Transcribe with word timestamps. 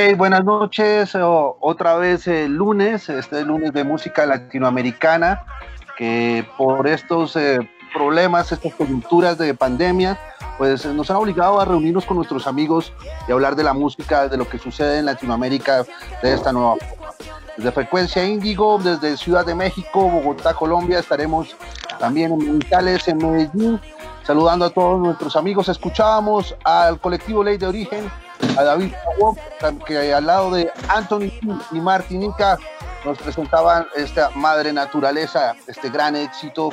Hey, 0.00 0.14
buenas 0.14 0.44
noches, 0.44 1.16
otra 1.20 1.96
vez 1.96 2.28
el 2.28 2.54
lunes, 2.54 3.08
este 3.08 3.44
lunes 3.44 3.72
de 3.72 3.82
música 3.82 4.26
latinoamericana, 4.26 5.44
que 5.96 6.46
por 6.56 6.86
estos 6.86 7.34
eh, 7.34 7.68
problemas, 7.92 8.52
estas 8.52 8.74
coyunturas 8.74 9.38
de 9.38 9.54
pandemia, 9.54 10.16
pues 10.56 10.86
nos 10.86 11.10
han 11.10 11.16
obligado 11.16 11.60
a 11.60 11.64
reunirnos 11.64 12.04
con 12.04 12.16
nuestros 12.16 12.46
amigos 12.46 12.92
y 13.26 13.32
hablar 13.32 13.56
de 13.56 13.64
la 13.64 13.72
música, 13.72 14.28
de 14.28 14.36
lo 14.36 14.48
que 14.48 14.60
sucede 14.60 15.00
en 15.00 15.06
Latinoamérica 15.06 15.84
de 16.22 16.32
esta 16.32 16.52
nueva 16.52 16.76
forma. 16.76 17.08
Desde 17.56 17.72
Frecuencia 17.72 18.24
Índigo, 18.24 18.78
desde 18.78 19.16
Ciudad 19.16 19.44
de 19.44 19.56
México, 19.56 20.08
Bogotá, 20.08 20.54
Colombia, 20.54 21.00
estaremos 21.00 21.56
también 21.98 22.30
en 22.30 22.38
Militales, 22.38 23.08
en 23.08 23.18
Medellín, 23.18 23.80
saludando 24.22 24.64
a 24.66 24.70
todos 24.70 25.00
nuestros 25.00 25.34
amigos. 25.34 25.68
Escuchábamos 25.68 26.54
al 26.62 27.00
colectivo 27.00 27.42
Ley 27.42 27.58
de 27.58 27.66
Origen, 27.66 28.08
a 28.56 28.62
David 28.62 28.92
que 29.86 30.14
al 30.14 30.26
lado 30.26 30.50
de 30.50 30.70
Anthony 30.88 31.30
y 31.72 31.80
Martinica 31.80 32.58
nos 33.04 33.18
presentaban 33.18 33.86
esta 33.96 34.30
madre 34.30 34.72
naturaleza, 34.72 35.54
este 35.66 35.90
gran 35.90 36.16
éxito 36.16 36.70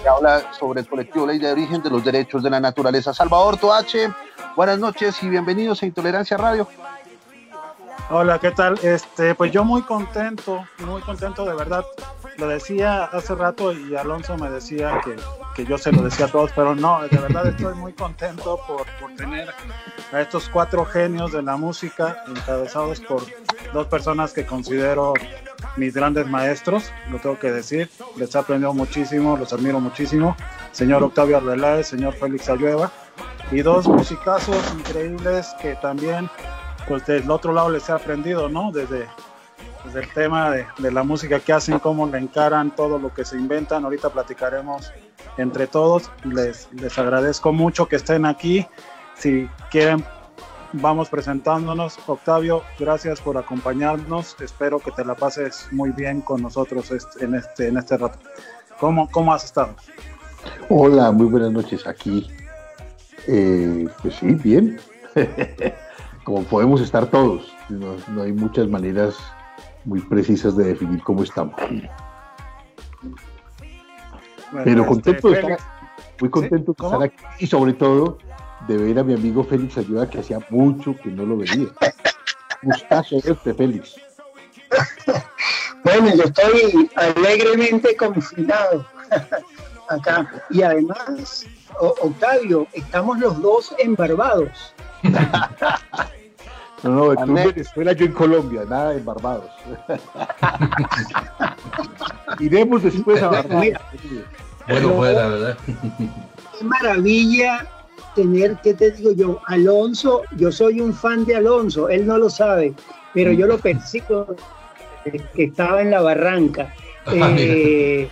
que 0.00 0.08
habla 0.08 0.52
sobre 0.52 0.80
el 0.80 0.88
colectivo 0.88 1.26
Ley 1.26 1.38
de 1.38 1.52
Origen 1.52 1.82
de 1.82 1.90
los 1.90 2.04
Derechos 2.04 2.42
de 2.42 2.50
la 2.50 2.60
Naturaleza. 2.60 3.12
Salvador 3.14 3.56
Toache, 3.56 4.10
buenas 4.56 4.78
noches 4.78 5.22
y 5.22 5.28
bienvenidos 5.28 5.82
a 5.82 5.86
Intolerancia 5.86 6.36
Radio. 6.36 6.68
Hola, 8.08 8.38
¿qué 8.38 8.52
tal? 8.52 8.78
Este, 8.82 9.34
pues 9.34 9.50
yo 9.50 9.64
muy 9.64 9.82
contento, 9.82 10.64
muy 10.78 11.02
contento 11.02 11.44
de 11.44 11.54
verdad. 11.54 11.84
Lo 12.38 12.48
decía 12.48 13.04
hace 13.04 13.34
rato 13.34 13.72
y 13.72 13.96
Alonso 13.96 14.36
me 14.36 14.48
decía 14.50 15.00
que, 15.04 15.16
que 15.54 15.64
yo 15.68 15.76
se 15.76 15.90
lo 15.90 16.02
decía 16.02 16.26
a 16.26 16.28
todos, 16.28 16.52
pero 16.54 16.74
no, 16.74 17.02
de 17.02 17.18
verdad 17.18 17.46
estoy 17.46 17.74
muy 17.74 17.92
contento 17.94 18.60
por, 18.66 18.86
por 19.00 19.14
tener 19.16 19.48
a 20.12 20.20
estos 20.20 20.48
cuatro 20.48 20.84
genios 20.84 21.32
de 21.32 21.42
la 21.42 21.56
música 21.56 22.22
encabezados 22.28 23.00
por 23.00 23.22
dos 23.72 23.86
personas 23.86 24.32
que 24.32 24.46
considero 24.46 25.14
mis 25.76 25.94
grandes 25.94 26.26
maestros, 26.26 26.92
lo 27.10 27.18
tengo 27.18 27.38
que 27.38 27.50
decir, 27.50 27.90
les 28.16 28.34
he 28.34 28.38
aprendido 28.38 28.72
muchísimo, 28.72 29.36
los 29.36 29.52
admiro 29.52 29.80
muchísimo, 29.80 30.36
señor 30.72 31.02
Octavio 31.02 31.36
Arbeláez, 31.36 31.88
señor 31.88 32.14
Félix 32.14 32.48
Ayueva, 32.48 32.90
y 33.50 33.62
dos 33.62 33.86
musicazos 33.86 34.56
increíbles 34.78 35.54
que 35.60 35.74
también 35.76 36.30
pues 36.86 37.04
del 37.06 37.30
otro 37.30 37.52
lado 37.52 37.70
les 37.70 37.88
he 37.88 37.92
aprendido, 37.92 38.48
¿no? 38.48 38.70
Desde, 38.72 39.06
desde 39.84 40.00
el 40.00 40.12
tema 40.12 40.50
de, 40.50 40.66
de, 40.78 40.90
la 40.90 41.02
música 41.02 41.40
que 41.40 41.52
hacen, 41.52 41.78
cómo 41.78 42.06
le 42.06 42.18
encaran 42.18 42.74
todo 42.74 42.98
lo 42.98 43.12
que 43.12 43.24
se 43.24 43.36
inventan. 43.36 43.84
Ahorita 43.84 44.10
platicaremos 44.10 44.92
entre 45.38 45.66
todos. 45.66 46.10
Les, 46.24 46.68
les 46.72 46.98
agradezco 46.98 47.52
mucho 47.52 47.86
que 47.86 47.96
estén 47.96 48.26
aquí. 48.26 48.66
Si 49.14 49.48
quieren, 49.70 50.04
vamos 50.72 51.08
presentándonos. 51.08 51.98
Octavio, 52.06 52.62
gracias 52.78 53.20
por 53.20 53.36
acompañarnos. 53.36 54.36
Espero 54.40 54.78
que 54.78 54.90
te 54.92 55.04
la 55.04 55.14
pases 55.14 55.68
muy 55.72 55.90
bien 55.90 56.20
con 56.20 56.42
nosotros 56.42 56.90
en 57.20 57.34
este, 57.34 57.68
en 57.68 57.76
este 57.76 57.96
rato. 57.96 58.18
¿Cómo, 58.78 59.10
cómo 59.10 59.32
has 59.32 59.44
estado? 59.44 59.74
Hola, 60.68 61.10
muy 61.12 61.26
buenas 61.26 61.52
noches 61.52 61.86
aquí. 61.86 62.28
Eh, 63.26 63.88
pues 64.02 64.14
sí, 64.16 64.34
bien. 64.34 64.78
como 66.26 66.42
podemos 66.42 66.80
estar 66.80 67.06
todos. 67.06 67.54
No, 67.68 68.20
hay 68.20 68.32
muchas 68.32 68.68
maneras 68.68 69.14
muy 69.84 70.00
precisas 70.00 70.56
de 70.56 70.64
definir 70.64 71.00
cómo 71.04 71.22
estamos. 71.22 71.54
Pero 74.64 74.82
este, 74.82 74.86
contento 74.88 75.30
de 75.30 75.40
estar, 75.40 75.58
muy 76.20 76.28
contento 76.28 76.74
de 76.76 76.84
estar 76.84 77.02
aquí 77.04 77.24
y 77.38 77.46
sobre 77.46 77.74
todo 77.74 78.18
de 78.66 78.76
ver 78.76 78.98
a 78.98 79.04
mi 79.04 79.14
amigo 79.14 79.44
Félix 79.44 79.78
Ayuda 79.78 80.10
que 80.10 80.18
hacía 80.18 80.40
mucho 80.50 80.96
que 80.96 81.10
no 81.10 81.24
lo 81.24 81.36
veía. 81.36 81.68
Gustazo 82.62 83.18
este 83.18 83.54
Félix. 83.54 83.94
Bueno, 85.84 86.12
yo 86.12 86.24
estoy 86.24 86.90
alegremente 86.96 87.96
confinado 87.96 88.84
acá. 89.88 90.28
Y 90.50 90.62
además, 90.62 91.46
Octavio, 91.78 92.66
estamos 92.72 93.20
los 93.20 93.40
dos 93.40 93.72
en 93.78 93.94
Barbados. 93.94 94.74
No, 96.86 97.14
no, 97.14 97.14
tú 97.14 97.22
en 97.22 97.34
Venezuela, 97.34 97.92
yo 97.92 98.06
en 98.06 98.12
Colombia, 98.12 98.64
nada 98.68 98.94
en 98.94 99.04
Barbados. 99.04 99.50
Iremos 102.40 102.82
después 102.82 103.22
a 103.22 103.28
Barbados. 103.28 103.78
Bueno, 104.68 104.94
fuera, 104.94 105.28
¿verdad? 105.28 105.58
Qué 106.58 106.64
maravilla 106.64 107.66
tener, 108.14 108.56
¿qué 108.62 108.74
te 108.74 108.90
digo 108.90 109.12
yo? 109.12 109.40
Alonso, 109.46 110.22
yo 110.36 110.50
soy 110.50 110.80
un 110.80 110.92
fan 110.92 111.24
de 111.24 111.36
Alonso, 111.36 111.88
él 111.88 112.06
no 112.06 112.18
lo 112.18 112.30
sabe, 112.30 112.74
pero 113.12 113.32
yo 113.32 113.46
lo 113.46 113.58
persigo 113.58 114.34
que 115.34 115.44
estaba 115.44 115.82
en 115.82 115.90
la 115.90 116.00
barranca. 116.00 116.74
Ah, 117.06 117.34
eh, 117.38 118.08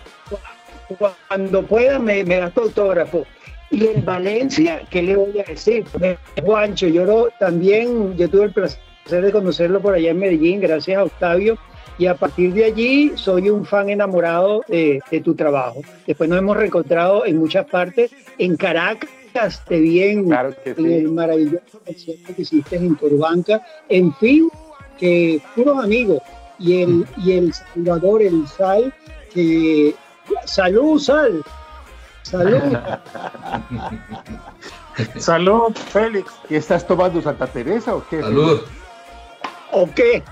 cuando 0.99 1.63
pueda 1.63 1.99
me, 1.99 2.25
me 2.25 2.37
da 2.37 2.51
tu 2.51 2.61
autógrafo. 2.61 3.27
Y 3.75 3.89
en 3.89 4.05
Valencia, 4.05 4.83
¿qué 4.89 5.03
le 5.03 5.17
voy 5.17 5.41
a 5.41 5.43
decir? 5.43 5.85
Juancho, 6.45 6.87
yo 6.87 7.27
también, 7.41 8.17
yo 8.17 8.31
tuve 8.31 8.45
el 8.45 8.53
placer 8.53 8.81
de 9.25 9.33
conocerlo 9.33 9.81
por 9.81 9.95
allá 9.95 10.13
en 10.13 10.19
Medellín, 10.21 10.61
gracias 10.61 10.97
a 10.97 11.03
Octavio, 11.03 11.59
y 11.99 12.07
a 12.07 12.15
partir 12.15 12.55
de 12.55 12.67
allí 12.67 13.11
soy 13.17 13.51
un 13.51 13.67
fan 13.67 13.91
enamorado 13.91 14.63
de, 14.69 15.03
tu 15.25 15.35
trabajo. 15.35 15.83
Después 16.07 16.31
nos 16.31 16.39
hemos 16.39 16.57
reencontrado 16.57 17.27
en 17.27 17.37
muchas 17.37 17.67
partes, 17.67 18.13
en 18.39 18.57
Caracas, 18.57 19.11
te 19.67 19.81
vi 19.81 20.05
en, 20.05 20.33
el 20.65 21.09
maravilloso 21.09 21.81
concierto 21.85 22.33
que 22.33 22.43
hiciste 22.43 22.77
en 22.77 22.95
Turbanca, 22.95 23.61
en 23.89 24.15
fin, 24.15 24.51
que 24.97 25.41
puros 25.57 25.83
amigos, 25.83 26.23
y 26.61 26.81
el, 26.81 27.05
y 27.17 27.33
el 27.33 27.53
Salvador, 27.53 28.23
el 28.23 28.47
Sal, 28.47 28.95
que 29.33 29.97
salud, 30.45 31.01
Sal, 31.01 31.43
Salud. 32.25 32.63
Salud, 35.19 35.75
Félix. 35.75 36.33
¿Qué 36.49 36.57
estás 36.57 36.87
tomando, 36.87 37.21
Santa 37.21 37.47
Teresa 37.47 37.95
o 37.95 38.07
qué? 38.09 38.21
Salud. 38.21 38.63
¿O 39.73 39.89
qué? 39.95 40.23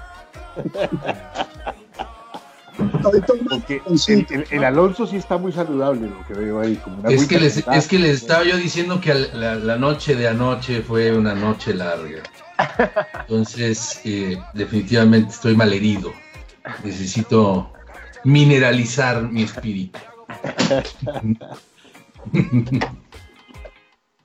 el, 4.51 4.65
Alonso 4.65 5.07
sí 5.07 5.17
está 5.17 5.37
muy 5.37 5.53
saludable, 5.53 6.09
lo 6.09 6.27
que 6.27 6.35
veo 6.35 6.61
ahí. 6.61 6.81
es, 7.09 7.27
que 7.27 7.39
les, 7.39 7.57
es 7.59 7.89
que 7.89 7.99
les 7.99 8.23
estaba 8.23 8.45
yo 8.45 8.57
diciendo 8.57 9.01
que 9.01 9.15
la, 9.15 9.77
noche 9.77 10.15
de 10.15 10.29
anoche 10.29 10.83
fue 10.83 11.17
una 11.17 11.35
noche 11.35 11.75
larga. 11.75 12.23
Entonces, 13.21 14.01
eh, 14.05 14.41
definitivamente 14.55 15.31
estoy 15.31 15.57
malherido. 15.57 16.13
Necesito 16.85 17.73
mineralizar 18.25 19.23
mi 19.23 19.43
espíritu. 19.43 19.99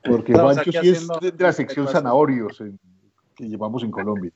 Porque 0.04 0.34
Juancho 0.34 0.72
sí 0.72 0.90
es 0.90 1.08
de 1.08 1.34
la 1.38 1.54
sección 1.54 1.88
zanahorios 1.88 2.64
que 3.36 3.48
llevamos 3.48 3.84
en 3.84 3.92
Colombia. 3.92 4.32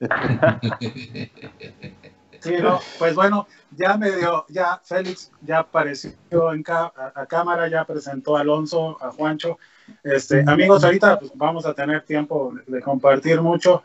Sí, 2.40 2.54
pues 2.98 3.14
bueno, 3.14 3.46
ya 3.72 3.96
me 3.96 4.10
dio, 4.12 4.44
ya 4.48 4.80
Félix 4.84 5.32
ya 5.40 5.60
apareció 5.60 6.12
en 6.52 6.64
a, 6.68 7.26
cámara, 7.26 7.68
ya 7.68 7.84
presentó 7.84 8.36
a 8.36 8.40
Alonso, 8.40 9.02
a 9.02 9.10
Juancho. 9.10 9.58
Este, 10.02 10.44
amigos, 10.46 10.84
ahorita 10.84 11.18
pues, 11.18 11.32
vamos 11.34 11.66
a 11.66 11.74
tener 11.74 12.04
tiempo 12.04 12.52
de 12.66 12.82
compartir 12.82 13.40
mucho. 13.40 13.82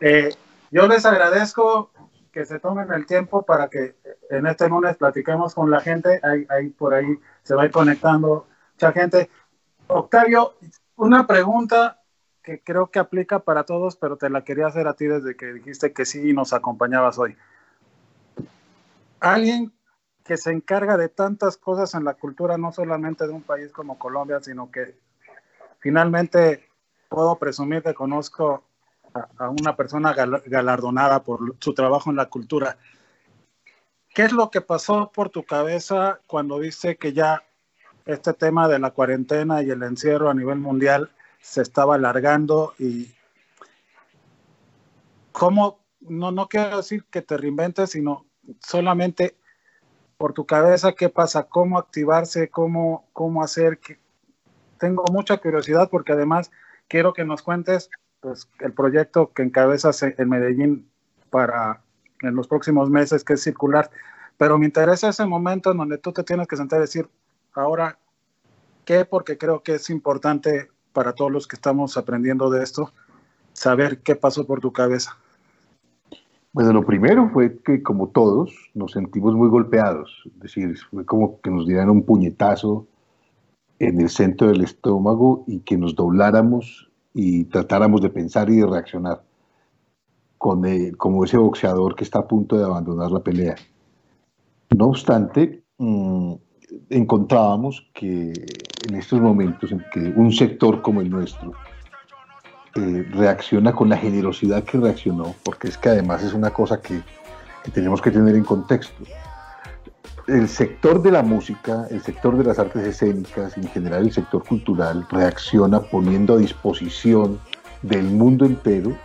Eh, 0.00 0.34
yo 0.70 0.86
les 0.86 1.06
agradezco 1.06 1.90
que 2.32 2.44
se 2.44 2.58
tomen 2.58 2.92
el 2.92 3.06
tiempo 3.06 3.42
para 3.42 3.68
que 3.68 3.94
en 4.30 4.46
este 4.46 4.68
lunes 4.68 4.96
platiquemos 4.96 5.54
con 5.54 5.70
la 5.70 5.80
gente. 5.80 6.20
Ahí, 6.22 6.70
por 6.70 6.94
ahí 6.94 7.18
se 7.42 7.54
va 7.54 7.62
a 7.62 7.66
ir 7.66 7.70
conectando 7.70 8.46
mucha 8.74 8.92
gente. 8.92 9.30
Octavio, 9.86 10.54
una 10.96 11.26
pregunta 11.26 12.00
que 12.42 12.62
creo 12.62 12.90
que 12.90 12.98
aplica 12.98 13.40
para 13.40 13.64
todos, 13.64 13.96
pero 13.96 14.16
te 14.16 14.28
la 14.28 14.44
quería 14.44 14.66
hacer 14.66 14.86
a 14.86 14.94
ti 14.94 15.06
desde 15.06 15.36
que 15.36 15.52
dijiste 15.52 15.92
que 15.92 16.04
sí 16.04 16.32
nos 16.32 16.52
acompañabas 16.52 17.18
hoy. 17.18 17.36
Alguien 19.20 19.72
que 20.24 20.36
se 20.36 20.50
encarga 20.50 20.96
de 20.96 21.08
tantas 21.08 21.56
cosas 21.56 21.94
en 21.94 22.04
la 22.04 22.14
cultura, 22.14 22.58
no 22.58 22.72
solamente 22.72 23.26
de 23.26 23.32
un 23.32 23.42
país 23.42 23.72
como 23.72 23.98
Colombia, 23.98 24.40
sino 24.40 24.70
que 24.70 24.98
finalmente 25.80 26.68
puedo 27.08 27.36
presumir 27.36 27.82
que 27.82 27.94
conozco 27.94 28.64
a, 29.38 29.48
una 29.48 29.76
persona 29.76 30.12
galardonada 30.12 31.22
por 31.22 31.56
su 31.60 31.74
trabajo 31.74 32.10
en 32.10 32.16
la 32.16 32.26
cultura. 32.26 32.76
¿Qué 34.14 34.22
es 34.22 34.32
lo 34.32 34.50
que 34.50 34.60
pasó 34.60 35.10
por 35.12 35.30
tu 35.30 35.44
cabeza 35.44 36.20
cuando 36.26 36.58
viste 36.58 36.96
que 36.96 37.12
ya 37.12 37.42
este 38.06 38.32
tema 38.34 38.68
de 38.68 38.78
la 38.78 38.90
cuarentena 38.90 39.62
y 39.62 39.70
el 39.70 39.82
encierro 39.82 40.30
a 40.30 40.34
nivel 40.34 40.58
mundial 40.58 41.10
se 41.40 41.62
estaba 41.62 41.94
alargando 41.94 42.74
y 42.78 43.14
cómo, 45.32 45.80
no, 46.00 46.30
no 46.30 46.48
quiero 46.48 46.78
decir 46.78 47.04
que 47.10 47.22
te 47.22 47.36
reinventes, 47.36 47.90
sino 47.90 48.26
solamente 48.60 49.36
por 50.16 50.32
tu 50.32 50.46
cabeza, 50.46 50.92
qué 50.92 51.08
pasa, 51.08 51.44
cómo 51.44 51.78
activarse, 51.78 52.48
cómo, 52.48 53.08
cómo 53.12 53.42
hacer. 53.42 53.78
Que... 53.78 53.98
Tengo 54.78 55.04
mucha 55.12 55.38
curiosidad 55.38 55.88
porque 55.90 56.12
además 56.12 56.50
quiero 56.88 57.12
que 57.12 57.24
nos 57.24 57.42
cuentes 57.42 57.90
pues, 58.20 58.48
el 58.60 58.72
proyecto 58.72 59.32
que 59.32 59.42
encabezas 59.42 60.02
en 60.02 60.28
Medellín 60.28 60.90
para 61.30 61.82
en 62.22 62.34
los 62.34 62.48
próximos 62.48 62.90
meses, 62.90 63.24
que 63.24 63.34
es 63.34 63.42
circular. 63.42 63.90
Pero 64.36 64.58
me 64.58 64.66
interesa 64.66 65.08
ese 65.08 65.26
momento 65.26 65.72
en 65.72 65.78
donde 65.78 65.98
tú 65.98 66.12
te 66.12 66.24
tienes 66.24 66.48
que 66.48 66.56
sentar 66.56 66.78
y 66.78 66.82
decir, 66.82 67.08
ahora, 67.54 67.98
¿qué? 68.84 69.04
Porque 69.04 69.38
creo 69.38 69.62
que 69.62 69.74
es 69.74 69.90
importante 69.90 70.68
para 70.92 71.12
todos 71.12 71.30
los 71.30 71.46
que 71.46 71.56
estamos 71.56 71.96
aprendiendo 71.96 72.50
de 72.50 72.62
esto, 72.62 72.92
saber 73.52 74.00
qué 74.02 74.14
pasó 74.14 74.46
por 74.46 74.60
tu 74.60 74.72
cabeza. 74.72 75.16
Bueno, 76.52 76.72
lo 76.72 76.86
primero 76.86 77.28
fue 77.32 77.58
que 77.58 77.82
como 77.82 78.08
todos 78.08 78.54
nos 78.74 78.92
sentimos 78.92 79.34
muy 79.34 79.48
golpeados, 79.48 80.22
es 80.26 80.40
decir, 80.40 80.78
fue 80.90 81.04
como 81.04 81.40
que 81.40 81.50
nos 81.50 81.66
dieran 81.66 81.90
un 81.90 82.04
puñetazo 82.04 82.86
en 83.80 84.00
el 84.00 84.08
centro 84.08 84.46
del 84.46 84.62
estómago 84.62 85.44
y 85.48 85.60
que 85.60 85.76
nos 85.76 85.96
dobláramos 85.96 86.88
y 87.12 87.44
tratáramos 87.44 88.02
de 88.02 88.10
pensar 88.10 88.50
y 88.50 88.56
de 88.58 88.66
reaccionar 88.66 89.22
con 90.38 90.62
como 90.98 91.24
ese 91.24 91.38
boxeador 91.38 91.96
que 91.96 92.04
está 92.04 92.20
a 92.20 92.28
punto 92.28 92.56
de 92.56 92.64
abandonar 92.64 93.10
la 93.10 93.20
pelea. 93.20 93.56
No 94.76 94.88
obstante, 94.88 95.64
mm, 95.78 96.34
encontrábamos 96.90 97.86
que 97.94 98.32
en 98.88 98.94
estos 98.94 99.20
momentos 99.20 99.72
en 99.72 99.84
que 99.92 100.00
un 100.16 100.32
sector 100.32 100.82
como 100.82 101.00
el 101.00 101.10
nuestro 101.10 101.52
eh, 102.76 103.06
reacciona 103.12 103.72
con 103.72 103.88
la 103.88 103.96
generosidad 103.96 104.64
que 104.64 104.78
reaccionó, 104.78 105.34
porque 105.44 105.68
es 105.68 105.78
que 105.78 105.90
además 105.90 106.22
es 106.22 106.34
una 106.34 106.50
cosa 106.50 106.80
que, 106.80 107.00
que 107.62 107.70
tenemos 107.70 108.02
que 108.02 108.10
tener 108.10 108.34
en 108.34 108.44
contexto. 108.44 109.04
El 110.26 110.48
sector 110.48 111.02
de 111.02 111.10
la 111.10 111.22
música, 111.22 111.86
el 111.90 112.00
sector 112.02 112.36
de 112.36 112.44
las 112.44 112.58
artes 112.58 112.82
escénicas, 112.86 113.56
en 113.56 113.68
general 113.68 114.04
el 114.04 114.12
sector 114.12 114.42
cultural, 114.42 115.06
reacciona 115.10 115.80
poniendo 115.80 116.34
a 116.34 116.38
disposición 116.38 117.38
del 117.82 118.04
mundo 118.04 118.46
entero 118.46 118.96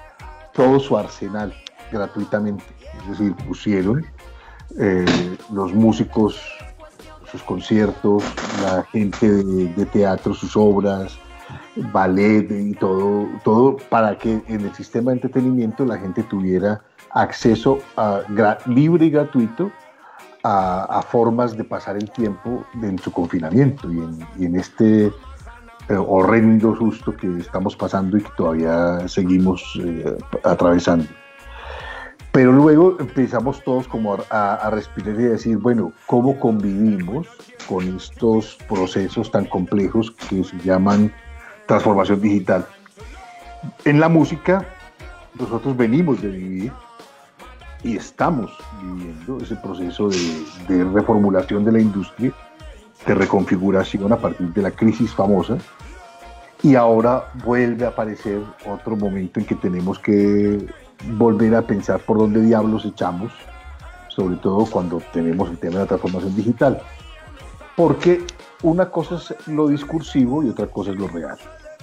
todo 0.53 0.79
su 0.79 0.97
arsenal 0.97 1.53
gratuitamente. 1.91 2.63
Es 3.01 3.09
decir, 3.09 3.35
pusieron 3.47 4.05
eh, 4.79 5.05
los 5.51 5.73
músicos 5.73 6.41
sus 7.31 7.43
conciertos, 7.43 8.23
la 8.63 8.83
gente 8.83 9.43
de, 9.43 9.85
teatro, 9.85 10.33
sus 10.33 10.55
obras, 10.55 11.17
ballet 11.93 12.49
y 12.51 12.73
todo, 12.73 13.27
todo 13.43 13.77
para 13.89 14.17
que 14.17 14.41
en 14.47 14.61
el 14.61 14.73
sistema 14.73 15.11
de 15.11 15.17
entretenimiento 15.17 15.85
la 15.85 15.97
gente 15.97 16.23
tuviera 16.23 16.81
acceso 17.11 17.79
libre 18.65 19.05
y 19.05 19.09
gratuito 19.09 19.71
a, 20.43 21.01
formas 21.09 21.57
de 21.57 21.63
pasar 21.63 21.97
el 21.97 22.09
tiempo 22.11 22.63
en 22.81 22.97
su 22.99 23.11
confinamiento 23.11 23.89
y 24.37 24.45
en, 24.45 24.55
este 24.55 25.07
eh, 25.07 25.11
horrendo 25.97 26.75
susto 26.75 27.15
que 27.15 27.37
estamos 27.37 27.75
pasando 27.75 28.17
y 28.17 28.21
que 28.21 28.29
todavía 28.37 29.07
seguimos 29.07 29.79
eh, 29.83 30.17
atravesando. 30.43 31.05
Pero 32.31 32.51
luego 32.51 32.97
empezamos 32.99 33.63
todos 33.63 33.87
como 33.87 34.17
a, 34.29 34.69
respirar 34.71 35.19
y 35.19 35.25
a 35.25 35.29
decir, 35.29 35.57
bueno, 35.57 35.91
¿cómo 36.05 36.39
convivimos 36.39 37.27
con 37.67 37.95
estos 37.95 38.57
procesos 38.67 39.31
tan 39.31 39.45
complejos 39.45 40.11
que 40.11 40.43
se 40.43 40.57
llaman 40.59 41.11
transformación 41.65 42.21
digital? 42.21 42.67
En 43.83 43.99
la 43.99 44.09
música, 44.09 44.63
nosotros 45.39 45.75
venimos 45.75 46.21
de 46.21 46.29
vivir 46.29 46.71
y 47.83 47.97
estamos 47.97 48.51
viviendo 48.83 49.39
ese 49.43 49.55
proceso 49.55 50.09
de, 50.09 50.45
de 50.67 50.83
reformulación 50.83 51.65
de 51.65 51.71
la 51.71 51.79
industria, 51.79 52.31
de 53.07 53.15
reconfiguración 53.15 54.13
a 54.13 54.17
partir 54.17 54.53
de 54.53 54.61
la 54.61 54.71
crisis 54.71 55.11
famosa, 55.13 55.57
y 56.61 56.75
ahora 56.75 57.31
vuelve 57.43 57.85
a 57.85 57.89
aparecer 57.89 58.41
otro 58.67 58.95
momento 58.95 59.39
en 59.39 59.45
que 59.45 59.55
tenemos 59.55 59.97
que 59.97 60.67
volver 61.17 61.55
a 61.55 61.61
pensar 61.61 61.99
por 62.01 62.17
dónde 62.17 62.41
diablos 62.41 62.85
echamos, 62.85 63.31
sobre 64.09 64.35
todo 64.37 64.65
cuando 64.65 65.01
tenemos 65.13 65.49
el 65.49 65.57
tema 65.57 65.75
de 65.75 65.79
la 65.81 65.87
transformación 65.87 66.35
digital. 66.35 66.81
Porque 67.75 68.25
una 68.63 68.89
cosa 68.89 69.15
es 69.15 69.47
lo 69.47 69.67
discursivo 69.67 70.43
y 70.43 70.49
otra 70.49 70.67
cosa 70.67 70.91
es 70.91 70.97
lo 70.97 71.07
real. 71.07 71.37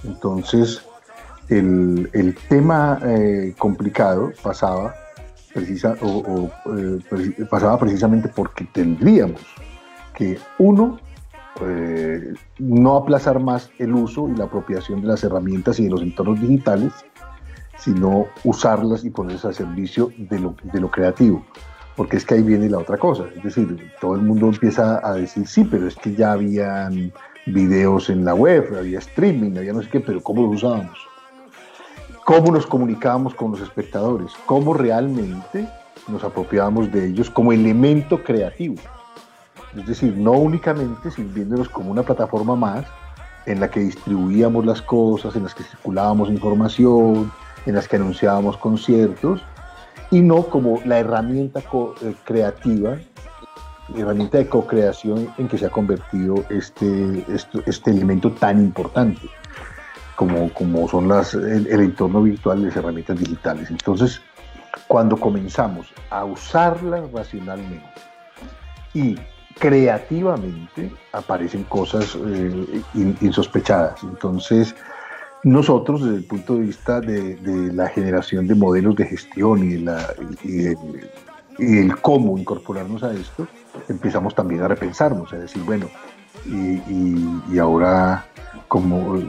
Entonces, 0.05 0.85
el, 1.49 2.11
el 2.13 2.35
tema 2.49 2.99
eh, 3.05 3.55
complicado 3.57 4.33
pasaba, 4.43 4.95
precisa, 5.55 5.95
eh, 5.95 7.45
pasaba 7.49 7.79
precisamente 7.79 8.29
porque 8.29 8.65
tendríamos 8.73 9.41
que, 10.15 10.39
uno, 10.59 10.99
eh, 11.63 12.35
no 12.59 12.97
aplazar 12.97 13.41
más 13.41 13.71
el 13.79 13.95
uso 13.95 14.29
y 14.29 14.37
la 14.37 14.45
apropiación 14.45 15.01
de 15.01 15.09
las 15.09 15.25
herramientas 15.25 15.81
y 15.81 15.85
de 15.85 15.91
los 15.91 16.03
entornos 16.03 16.41
digitales, 16.41 16.93
sino 17.87 18.27
usarlas 18.43 19.05
y 19.05 19.11
ponerlas 19.11 19.45
al 19.45 19.55
servicio 19.55 20.11
de 20.19 20.41
lo, 20.41 20.57
de 20.65 20.81
lo 20.81 20.91
creativo. 20.91 21.45
Porque 21.95 22.17
es 22.17 22.25
que 22.25 22.35
ahí 22.35 22.43
viene 22.43 22.69
la 22.69 22.79
otra 22.79 22.99
cosa. 22.99 23.27
Es 23.37 23.45
decir, 23.45 23.93
todo 24.01 24.17
el 24.17 24.23
mundo 24.23 24.49
empieza 24.49 25.01
a 25.09 25.13
decir, 25.13 25.47
sí, 25.47 25.63
pero 25.63 25.87
es 25.87 25.95
que 25.95 26.13
ya 26.13 26.33
habían 26.33 27.13
videos 27.47 28.11
en 28.11 28.25
la 28.25 28.35
web, 28.35 28.75
había 28.77 28.99
streaming, 28.99 29.57
había 29.57 29.73
no 29.73 29.83
sé 29.83 29.89
qué, 29.89 30.01
pero 30.01 30.21
¿cómo 30.21 30.43
los 30.43 30.57
usábamos? 30.57 30.99
¿Cómo 32.25 32.51
nos 32.51 32.67
comunicábamos 32.67 33.37
con 33.37 33.53
los 33.53 33.61
espectadores? 33.61 34.33
¿Cómo 34.47 34.75
realmente 34.75 35.69
nos 36.09 36.25
apropiábamos 36.25 36.91
de 36.91 37.07
ellos 37.07 37.31
como 37.31 37.53
elemento 37.53 38.25
creativo? 38.25 38.75
Es 39.77 39.87
decir, 39.87 40.17
no 40.17 40.33
únicamente 40.33 41.13
sirviéndonos 41.13 41.69
como 41.69 41.93
una 41.93 42.03
plataforma 42.03 42.57
más 42.57 42.85
en 43.47 43.61
la 43.61 43.71
que 43.71 43.79
distribuíamos 43.79 44.67
las 44.67 44.83
cosas, 44.83 45.37
en 45.37 45.45
las 45.45 45.55
que 45.55 45.63
circulábamos 45.63 46.31
información, 46.31 47.31
en 47.67 47.75
las 47.75 47.89
que 47.89 47.97
anunciábamos 47.97 48.57
conciertos 48.57 49.43
y 50.11 50.21
no 50.21 50.45
como 50.45 50.81
la 50.85 50.99
herramienta 50.99 51.61
eh, 51.61 52.15
creativa, 52.25 52.97
herramienta 53.95 54.39
de 54.39 54.49
co-creación 54.49 55.33
en 55.37 55.49
que 55.49 55.59
se 55.59 55.67
ha 55.67 55.71
convertido 55.71 56.45
este, 56.49 57.25
este, 57.29 57.61
este 57.67 57.91
elemento 57.91 58.31
tan 58.33 58.61
importante 58.61 59.29
como, 60.15 60.53
como 60.53 60.89
son 60.89 61.09
las, 61.09 61.35
el, 61.35 61.69
entorno 61.69 62.23
virtual 62.23 62.61
y 62.61 62.65
las 62.67 62.77
herramientas 62.77 63.19
digitales. 63.19 63.71
Entonces, 63.71 64.21
cuando 64.89 65.17
comenzamos 65.17 65.93
a 66.11 66.25
usarlas 66.25 67.11
racionalmente 67.13 67.85
y 68.95 69.17
creativamente, 69.59 70.93
aparecen 71.13 71.65
cosas 71.65 72.17
eh, 72.27 72.83
insospechadas. 73.21 74.03
Entonces, 74.03 74.75
nosotros, 75.47 76.03
desde 76.03 76.17
el 76.17 76.25
punto 76.25 76.55
de 76.55 76.61
vista 76.63 77.01
de, 77.01 77.39
la 77.73 77.89
generación 77.89 78.49
de 78.49 78.57
modelos 78.57 78.97
de 78.97 79.07
gestión 79.07 79.63
y, 79.63 79.79
la, 79.79 80.05
el, 81.59 81.95
cómo 82.03 82.37
incorporarnos 82.37 83.05
a 83.05 83.13
esto, 83.13 83.47
empezamos 83.89 84.35
también 84.35 84.63
a 84.63 84.69
repensarnos, 84.69 85.33
a 85.33 85.39
decir, 85.39 85.63
bueno, 85.63 85.87
y, 86.47 87.59
ahora, 87.59 88.27
¿cómo, 88.67 89.23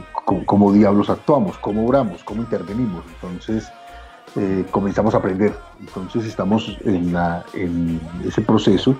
cómo, 0.47 0.73
diablos 0.73 1.11
actuamos? 1.11 1.55
¿Cómo 1.59 1.85
obramos? 1.85 2.23
¿Cómo 2.23 2.41
intervenimos? 2.41 3.03
Entonces, 3.13 3.71
eh, 4.35 4.65
comenzamos 4.71 5.13
a 5.13 5.17
aprender. 5.17 5.53
Entonces, 5.79 6.25
estamos 6.25 6.79
en, 6.83 7.15
en 7.53 8.01
ese 8.25 8.41
proceso, 8.41 8.95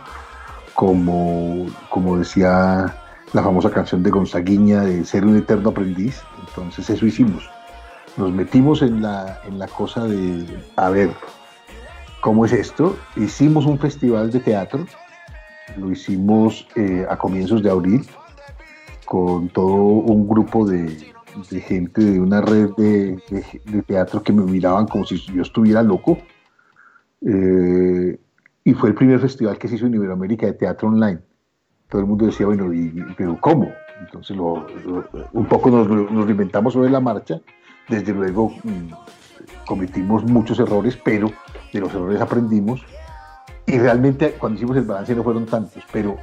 como, 0.76 1.66
como 1.90 2.20
decía 2.20 2.96
la 3.34 3.44
famosa 3.44 3.70
canción 3.70 4.04
de 4.04 4.10
Gonzaguiña 4.10 4.82
de 4.82 5.04
ser 5.04 5.26
un 5.26 5.38
eterno 5.38 5.70
aprendiz. 5.70 6.22
Entonces 6.48 6.90
eso 6.90 7.06
hicimos. 7.06 7.50
Nos 8.16 8.32
metimos 8.32 8.82
en 8.82 9.02
la, 9.02 9.42
en 9.46 9.60
la 9.60 9.68
cosa 9.68 10.06
de, 10.06 10.46
a 10.76 10.90
ver, 10.90 11.12
¿cómo 12.22 12.46
es 12.46 12.54
esto? 12.54 12.98
Hicimos 13.16 13.66
un 13.66 13.78
festival 13.78 14.32
de 14.32 14.40
teatro, 14.40 14.86
lo 15.78 15.92
hicimos 15.92 16.68
eh, 16.76 17.06
a 17.08 17.18
comienzos 17.18 17.62
de 17.62 17.70
abril, 17.70 18.08
con 19.06 19.50
todo 19.50 19.76
un 19.76 20.28
grupo 20.28 20.66
de, 20.66 21.14
gente 21.62 22.02
de 22.02 22.20
una 22.20 22.42
red 22.42 22.72
de, 22.78 23.22
teatro 23.86 24.24
que 24.24 24.34
me 24.34 24.42
miraban 24.42 24.88
como 24.88 25.06
si 25.06 25.18
yo 25.20 25.44
estuviera 25.44 25.84
loco. 25.84 26.18
Eh, 27.22 28.20
y 28.64 28.74
fue 28.74 28.90
el 28.90 28.96
primer 28.96 29.20
festival 29.20 29.58
que 29.58 29.68
se 29.68 29.76
hizo 29.76 29.86
en 29.86 29.94
Iberoamérica 29.94 30.48
de 30.48 30.54
teatro 30.54 30.88
online 30.90 31.20
todo 31.90 32.02
el 32.02 32.08
mundo 32.08 32.26
decía, 32.26 32.46
bueno, 32.46 32.74
¿y, 32.74 33.04
pero 33.18 33.40
cómo? 33.40 33.72
Entonces 34.00 34.38
un 34.38 35.46
poco 35.46 35.70
nos, 35.70 35.88
nos 35.88 36.30
inventamos 36.30 36.74
sobre 36.74 36.90
la 36.90 37.00
marcha, 37.00 37.40
desde 37.90 38.14
luego 38.14 38.52
mm, 38.64 38.92
cometimos 39.66 40.24
muchos 40.24 40.60
errores, 40.60 40.98
pero 41.04 41.32
de 41.74 41.80
los 41.80 41.94
errores 41.94 42.22
aprendimos 42.22 42.86
y 43.66 43.78
realmente 43.80 44.32
cuando 44.40 44.58
hicimos 44.58 44.78
el 44.78 44.84
balance 44.84 45.14
no 45.14 45.24
fueron 45.24 45.46
tantos, 45.46 45.84
pero 45.92 46.18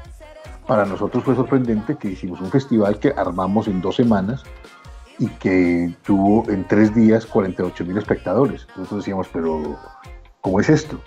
para 0.66 0.87
nosotros 0.87 1.23
fue 1.23 1.37
sorprendente 1.37 1.97
que 1.97 2.09
hicimos 2.09 2.40
un 2.40 2.50
festival 2.50 2.99
que 2.99 3.12
armamos 3.14 3.68
en 3.68 3.83
dos 3.83 3.97
semanas 3.97 4.42
y 5.18 5.28
que 5.28 5.94
tuvo 6.04 6.49
en 6.50 6.66
tres 6.66 6.94
días 6.94 7.26
48 7.26 7.85
mil 7.85 7.99
espectadores. 7.99 8.66
Nosotros 8.76 9.00
decíamos, 9.00 9.28
pero 9.30 9.78
¿cómo 10.40 10.59
es 10.59 10.71
esto? 10.71 10.99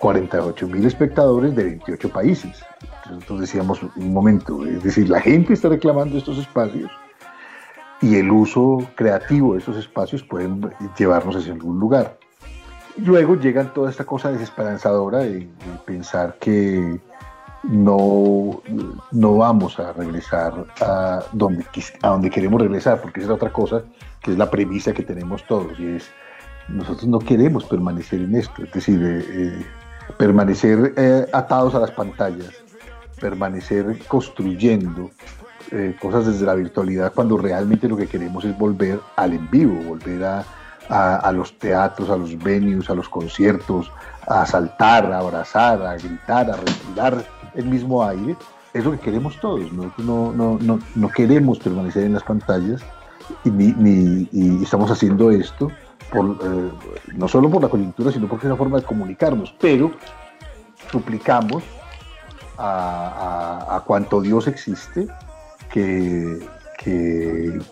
48 0.00 0.68
mil 0.68 0.84
espectadores 0.84 1.56
de 1.56 1.64
28 1.64 2.10
países. 2.10 2.62
Entonces 3.12 3.48
decíamos, 3.48 3.80
un 3.82 4.12
momento, 4.12 4.64
es 4.64 4.82
decir, 4.82 5.08
la 5.08 5.20
gente 5.20 5.52
está 5.52 5.68
reclamando 5.68 6.16
estos 6.18 6.38
espacios 6.38 6.90
y 8.02 8.16
el 8.16 8.30
uso 8.30 8.86
creativo 8.94 9.54
de 9.54 9.60
esos 9.60 9.76
espacios 9.76 10.22
pueden 10.22 10.70
llevarnos 10.96 11.36
hacia 11.36 11.52
algún 11.52 11.78
lugar. 11.78 12.18
Luego 12.96 13.36
llegan 13.36 13.72
toda 13.72 13.90
esta 13.90 14.04
cosa 14.04 14.32
desesperanzadora 14.32 15.18
de, 15.18 15.48
pensar 15.84 16.36
que 16.40 17.00
no, 17.62 18.62
no 19.12 19.36
vamos 19.36 19.78
a 19.78 19.92
regresar 19.92 20.66
a 20.80 21.22
donde, 21.32 21.64
a 22.02 22.08
donde 22.08 22.30
queremos 22.30 22.60
regresar, 22.60 23.00
porque 23.00 23.20
esa 23.20 23.30
es 23.30 23.36
otra 23.36 23.52
cosa 23.52 23.82
que 24.22 24.32
es 24.32 24.38
la 24.38 24.50
premisa 24.50 24.92
que 24.92 25.02
tenemos 25.02 25.46
todos, 25.46 25.78
y 25.78 25.96
es, 25.96 26.10
nosotros 26.68 27.06
no 27.06 27.18
queremos 27.18 27.64
permanecer 27.64 28.20
en 28.20 28.34
esto, 28.34 28.62
es 28.62 28.72
decir, 28.72 29.02
eh, 29.02 29.24
eh, 29.28 29.66
permanecer 30.18 30.94
eh, 30.96 31.26
atados 31.32 31.74
a 31.74 31.80
las 31.80 31.90
pantallas, 31.90 32.50
permanecer 33.20 33.98
construyendo 34.08 35.10
cosas 36.00 36.26
desde 36.26 36.44
la 36.46 36.54
virtualidad 36.54 37.12
cuando 37.14 37.36
realmente 37.36 37.88
lo 37.88 37.96
que 37.96 38.08
queremos 38.08 38.44
es 38.44 38.58
volver 38.58 38.98
al 39.14 39.34
en 39.34 39.48
vivo, 39.50 39.80
volver 39.84 40.24
a, 40.24 40.44
a, 40.90 41.32
los 41.32 41.56
teatros, 41.58 42.10
a 42.10 42.16
los 42.16 42.36
venues, 42.36 42.90
a 42.90 42.94
los 42.94 43.08
conciertos, 43.08 43.90
a 44.26 44.44
saltar, 44.44 45.12
a 45.12 45.18
abrazar, 45.18 45.80
a 45.82 45.96
gritar, 45.96 46.50
a 46.50 46.56
respirar 46.56 47.24
el 47.54 47.64
mismo 47.66 48.04
aire. 48.04 48.36
Es 48.74 48.84
lo 48.84 48.92
que 48.92 48.98
queremos 48.98 49.38
todos, 49.40 49.72
no, 49.72 49.92
no, 49.98 50.58
no, 50.60 50.78
no 50.94 51.08
queremos 51.08 51.58
permanecer 51.58 52.04
en 52.04 52.14
las 52.14 52.22
pantallas 52.22 52.82
y, 53.44 53.50
ni, 53.50 54.28
estamos 54.62 54.90
haciendo 54.90 55.30
esto 55.30 55.70
por, 56.12 56.38
eh, 56.42 56.70
no 57.14 57.28
solo 57.28 57.50
por 57.50 57.62
la 57.62 57.68
coyuntura, 57.68 58.12
sino 58.12 58.28
porque 58.28 58.46
es 58.46 58.50
una 58.50 58.56
forma 58.56 58.78
de 58.78 58.84
comunicarnos, 58.84 59.54
pero 59.60 59.90
suplicamos 60.90 61.64
a, 62.60 63.82
cuanto 63.86 64.20
Dios 64.20 64.46
existe 64.46 65.06
que, 65.70 66.38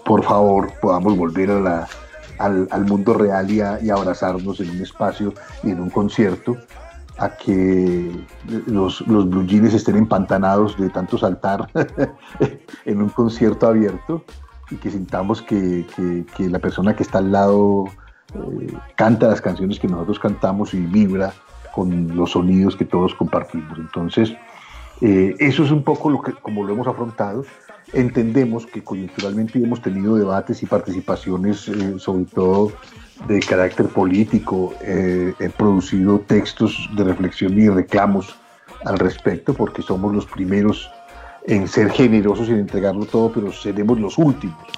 por 0.04 0.22
favor 0.22 0.72
podamos 0.80 1.16
volver 1.16 1.50
al, 1.50 2.84
mundo 2.86 3.14
real 3.14 3.50
y, 3.50 3.90
abrazarnos 3.90 4.60
en 4.60 4.70
un 4.70 4.82
espacio 4.82 5.34
y 5.62 5.70
en 5.70 5.80
un 5.80 5.90
concierto 5.90 6.56
a 7.18 7.30
que 7.30 8.12
los, 8.66 9.00
los 9.08 9.28
blue 9.28 9.44
jeans 9.44 9.74
estén 9.74 9.96
empantanados 9.96 10.78
de 10.78 10.88
tanto 10.88 11.18
saltar 11.18 11.68
en 12.84 13.02
un 13.02 13.08
concierto 13.08 13.66
abierto 13.66 14.24
y 14.70 14.76
que 14.76 14.90
sintamos 14.90 15.42
que, 15.42 15.84
que, 16.36 16.48
la 16.48 16.58
persona 16.58 16.94
que 16.94 17.02
está 17.02 17.18
al 17.18 17.32
lado 17.32 17.86
eh, 18.34 18.72
canta 18.94 19.26
las 19.28 19.40
canciones 19.40 19.80
que 19.80 19.88
nosotros 19.88 20.18
cantamos 20.18 20.74
y 20.74 20.80
vibra 20.80 21.32
con 21.74 22.16
los 22.16 22.32
sonidos 22.32 22.76
que 22.76 22.84
todos 22.84 23.14
compartimos. 23.14 23.78
Entonces, 23.78 24.34
eh, 25.00 25.34
eso 25.38 25.64
es 25.64 25.70
un 25.70 25.82
poco 25.82 26.10
lo 26.10 26.22
que, 26.22 26.32
como 26.32 26.64
lo 26.64 26.72
hemos 26.72 26.86
afrontado. 26.86 27.44
Entendemos 27.92 28.66
que 28.66 28.82
coyunturalmente 28.82 29.58
hemos 29.58 29.80
tenido 29.80 30.16
debates 30.16 30.62
y 30.62 30.66
participaciones, 30.66 31.68
eh, 31.68 31.98
sobre 31.98 32.24
todo 32.24 32.72
de 33.26 33.40
carácter 33.40 33.88
político. 33.88 34.74
he 34.80 35.50
producido 35.56 36.20
textos 36.20 36.88
de 36.96 37.04
reflexión 37.04 37.58
y 37.58 37.68
reclamos 37.68 38.36
al 38.84 38.98
respecto, 38.98 39.54
porque 39.54 39.82
somos 39.82 40.14
los 40.14 40.26
primeros 40.26 40.88
en 41.46 41.66
ser 41.66 41.90
generosos 41.90 42.48
y 42.48 42.52
en 42.52 42.60
entregarlo 42.60 43.06
todo, 43.06 43.32
pero 43.32 43.50
seremos 43.52 43.98
los 43.98 44.18
últimos 44.18 44.68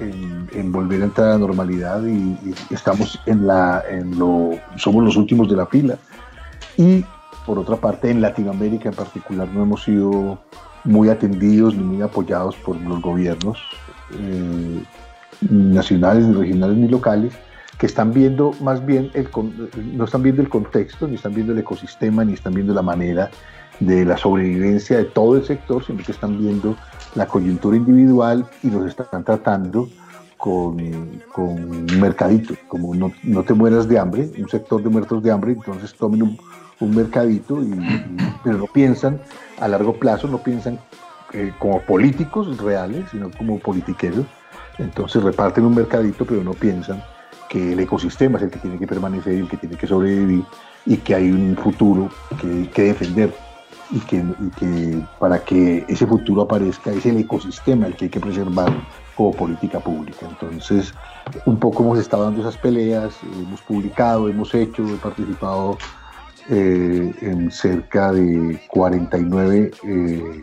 en, 0.00 0.72
volver 0.72 1.02
a 1.02 1.04
entrar 1.06 1.28
a 1.28 1.30
la 1.32 1.38
normalidad 1.38 2.04
y, 2.04 2.54
estamos 2.70 3.20
en 3.26 3.46
la, 3.46 3.82
en 3.88 4.18
lo, 4.18 4.50
somos 4.76 5.04
los 5.04 5.16
últimos 5.16 5.48
de 5.48 5.56
la 5.56 5.66
fila. 5.66 5.96
Y 6.76 7.04
por 7.46 7.58
otra 7.58 7.76
parte, 7.76 8.10
en 8.10 8.20
Latinoamérica 8.20 8.88
en 8.88 8.94
particular 8.94 9.48
no 9.48 9.62
hemos 9.62 9.84
sido 9.84 10.38
muy 10.84 11.08
atendidos 11.08 11.74
ni 11.74 11.82
muy 11.82 12.02
apoyados 12.02 12.56
por 12.56 12.76
los 12.80 13.00
gobiernos 13.00 13.58
eh, 14.18 14.82
nacionales, 15.48 16.26
ni 16.26 16.34
regionales, 16.34 16.76
ni 16.76 16.88
locales, 16.88 17.32
que 17.78 17.86
están 17.86 18.12
viendo 18.12 18.52
más 18.60 18.84
bien, 18.84 19.10
el, 19.14 19.28
no 19.94 20.04
están 20.04 20.22
viendo 20.22 20.42
el 20.42 20.48
contexto, 20.48 21.08
ni 21.08 21.16
están 21.16 21.34
viendo 21.34 21.52
el 21.52 21.58
ecosistema, 21.58 22.24
ni 22.24 22.34
están 22.34 22.54
viendo 22.54 22.74
la 22.74 22.82
manera 22.82 23.30
de 23.80 24.04
la 24.04 24.16
sobrevivencia 24.16 24.98
de 24.98 25.04
todo 25.04 25.36
el 25.36 25.44
sector, 25.44 25.84
sino 25.84 26.02
que 26.02 26.12
están 26.12 26.38
viendo 26.38 26.76
la 27.14 27.26
coyuntura 27.26 27.76
individual 27.76 28.46
y 28.62 28.70
los 28.70 28.86
están 28.86 29.24
tratando 29.24 29.88
con, 30.36 30.80
un 31.36 31.86
mercadito, 32.00 32.54
como 32.66 32.94
no, 32.94 33.12
no, 33.22 33.44
te 33.44 33.54
mueras 33.54 33.88
de 33.88 33.98
hambre, 33.98 34.30
un 34.38 34.48
sector 34.48 34.82
de 34.82 34.88
muertos 34.88 35.22
de 35.22 35.30
hambre, 35.30 35.52
entonces 35.52 35.94
tomen 35.94 36.22
un, 36.22 36.38
un 36.84 36.94
mercadito, 36.94 37.62
y, 37.62 37.72
pero 38.44 38.58
no 38.58 38.66
piensan 38.66 39.20
a 39.60 39.68
largo 39.68 39.94
plazo, 39.94 40.28
no 40.28 40.38
piensan 40.38 40.78
eh, 41.32 41.52
como 41.58 41.80
políticos 41.82 42.56
reales, 42.58 43.06
sino 43.10 43.30
como 43.30 43.58
politiqueros, 43.58 44.26
entonces 44.78 45.22
reparten 45.22 45.64
un 45.64 45.74
mercadito, 45.74 46.24
pero 46.24 46.42
no 46.42 46.52
piensan 46.52 47.02
que 47.48 47.72
el 47.72 47.80
ecosistema 47.80 48.38
es 48.38 48.44
el 48.44 48.50
que 48.50 48.58
tiene 48.58 48.78
que 48.78 48.86
permanecer 48.86 49.34
el 49.34 49.48
que 49.48 49.56
tiene 49.56 49.76
que 49.76 49.86
sobrevivir 49.86 50.44
y 50.86 50.96
que 50.96 51.14
hay 51.14 51.30
un 51.30 51.56
futuro 51.56 52.08
que, 52.40 52.68
que 52.70 52.82
defender 52.84 53.32
y 53.92 54.00
que, 54.00 55.04
para 55.18 55.38
que 55.44 55.84
ese 55.86 56.06
futuro 56.06 56.42
aparezca 56.42 56.90
es 56.92 57.04
el 57.04 57.18
ecosistema 57.18 57.86
el 57.86 57.96
que 57.96 58.06
hay 58.06 58.10
que 58.10 58.20
preservar 58.20 58.72
como 59.14 59.32
política 59.32 59.80
pública. 59.80 60.26
Entonces, 60.28 60.94
un 61.44 61.58
poco 61.58 61.82
hemos 61.82 61.98
estado 61.98 62.24
dando 62.24 62.40
esas 62.40 62.56
peleas, 62.56 63.14
hemos 63.22 63.60
publicado, 63.60 64.28
hemos 64.28 64.54
hecho, 64.54 64.82
he 64.86 64.96
participado 64.96 65.76
eh, 66.50 67.14
en 67.20 67.50
cerca 67.50 68.12
de 68.12 68.60
49 68.68 69.70
eh, 69.84 70.40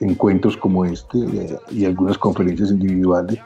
encuentros 0.00 0.56
como 0.56 0.84
este 0.84 1.18
eh, 1.18 1.58
y 1.70 1.84
algunas 1.84 2.16
conferencias 2.18 2.70
individuales, 2.70 3.38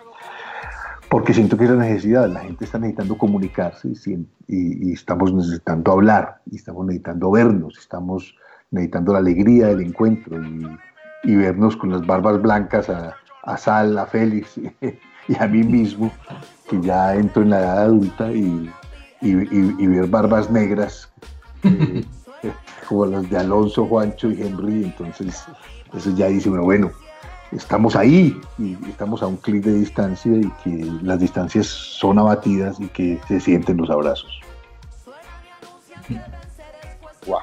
porque 1.09 1.35
siento 1.35 1.57
que 1.57 1.64
es 1.64 1.71
la 1.71 1.76
necesidad, 1.76 2.29
la 2.29 2.41
gente 2.41 2.64
está 2.64 2.79
necesitando 2.79 3.17
comunicarse 3.17 3.88
y, 3.88 4.88
y 4.88 4.93
estamos 4.93 5.33
necesitando 5.33 5.93
hablar, 5.93 6.41
y 6.50 6.57
estamos 6.57 6.87
necesitando 6.87 7.31
vernos, 7.31 7.79
estamos 7.79 8.35
necesitando 8.71 9.12
la 9.12 9.21
alegría 9.21 9.69
del 9.69 9.81
encuentro 9.83 10.37
y, 11.25 11.37
vernos 11.37 11.76
con 11.76 11.93
las 11.93 12.05
barbas 12.05 12.43
blancas 12.43 12.88
a, 12.91 13.14
a 13.45 13.57
Sal, 13.57 13.97
a 13.97 14.07
Félix 14.07 14.59
y 15.29 15.37
a 15.38 15.47
mí 15.47 15.62
mismo, 15.62 16.11
que 16.69 16.81
ya 16.81 17.14
entro 17.14 17.43
en 17.43 17.50
la 17.50 17.61
edad 17.61 17.83
adulta 17.83 18.33
y, 18.33 18.69
ver 19.23 20.07
barbas 20.09 20.50
negras 20.50 21.12
como 22.88 23.07
las 23.07 23.28
de 23.31 23.38
Alonso, 23.38 23.87
Juancho 23.87 24.31
y 24.31 24.42
Henry, 24.42 24.85
entonces 24.85 25.45
eso 25.95 26.11
ya 26.16 26.26
dice 26.26 26.49
bueno, 26.50 26.90
estamos 27.52 27.97
ahí 27.97 28.40
y 28.59 28.76
estamos 28.88 29.23
a 29.23 29.26
un 29.26 29.37
clic 29.37 29.62
de 29.64 29.75
distancia 29.75 30.33
y 30.33 30.50
que 30.64 30.85
las 31.02 31.21
distancias 31.21 31.66
son 31.66 32.19
abatidas 32.19 32.81
y 32.81 32.88
que 32.88 33.21
se 33.28 33.40
sienten 33.40 33.76
los 33.76 33.90
abrazos. 33.90 34.40
Wow. 37.26 37.40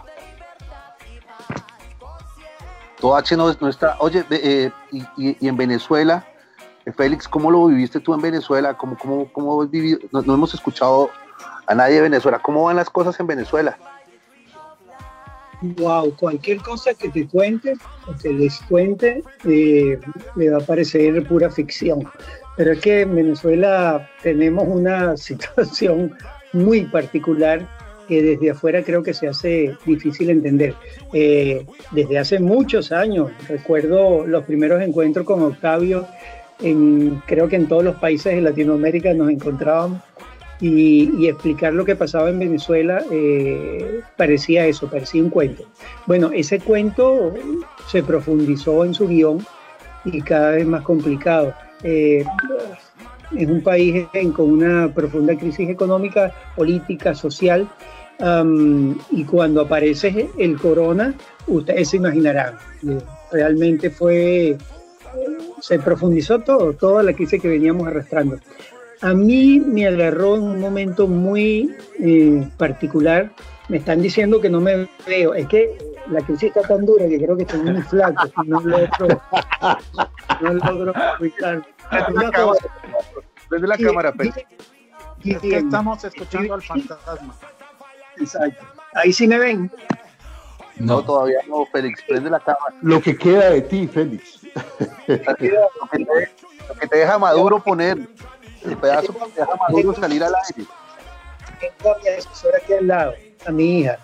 H 3.16 3.38
no, 3.38 3.54
no 3.60 3.70
está. 3.70 3.96
Oye, 4.00 4.26
eh, 4.30 4.72
y, 4.92 5.48
en 5.48 5.56
Venezuela, 5.56 6.26
eh, 6.86 6.92
Félix, 6.92 7.28
¿cómo 7.28 7.50
lo 7.50 7.68
viviste 7.68 8.00
tú 8.00 8.14
en 8.14 8.22
Venezuela? 8.22 8.76
¿Cómo, 8.76 8.98
cómo, 8.98 9.32
cómo 9.32 9.62
has 9.62 9.72
vivido? 9.72 10.00
No, 10.12 10.22
hemos 10.22 10.54
escuchado 10.54 11.10
a 11.66 11.76
nadie 11.76 11.96
de 11.96 12.02
Venezuela. 12.02 12.40
¿Cómo 12.40 12.64
van 12.64 12.76
las 12.76 12.90
cosas 12.90 13.18
en 13.20 13.28
Venezuela? 13.28 13.78
Wow, 15.62 16.16
cualquier 16.16 16.60
cosa 16.60 16.94
que 16.94 17.10
te 17.10 17.28
cuente 17.28 17.74
o 18.08 18.16
que 18.22 18.32
les 18.32 18.60
cuente 18.62 19.24
eh, 19.46 20.00
me 20.36 20.50
va 20.50 20.58
a 20.58 20.66
parecer 20.66 21.22
pura 21.28 21.50
ficción. 21.50 22.08
Pero 22.56 22.74
es 22.74 22.80
que 22.80 23.02
en 23.02 23.16
Venezuela 23.16 24.10
tenemos 24.24 24.66
una 24.68 25.18
situación 25.18 26.14
muy 26.54 26.86
particular 26.86 27.68
que 28.08 28.24
desde 28.24 28.52
afuera 28.52 28.84
creo 28.84 29.04
que 29.04 29.14
se 29.14 29.28
hace 29.28 29.76
difícil 29.86 30.30
entender. 30.30 30.74
Eh, 31.14 31.66
desde 31.92 32.18
hace 32.18 32.40
muchos 32.40 32.92
años, 32.92 33.32
recuerdo 33.48 34.26
los 34.26 34.46
primeros 34.46 34.82
encuentros 34.82 35.26
con 35.26 35.44
Octavio, 35.44 36.08
creo 37.26 37.48
que 37.48 37.56
en 37.56 37.68
todos 37.68 37.84
los 37.84 37.96
países 37.98 38.36
de 38.36 38.42
Latinoamérica 38.42 39.14
nos 39.14 39.30
encontrábamos 39.30 40.02
y, 40.62 41.28
explicar 41.28 41.74
lo 41.74 41.86
que 41.86 41.96
pasaba 41.96 42.30
en 42.30 42.40
Venezuela 42.40 43.02
eh, 43.12 44.02
parecía 44.18 44.66
eso, 44.66 44.90
parecía 44.90 45.24
un 45.24 45.30
cuento. 45.30 45.64
Bueno, 46.06 46.32
ese 46.34 46.60
cuento 46.60 47.34
se 47.88 48.04
profundizó 48.04 48.84
en 48.84 48.94
su 48.94 49.08
guion 49.08 49.46
y 50.06 50.22
cada 50.22 50.52
vez 50.52 50.66
más 50.66 50.84
complicado. 50.84 51.54
Eh, 51.84 52.26
es 53.36 53.48
un 53.48 53.62
país 53.62 54.08
con 54.36 54.52
una 54.52 54.92
profunda 54.94 55.38
crisis 55.38 55.70
económica, 55.70 56.34
política, 56.56 57.14
social, 57.14 57.70
y 59.12 59.24
cuando 59.24 59.62
aparece 59.62 60.30
el 60.38 60.60
corona, 60.60 61.14
ustedes 61.48 61.90
se 61.90 61.98
imaginarán, 61.98 62.56
realmente 63.32 63.90
fue, 63.90 64.58
se 65.62 65.80
profundizó 65.80 66.40
todo, 66.40 66.74
toda 66.74 67.02
la 67.02 67.14
crisis 67.14 67.42
que 67.42 67.48
veníamos 67.48 67.88
arrastrando. 67.88 68.38
A 69.02 69.14
mí 69.14 69.60
me 69.60 69.88
agarró 69.88 70.36
en 70.36 70.44
un 70.44 70.60
momento 70.60 71.08
muy 71.08 71.74
eh, 72.00 72.48
particular. 72.58 73.32
Me 73.70 73.78
están 73.78 74.02
diciendo 74.02 74.42
que 74.42 74.50
no 74.50 74.60
me 74.60 74.90
veo. 75.08 75.34
Es 75.34 75.48
que 75.48 75.78
la 76.10 76.22
crisis 76.22 76.50
está 76.56 76.62
tan 76.64 76.86
dura 76.86 77.08
que 77.08 77.18
creo 77.18 77.38
que 77.38 77.44
estoy 77.44 77.62
muy 77.62 77.82
flaco. 77.84 78.30
no 78.46 78.60
logro 80.54 80.94
ubicar. 81.20 81.66
Desde 83.50 83.68
la 83.68 83.78
cámara, 83.78 84.14
Félix. 84.14 84.46
estamos 85.24 86.04
escuchando 86.04 86.56
al 86.56 86.62
fantasma. 86.62 87.36
Exacto. 88.18 88.66
Ahí 88.94 89.14
sí 89.14 89.28
me 89.28 89.38
ven. 89.38 89.72
No, 90.78 91.04
todavía 91.04 91.40
no, 91.48 91.66
Félix. 91.66 92.02
Prende 92.04 92.30
la 92.30 92.40
cámara. 92.40 92.76
Lo 92.82 93.02
que 93.02 93.16
queda 93.18 93.50
de 93.52 93.62
ti, 93.62 93.88
Félix. 93.88 94.42
lo, 95.08 95.36
que 96.80 96.88
te, 96.88 96.98
deja 96.98 97.18
Maduro 97.18 97.64
poner. 97.64 97.98
El 98.64 98.78
pedazo 98.78 99.14
que 99.14 99.20
te 99.20 99.42
deja 99.42 99.56
Maduro 99.68 99.94
salir 99.94 100.24
al 100.24 100.34
aire. 100.34 100.70
Tengo 101.60 101.96
a 101.96 101.98
mi 102.00 102.08
asesora 102.10 102.58
aquí 102.62 102.74
al 102.74 102.88
lado, 102.88 103.14
a 103.46 103.52
mi 103.52 103.80
hija. 103.80 103.98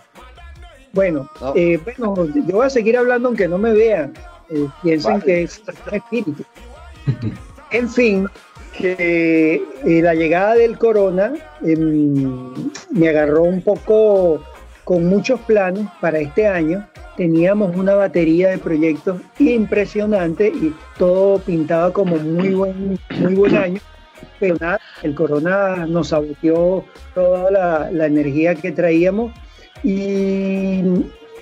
Bueno, 0.94 1.30
eh, 1.56 1.78
bueno, 1.84 2.26
yo 2.34 2.56
voy 2.56 2.66
a 2.66 2.70
seguir 2.70 2.98
hablando 2.98 3.28
aunque 3.28 3.48
no 3.48 3.58
me 3.58 3.74
vean. 3.74 4.14
Eh, 4.50 4.68
piensen 4.82 5.22
que 5.22 5.44
es 5.44 5.62
un 5.88 5.94
espíritu. 5.94 6.44
En 7.72 7.90
fin, 7.90 8.30
que 8.78 9.62
eh, 9.84 10.02
la 10.02 10.14
llegada 10.14 10.56
del 10.56 10.78
corona 10.78 11.34
em, 11.62 12.54
me 12.92 13.10
agarró 13.10 13.44
un 13.44 13.62
poco 13.62 14.42
con 14.84 15.06
muchos 15.08 15.40
planes 15.42 15.86
para 16.00 16.20
este 16.20 16.48
año. 16.48 16.88
Teníamos 17.18 17.76
una 17.76 17.96
batería 17.96 18.50
de 18.50 18.58
proyectos 18.58 19.22
impresionante 19.40 20.48
y 20.48 20.76
todo 20.98 21.40
pintaba 21.40 21.92
como 21.92 22.18
muy 22.18 22.54
buen, 22.54 23.00
muy 23.20 23.36
buen 23.36 23.56
año. 23.56 23.82
El 25.04 25.16
corona 25.16 25.86
nos 25.86 26.10
saboteó 26.10 26.86
toda 27.14 27.52
la, 27.52 27.92
la 27.92 28.06
energía 28.06 28.56
que 28.56 28.72
traíamos 28.72 29.32
y 29.84 30.82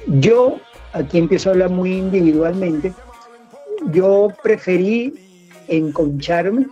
yo, 0.07 0.59
aquí 0.93 1.17
empiezo 1.17 1.49
a 1.49 1.53
hablar 1.53 1.69
muy 1.69 1.93
individualmente, 1.93 2.93
yo 3.91 4.29
preferí 4.43 5.13
enconcharme 5.67 6.67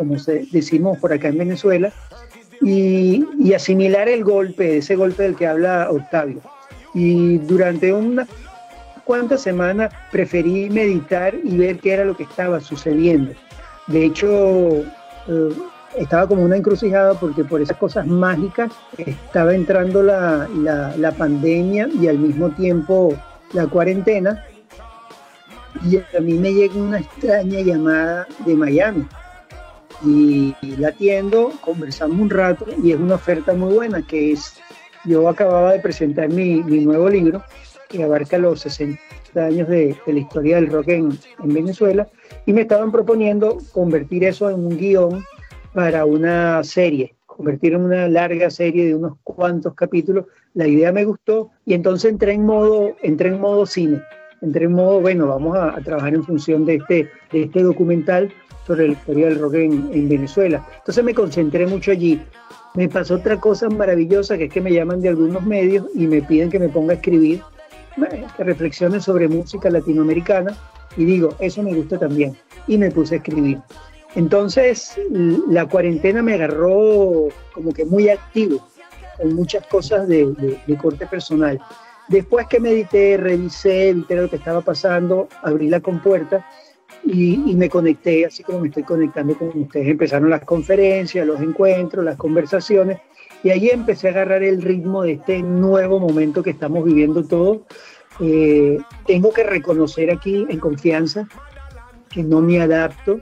como 0.00 0.16
decimos 0.50 0.98
por 0.98 1.12
acá 1.12 1.28
en 1.28 1.38
Venezuela, 1.38 1.92
y, 2.62 3.52
asimilar 3.54 4.08
el 4.08 4.24
golpe, 4.24 4.78
ese 4.78 4.96
golpe 4.96 5.22
del 5.22 5.36
que 5.36 5.46
habla 5.46 5.88
Octavio. 5.90 6.40
Y 6.94 7.38
durante 7.38 7.92
unas 7.92 8.28
cuantas 9.04 9.42
semanas 9.42 9.92
preferí 10.10 10.68
meditar 10.70 11.34
y 11.34 11.56
ver 11.56 11.78
qué 11.78 11.92
era 11.92 12.04
lo 12.04 12.16
que 12.16 12.24
estaba 12.24 12.60
sucediendo. 12.60 13.32
De 13.86 14.04
hecho, 14.04 14.84
eh, 15.30 15.48
estaba 15.96 16.26
como 16.26 16.42
una 16.42 16.56
encrucijada 16.56 17.14
porque 17.14 17.44
por 17.44 17.60
esas 17.60 17.76
cosas 17.76 18.06
mágicas 18.06 18.70
estaba 18.98 19.54
entrando 19.54 20.02
la, 20.02 20.48
la 20.96 21.12
pandemia 21.12 21.88
y 21.88 22.08
al 22.08 22.18
mismo 22.18 22.50
tiempo 22.50 23.14
la 23.52 23.66
cuarentena. 23.66 24.44
Y 25.88 25.96
a 25.96 26.20
mí 26.20 26.34
me 26.34 26.52
llega 26.52 26.74
una 26.74 26.98
extraña 26.98 27.60
llamada 27.60 28.26
de 28.44 28.54
Miami 28.54 29.06
y 30.02 30.54
la 30.78 30.88
atiendo, 30.88 31.52
conversamos 31.60 32.18
un 32.18 32.30
rato 32.30 32.66
y 32.82 32.92
es 32.92 32.98
una 32.98 33.16
oferta 33.16 33.52
muy 33.52 33.74
buena 33.74 34.02
que 34.02 34.32
es, 34.32 34.58
yo 35.04 35.28
acababa 35.28 35.72
de 35.72 35.80
presentar 35.80 36.28
mi, 36.28 36.62
mi 36.62 36.84
nuevo 36.84 37.08
libro 37.08 37.42
que 37.88 38.02
abarca 38.02 38.38
los 38.38 38.60
60 38.60 38.98
años 39.36 39.68
de, 39.68 39.96
de 40.06 40.12
la 40.12 40.18
historia 40.18 40.56
del 40.56 40.70
rock 40.70 40.88
en, 40.88 41.18
en, 41.42 41.54
Venezuela 41.54 42.08
y 42.50 42.52
me 42.52 42.62
estaban 42.62 42.90
proponiendo 42.90 43.58
convertir 43.70 44.24
eso 44.24 44.50
en 44.50 44.66
un 44.66 44.76
guion 44.76 45.24
para 45.72 46.04
una 46.04 46.64
serie, 46.64 47.14
convertir 47.24 47.74
en 47.74 47.82
una 47.82 48.08
larga 48.08 48.50
serie 48.50 48.86
de 48.86 48.96
unos 48.96 49.18
cuantos 49.22 49.72
capítulos. 49.74 50.26
La 50.54 50.66
idea 50.66 50.90
me 50.90 51.04
gustó 51.04 51.52
y 51.64 51.74
entonces 51.74 52.10
entré 52.10 52.32
en 52.32 52.44
modo, 52.44 52.96
entré 53.02 53.28
en 53.28 53.40
modo 53.40 53.66
cine, 53.66 54.02
entré 54.42 54.64
en 54.64 54.72
modo, 54.72 55.00
bueno, 55.00 55.28
vamos 55.28 55.56
a, 55.56 55.76
a 55.76 55.80
trabajar 55.80 56.12
en 56.12 56.24
función 56.24 56.64
de 56.64 56.74
este, 56.74 57.08
de 57.30 57.44
este 57.44 57.62
documental 57.62 58.32
sobre 58.66 58.88
la 58.88 58.94
historia 58.94 59.28
del 59.28 59.38
rock 59.38 59.54
en, 59.54 60.08
Venezuela. 60.08 60.66
Entonces 60.78 61.04
me 61.04 61.14
concentré 61.14 61.68
mucho 61.68 61.92
allí. 61.92 62.20
Me 62.74 62.88
pasó 62.88 63.14
otra 63.14 63.38
cosa 63.38 63.68
maravillosa, 63.68 64.36
que 64.36 64.46
es 64.46 64.52
que 64.52 64.60
me 64.60 64.72
llaman 64.72 65.02
de 65.02 65.10
algunos 65.10 65.46
medios 65.46 65.86
y 65.94 66.08
me 66.08 66.20
piden 66.20 66.50
que 66.50 66.58
me 66.58 66.68
ponga 66.68 66.94
a 66.94 66.96
escribir, 66.96 67.42
que 68.36 68.42
reflexione 68.42 68.98
sobre 68.98 69.28
música 69.28 69.70
latinoamericana, 69.70 70.56
y 70.96 71.04
digo, 71.04 71.34
eso 71.38 71.62
me 71.62 71.74
gusta 71.74 71.98
también. 71.98 72.36
Y 72.66 72.78
me 72.78 72.90
puse 72.90 73.14
a 73.14 73.18
escribir. 73.18 73.58
Entonces, 74.14 75.00
la 75.48 75.66
cuarentena 75.66 76.22
me 76.22 76.34
agarró 76.34 77.28
como 77.54 77.72
que 77.72 77.84
muy 77.84 78.08
activo, 78.08 78.66
con 79.16 79.34
muchas 79.34 79.66
cosas 79.66 80.08
de, 80.08 80.58
de 80.66 80.76
corte 80.76 81.06
personal. 81.06 81.60
Después 82.08 82.48
que 82.48 82.58
medité, 82.58 83.16
revisé, 83.16 83.94
vi 83.94 84.04
lo 84.08 84.28
que 84.28 84.36
estaba 84.36 84.62
pasando, 84.62 85.28
abrí 85.42 85.68
la 85.68 85.78
compuerta 85.78 86.44
y, 87.04 87.36
me 87.54 87.68
conecté, 87.68 88.26
así 88.26 88.42
como 88.42 88.60
me 88.60 88.68
estoy 88.68 88.82
conectando 88.82 89.36
con 89.36 89.48
ustedes. 89.54 89.88
Empezaron 89.88 90.28
las 90.28 90.44
conferencias, 90.44 91.26
los 91.26 91.40
encuentros, 91.40 92.04
las 92.04 92.16
conversaciones, 92.16 92.98
y 93.42 93.50
ahí 93.50 93.70
empecé 93.70 94.08
a 94.08 94.10
agarrar 94.10 94.42
el 94.42 94.60
ritmo 94.60 95.02
de 95.02 95.12
este 95.12 95.40
nuevo 95.42 95.98
momento 95.98 96.42
que 96.42 96.50
estamos 96.50 96.84
viviendo 96.84 97.24
todos. 97.24 97.60
Eh, 98.20 98.78
tengo 99.06 99.32
que 99.32 99.44
reconocer 99.44 100.10
aquí 100.10 100.46
en 100.48 100.58
confianza 100.58 101.26
que 102.10 102.22
no 102.22 102.40
me 102.40 102.60
adapto, 102.60 103.20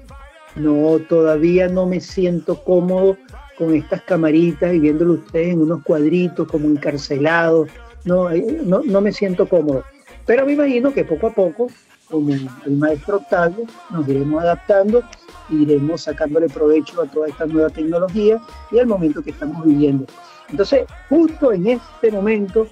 no, 0.57 0.99
todavía 1.09 1.69
no 1.69 1.87
me 1.87 2.01
siento 2.01 2.63
cómodo 2.65 3.17
con 3.57 3.75
estas 3.75 4.03
camaritas 4.03 4.75
y 4.75 4.81
viéndolo 4.81 5.15
ustedes 5.15 5.53
en 5.53 5.63
unos 5.63 5.83
cuadritos 5.83 6.49
como 6.49 6.69
encarcelados, 6.69 7.69
no, 8.05 8.31
eh, 8.31 8.61
no, 8.65 8.83
no 8.85 9.01
me 9.01 9.13
siento 9.13 9.49
cómodo. 9.49 9.85
Pero 10.27 10.47
me 10.47 10.53
imagino 10.53 10.93
que 10.93 11.05
poco 11.05 11.29
a 11.29 11.35
poco 11.35 11.69
como 12.11 12.33
el 12.33 12.77
maestro 12.77 13.17
Octavio, 13.17 13.67
nos 13.91 14.09
iremos 14.09 14.43
adaptando, 14.43 15.03
iremos 15.51 16.03
sacándole 16.03 16.49
provecho 16.49 17.03
a 17.03 17.07
toda 17.07 17.29
esta 17.29 17.47
nueva 17.47 17.69
tecnología 17.71 18.41
y 18.71 18.79
al 18.79 18.87
momento 18.87 19.23
que 19.23 19.31
estamos 19.31 19.65
viviendo. 19.65 20.07
Entonces, 20.49 20.87
justo 21.09 21.53
en 21.53 21.67
este 21.67 22.11
momento 22.11 22.67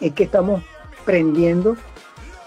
es 0.00 0.12
que 0.12 0.24
estamos 0.24 0.62
prendiendo 1.06 1.76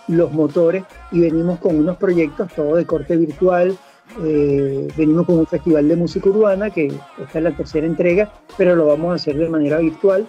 los 0.08 0.32
motores 0.32 0.84
y 1.12 1.22
venimos 1.22 1.60
con 1.60 1.76
unos 1.76 1.98
proyectos, 1.98 2.52
todo 2.56 2.76
de 2.76 2.86
corte 2.86 3.18
virtual. 3.18 3.76
Eh, 4.24 4.88
venimos 4.96 5.26
con 5.26 5.40
un 5.40 5.48
festival 5.48 5.88
de 5.88 5.96
música 5.96 6.30
urbana, 6.30 6.70
que 6.70 6.88
esta 6.88 7.40
es 7.40 7.44
la 7.44 7.56
tercera 7.56 7.88
entrega, 7.88 8.32
pero 8.58 8.76
lo 8.76 8.86
vamos 8.86 9.12
a 9.12 9.16
hacer 9.16 9.38
de 9.38 9.50
manera 9.50 9.80
virtual 9.80 10.28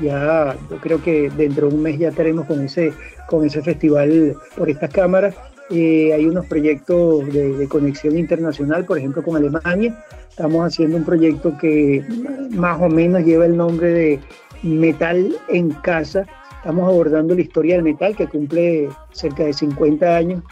ya 0.00 0.56
yo 0.70 0.76
creo 0.78 1.02
que 1.02 1.30
dentro 1.30 1.68
de 1.68 1.74
un 1.74 1.82
mes 1.82 1.98
ya 1.98 2.08
estaremos 2.08 2.46
con 2.46 2.64
ese, 2.64 2.92
con 3.28 3.44
ese 3.44 3.62
festival 3.62 4.34
por 4.56 4.70
estas 4.70 4.90
cámaras. 4.90 5.34
Eh, 5.70 6.12
hay 6.12 6.26
unos 6.26 6.46
proyectos 6.46 7.32
de, 7.32 7.68
conexión 7.68 8.18
internacional, 8.18 8.84
por 8.84 8.98
ejemplo 8.98 9.22
con 9.22 9.36
Alemania. 9.36 10.04
Estamos 10.28 10.66
haciendo 10.66 10.96
un 10.96 11.04
proyecto 11.04 11.56
que 11.58 12.04
más 12.50 12.80
o 12.80 12.88
menos 12.88 13.22
lleva 13.22 13.46
el 13.46 13.56
nombre 13.56 13.92
de 13.92 14.20
Metal 14.62 15.32
en 15.48 15.70
Casa. 15.70 16.26
Estamos 16.60 16.86
abordando 16.86 17.34
la 17.34 17.40
historia 17.40 17.76
del 17.76 17.84
metal 17.84 18.14
que 18.14 18.26
cumple 18.26 18.90
cerca 19.12 19.44
de 19.44 19.54
50 19.54 20.14
años 20.14 20.42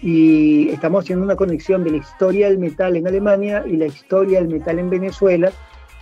y 0.00 0.68
estamos 0.68 1.02
haciendo 1.02 1.24
una 1.24 1.34
conexión 1.34 1.82
de 1.82 1.90
la 1.90 1.96
historia 1.96 2.48
del 2.48 2.58
metal 2.58 2.94
en 2.94 3.08
Alemania 3.08 3.64
y 3.66 3.76
la 3.76 3.86
historia 3.86 4.38
del 4.38 4.48
metal 4.48 4.78
en 4.78 4.88
Venezuela 4.88 5.50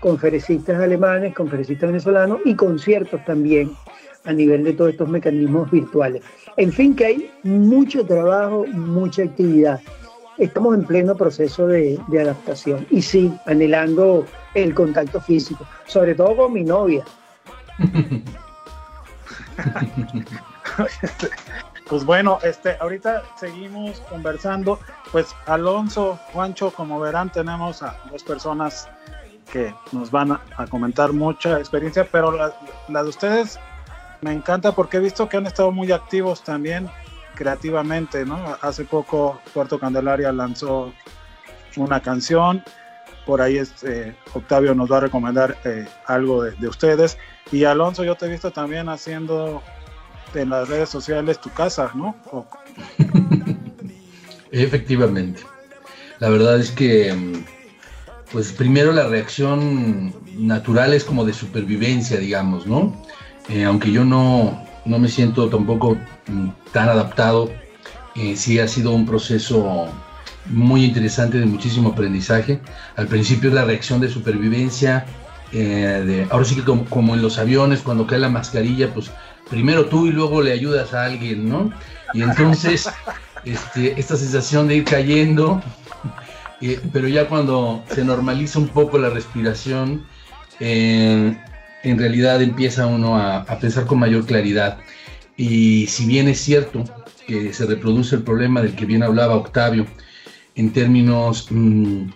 conferencistas 0.00 0.78
alemanes, 0.78 1.34
conferencistas 1.34 1.88
venezolanos 1.88 2.40
y 2.44 2.54
conciertos 2.54 3.24
también 3.24 3.70
a 4.24 4.32
nivel 4.34 4.62
de 4.62 4.74
todos 4.74 4.90
estos 4.90 5.08
mecanismos 5.08 5.70
virtuales. 5.70 6.22
En 6.58 6.70
fin, 6.70 6.94
que 6.94 7.06
hay 7.06 7.30
mucho 7.42 8.04
trabajo, 8.04 8.66
mucha 8.66 9.22
actividad. 9.22 9.80
Estamos 10.36 10.74
en 10.74 10.84
pleno 10.84 11.16
proceso 11.16 11.66
de, 11.66 11.98
adaptación 12.20 12.86
y 12.90 13.00
sí, 13.00 13.32
anhelando 13.46 14.26
el 14.54 14.74
contacto 14.74 15.18
físico, 15.18 15.66
sobre 15.86 16.14
todo 16.14 16.36
con 16.36 16.52
mi 16.52 16.62
novia. 16.62 17.04
Pues 21.88 22.04
bueno, 22.04 22.40
este, 22.42 22.76
ahorita 22.80 23.22
seguimos 23.36 24.00
conversando. 24.10 24.80
Pues 25.12 25.28
Alonso, 25.46 26.18
Juancho, 26.32 26.72
como 26.72 26.98
verán, 26.98 27.30
tenemos 27.30 27.80
a 27.80 27.96
dos 28.10 28.24
personas 28.24 28.88
que 29.52 29.72
nos 29.92 30.10
van 30.10 30.32
a, 30.32 30.66
comentar 30.68 31.12
mucha 31.12 31.58
experiencia, 31.58 32.08
pero 32.10 32.32
la, 32.32 33.02
de 33.02 33.08
ustedes 33.08 33.60
me 34.20 34.32
encanta 34.32 34.72
porque 34.72 34.96
he 34.96 35.00
visto 35.00 35.28
que 35.28 35.36
han 35.36 35.46
estado 35.46 35.70
muy 35.70 35.92
activos 35.92 36.42
también 36.42 36.90
creativamente, 37.36 38.24
¿no? 38.24 38.56
Hace 38.62 38.84
poco 38.84 39.40
Puerto 39.54 39.78
Candelaria 39.78 40.32
lanzó 40.32 40.92
una 41.76 42.00
canción, 42.00 42.64
por 43.26 43.40
ahí 43.42 43.58
este, 43.58 44.16
Octavio 44.34 44.74
nos 44.74 44.90
va 44.90 44.96
a 44.96 45.00
recomendar 45.00 45.56
eh, 45.64 45.86
algo 46.06 46.42
de, 46.42 46.68
ustedes. 46.68 47.18
Y 47.52 47.64
Alonso, 47.64 48.04
yo 48.04 48.16
te 48.16 48.26
he 48.26 48.28
visto 48.28 48.50
también 48.50 48.88
haciendo 48.88 49.62
en 50.34 50.50
las 50.50 50.68
redes 50.68 50.88
sociales 50.88 51.40
tu 51.40 51.50
casa, 51.50 51.90
¿no? 51.94 52.16
Efectivamente. 54.50 55.42
La 56.18 56.28
verdad 56.28 56.58
es 56.58 56.70
que 56.70 57.12
mm, 57.12 57.44
pues 58.32 58.52
primero 58.52 58.92
la 58.92 59.08
reacción 59.08 60.14
natural 60.36 60.92
es 60.94 61.04
como 61.04 61.24
de 61.24 61.32
supervivencia, 61.32 62.18
digamos, 62.18 62.66
¿no? 62.66 63.02
Eh, 63.48 63.64
aunque 63.64 63.92
yo 63.92 64.04
no, 64.04 64.64
no, 64.84 64.98
me 64.98 65.08
siento 65.08 65.48
tampoco 65.48 65.96
mm, 66.26 66.48
tan 66.72 66.88
adaptado, 66.88 67.50
eh, 68.16 68.36
sí 68.36 68.58
ha 68.58 68.66
sido 68.66 68.92
un 68.92 69.06
proceso 69.06 69.86
muy 70.46 70.84
interesante, 70.84 71.38
de 71.38 71.46
muchísimo 71.46 71.90
aprendizaje. 71.90 72.60
Al 72.96 73.06
principio 73.06 73.50
la 73.50 73.64
reacción 73.64 74.00
de 74.00 74.08
supervivencia, 74.08 75.06
eh, 75.58 76.02
de, 76.04 76.26
ahora 76.30 76.44
sí 76.44 76.54
que 76.54 76.62
como, 76.64 77.14
en 77.14 77.22
los 77.22 77.38
aviones, 77.38 77.80
cuando 77.80 78.06
cae 78.06 78.18
la 78.18 78.28
mascarilla, 78.28 78.92
pues 78.92 79.10
primero 79.48 79.86
tú 79.86 80.06
y 80.06 80.10
luego 80.10 80.42
le 80.42 80.52
ayudas 80.52 80.92
a 80.92 81.04
alguien, 81.04 81.48
¿no? 81.48 81.72
Y 82.12 82.20
entonces, 82.20 82.90
este, 83.44 83.98
esta 83.98 84.16
sensación 84.16 84.68
de 84.68 84.76
ir 84.76 84.84
cayendo, 84.84 85.62
eh, 86.60 86.78
pero 86.92 87.08
ya 87.08 87.26
cuando 87.26 87.82
se 87.88 88.04
normaliza 88.04 88.58
un 88.58 88.68
poco 88.68 88.98
la 88.98 89.08
respiración, 89.08 90.06
en 90.60 91.98
realidad 91.98 92.42
empieza 92.42 92.86
uno 92.86 93.16
a, 93.16 93.44
pensar 93.58 93.86
con 93.86 93.98
mayor 93.98 94.26
claridad. 94.26 94.78
Y 95.38 95.86
si 95.86 96.04
bien 96.04 96.28
es 96.28 96.38
cierto 96.40 96.84
que 97.26 97.54
se 97.54 97.64
reproduce 97.64 98.16
el 98.16 98.22
problema 98.24 98.60
del 98.60 98.74
que 98.74 98.84
bien 98.84 99.02
hablaba 99.02 99.36
Octavio, 99.36 99.86
en 100.54 100.72
términos 100.72 101.46
mm, 101.50 102.08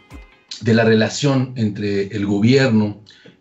de 0.61 0.75
la 0.75 0.85
relación 0.85 1.53
entre 1.57 2.09
el 2.09 2.27
gobierno 2.27 3.00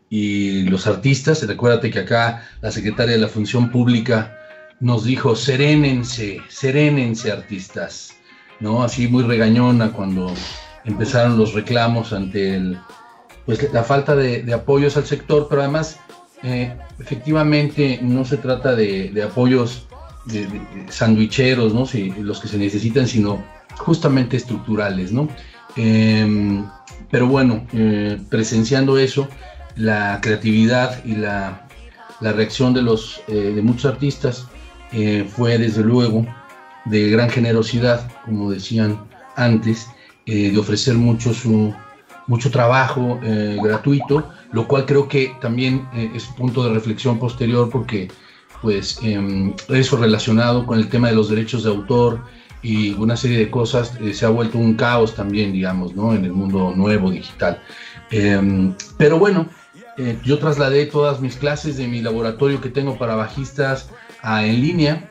y 0.09 0.63
los 0.63 0.87
artistas, 0.87 1.45
recuérdate 1.45 1.91
que 1.91 1.99
acá 1.99 2.43
la 2.61 2.71
secretaria 2.71 3.13
de 3.13 3.21
la 3.21 3.27
Función 3.27 3.69
Pública 3.69 4.35
nos 4.79 5.03
dijo, 5.03 5.35
serénense, 5.35 6.41
serénense 6.47 7.31
artistas, 7.31 8.15
¿no? 8.59 8.81
Así 8.81 9.07
muy 9.07 9.23
regañona 9.23 9.91
cuando 9.91 10.33
empezaron 10.85 11.37
los 11.37 11.53
reclamos 11.53 12.13
ante 12.13 12.55
el, 12.55 12.79
pues, 13.45 13.71
la 13.73 13.83
falta 13.83 14.15
de, 14.15 14.51
apoyos 14.53 14.97
al 14.97 15.05
sector, 15.05 15.47
pero 15.49 15.61
además 15.61 15.99
eh, 16.43 16.75
efectivamente 16.99 17.99
no 18.01 18.25
se 18.25 18.37
trata 18.37 18.75
de, 18.75 19.21
apoyos 19.23 19.87
de, 20.25 20.47
sandwicheros, 20.89 21.73
¿no? 21.73 21.85
los 22.23 22.39
que 22.39 22.47
se 22.47 22.57
necesitan, 22.57 23.07
sino 23.07 23.43
justamente 23.77 24.37
estructurales, 24.37 25.11
¿no? 25.11 25.27
Em, 25.75 26.65
pero 27.11 27.27
bueno, 27.27 27.65
eh, 27.73 28.17
presenciando 28.29 28.97
eso, 28.97 29.27
la 29.79 30.19
creatividad 30.21 31.03
y 31.05 31.15
la, 31.15 31.65
reacción 32.21 32.73
de, 32.73 32.81
los, 32.81 33.21
eh, 33.27 33.53
de 33.55 33.61
muchos 33.61 33.85
artistas 33.85 34.45
fue 35.35 35.57
desde 35.59 35.83
luego 35.83 36.25
de 36.85 37.11
gran 37.11 37.29
generosidad, 37.29 38.11
como 38.25 38.49
decían 38.49 38.99
antes, 39.35 39.87
de 40.25 40.57
ofrecer 40.57 40.95
mucho 40.95 41.31
su, 41.31 41.73
mucho 42.29 42.51
trabajo 42.51 43.19
eh, 43.23 43.57
gratuito, 43.61 44.29
lo 44.51 44.67
cual 44.67 44.85
creo 44.85 45.07
que 45.07 45.35
también 45.41 45.87
eh, 45.93 46.11
es 46.13 46.25
punto 46.25 46.63
de 46.63 46.69
reflexión 46.73 47.17
posterior 47.17 47.69
porque 47.71 48.07
pues 48.61 48.99
em, 49.01 49.53
eso 49.69 49.97
relacionado 49.97 50.65
con 50.65 50.77
el 50.77 50.89
tema 50.89 51.09
de 51.09 51.15
los 51.15 51.29
derechos 51.29 51.63
de 51.63 51.71
autor 51.71 52.21
y 52.61 52.91
una 52.91 53.17
serie 53.17 53.39
de 53.39 53.49
cosas 53.49 53.97
eh, 53.99 54.13
se 54.13 54.27
ha 54.27 54.29
vuelto 54.29 54.59
un 54.59 54.75
caos 54.75 55.15
también, 55.15 55.51
digamos, 55.53 55.95
¿no? 55.95 56.13
En 56.13 56.23
el 56.23 56.33
mundo 56.33 56.71
nuevo 56.75 57.09
digital. 57.09 57.63
Em, 58.11 58.75
pero 58.97 59.17
bueno, 59.17 59.47
yo 60.23 60.39
trasladé 60.39 60.85
todas 60.85 61.19
mis 61.19 61.35
clases 61.35 61.77
de 61.77 61.87
mi 61.87 62.01
laboratorio 62.01 62.61
que 62.61 62.69
tengo 62.69 62.97
para 62.97 63.15
bajistas 63.15 63.89
a 64.21 64.45
en 64.45 64.61
línea. 64.61 65.09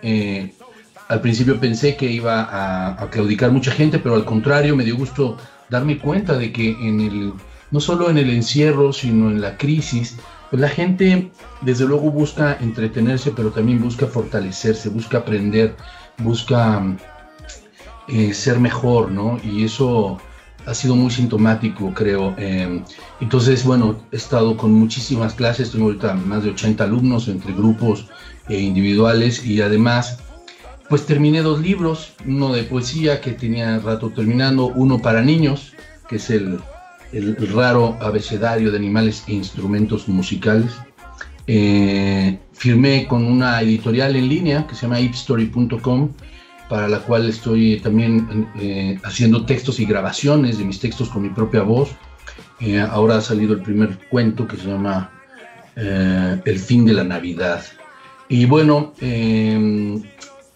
al 1.09 1.21
principio 1.21 1.59
pensé 1.59 1.97
que 1.97 2.11
iba 2.11 2.43
a, 2.43 3.03
a 3.03 3.11
claudicar 3.11 3.51
mucha 3.51 3.71
gente, 3.71 3.99
pero 3.99 4.15
al 4.15 4.25
contrario, 4.25 4.77
me 4.77 4.85
dio 4.85 4.97
gusto 4.97 5.37
darme 5.69 5.99
cuenta 5.99 6.37
de 6.37 6.53
que 6.53 6.71
en 6.71 7.01
el, 7.01 7.33
no 7.71 7.81
solo 7.81 8.11
en 8.11 8.19
el 8.19 8.31
encierro, 8.31 8.93
sino 8.93 9.31
en 9.31 9.41
la 9.41 9.57
crisis, 9.57 10.17
pues 10.51 10.61
la 10.61 10.69
gente 10.69 11.31
desde 11.61 11.87
luego 11.87 12.11
busca 12.11 12.57
entretenerse, 12.61 13.33
pero 13.33 13.51
también 13.51 13.81
busca 13.81 14.07
fortalecerse, 14.07 14.89
busca 14.89 15.19
aprender, 15.19 15.77
busca 16.19 16.83
eh, 18.09 18.33
ser 18.33 18.59
mejor, 18.59 19.11
¿no? 19.11 19.39
Y 19.45 19.65
eso 19.65 20.19
ha 20.69 20.75
sido 20.75 20.95
muy 20.95 21.11
sintomático, 21.11 21.93
creo. 21.95 22.35
Em, 22.37 22.85
entonces, 23.21 23.65
bueno, 23.65 24.01
he 24.13 24.17
estado 24.17 24.57
con 24.57 24.73
muchísimas 24.73 25.33
clases, 25.33 25.71
tengo 25.71 25.87
ahorita 25.87 26.15
más 26.15 26.45
de 26.45 26.51
80 26.51 26.85
alumnos 26.85 27.29
entre 27.29 27.53
grupos 27.55 28.07
e 28.49 28.61
individuales 28.61 29.45
y 29.45 29.63
además 29.63 30.19
pues 30.89 31.05
terminé 31.05 31.43
dos 31.43 31.61
libros, 31.61 32.13
uno 32.27 32.53
de 32.53 32.65
poesía 32.65 33.21
que 33.21 33.33
tenía 33.33 33.79
rato 33.79 34.11
terminando, 34.11 34.67
uno 34.67 34.99
para 34.99 35.23
niños, 35.23 35.73
que 36.09 36.17
es 36.17 36.31
el, 36.31 36.61
raro 37.55 37.97
abecedario 38.01 38.71
de 38.71 38.77
animales 38.77 39.25
e 39.27 39.33
instrumentos 39.33 40.09
musicales. 40.09 40.73
Eh, 41.47 42.39
firmé 42.53 43.07
con 43.07 43.25
una 43.25 43.61
editorial 43.63 44.17
en 44.17 44.29
línea 44.29 44.67
que 44.67 44.75
se 44.75 44.83
llama 44.83 45.01
ipstory.com, 45.01 46.11
para 46.69 46.89
la 46.89 46.99
cual 46.99 47.29
estoy 47.29 47.81
también 47.81 48.49
eh, 48.61 48.99
haciendo 49.05 49.45
textos 49.45 49.81
y 49.81 49.87
grabaciones 49.87 50.59
de 50.59 50.65
mis 50.65 50.81
textos 50.81 51.09
con 51.09 51.23
mi 51.23 51.31
propia 51.31 51.63
voz. 51.63 51.91
Eh, 52.61 52.81
ahora 52.81 53.17
ha 53.17 53.21
salido 53.21 53.55
el 53.55 53.63
primer 53.63 53.99
cuento 54.11 54.47
que 54.47 54.57
se 54.57 54.69
llama 54.69 55.11
El 55.77 56.59
fin 56.59 56.85
de 56.85 56.93
la 56.93 57.05
Navidad. 57.05 57.63
Y 58.29 58.47
bueno, 58.47 58.93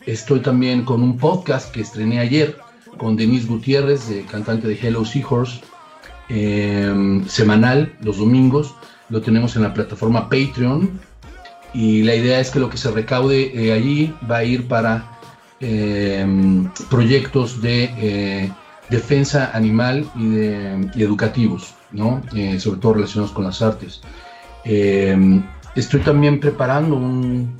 Estoy 0.06 0.40
también 0.40 0.84
con 0.84 1.00
un 1.00 1.16
podcast 1.16 1.70
que 1.72 1.80
estrené 1.80 2.18
ayer 2.18 2.56
con 2.98 3.16
Denise 3.16 3.46
Gutiérrez, 3.46 4.10
cantante 4.28 4.66
de 4.66 4.74
Hello 4.74 5.04
Seahorse, 5.04 5.60
em, 6.28 7.24
semanal, 7.28 7.94
los 8.00 8.18
domingos. 8.18 8.74
Lo 9.10 9.20
tenemos 9.20 9.54
en 9.54 9.62
la 9.62 9.72
plataforma 9.72 10.28
Patreon. 10.28 11.00
Y 11.72 12.02
la 12.02 12.16
idea 12.16 12.40
es 12.40 12.50
que 12.50 12.58
lo 12.58 12.68
que 12.68 12.76
se 12.76 12.90
recaude 12.90 13.52
eh, 13.54 13.72
allí 13.72 14.12
va 14.28 14.38
a 14.38 14.44
ir 14.44 14.66
para 14.66 15.08
em, 15.62 16.68
proyectos 16.90 17.62
de 17.62 17.84
eh, 17.96 18.52
defensa 18.90 19.50
animal 19.54 20.06
y, 20.16 20.28
de, 20.28 20.90
educativos, 20.96 21.74
¿no? 21.92 22.22
Eh, 22.34 22.60
sobre 22.60 22.80
todo 22.80 22.94
relacionados 22.94 23.32
con 23.32 23.44
las 23.44 23.62
artes. 23.62 24.00
Em, 24.64 25.42
estoy 25.74 26.00
también 26.00 26.40
preparando 26.40 26.96
un, 26.96 27.56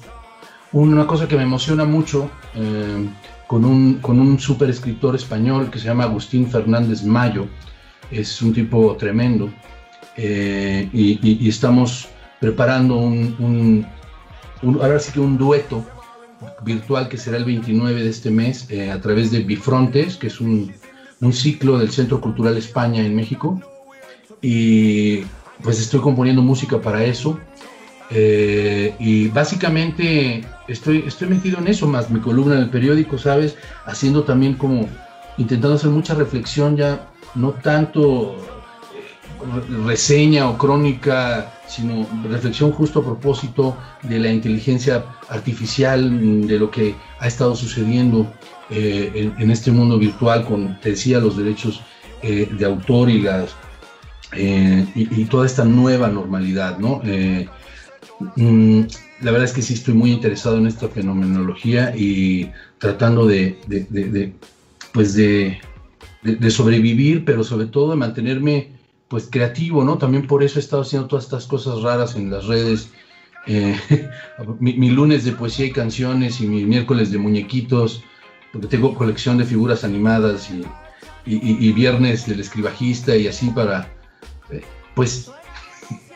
una 0.73 1.07
cosa 1.07 1.29
que 1.29 1.37
me 1.37 1.43
emociona 1.43 1.85
mucho 1.85 2.31
eh, 2.55 3.09
con 3.47 3.65
un, 3.65 3.95
con 4.01 4.19
un 4.19 4.39
super 4.39 4.69
escritor 4.71 5.15
español 5.15 5.71
que 5.71 5.79
se 5.79 5.87
llama 5.87 6.05
Agustín 6.05 6.51
Fernández 6.51 7.03
Mayo. 7.03 7.47
Es 8.11 8.43
un 8.43 8.53
tipo 8.53 8.97
tremendo. 8.97 9.51
Eh, 10.17 10.89
y, 10.93 11.49
estamos 11.49 12.09
preparando 12.41 12.97
un, 12.99 13.87
ahora 14.81 14.99
sí 14.99 15.13
que 15.13 15.21
un 15.21 15.39
dueto 15.39 15.85
virtual 16.63 17.09
que 17.09 17.17
será 17.17 17.37
el 17.37 17.45
29 17.45 18.03
de 18.03 18.11
este 18.11 18.31
mes 18.31 18.67
eh, 18.71 18.91
a 18.91 19.01
través 19.01 19.31
de 19.31 19.41
Bifrontes, 19.41 20.17
que 20.17 20.29
es 20.29 20.41
un, 20.41 20.73
un 21.21 21.33
ciclo 21.33 21.79
del 21.79 21.91
Centro 21.91 22.21
Cultural 22.21 22.57
España 22.57 23.05
en 23.05 23.15
México. 23.15 23.61
Y 24.41 25.23
pues 25.63 25.81
estoy 25.81 26.01
componiendo 26.01 26.43
música 26.43 26.81
para 26.81 27.05
eso. 27.05 27.39
Eh, 28.11 28.95
y 28.99 29.29
básicamente 29.29 30.45
estoy, 30.69 31.05
estoy 31.07 31.29
metido 31.29 31.59
en 31.59 31.69
eso, 31.69 31.87
más 31.87 32.11
mi 32.11 32.21
columna 32.21 32.57
en 32.57 32.63
el 32.63 32.71
periódico, 32.71 33.17
¿sabes? 33.17 33.57
Haciendo 33.87 34.25
también 34.25 34.55
como, 34.55 34.89
intentando 35.39 35.77
hacer 35.77 35.91
mucha 35.91 36.15
reflexión 36.15 36.77
ya, 36.77 37.09
no 37.35 37.53
tanto 37.53 38.37
reseña 39.87 40.49
o 40.49 40.59
crónica, 40.59 41.53
sino 41.69 42.07
reflexión 42.29 42.73
justo 42.73 43.01
a 43.01 43.05
propósito 43.05 43.77
de 44.03 44.19
la 44.19 44.33
inteligencia 44.33 45.05
artificial, 45.29 46.47
de 46.47 46.59
lo 46.59 46.71
que 46.71 46.95
ha 47.19 47.27
estado 47.27 47.55
sucediendo 47.55 48.33
eh, 48.71 49.33
en, 49.39 49.51
este 49.51 49.71
mundo 49.71 49.99
virtual 49.99 50.45
con, 50.45 50.79
te 50.81 50.91
decía, 50.91 51.19
los 51.19 51.37
derechos 51.37 51.83
de 52.23 52.65
autor 52.65 53.11
y 53.11 53.21
las 53.21 53.51
y, 54.37 55.25
toda 55.25 55.45
esta 55.45 55.65
nueva 55.65 56.09
normalidad, 56.09 56.79
¿no? 56.79 57.03
Mm, 58.37 58.83
la 59.23 59.31
verdad 59.31 59.45
es 59.45 59.53
que 59.53 59.63
sí 59.63 59.75
estoy 59.75 59.95
muy 59.95 60.13
interesado 60.13 60.59
en 60.59 60.67
esta 60.67 60.89
fenomenología 60.89 61.95
y 61.97 62.51
tratando 62.79 63.27
de, 63.27 63.57
pues 64.93 65.15
de, 65.15 65.61
sobrevivir, 66.51 67.25
pero 67.25 67.45
sobre 67.45 67.67
todo 67.67 67.91
de 67.91 67.97
mantenerme 67.97 68.72
pues 69.13 69.29
creativo, 69.31 69.85
¿no? 69.85 69.99
También 69.99 70.27
por 70.27 70.43
eso 70.43 70.59
he 70.59 70.63
estado 70.63 70.81
haciendo 70.81 71.07
todas 71.07 71.27
estas 71.27 71.45
cosas 71.45 71.83
raras 71.83 72.17
en 72.17 72.31
las 72.31 72.47
redes. 72.47 72.89
Eh, 73.47 73.79
mi, 74.59 74.89
lunes 74.89 75.27
de 75.27 75.33
poesía 75.33 75.67
y 75.67 75.71
canciones 75.71 76.41
y 76.41 76.47
mi 76.47 76.65
miércoles 76.65 77.13
de 77.13 77.19
muñequitos, 77.19 78.03
porque 78.51 78.69
tengo 78.69 78.95
colección 78.95 79.37
de 79.37 79.45
figuras 79.45 79.85
animadas 79.85 80.51
y, 80.51 80.65
y 81.27 81.73
viernes 81.73 82.27
del 82.27 82.41
escribajista 82.41 83.15
y 83.15 83.27
así 83.27 83.51
para, 83.51 83.93
eh, 84.51 84.63
pues 84.95 85.31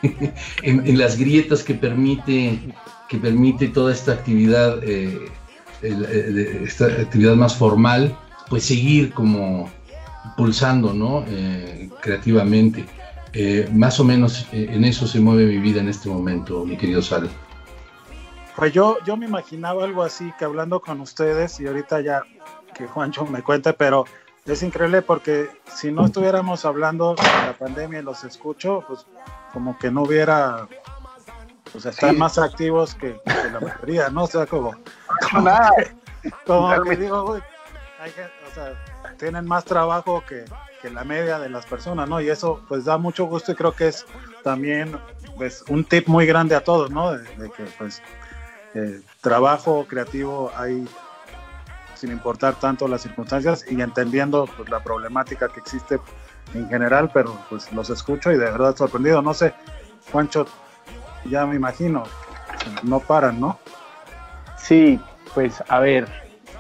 en, 0.63 0.97
las 0.97 1.19
grietas 1.19 1.63
que 1.63 1.75
permite, 1.75 2.59
que 3.11 3.19
permite 3.19 3.69
toda 3.69 3.93
esta 3.93 4.13
actividad, 4.13 4.83
eh, 4.83 5.31
esta 5.83 6.87
actividad 6.87 7.37
más 7.37 7.55
formal, 7.55 8.17
pues 8.49 8.65
seguir 8.65 9.13
como 9.13 9.69
pulsando, 10.37 10.93
¿no? 10.93 11.25
Eh, 11.29 11.91
creativamente. 12.01 12.87
Eh, 13.33 13.69
más 13.73 14.01
o 14.01 14.05
menos 14.05 14.47
en 14.53 14.85
eso 14.85 15.07
se 15.07 15.21
mueve 15.21 15.45
mi 15.47 15.59
vida 15.59 15.81
en 15.81 15.89
este 15.89 16.09
momento, 16.09 16.65
mi 16.65 16.77
querido 16.77 17.03
Sal. 17.03 17.29
Pues 18.57 18.73
yo, 18.73 18.97
yo 19.05 19.19
me 19.19 19.27
imaginaba 19.27 19.85
algo 19.85 20.03
así, 20.03 20.33
que 20.39 20.47
hablando 20.47 20.81
con 20.81 21.01
ustedes, 21.03 21.61
y 21.61 21.67
ahorita 21.67 22.01
ya 22.01 22.23
que 22.75 22.87
Juancho 22.87 23.27
me 23.27 23.43
cuente, 23.43 23.75
pero 23.75 24.07
es 24.47 24.63
increíble 24.63 25.03
porque 25.03 25.51
si 25.67 25.91
no 25.91 26.07
estuviéramos 26.07 26.65
hablando 26.65 27.15
de 27.15 27.23
la 27.23 27.55
pandemia 27.59 28.01
y 28.01 28.03
los 28.03 28.25
escucho, 28.25 28.85
pues 28.87 29.07
como 29.53 29.79
que 29.79 29.91
no 29.91 30.03
hubiera, 30.03 30.69
pues 31.73 31.87
están 31.87 32.17
más 32.17 32.39
activos 32.39 32.95
que, 32.95 33.21
la 33.27 33.61
mayoría, 33.61 34.09
¿no? 34.09 34.25
O 34.25 34.27
sea, 34.27 34.47
como, 34.47 34.75
como, 36.47 36.83
que 36.83 36.97
digo, 36.97 37.25
o 37.25 38.55
sea, 38.55 38.73
tienen 39.17 39.47
más 39.47 39.65
trabajo 39.65 40.23
que, 40.29 40.45
que, 40.83 40.91
la 40.91 41.05
media 41.05 41.39
de 41.39 41.49
las 41.49 41.67
personas, 41.67 42.09
¿no? 42.09 42.21
Y 42.21 42.29
eso 42.29 42.63
pues 42.69 42.85
da 42.85 42.99
mucho 42.99 43.27
gusto 43.27 43.53
y 43.53 43.55
creo 43.55 43.73
que 43.73 43.89
es 43.89 44.07
también 44.43 44.97
pues 45.37 45.65
un 45.69 45.85
tip 45.85 46.09
muy 46.09 46.27
grande 46.27 46.55
a 46.55 46.63
todos, 46.63 46.91
¿no? 46.91 47.13
De, 47.13 47.25
que 47.51 47.65
pues 47.79 48.03
eh, 48.75 49.01
trabajo 49.21 49.87
creativo 49.89 50.51
hay 50.57 50.87
sin 51.95 52.13
importar 52.13 52.55
tanto 52.57 52.87
las 52.89 53.03
circunstancias 53.03 53.65
y 53.69 53.81
entendiendo 53.81 54.47
pues, 54.57 54.69
la 54.69 54.81
problemática 54.81 55.49
que 55.49 55.61
existe 55.61 55.99
en 56.55 56.69
general, 56.69 57.11
pero 57.13 57.39
pues 57.49 57.73
los 57.73 57.91
escucho 57.91 58.31
y 58.31 58.37
de 58.37 58.45
verdad 58.45 58.77
sorprendido. 58.77 59.23
No 59.23 59.35
sé, 59.35 59.55
Juancho, 60.13 60.47
ya 61.25 61.47
me 61.47 61.57
imagino, 61.57 62.05
no 62.83 63.01
paran, 63.01 63.41
¿no? 63.41 63.59
Sí, 64.59 65.01
pues 65.35 65.63
a 65.69 65.81
ver, 65.81 66.07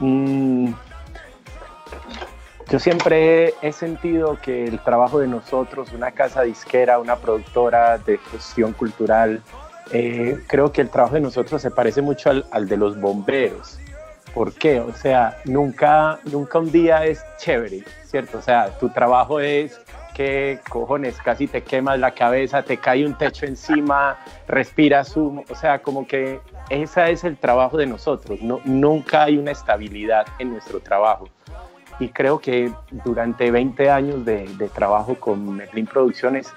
mm, 0.00 0.72
yo 2.68 2.78
siempre 2.80 3.54
he 3.62 3.72
sentido 3.72 4.38
que 4.40 4.64
el 4.64 4.80
trabajo 4.80 5.20
de 5.20 5.28
nosotros, 5.28 5.92
una 5.92 6.10
casa 6.10 6.42
disquera, 6.42 6.98
una 6.98 7.16
productora 7.16 7.98
de 7.98 8.18
gestión 8.18 8.72
cultural, 8.72 9.42
eh, 9.92 10.40
creo 10.48 10.72
que 10.72 10.80
el 10.80 10.90
trabajo 10.90 11.14
de 11.14 11.20
nosotros 11.20 11.62
se 11.62 11.70
parece 11.70 12.02
mucho 12.02 12.30
al, 12.30 12.44
al 12.50 12.68
de 12.68 12.76
los 12.76 13.00
bomberos. 13.00 13.78
¿Por 14.34 14.52
qué? 14.52 14.80
O 14.80 14.92
sea, 14.92 15.38
nunca, 15.44 16.18
nunca 16.24 16.58
un 16.58 16.70
día 16.72 17.04
es 17.06 17.24
chévere, 17.38 17.84
¿cierto? 18.04 18.38
O 18.38 18.42
sea, 18.42 18.76
tu 18.78 18.88
trabajo 18.88 19.38
es 19.38 19.80
que, 20.16 20.58
cojones, 20.68 21.18
casi 21.18 21.46
te 21.46 21.62
quemas 21.62 21.98
la 22.00 22.12
cabeza, 22.12 22.62
te 22.62 22.78
cae 22.78 23.06
un 23.06 23.16
techo 23.16 23.46
encima, 23.46 24.18
respiras 24.48 25.16
humo, 25.16 25.44
o 25.48 25.54
sea, 25.54 25.80
como 25.82 26.06
que 26.06 26.40
ese 26.68 27.10
es 27.10 27.22
el 27.22 27.36
trabajo 27.36 27.76
de 27.76 27.86
nosotros, 27.86 28.40
no, 28.42 28.60
nunca 28.64 29.24
hay 29.24 29.36
una 29.36 29.52
estabilidad 29.52 30.26
en 30.38 30.50
nuestro 30.50 30.80
trabajo. 30.80 31.28
Y 31.98 32.08
creo 32.08 32.38
que 32.38 32.72
durante 33.04 33.50
20 33.50 33.90
años 33.90 34.24
de, 34.24 34.46
de 34.56 34.68
trabajo 34.68 35.14
con 35.14 35.56
Merlin 35.56 35.86
Producciones 35.86 36.52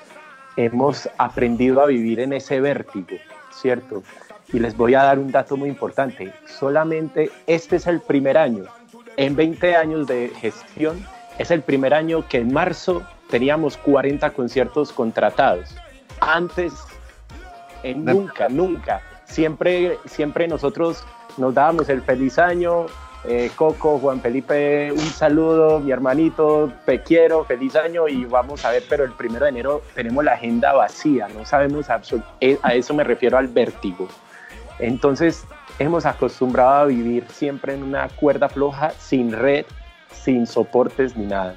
hemos 0.57 1.09
aprendido 1.17 1.81
a 1.81 1.85
vivir 1.85 2.19
en 2.19 2.33
ese 2.33 2.59
vértigo, 2.59 3.15
¿cierto? 3.51 4.03
Y 4.51 4.59
les 4.59 4.75
voy 4.75 4.95
a 4.95 5.03
dar 5.03 5.19
un 5.19 5.31
dato 5.31 5.55
muy 5.55 5.69
importante. 5.69 6.33
Solamente 6.45 7.31
este 7.47 7.77
es 7.77 7.87
el 7.87 8.01
primer 8.01 8.37
año. 8.37 8.65
En 9.15 9.35
20 9.35 9.75
años 9.75 10.07
de 10.07 10.29
gestión, 10.39 11.05
es 11.37 11.51
el 11.51 11.61
primer 11.61 11.93
año 11.93 12.27
que 12.27 12.39
en 12.39 12.51
marzo 12.51 13.01
teníamos 13.29 13.77
40 13.77 14.29
conciertos 14.31 14.91
contratados. 14.91 15.73
Antes, 16.19 16.73
en 17.83 18.03
nunca, 18.03 18.49
nunca. 18.49 19.01
Siempre, 19.25 19.97
siempre 20.05 20.47
nosotros 20.47 21.05
nos 21.37 21.53
dábamos 21.53 21.87
el 21.87 22.01
feliz 22.01 22.37
año. 22.37 22.87
Eh, 23.25 23.51
Coco, 23.55 23.99
Juan 23.99 24.21
Felipe, 24.21 24.91
un 24.93 24.99
saludo, 24.99 25.81
mi 25.81 25.91
hermanito, 25.91 26.71
te 26.85 27.01
quiero, 27.01 27.43
feliz 27.43 27.75
año 27.75 28.07
y 28.07 28.23
vamos 28.23 28.63
a 28.63 28.71
ver, 28.71 28.83
pero 28.87 29.03
el 29.03 29.11
primero 29.11 29.43
de 29.43 29.49
enero 29.49 29.81
tenemos 29.93 30.23
la 30.23 30.33
agenda 30.33 30.71
vacía, 30.71 31.27
no 31.27 31.45
sabemos 31.45 31.89
absolutamente, 31.89 32.59
a 32.63 32.73
eso 32.75 32.93
me 32.93 33.03
refiero 33.03 33.37
al 33.37 33.47
vértigo. 33.49 34.07
Entonces 34.79 35.43
hemos 35.79 36.05
acostumbrado 36.05 36.83
a 36.83 36.85
vivir 36.85 37.25
siempre 37.29 37.73
en 37.73 37.83
una 37.83 38.07
cuerda 38.07 38.47
floja, 38.47 38.91
sin 38.91 39.33
red, 39.33 39.65
sin 40.11 40.47
soportes 40.47 41.17
ni 41.17 41.25
nada. 41.25 41.55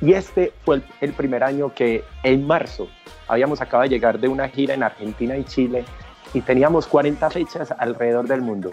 Y 0.00 0.12
este 0.12 0.52
fue 0.64 0.82
el, 1.00 1.12
primer 1.12 1.44
año 1.44 1.72
que 1.74 2.04
en 2.22 2.46
marzo 2.46 2.88
habíamos 3.28 3.60
acabado 3.60 3.88
de 3.88 3.94
llegar 3.94 4.18
de 4.18 4.28
una 4.28 4.48
gira 4.48 4.74
en 4.74 4.82
Argentina 4.82 5.36
y 5.36 5.44
Chile 5.44 5.84
y 6.34 6.40
teníamos 6.42 6.86
40 6.86 7.30
fechas 7.30 7.72
alrededor 7.78 8.26
del 8.26 8.42
mundo. 8.42 8.72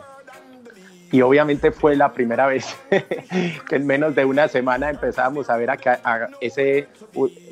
Y 1.14 1.22
obviamente 1.22 1.72
fue 1.72 1.96
la 1.96 2.12
primera 2.12 2.48
vez 2.48 2.76
que 2.90 3.76
en 3.76 3.86
menos 3.86 4.16
de 4.16 4.26
una 4.26 4.48
semana 4.48 4.90
empezábamos 4.90 5.48
a 5.48 5.58
ver 5.58 5.70
acá, 5.70 6.00
ese, 6.42 6.88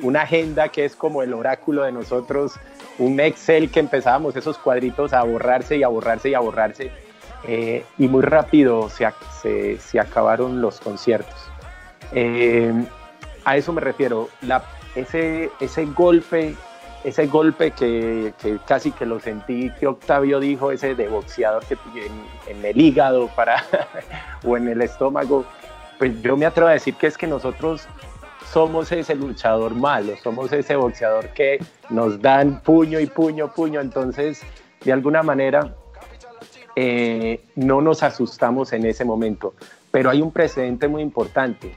una 0.02 0.24
agenda 0.24 0.70
que 0.70 0.84
es 0.84 0.96
como 0.96 1.22
el 1.22 1.32
oráculo 1.32 1.84
de 1.84 1.92
nosotros 1.92 2.54
un 2.98 3.20
Excel 3.20 3.70
que 3.70 3.80
empezábamos 3.80 4.36
esos 4.36 4.58
cuadritos 4.58 5.14
a 5.14 5.22
borrarse 5.22 5.78
y 5.78 5.84
a 5.84 5.90
borrarse 5.90 6.32
y 6.32 6.34
a 6.34 6.40
borrarse. 6.40 6.90
Eh, 7.44 7.86
y 8.00 8.08
muy 8.08 8.24
rápido 8.24 8.90
se, 8.90 9.78
se, 9.78 10.00
acabaron 10.00 10.60
los 10.60 10.80
conciertos. 10.80 11.52
Eh, 12.14 12.74
a 13.46 13.58
eso 13.58 13.74
me 13.74 13.82
refiero, 13.82 14.30
ese, 14.96 15.52
ese 15.60 15.86
golpe, 15.86 16.56
ese 17.04 17.28
golpe 17.28 17.72
que, 17.72 18.34
casi 18.68 18.92
que 18.92 19.06
lo 19.06 19.20
sentí 19.20 19.72
que 19.80 19.88
Octavio 19.88 20.40
dijo, 20.40 20.72
ese 20.72 20.96
de 20.96 21.08
boxeador 21.08 21.64
que 21.66 21.76
en, 21.76 22.58
en 22.58 22.66
el 22.66 22.80
hígado 22.80 23.28
para, 23.36 23.64
o 24.46 24.58
en 24.58 24.68
el 24.68 24.82
estómago, 24.82 25.46
pues 25.98 26.22
yo 26.22 26.38
me 26.38 26.46
atrevo 26.46 26.70
a 26.70 26.74
decir 26.74 26.96
que 26.96 27.08
es 27.08 27.18
que 27.18 27.28
nosotros 27.28 27.88
somos 28.52 28.92
ese 28.92 29.16
luchador 29.16 29.74
malo, 29.74 30.14
somos 30.22 30.52
ese 30.52 30.76
boxeador 30.76 31.30
que 31.30 31.60
nos 31.90 32.22
dan 32.22 32.62
puño 32.62 33.00
y 33.00 33.06
puño, 33.06 33.54
puño, 33.54 33.80
entonces 33.80 34.42
de 34.84 34.92
alguna 34.92 35.24
manera 35.24 35.74
eh, 36.76 37.42
no 37.56 37.82
nos 37.82 38.04
asustamos 38.04 38.74
en 38.74 38.86
ese 38.86 39.06
momento. 39.06 39.54
Pero 39.92 40.10
hay 40.10 40.22
un 40.22 40.32
precedente 40.32 40.88
muy 40.88 41.02
importante 41.02 41.76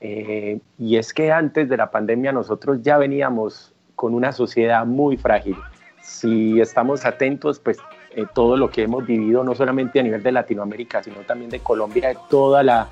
eh, 0.00 0.60
y 0.78 0.96
es 0.96 1.12
que 1.12 1.30
antes 1.30 1.68
de 1.68 1.76
la 1.76 1.90
pandemia 1.90 2.32
nosotros 2.32 2.78
ya 2.82 2.98
veníamos 2.98 3.72
con 4.00 4.14
una 4.14 4.32
sociedad 4.32 4.86
muy 4.86 5.18
frágil. 5.18 5.58
Si 6.00 6.58
estamos 6.58 7.04
atentos, 7.04 7.60
pues 7.60 7.76
eh, 8.16 8.24
todo 8.34 8.56
lo 8.56 8.70
que 8.70 8.84
hemos 8.84 9.04
vivido, 9.06 9.44
no 9.44 9.54
solamente 9.54 10.00
a 10.00 10.02
nivel 10.02 10.22
de 10.22 10.32
Latinoamérica, 10.32 11.02
sino 11.02 11.18
también 11.18 11.50
de 11.50 11.60
Colombia, 11.60 12.14
toda 12.30 12.62
la 12.62 12.88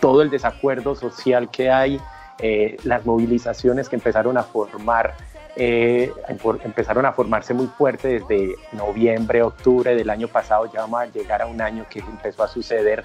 todo 0.00 0.22
el 0.22 0.30
desacuerdo 0.30 0.94
social 0.94 1.50
que 1.50 1.70
hay, 1.70 2.00
eh, 2.40 2.76
las 2.84 3.04
movilizaciones 3.04 3.88
que 3.88 3.96
empezaron 3.96 4.36
a 4.38 4.42
formar, 4.42 5.14
eh, 5.56 6.12
empezaron 6.64 7.04
a 7.04 7.12
formarse 7.12 7.52
muy 7.52 7.66
fuerte 7.66 8.20
desde 8.20 8.54
noviembre, 8.72 9.42
octubre 9.42 9.94
del 9.94 10.08
año 10.08 10.28
pasado, 10.28 10.70
ya 10.72 10.80
vamos 10.82 11.00
a 11.00 11.06
llegar 11.06 11.42
a 11.42 11.46
un 11.46 11.60
año 11.60 11.84
que 11.90 11.98
empezó 11.98 12.44
a 12.44 12.48
suceder. 12.48 13.04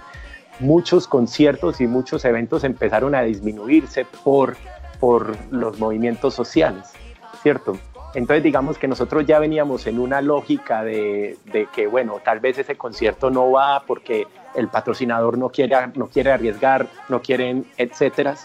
Muchos 0.60 1.08
conciertos 1.08 1.82
y 1.82 1.88
muchos 1.88 2.24
eventos 2.26 2.64
empezaron 2.64 3.16
a 3.16 3.24
disminuirse 3.24 4.06
por, 4.24 4.56
por 5.04 5.36
los 5.52 5.80
movimientos 5.80 6.34
sociales, 6.34 6.94
¿cierto? 7.42 7.78
Entonces 8.16 8.42
digamos 8.42 8.78
que 8.78 8.88
nosotros 8.88 9.26
ya 9.26 9.38
veníamos 9.38 9.86
en 9.86 10.00
una 10.00 10.22
lógica 10.22 10.82
de, 10.82 11.38
de, 11.52 11.68
que, 11.76 11.88
bueno, 11.88 12.22
tal 12.24 12.40
vez 12.40 12.58
ese 12.58 12.78
concierto 12.78 13.30
no 13.30 13.52
va 13.52 13.84
porque 13.86 14.28
el 14.56 14.70
patrocinador 14.70 15.38
no 15.38 15.50
quiere, 15.50 15.76
no 15.96 16.08
quiere 16.08 16.32
arriesgar, 16.32 16.88
no 17.10 17.22
quieren, 17.22 17.66
etcétera. 17.76 18.36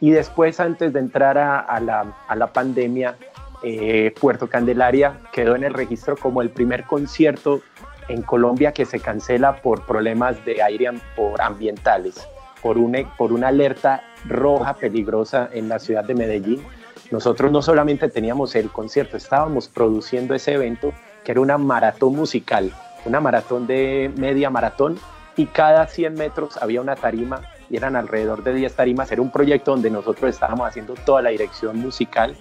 Y 0.00 0.10
después, 0.10 0.58
antes 0.58 0.92
de 0.92 0.98
entrar 0.98 1.38
a, 1.38 1.78
la, 1.78 2.16
a 2.26 2.34
la, 2.34 2.48
pandemia, 2.48 3.14
eh, 3.62 4.12
Puerto 4.20 4.48
Candelaria 4.48 5.20
quedó 5.30 5.54
en 5.54 5.62
el 5.62 5.72
registro 5.72 6.16
como 6.16 6.42
el 6.42 6.50
primer 6.50 6.82
concierto 6.82 7.60
en 8.08 8.22
Colombia 8.22 8.72
que 8.72 8.86
se 8.86 8.98
cancela 8.98 9.62
por 9.62 9.86
problemas 9.86 10.44
de 10.44 10.60
aire 10.64 10.90
por 11.14 11.40
ambientales, 11.40 12.26
por 12.60 12.76
una, 12.76 13.08
por 13.16 13.32
una 13.32 13.46
alerta 13.46 14.02
roja 14.28 14.74
peligrosa 14.74 15.48
en 15.52 15.68
la 15.68 15.78
ciudad 15.78 16.04
de 16.04 16.14
Medellín. 16.14 16.62
Nosotros 17.10 17.52
no 17.52 17.62
solamente 17.62 18.08
teníamos 18.08 18.54
el 18.54 18.70
concierto, 18.70 19.16
estábamos 19.16 19.68
produciendo 19.68 20.34
ese 20.34 20.54
evento 20.54 20.92
que 21.24 21.32
era 21.32 21.40
una 21.40 21.58
maratón 21.58 22.16
musical, 22.16 22.72
una 23.04 23.20
maratón 23.20 23.66
de 23.66 24.10
media 24.16 24.50
maratón 24.50 24.98
y 25.36 25.46
cada 25.46 25.86
100 25.86 26.14
metros 26.14 26.56
había 26.56 26.80
una 26.80 26.96
tarima 26.96 27.42
y 27.68 27.76
eran 27.76 27.96
alrededor 27.96 28.42
de 28.42 28.54
10 28.54 28.74
tarimas. 28.74 29.12
Era 29.12 29.22
un 29.22 29.30
proyecto 29.30 29.72
donde 29.72 29.90
nosotros 29.90 30.30
estábamos 30.30 30.68
haciendo 30.68 30.94
toda 30.94 31.22
la 31.22 31.30
dirección 31.30 31.78
musical 31.78 32.36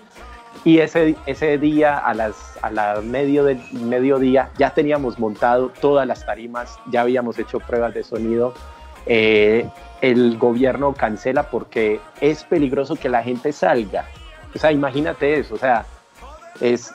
y 0.64 0.80
ese, 0.80 1.16
ese 1.26 1.58
día 1.58 1.98
a 1.98 2.14
las 2.14 2.58
a 2.62 2.72
la 2.72 3.02
medio 3.02 3.44
del 3.44 3.60
mediodía 3.74 4.50
ya 4.58 4.74
teníamos 4.74 5.20
montado 5.20 5.70
todas 5.82 6.08
las 6.08 6.26
tarimas, 6.26 6.80
ya 6.90 7.02
habíamos 7.02 7.38
hecho 7.38 7.60
pruebas 7.60 7.94
de 7.94 8.04
sonido. 8.04 8.54
Eh, 9.06 9.70
el 10.12 10.38
gobierno 10.38 10.94
cancela 10.94 11.50
porque 11.50 12.00
es 12.22 12.44
peligroso 12.44 12.96
que 12.96 13.10
la 13.10 13.24
gente 13.24 13.52
salga. 13.52 14.06
O 14.54 14.60
sea, 14.60 14.72
imagínate 14.72 15.40
eso, 15.40 15.56
o 15.56 15.58
sea, 15.58 15.86
es 16.62 16.94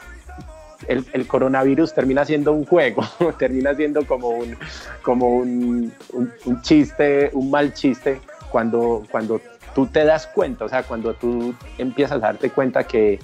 el, 0.87 1.27
coronavirus 1.27 1.93
termina 1.93 2.25
siendo 2.25 2.53
un 2.53 2.65
juego, 2.65 3.03
termina 3.39 3.75
siendo 3.75 4.07
como 4.07 4.29
un, 4.29 4.57
como 5.03 5.29
un, 5.29 5.93
un, 6.13 6.63
chiste, 6.63 7.31
un 7.33 7.51
mal 7.51 7.75
chiste, 7.75 8.21
cuando, 8.51 9.03
cuando 9.11 9.41
tú 9.75 9.87
te 9.87 10.05
das 10.05 10.29
cuenta, 10.29 10.65
o 10.65 10.69
sea, 10.69 10.85
cuando 10.85 11.15
tú 11.15 11.55
empiezas 11.79 12.17
a 12.17 12.21
darte 12.21 12.51
cuenta 12.51 12.85
que, 12.85 13.19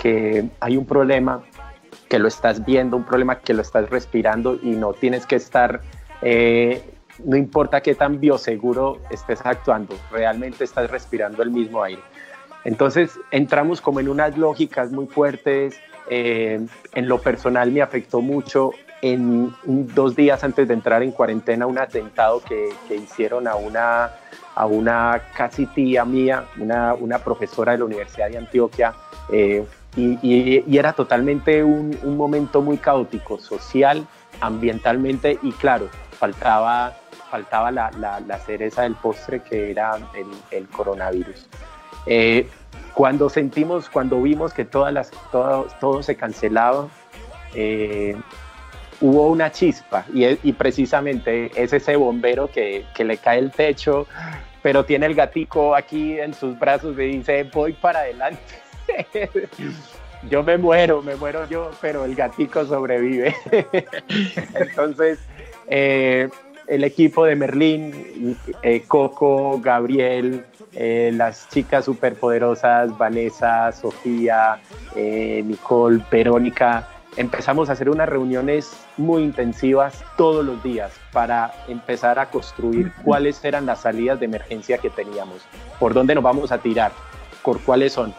que 0.00 0.48
hay 0.60 0.76
un 0.76 0.86
problema, 0.86 1.42
que 2.08 2.18
lo 2.18 2.28
estás 2.28 2.64
viendo, 2.64 2.96
un 2.96 3.04
problema 3.04 3.40
que 3.40 3.54
lo 3.54 3.62
estás 3.62 3.90
respirando 3.90 4.58
y 4.62 4.70
no 4.70 4.92
tienes 4.92 5.26
que 5.26 5.36
estar 5.36 5.80
eh, 6.22 6.91
no 7.24 7.36
importa 7.36 7.80
qué 7.80 7.94
tan 7.94 8.20
bioseguro 8.20 8.98
estés 9.10 9.40
actuando, 9.44 9.94
realmente 10.10 10.64
estás 10.64 10.90
respirando 10.90 11.42
el 11.42 11.50
mismo 11.50 11.82
aire. 11.82 12.02
Entonces 12.64 13.18
entramos 13.30 13.80
como 13.80 14.00
en 14.00 14.08
unas 14.08 14.36
lógicas 14.38 14.92
muy 14.92 15.06
fuertes. 15.06 15.74
Eh, 16.08 16.64
en 16.94 17.08
lo 17.08 17.20
personal 17.20 17.70
me 17.70 17.80
afectó 17.80 18.20
mucho 18.20 18.70
en 19.02 19.52
dos 19.64 20.14
días 20.14 20.44
antes 20.44 20.68
de 20.68 20.74
entrar 20.74 21.02
en 21.02 21.10
cuarentena 21.10 21.66
un 21.66 21.78
atentado 21.78 22.40
que, 22.40 22.70
hicieron 22.94 23.48
a 23.48 23.56
una, 23.56 24.12
a 24.54 24.66
una 24.66 25.20
casi 25.36 25.66
tía 25.66 26.04
mía, 26.04 26.44
una, 26.58 26.94
una 26.94 27.18
profesora 27.18 27.72
de 27.72 27.78
la 27.78 27.84
Universidad 27.84 28.30
de 28.30 28.38
Antioquia. 28.38 28.94
Eh, 29.32 29.64
y, 29.96 30.18
y, 30.22 30.78
era 30.78 30.92
totalmente 30.92 31.62
un, 31.62 31.98
un, 32.02 32.16
momento 32.16 32.62
muy 32.62 32.78
caótico, 32.78 33.38
social, 33.38 34.06
ambientalmente 34.40 35.38
y 35.42 35.52
claro, 35.52 35.88
faltaba, 36.12 36.94
faltaba 37.32 37.70
la, 37.70 37.90
la, 38.26 38.38
cereza 38.40 38.82
del 38.82 38.94
postre 38.94 39.40
que 39.40 39.70
era 39.70 39.96
el, 40.14 40.26
el 40.50 40.68
coronavirus. 40.68 41.48
Eh, 42.04 42.46
cuando 42.92 43.30
sentimos, 43.30 43.88
cuando 43.88 44.20
vimos 44.20 44.52
que 44.52 44.66
todas 44.66 44.92
las, 44.92 45.10
todo, 45.30 45.66
todo 45.80 46.02
se 46.02 46.14
cancelaba, 46.14 46.88
eh, 47.54 48.14
hubo 49.00 49.28
una 49.28 49.50
chispa 49.50 50.04
y, 50.12 50.26
y, 50.46 50.52
precisamente 50.52 51.50
es 51.56 51.72
ese 51.72 51.96
bombero 51.96 52.50
que, 52.50 52.84
que, 52.94 53.02
le 53.02 53.16
cae 53.16 53.38
el 53.38 53.50
techo, 53.50 54.06
pero 54.62 54.84
tiene 54.84 55.06
el 55.06 55.14
gatico 55.14 55.74
aquí 55.74 56.20
en 56.20 56.34
sus 56.34 56.58
brazos 56.58 56.98
y 56.98 57.16
dice, 57.16 57.44
voy 57.44 57.72
para 57.72 58.00
adelante. 58.00 58.42
yo 60.28 60.42
me 60.42 60.58
muero, 60.58 61.00
me 61.00 61.16
muero 61.16 61.48
yo, 61.48 61.70
pero 61.80 62.04
el 62.04 62.14
gatico 62.14 62.66
sobrevive. 62.66 63.34
Entonces, 64.54 65.18
eh, 65.66 66.28
el 66.66 66.84
equipo 66.84 67.24
de 67.24 67.36
Merlín, 67.36 68.36
eh, 68.62 68.82
Coco, 68.86 69.60
Gabriel, 69.60 70.44
eh, 70.72 71.10
las 71.14 71.48
chicas 71.50 71.84
superpoderosas, 71.84 72.96
Vanessa, 72.96 73.72
Sofía, 73.72 74.60
eh, 74.94 75.42
Nicole, 75.44 76.02
Verónica, 76.10 76.88
empezamos 77.16 77.68
a 77.68 77.72
hacer 77.72 77.90
unas 77.90 78.08
reuniones 78.08 78.72
muy 78.96 79.22
intensivas 79.22 80.02
todos 80.16 80.44
los 80.44 80.62
días 80.62 80.92
para 81.12 81.52
empezar 81.68 82.18
a 82.18 82.30
construir 82.30 82.92
cuáles 83.04 83.44
eran 83.44 83.66
las 83.66 83.82
salidas 83.82 84.18
de 84.18 84.26
emergencia 84.26 84.78
que 84.78 84.90
teníamos, 84.90 85.42
por 85.78 85.92
dónde 85.92 86.14
nos 86.14 86.24
vamos 86.24 86.52
a 86.52 86.58
tirar, 86.58 86.92
por 87.42 87.60
cuáles 87.60 87.92
son. 87.92 88.14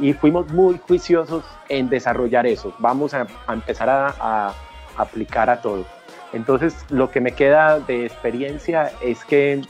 Y 0.00 0.12
fuimos 0.12 0.50
muy 0.52 0.78
juiciosos 0.78 1.44
en 1.68 1.88
desarrollar 1.88 2.46
eso. 2.46 2.72
Vamos 2.78 3.14
a, 3.14 3.26
a 3.46 3.52
empezar 3.52 3.90
a, 3.90 4.14
a, 4.20 4.54
aplicar 4.96 5.50
a 5.50 5.60
todo. 5.60 5.84
Entonces, 6.32 6.74
lo 6.90 7.10
que 7.10 7.20
me 7.20 7.32
queda 7.32 7.80
de 7.80 8.04
experiencia 8.04 8.92
es 9.02 9.24
que 9.24 9.62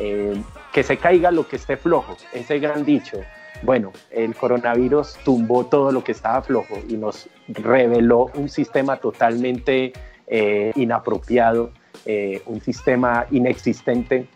eh, 0.00 0.42
que 0.72 0.82
se 0.82 0.96
caiga 0.96 1.30
lo 1.30 1.46
que 1.46 1.54
esté 1.54 1.76
flojo, 1.76 2.16
ese 2.32 2.58
gran 2.58 2.84
dicho. 2.84 3.20
Bueno, 3.62 3.92
el 4.10 4.34
coronavirus 4.34 5.16
tumbó 5.24 5.66
todo 5.66 5.92
lo 5.92 6.02
que 6.02 6.10
estaba 6.10 6.42
flojo 6.42 6.74
y 6.88 6.96
nos 6.96 7.28
reveló 7.46 8.28
un 8.34 8.48
sistema 8.48 8.96
totalmente 8.96 9.92
eh, 10.26 10.72
inapropiado, 10.74 11.70
eh, 12.06 12.42
un 12.46 12.60
sistema 12.60 13.26
inexistente 13.30 14.26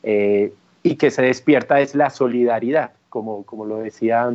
y 0.00 0.94
que 0.94 1.10
se 1.10 1.22
despierta 1.22 1.80
es 1.80 1.96
la 1.96 2.08
solidaridad, 2.08 2.92
como, 3.10 3.44
como 3.44 3.66
lo 3.66 3.78
decía 3.78 4.32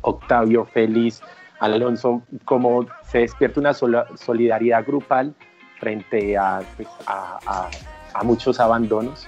Octavio 0.00 0.64
Félix, 0.64 1.22
Alonso, 1.60 2.22
como 2.46 2.86
se 3.04 3.18
despierta 3.18 3.60
una 3.60 3.74
solidaridad 3.74 4.84
grupal 4.84 5.34
frente 5.80 6.36
a, 6.36 6.60
pues, 6.76 6.88
a, 7.06 7.70
muchos 8.22 8.60
abandonos 8.60 9.26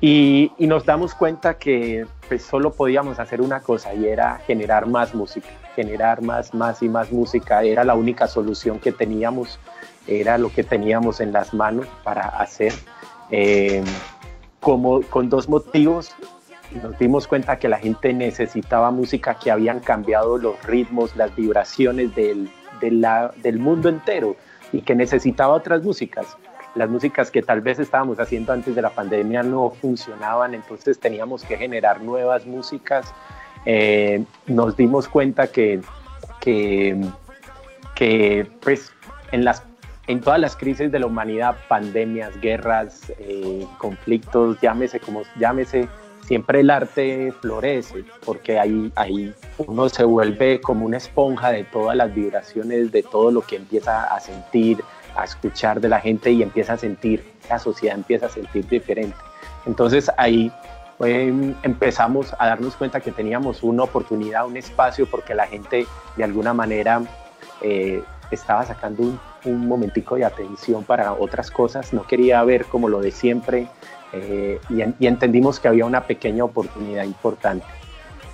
y, 0.00 0.52
nos 0.58 0.84
damos 0.86 1.14
cuenta 1.14 1.54
que 1.54 2.06
pues, 2.28 2.42
solo 2.42 2.72
podíamos 2.72 3.18
hacer 3.18 3.40
una 3.40 3.60
cosa 3.60 3.92
y 3.94 4.06
era 4.06 4.38
generar 4.46 4.86
más 4.86 5.14
música, 5.14 5.48
generar 5.76 6.22
más, 6.22 6.54
más 6.54 6.82
y 6.82 6.88
más 6.88 7.12
música. 7.12 7.62
Era 7.62 7.84
la 7.84 7.94
única 7.94 8.26
solución 8.26 8.80
que 8.80 8.90
teníamos, 8.90 9.60
era 10.06 10.38
lo 10.38 10.50
que 10.50 10.64
teníamos 10.64 11.20
en 11.20 11.32
las 11.32 11.54
manos 11.54 11.86
para 12.02 12.22
hacer. 12.22 12.72
Eh, 13.30 13.84
como 14.58 15.02
con 15.02 15.28
dos 15.28 15.48
motivos, 15.48 16.14
nos 16.82 16.98
dimos 16.98 17.28
cuenta 17.28 17.58
que 17.58 17.68
la 17.68 17.78
gente 17.78 18.12
necesitaba 18.12 18.90
música 18.90 19.38
que 19.38 19.50
habían 19.50 19.80
cambiado 19.80 20.36
los 20.36 20.60
ritmos, 20.64 21.14
las 21.14 21.34
vibraciones 21.36 22.12
del 22.14 23.58
mundo 23.58 23.88
entero 23.88 24.36
y 24.72 24.82
que 24.82 24.94
necesitaba 24.94 25.54
otras 25.54 25.82
músicas 25.82 26.36
las 26.74 26.88
músicas 26.88 27.30
que 27.30 27.42
tal 27.42 27.60
vez 27.60 27.78
estábamos 27.78 28.18
haciendo 28.18 28.52
antes 28.52 28.74
de 28.74 28.82
la 28.82 28.90
pandemia 28.90 29.42
no 29.42 29.70
funcionaban, 29.70 30.54
entonces 30.54 30.98
teníamos 30.98 31.44
que 31.44 31.56
generar 31.56 32.00
nuevas 32.00 32.46
músicas. 32.46 33.12
Eh, 33.66 34.24
nos 34.46 34.76
dimos 34.76 35.06
cuenta 35.06 35.48
que, 35.48 35.80
que, 36.40 38.46
pues 38.60 38.90
en, 39.32 39.44
las, 39.44 39.62
en 40.06 40.20
todas 40.20 40.40
las 40.40 40.56
crisis 40.56 40.90
de 40.90 40.98
la 40.98 41.06
humanidad, 41.06 41.56
pandemias, 41.68 42.40
guerras, 42.40 43.12
eh, 43.18 43.66
conflictos, 43.78 44.58
llámese 44.60 44.98
como 44.98 45.22
llámese, 45.38 45.88
siempre 46.26 46.60
el 46.60 46.70
arte 46.70 47.32
florece, 47.40 48.04
porque 48.24 48.58
ahí, 48.58 48.92
ahí 48.94 49.34
uno 49.58 49.88
se 49.88 50.04
vuelve 50.04 50.60
como 50.60 50.86
una 50.86 50.96
esponja 50.96 51.50
de 51.50 51.64
todas 51.64 51.96
las 51.96 52.14
vibraciones, 52.14 52.92
de 52.92 53.02
todo 53.02 53.30
lo 53.30 53.42
que 53.42 53.56
empieza 53.56 54.04
a 54.04 54.20
sentir, 54.20 54.82
a 55.16 55.24
escuchar 55.24 55.80
de 55.80 55.88
la 55.88 56.00
gente 56.00 56.30
y 56.30 56.42
empieza 56.42 56.74
a 56.74 56.78
sentir, 56.78 57.24
la 57.48 57.58
sociedad 57.58 57.96
empieza 57.96 58.26
a 58.26 58.30
sentir 58.30 58.66
diferente. 58.66 59.16
Entonces 59.66 60.10
ahí 60.16 60.52
em, 61.00 61.54
empezamos 61.62 62.34
a 62.38 62.46
darnos 62.46 62.76
cuenta 62.76 63.00
que 63.00 63.12
teníamos 63.12 63.62
una 63.62 63.82
oportunidad, 63.84 64.46
un 64.46 64.56
espacio, 64.56 65.06
porque 65.06 65.34
la 65.34 65.46
gente 65.46 65.86
de 66.16 66.24
alguna 66.24 66.54
manera 66.54 67.02
eh, 67.60 68.02
estaba 68.30 68.64
sacando 68.64 69.02
un, 69.02 69.20
un, 69.44 69.68
momentico 69.68 70.16
de 70.16 70.24
atención 70.24 70.84
para 70.84 71.12
otras 71.12 71.50
cosas, 71.50 71.92
no 71.92 72.06
quería 72.06 72.42
ver 72.44 72.64
como 72.64 72.88
lo 72.88 73.00
de 73.00 73.10
siempre 73.10 73.68
eh, 74.12 74.58
y, 74.68 75.06
entendimos 75.06 75.58
que 75.58 75.68
había 75.68 75.86
una 75.86 76.06
pequeña 76.06 76.44
oportunidad 76.44 77.04
importante. 77.04 77.66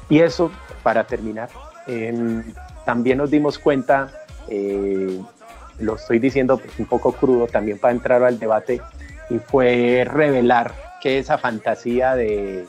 Y 0.08 0.20
eso, 0.20 0.50
para 0.82 1.04
terminar, 1.04 1.48
em, 1.86 2.42
también 2.84 3.18
nos 3.18 3.30
dimos 3.30 3.58
cuenta 3.58 4.10
eh, 4.48 5.20
lo 5.78 5.94
estoy 5.94 6.18
diciendo 6.18 6.60
un 6.78 6.86
poco 6.86 7.12
crudo 7.12 7.46
también 7.46 7.78
para 7.78 7.92
entrar 7.92 8.22
al 8.22 8.38
debate, 8.38 8.80
y 9.30 9.38
fue 9.38 10.06
revelar 10.10 10.74
que 11.00 11.18
esa 11.18 11.38
fantasía 11.38 12.16
de, 12.16 12.64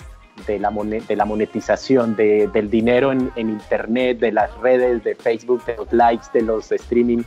de, 0.46 0.60
la, 0.60 0.72
de 0.72 1.16
la, 1.16 1.26
monetización 1.26 2.16
de, 2.16 2.48
del 2.48 2.70
dinero 2.70 3.12
en, 3.12 3.32
en, 3.36 3.50
Internet, 3.50 4.20
de 4.20 4.32
las 4.32 4.56
redes, 4.60 5.04
de 5.04 5.16
Facebook, 5.16 5.64
de 5.66 5.78
los 5.78 5.92
likes, 5.92 6.28
de 6.34 6.42
los 6.42 6.72
streaming, 6.72 7.24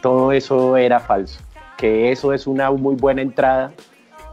todo 0.00 0.32
eso 0.32 0.76
era 0.76 1.00
falso. 1.00 1.40
Que 1.76 2.10
eso 2.10 2.32
es 2.32 2.46
una 2.46 2.70
muy 2.70 2.96
buena 2.96 3.22
entrada, 3.22 3.72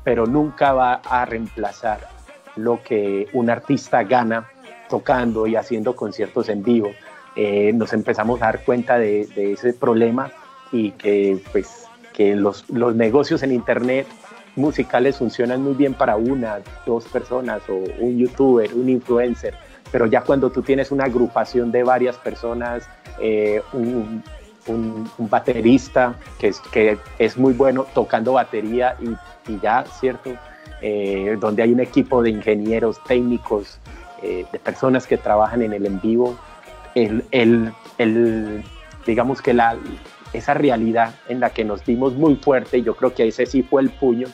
pero 0.05 0.25
nunca 0.27 0.71
va 0.71 1.01
a 1.03 1.25
reemplazar 1.25 2.07
lo 2.55 2.81
que 2.81 3.27
un 3.33 3.49
artista 3.49 4.03
gana 4.03 4.47
tocando 4.87 5.47
y 5.47 5.57
haciendo 5.57 5.95
conciertos 5.95 6.47
en 6.47 6.63
vivo. 6.63 6.91
Eh, 7.35 7.73
nos 7.73 7.91
empezamos 7.91 8.41
a 8.41 8.45
dar 8.45 8.63
cuenta 8.63 8.97
de, 8.97 9.25
de 9.35 9.53
ese 9.53 9.73
problema 9.73 10.31
y 10.71 10.91
que 10.91 11.37
pues 11.51 11.87
que 12.13 12.35
los, 12.35 12.69
los 12.69 12.95
negocios 12.95 13.43
en 13.43 13.51
internet 13.51 14.07
musicales 14.55 15.17
funcionan 15.17 15.61
muy 15.61 15.73
bien 15.73 15.93
para 15.93 16.15
una, 16.15 16.59
dos 16.85 17.05
personas 17.05 17.61
o 17.67 17.73
un 17.99 18.17
youtuber, 18.17 18.73
un 18.73 18.87
influencer, 18.87 19.53
pero 19.91 20.05
ya 20.05 20.21
cuando 20.21 20.49
tú 20.49 20.61
tienes 20.61 20.91
una 20.91 21.05
agrupación 21.05 21.71
de 21.71 21.83
varias 21.83 22.15
personas, 22.15 22.87
eh, 23.19 23.61
un, 23.73 24.23
un, 24.67 25.09
baterista 25.29 26.15
que 26.39 26.49
es, 26.49 26.59
que 26.71 26.97
es 27.19 27.37
muy 27.37 27.53
bueno 27.53 27.85
tocando 27.93 28.33
batería 28.33 28.95
y, 29.01 29.09
y 29.47 29.59
ya, 29.59 29.85
¿cierto? 29.99 30.31
Eh, 30.81 31.37
donde 31.39 31.63
hay 31.63 31.71
un 31.71 31.79
equipo 31.79 32.21
de 32.21 32.29
ingenieros 32.29 33.03
técnicos, 33.03 33.79
eh, 34.21 34.45
de 34.51 34.59
personas 34.59 35.07
que 35.07 35.17
trabajan 35.17 35.61
en 35.61 35.73
el 35.73 35.85
en 35.85 35.99
vivo, 36.01 36.37
el, 36.95 37.23
el, 37.97 38.63
digamos 39.05 39.41
que 39.41 39.53
la, 39.53 39.77
esa 40.33 40.53
realidad 40.53 41.13
en 41.27 41.39
la 41.39 41.49
que 41.49 41.65
nos 41.65 41.85
dimos 41.85 42.13
muy 42.13 42.35
fuerte 42.37 42.81
yo 42.81 42.95
creo 42.95 43.13
que 43.13 43.27
ese 43.27 43.45
sí 43.45 43.63
fue 43.63 43.81
el 43.81 43.89
puño. 43.89 44.27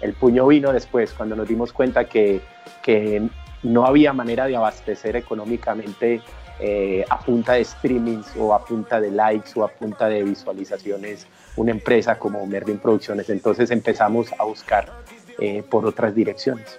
El 0.00 0.12
puño 0.12 0.46
vino 0.46 0.72
después 0.72 1.12
cuando 1.12 1.36
nos 1.36 1.48
dimos 1.48 1.72
cuenta 1.72 2.04
que, 2.04 2.40
que 2.82 3.22
no 3.62 3.86
había 3.86 4.12
manera 4.12 4.46
de 4.46 4.56
abastecer 4.56 5.16
económicamente 5.16 6.20
eh, 6.60 7.04
a 7.08 7.18
punta 7.18 7.54
de 7.54 7.64
streamings 7.64 8.34
o 8.38 8.54
a 8.54 8.64
punta 8.64 9.00
de 9.00 9.10
likes 9.10 9.50
o 9.56 9.64
a 9.64 9.68
punta 9.68 10.08
de 10.08 10.22
visualizaciones 10.22 11.26
una 11.56 11.70
empresa 11.70 12.18
como 12.18 12.46
Merlin 12.46 12.78
Producciones. 12.78 13.28
Entonces 13.30 13.70
empezamos 13.70 14.28
a 14.38 14.44
buscar 14.44 14.92
eh, 15.38 15.62
por 15.68 15.86
otras 15.86 16.14
direcciones. 16.14 16.78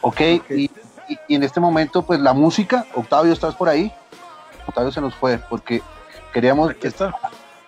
Ok, 0.00 0.20
y, 0.50 0.70
y, 1.28 1.34
en 1.34 1.42
este 1.42 1.60
momento 1.60 2.02
pues 2.02 2.18
la 2.20 2.32
música, 2.32 2.86
Octavio, 2.94 3.32
¿estás 3.32 3.54
por 3.54 3.68
ahí? 3.68 3.92
Octavio 4.66 4.90
se 4.90 5.00
nos 5.00 5.14
fue 5.14 5.38
porque 5.48 5.82
queríamos... 6.32 6.70
Aquí 6.70 6.86
está. 6.86 7.14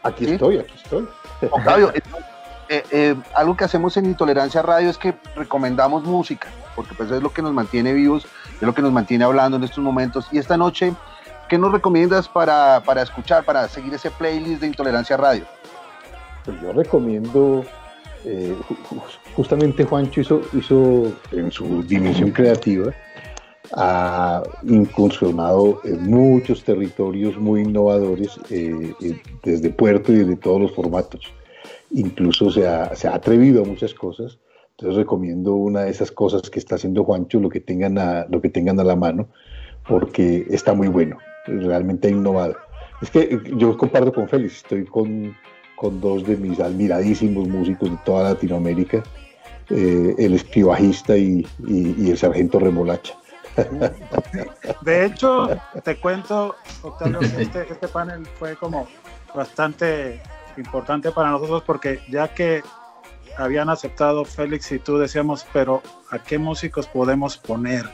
Aquí 0.02 0.26
estoy, 0.26 0.58
aquí 0.58 0.74
estoy. 0.76 1.08
Octavio, 1.50 1.92
eh, 2.68 2.82
eh, 2.90 3.14
algo 3.34 3.56
que 3.56 3.64
hacemos 3.64 3.96
en 3.96 4.06
Intolerancia 4.06 4.62
Radio 4.62 4.90
es 4.90 4.98
que 4.98 5.14
recomendamos 5.34 6.04
música, 6.04 6.48
porque 6.76 6.94
pues 6.94 7.10
es 7.10 7.22
lo 7.22 7.32
que 7.32 7.42
nos 7.42 7.52
mantiene 7.52 7.92
vivos, 7.92 8.26
es 8.54 8.62
lo 8.62 8.74
que 8.74 8.82
nos 8.82 8.92
mantiene 8.92 9.24
hablando 9.24 9.56
en 9.56 9.64
estos 9.64 9.82
momentos. 9.82 10.26
Y 10.30 10.38
esta 10.38 10.56
noche, 10.56 10.94
¿qué 11.48 11.56
nos 11.58 11.72
recomiendas 11.72 12.28
para, 12.28 12.82
para 12.84 13.02
escuchar, 13.02 13.44
para 13.44 13.68
seguir 13.68 13.94
ese 13.94 14.10
playlist 14.10 14.60
de 14.60 14.66
Intolerancia 14.66 15.16
Radio? 15.16 15.44
Pues 16.44 16.60
yo 16.60 16.72
recomiendo, 16.72 17.64
eh, 18.24 18.54
justamente 19.34 19.84
Juancho 19.84 20.20
hizo, 20.20 20.42
hizo 20.52 21.12
en 21.32 21.50
su 21.50 21.82
dimensión 21.82 22.30
creativa, 22.30 22.92
ha 23.72 24.42
incursionado 24.64 25.80
en 25.84 26.10
muchos 26.10 26.62
territorios 26.64 27.38
muy 27.38 27.62
innovadores, 27.62 28.38
desde 29.42 29.70
puerto 29.70 30.12
y 30.12 30.16
desde 30.16 30.36
todos 30.36 30.60
los 30.60 30.72
formatos 30.72 31.32
incluso 31.94 32.50
se 32.50 32.66
ha, 32.66 32.92
atrevido 33.12 33.62
a 33.62 33.66
muchas 33.66 33.94
cosas. 33.94 34.38
Entonces 34.72 34.96
recomiendo 34.96 35.54
una 35.54 35.82
de 35.82 35.90
esas 35.90 36.10
cosas 36.10 36.50
que 36.50 36.58
está 36.58 36.74
haciendo 36.74 37.04
Juancho, 37.04 37.38
lo 37.38 37.48
que 37.48 37.60
tengan 37.60 37.96
a, 37.98 38.26
lo 38.28 38.40
que 38.40 38.50
tengan 38.50 38.78
a 38.80 38.84
la 38.84 38.96
mano, 38.96 39.28
porque 39.88 40.46
está 40.50 40.74
muy 40.74 40.88
bueno, 40.88 41.18
realmente 41.46 42.08
ha 42.08 42.10
innovado. 42.10 42.56
Es 43.00 43.10
que 43.10 43.40
yo 43.56 43.76
comparto 43.76 44.12
con 44.12 44.28
Félix, 44.28 44.56
estoy 44.56 44.84
con, 44.84 45.36
dos 45.82 46.24
de 46.24 46.36
mis 46.36 46.60
admiradísimos 46.60 47.48
músicos 47.48 47.90
de 47.90 47.98
toda 48.04 48.30
Latinoamérica, 48.30 49.02
eh, 49.70 50.14
el 50.18 50.34
escribajista 50.34 51.16
y, 51.16 51.46
el 51.68 52.16
sargento 52.16 52.58
Remolacha. 52.58 53.14
De 54.82 55.06
hecho, 55.06 55.48
te 55.84 55.96
cuento, 55.96 56.56
Octavio, 56.82 57.20
este, 57.20 57.62
este 57.70 57.88
panel 57.88 58.26
fue 58.38 58.56
como 58.56 58.88
bastante 59.34 60.20
importante 60.56 61.10
para 61.12 61.30
nosotros 61.30 61.62
porque 61.64 62.00
ya 62.08 62.28
que 62.28 62.62
habían 63.36 63.68
aceptado 63.68 64.24
Félix 64.24 64.72
y 64.72 64.78
tú 64.78 64.98
decíamos, 64.98 65.46
pero 65.52 65.82
¿a 66.10 66.18
qué 66.18 66.38
músicos 66.38 66.86
podemos 66.86 67.36
poner? 67.36 67.84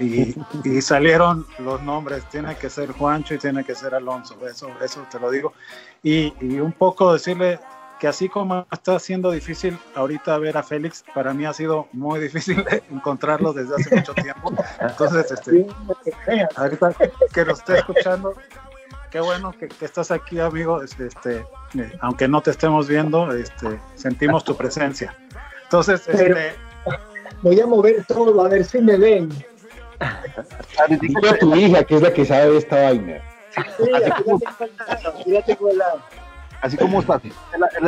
Y, 0.00 0.80
salieron 0.80 1.46
los 1.58 1.82
nombres, 1.82 2.24
tiene 2.30 2.56
que 2.56 2.70
ser 2.70 2.90
Juancho 2.92 3.34
y 3.34 3.38
tiene 3.38 3.64
que 3.64 3.74
ser 3.74 3.94
Alonso, 3.94 4.36
eso, 4.46 4.70
eso 4.82 5.06
te 5.10 5.20
lo 5.20 5.30
digo. 5.30 5.52
Y, 6.02 6.32
un 6.58 6.72
poco 6.72 7.12
decirle 7.12 7.60
que 7.98 8.08
así 8.08 8.30
como 8.30 8.66
está 8.72 8.98
siendo 8.98 9.30
difícil 9.30 9.78
ahorita 9.94 10.38
ver 10.38 10.56
a 10.56 10.62
Félix, 10.62 11.04
para 11.14 11.34
mí 11.34 11.44
ha 11.44 11.52
sido 11.52 11.86
muy 11.92 12.18
difícil 12.18 12.64
encontrarlo 12.90 13.52
desde 13.52 13.74
hace 13.74 13.94
mucho 13.94 14.14
tiempo. 14.14 14.54
Entonces, 14.80 15.30
este, 15.30 15.66
ahorita 16.56 16.94
que 17.34 17.44
lo 17.44 17.52
esté 17.52 17.78
escuchando, 17.78 18.32
qué 19.10 19.20
bueno 19.20 19.52
que, 19.52 19.68
estás 19.84 20.10
aquí, 20.10 20.40
amigo. 20.40 20.82
Este, 20.82 21.08
este 21.08 21.44
aunque 22.00 22.26
no 22.26 22.40
te 22.40 22.52
estemos 22.52 22.88
viendo, 22.88 23.30
este, 23.32 23.78
sentimos 23.96 24.44
tu 24.44 24.56
presencia. 24.56 25.14
Entonces, 25.64 26.08
este, 26.08 26.54
voy 27.42 27.60
a 27.60 27.66
mover 27.66 28.04
todo 28.06 28.42
a 28.42 28.48
ver 28.48 28.64
si 28.64 28.80
me 28.80 28.96
ven. 28.96 29.28
Dile 30.88 31.28
a 31.28 31.38
tu 31.38 31.54
hija, 31.54 31.84
que 31.84 31.96
es 31.96 32.02
la 32.02 32.12
que 32.12 32.24
sabe 32.24 32.50
de 32.50 32.58
esta 32.58 32.82
vaina. 32.82 33.22
Así 36.60 36.76
como 36.76 37.00
está, 37.00 37.20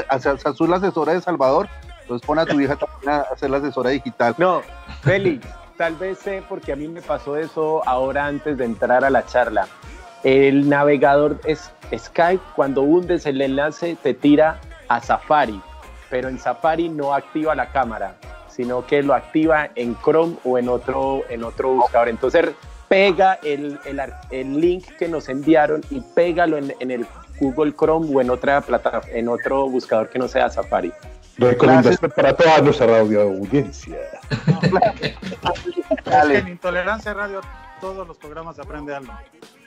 Azul, 0.09 0.71
la 0.71 0.77
asesora 0.77 1.13
de 1.13 1.21
Salvador, 1.21 1.69
entonces 2.03 2.27
pone 2.27 2.43
a 2.43 2.47
tu 2.47 2.61
hija 2.61 2.77
también 2.77 3.11
a 3.13 3.21
hacer 3.33 3.51
la 3.51 3.59
asesora 3.59 3.91
digital. 3.91 4.35
No, 4.39 4.63
Félix, 5.03 5.47
tal 5.77 5.95
vez 5.97 6.19
sé 6.19 6.43
porque 6.49 6.73
a 6.73 6.77
mí 6.77 6.89
me 6.89 7.03
pasó 7.03 7.37
eso 7.37 7.87
ahora 7.87 8.27
antes 8.27 8.57
de 8.57 8.65
entrar 8.65 9.05
a 9.05 9.11
la 9.11 9.27
charla. 9.27 9.67
El 10.25 10.69
navegador 10.69 11.41
es 11.45 11.71
Skype, 11.97 12.43
cuando 12.55 12.83
hundes 12.83 13.27
el 13.27 13.43
enlace 13.43 13.97
te 14.03 14.15
tira 14.15 14.61
a 14.89 15.01
Safari, 15.01 15.61
pero 16.11 16.29
en 16.29 16.39
Safari 16.39 16.89
no 16.89 17.13
activa 17.15 17.55
la 17.55 17.71
cámara, 17.73 18.15
sino 18.55 18.87
que 18.87 19.03
lo 19.03 19.15
activa 19.15 19.71
en 19.75 19.97
Chrome 20.03 20.37
o 20.45 20.59
en 20.59 20.69
otro, 20.69 21.23
en 21.29 21.45
otro 21.45 21.75
buscador. 21.75 22.09
Entonces 22.09 22.51
pega 22.89 23.39
el, 23.43 23.79
el, 24.31 24.61
link 24.61 24.85
que 24.99 25.09
nos 25.09 25.29
enviaron 25.29 25.83
y 25.91 26.01
pégalo 26.01 26.59
en, 26.59 26.75
en, 26.79 26.91
el 26.91 27.07
Google 27.41 27.75
Chrome 27.75 28.15
o 28.15 28.21
en 28.21 28.31
otra 28.31 28.61
plataforma, 28.61 29.17
en 29.17 29.29
otro 29.29 29.69
buscador 29.69 30.11
que 30.11 30.19
no 30.19 30.29
sea 30.29 30.51
Safari. 30.51 30.93
Recomendación 31.39 32.13
para 32.15 32.37
toda 32.37 32.61
nuestra 32.61 32.87
radio 32.87 33.23
audiencia. 33.23 33.97
en 36.31 36.49
Intolerancia 36.49 37.15
Radio 37.15 37.41
todos 37.81 38.07
los 38.07 38.19
programas 38.19 38.59
aprende 38.59 38.95
algo. 38.95 39.13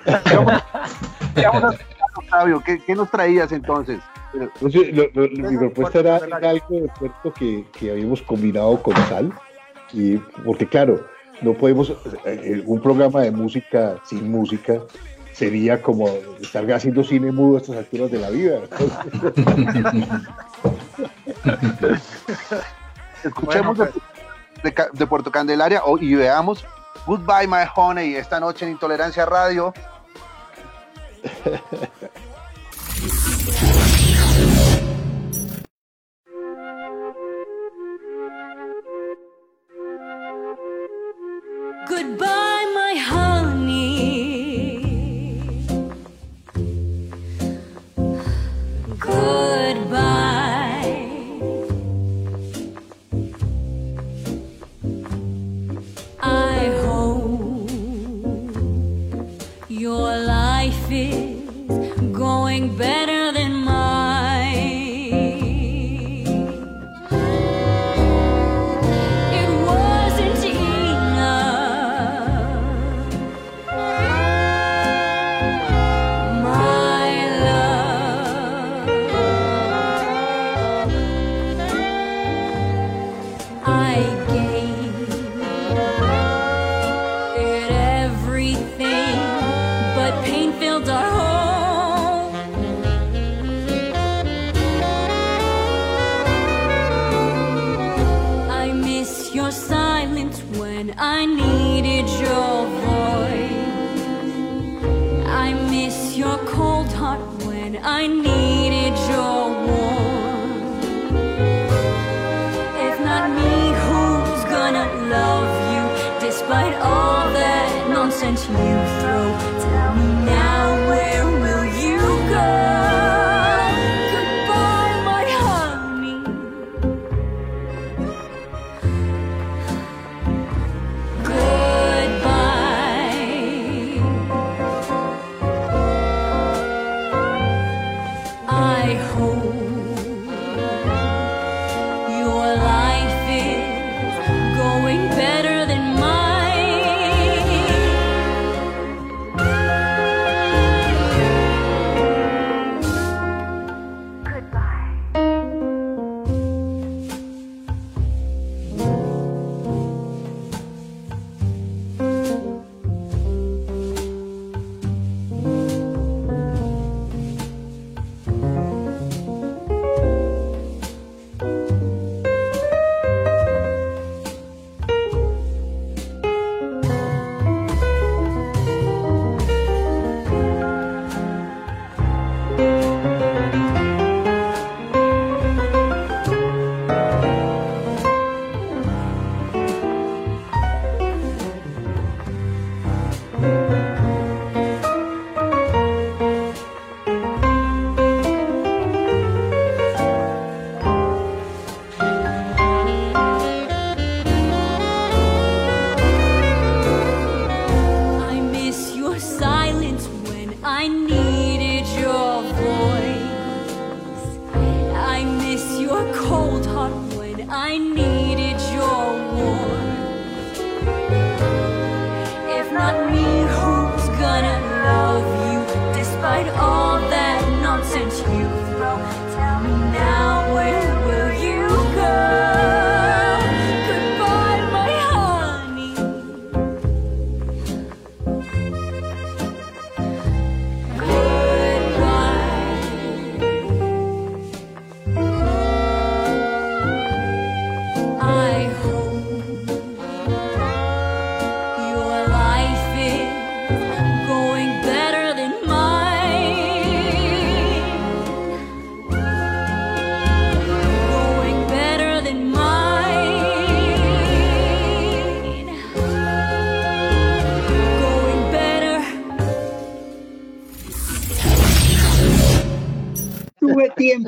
Octavio, 2.17 2.63
¿qué, 2.63 2.79
¿qué, 2.79 2.95
nos 2.95 3.11
traías 3.11 3.51
entonces? 3.51 3.99
Mi 4.61 5.57
propuesta 5.57 5.99
era, 5.99 6.15
algo 6.17 6.65
de 6.69 6.89
puerto 6.99 7.33
que, 7.33 7.65
que, 7.77 7.91
habíamos 7.91 8.21
combinado 8.21 8.81
con 8.81 8.95
sal, 9.07 9.33
y, 9.93 10.17
porque 10.43 10.67
claro, 10.67 11.05
no 11.41 11.53
podemos, 11.53 11.89
eh, 11.89 11.95
eh, 12.25 12.63
un 12.65 12.81
programa 12.81 13.21
de 13.21 13.31
música 13.31 14.01
sin 14.05 14.29
música 14.31 14.81
sería 15.33 15.81
como 15.81 16.07
estar 16.39 16.71
haciendo 16.71 17.03
cine 17.03 17.31
mudo 17.31 17.57
a 17.57 17.59
estas 17.59 17.75
alturas 17.77 18.09
de 18.11 18.19
la 18.19 18.29
vida. 18.29 18.61
Escuchemos 23.23 23.77
de, 23.77 23.91
de, 24.93 25.07
Puerto 25.07 25.31
Candelaria 25.31 25.81
y 25.99 26.15
veamos 26.15 26.65
Goodbye 27.05 27.47
My 27.47 27.67
Honey 27.75 28.15
esta 28.15 28.39
noche 28.39 28.65
en 28.65 28.71
Intolerancia 28.71 29.25
Radio. 29.25 29.73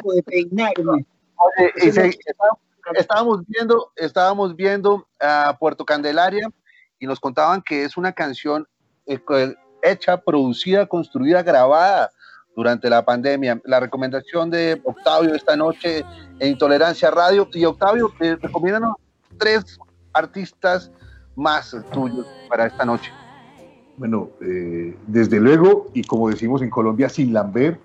tiempo 0.01 0.13
de 0.13 0.23
peinarme. 0.23 1.05
Oye, 1.37 1.73
y 1.77 1.91
se- 1.91 2.07
está- 2.07 2.57
estábamos 2.95 3.41
viendo, 3.47 3.91
estábamos 3.95 4.55
viendo 4.55 5.07
a 5.19 5.55
Puerto 5.59 5.85
Candelaria 5.85 6.49
y 6.99 7.05
nos 7.05 7.19
contaban 7.19 7.61
que 7.61 7.83
es 7.83 7.97
una 7.97 8.11
canción 8.11 8.67
eh, 9.05 9.19
hecha, 9.83 10.17
producida, 10.17 10.85
construida, 10.85 11.43
grabada 11.43 12.09
durante 12.55 12.89
la 12.89 13.05
pandemia. 13.05 13.61
La 13.65 13.79
recomendación 13.79 14.49
de 14.49 14.81
Octavio 14.83 15.35
esta 15.35 15.55
noche 15.55 16.03
en 16.39 16.49
Intolerancia 16.49 17.11
Radio. 17.11 17.47
Y 17.53 17.63
Octavio, 17.65 18.11
eh, 18.19 18.35
recomiéndanos 18.41 18.95
tres 19.37 19.77
artistas 20.13 20.91
más 21.35 21.75
tuyos 21.91 22.25
para 22.49 22.65
esta 22.65 22.83
noche. 22.83 23.11
Bueno, 23.97 24.29
eh, 24.41 24.97
desde 25.07 25.39
luego, 25.39 25.89
y 25.93 26.03
como 26.03 26.29
decimos 26.29 26.61
en 26.61 26.69
Colombia, 26.69 27.09
sin 27.09 27.31
Lambert, 27.31 27.79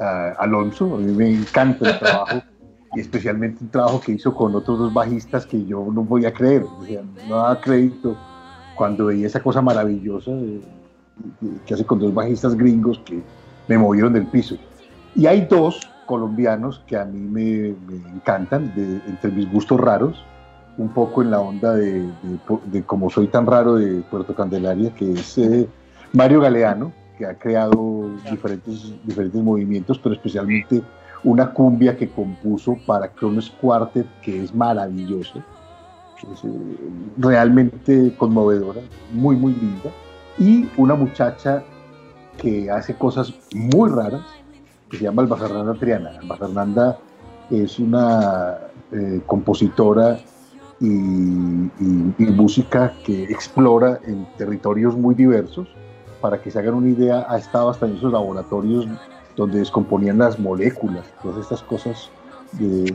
ah, 0.00 0.32
Alonso, 0.38 0.94
a 0.96 0.98
mí 0.98 1.12
me 1.12 1.30
encanta 1.30 1.90
el 1.90 1.98
trabajo, 1.98 2.42
y 2.94 3.00
especialmente 3.00 3.58
un 3.62 3.70
trabajo 3.70 4.00
que 4.00 4.12
hizo 4.12 4.34
con 4.34 4.54
otros 4.54 4.78
dos 4.78 4.92
bajistas 4.94 5.44
que 5.46 5.64
yo 5.64 5.86
no 5.92 6.04
podía 6.04 6.32
creer, 6.32 6.64
o 6.80 6.84
sea, 6.86 7.02
no 7.28 7.36
daba 7.36 7.60
crédito 7.60 8.16
cuando 8.74 9.06
veía 9.06 9.26
esa 9.26 9.42
cosa 9.42 9.60
maravillosa 9.60 10.30
de- 10.30 10.60
de- 11.40 11.60
que 11.66 11.74
hace 11.74 11.84
con 11.84 11.98
dos 11.98 12.14
bajistas 12.14 12.54
gringos 12.56 13.00
que 13.04 13.20
me 13.66 13.76
movieron 13.76 14.12
del 14.12 14.26
piso. 14.26 14.56
Y 15.14 15.26
hay 15.26 15.42
dos 15.50 15.80
colombianos 16.06 16.82
que 16.86 16.96
a 16.96 17.04
mí 17.04 17.18
me, 17.18 17.74
me 17.86 17.96
encantan, 18.14 18.72
de- 18.74 19.00
entre 19.08 19.30
mis 19.32 19.50
gustos 19.50 19.78
raros, 19.80 20.24
un 20.78 20.88
poco 20.90 21.22
en 21.22 21.30
la 21.32 21.40
onda 21.40 21.74
de, 21.74 22.02
de, 22.02 22.38
de 22.66 22.82
como 22.84 23.10
soy 23.10 23.26
tan 23.26 23.46
raro 23.46 23.74
de 23.74 24.00
Puerto 24.02 24.34
Candelaria, 24.34 24.94
que 24.94 25.12
es 25.12 25.36
eh, 25.38 25.68
Mario 26.12 26.40
Galeano, 26.40 26.92
que 27.18 27.26
ha 27.26 27.34
creado 27.34 28.08
diferentes, 28.30 28.94
diferentes 29.04 29.42
movimientos, 29.42 29.98
pero 29.98 30.14
especialmente 30.14 30.80
una 31.24 31.50
cumbia 31.52 31.96
que 31.96 32.08
compuso 32.08 32.78
para 32.86 33.08
Kronos 33.08 33.50
Quartet, 33.60 34.06
que 34.22 34.44
es 34.44 34.54
maravillosa, 34.54 35.40
es 36.32 36.44
eh, 36.44 36.48
realmente 37.16 38.14
conmovedora, 38.16 38.80
muy, 39.12 39.34
muy 39.34 39.52
linda, 39.54 39.90
y 40.38 40.68
una 40.76 40.94
muchacha 40.94 41.64
que 42.36 42.70
hace 42.70 42.94
cosas 42.94 43.34
muy 43.52 43.90
raras, 43.90 44.22
que 44.88 44.96
se 44.98 45.04
llama 45.04 45.22
Alba 45.22 45.36
Fernanda 45.36 45.74
Triana. 45.74 46.10
Alba 46.22 46.36
Fernanda 46.36 46.98
es 47.50 47.78
una 47.80 48.56
eh, 48.92 49.20
compositora 49.26 50.18
y, 50.80 50.86
y- 50.86 52.14
y 52.18 52.24
música 52.26 52.92
que 53.04 53.24
explora 53.24 53.98
en 54.06 54.24
territorios 54.36 54.96
muy 54.96 55.16
diversos. 55.16 55.66
Para 56.20 56.40
que 56.40 56.50
se 56.50 56.58
hagan 56.58 56.74
una 56.74 56.88
idea, 56.88 57.24
ha 57.28 57.36
estado 57.38 57.70
hasta 57.70 57.86
en 57.86 57.94
esos 57.94 58.12
laboratorios 58.12 58.88
donde 59.36 59.58
descomponían 59.60 60.18
las 60.18 60.38
moléculas, 60.38 61.06
todas 61.22 61.38
estas 61.38 61.62
cosas 61.62 62.10
de, 62.52 62.92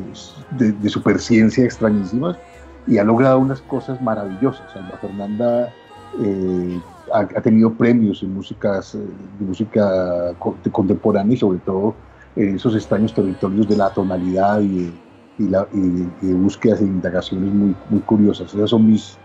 de, 0.51 0.71
de 0.73 0.89
superciencia 0.89 1.63
extrañísimas, 1.63 2.37
y 2.85 2.97
ha 2.97 3.03
logrado 3.03 3.39
unas 3.39 3.61
cosas 3.61 4.01
maravillosas. 4.01 4.75
Alba 4.75 4.97
Fernanda 4.97 5.73
eh, 6.19 6.81
ha, 7.13 7.19
ha 7.19 7.41
tenido 7.41 7.73
premios 7.73 8.21
en 8.23 8.33
músicas, 8.33 8.93
eh, 8.95 8.99
de 9.39 9.45
música 9.45 10.35
contemporánea 10.71 11.35
y 11.35 11.37
sobre 11.37 11.59
todo 11.59 11.95
en 12.35 12.55
esos 12.55 12.75
extraños 12.75 13.13
territorios 13.13 13.67
de 13.67 13.77
la 13.77 13.89
tonalidad 13.93 14.61
y 14.61 14.91
y 15.35 15.47
la- 15.47 15.67
y- 15.73 16.27
y 16.27 16.31
búsquedas 16.33 16.79
e 16.81 16.85
indagaciones 16.85 17.51
muy, 17.51 17.75
muy 17.89 18.01
curiosas. 18.01 18.53
Esos 18.53 18.69
son 18.69 18.85
mis, 18.85 19.17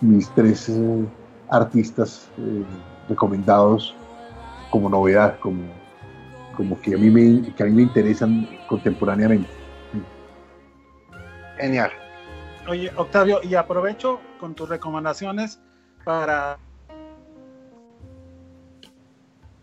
mis 0.00 0.30
tres 0.32 0.68
eh, 0.68 1.06
artistas 1.48 2.30
eh, 2.38 2.64
recomendados 3.08 3.94
como 4.70 4.88
novedad, 4.88 5.38
como, 5.40 5.62
como 6.56 6.80
que, 6.80 6.94
a 6.94 6.98
mí 6.98 7.10
me, 7.10 7.52
que 7.54 7.62
a 7.62 7.66
mí 7.66 7.72
me 7.72 7.82
interesan 7.82 8.48
contemporáneamente. 8.68 9.48
Genial. 11.58 11.90
Oye, 12.68 12.90
Octavio, 12.96 13.40
y 13.42 13.54
aprovecho 13.54 14.20
con 14.40 14.54
tus 14.54 14.68
recomendaciones 14.68 15.60
para 16.04 16.58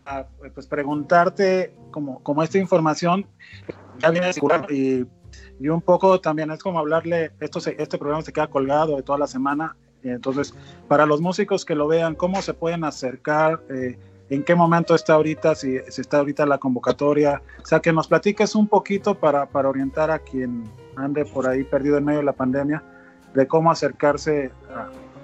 a, 0.06 0.26
pues 0.54 0.68
preguntarte 0.68 1.74
como, 1.92 2.22
como 2.24 2.44
esta 2.44 2.58
información 2.58 3.26
ya 4.00 4.10
viene 4.10 4.32
y, 4.70 5.06
y 5.60 5.70
un 5.70 5.82
poco 5.82 6.20
también 6.20 6.52
es 6.52 6.62
como 6.62 6.80
hablarle, 6.80 7.32
esto 7.40 7.60
se- 7.60 7.82
este 7.82 7.98
programa 7.98 8.22
se 8.24 8.34
queda 8.34 8.48
colgado 8.48 8.96
de 8.98 9.04
toda 9.04 9.18
la 9.18 9.28
semana, 9.28 9.76
entonces 10.10 10.54
para 10.88 11.06
los 11.06 11.22
músicos 11.22 11.66
que 11.66 11.76
lo 11.76 11.88
vean, 11.88 12.16
¿cómo 12.16 12.42
se 12.42 12.54
pueden 12.54 12.84
acercar? 12.84 13.62
Eh, 13.70 13.98
¿En 14.30 14.44
qué 14.44 14.56
momento 14.56 14.96
está 14.96 15.14
ahorita? 15.14 15.54
Si, 15.54 15.78
si 15.90 16.02
está 16.02 16.18
ahorita 16.20 16.46
la 16.46 16.58
convocatoria. 16.58 17.42
O 17.62 17.66
sea, 17.66 17.80
que 17.82 17.92
nos 17.94 18.08
platiques 18.08 18.56
un 18.56 18.68
poquito 18.68 19.16
para, 19.16 19.46
para 19.46 19.70
orientar 19.70 20.10
a 20.10 20.20
quien 20.20 20.64
ande 20.96 21.26
por 21.26 21.48
ahí 21.48 21.64
perdido 21.64 21.98
en 21.98 22.06
medio 22.06 22.20
de 22.20 22.26
la 22.26 22.34
pandemia, 22.34 22.82
de 23.34 23.46
cómo 23.48 23.70
acercarse 23.70 24.52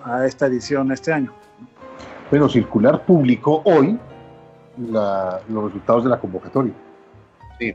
a, 0.06 0.14
a 0.16 0.26
esta 0.26 0.46
edición 0.48 0.92
este 0.92 1.12
año. 1.14 1.34
Bueno, 2.30 2.48
Circular 2.50 3.04
publicó 3.06 3.62
hoy 3.66 3.98
la- 4.78 5.40
los 5.50 5.66
resultados 5.66 6.04
de 6.04 6.10
la 6.12 6.20
convocatoria. 6.20 6.74
Sí. 7.58 7.74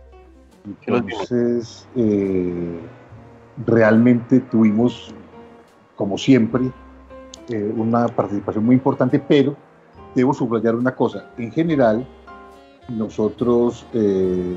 Entonces, 0.87 1.89
eh, 1.97 2.79
realmente 3.67 4.41
tuvimos, 4.41 5.13
como 5.97 6.17
siempre, 6.17 6.71
eh, 7.49 7.73
una 7.77 8.07
participación 8.09 8.65
muy 8.65 8.77
importante, 8.77 9.19
pero 9.19 9.55
debo 10.15 10.33
subrayar 10.33 10.75
una 10.75 10.95
cosa. 10.95 11.27
En 11.37 11.53
general, 11.53 12.07
nosotros, 12.89 13.87
eh, 13.93 14.57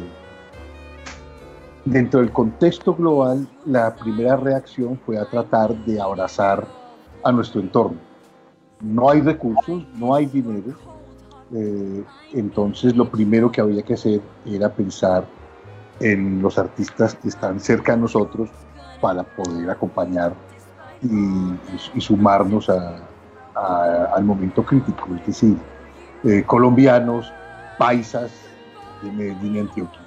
dentro 1.85 2.19
del 2.19 2.31
contexto 2.31 2.95
global, 2.95 3.47
la 3.65 3.95
primera 3.95 4.35
reacción 4.38 4.99
fue 5.05 5.17
a 5.17 5.25
tratar 5.25 5.75
de 5.85 5.99
abrazar 5.99 6.67
a 7.23 7.31
nuestro 7.31 7.61
entorno. 7.61 7.97
No 8.81 9.09
hay 9.09 9.21
recursos, 9.21 9.85
no 9.95 10.13
hay 10.13 10.27
dinero, 10.27 10.75
eh, 11.53 12.03
entonces 12.33 12.95
lo 12.95 13.09
primero 13.09 13.51
que 13.51 13.61
había 13.61 13.81
que 13.81 13.93
hacer 13.93 14.21
era 14.45 14.69
pensar 14.69 15.25
en 15.99 16.41
los 16.41 16.57
artistas 16.57 17.15
que 17.15 17.29
están 17.29 17.59
cerca 17.59 17.95
de 17.95 18.01
nosotros 18.01 18.49
para 19.01 19.23
poder 19.23 19.69
acompañar 19.69 20.33
y, 21.02 22.00
sumarnos 22.00 22.70
al 22.70 24.24
momento 24.24 24.64
crítico, 24.64 25.08
es 25.16 25.26
decir, 25.26 25.58
eh, 26.24 26.43
colombianos, 26.45 27.32
paisas 27.78 28.32
de 29.02 29.60
Antioquia. 29.60 30.02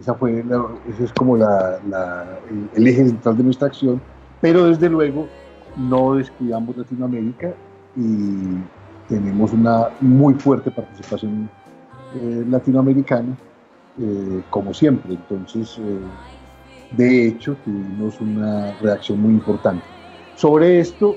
Esa 0.00 0.14
fue 0.14 0.42
la- 0.44 0.64
ese 0.88 1.04
es 1.04 1.12
como 1.12 1.36
el, 1.36 2.86
eje 2.86 3.06
central 3.06 3.36
de 3.36 3.44
nuestra 3.44 3.68
acción, 3.68 4.00
pero 4.40 4.64
desde 4.64 4.88
luego 4.88 5.28
no 5.76 6.14
descuidamos 6.14 6.76
Latinoamérica 6.76 7.54
y, 7.96 8.56
tenemos 9.08 9.52
una 9.52 9.88
muy 10.00 10.32
fuerte 10.34 10.70
participación 10.70 11.46
eh, 12.14 12.44
latinoamericana, 12.48 13.36
eh, 14.00 14.42
como 14.48 14.72
siempre. 14.72 15.12
Entonces, 15.14 15.78
de 16.92 17.26
hecho, 17.26 17.56
tuvimos 17.62 18.18
una 18.20 18.72
reacción 18.80 19.20
muy 19.20 19.32
importante. 19.32 19.84
Sobre 20.42 20.80
esto, 20.80 21.14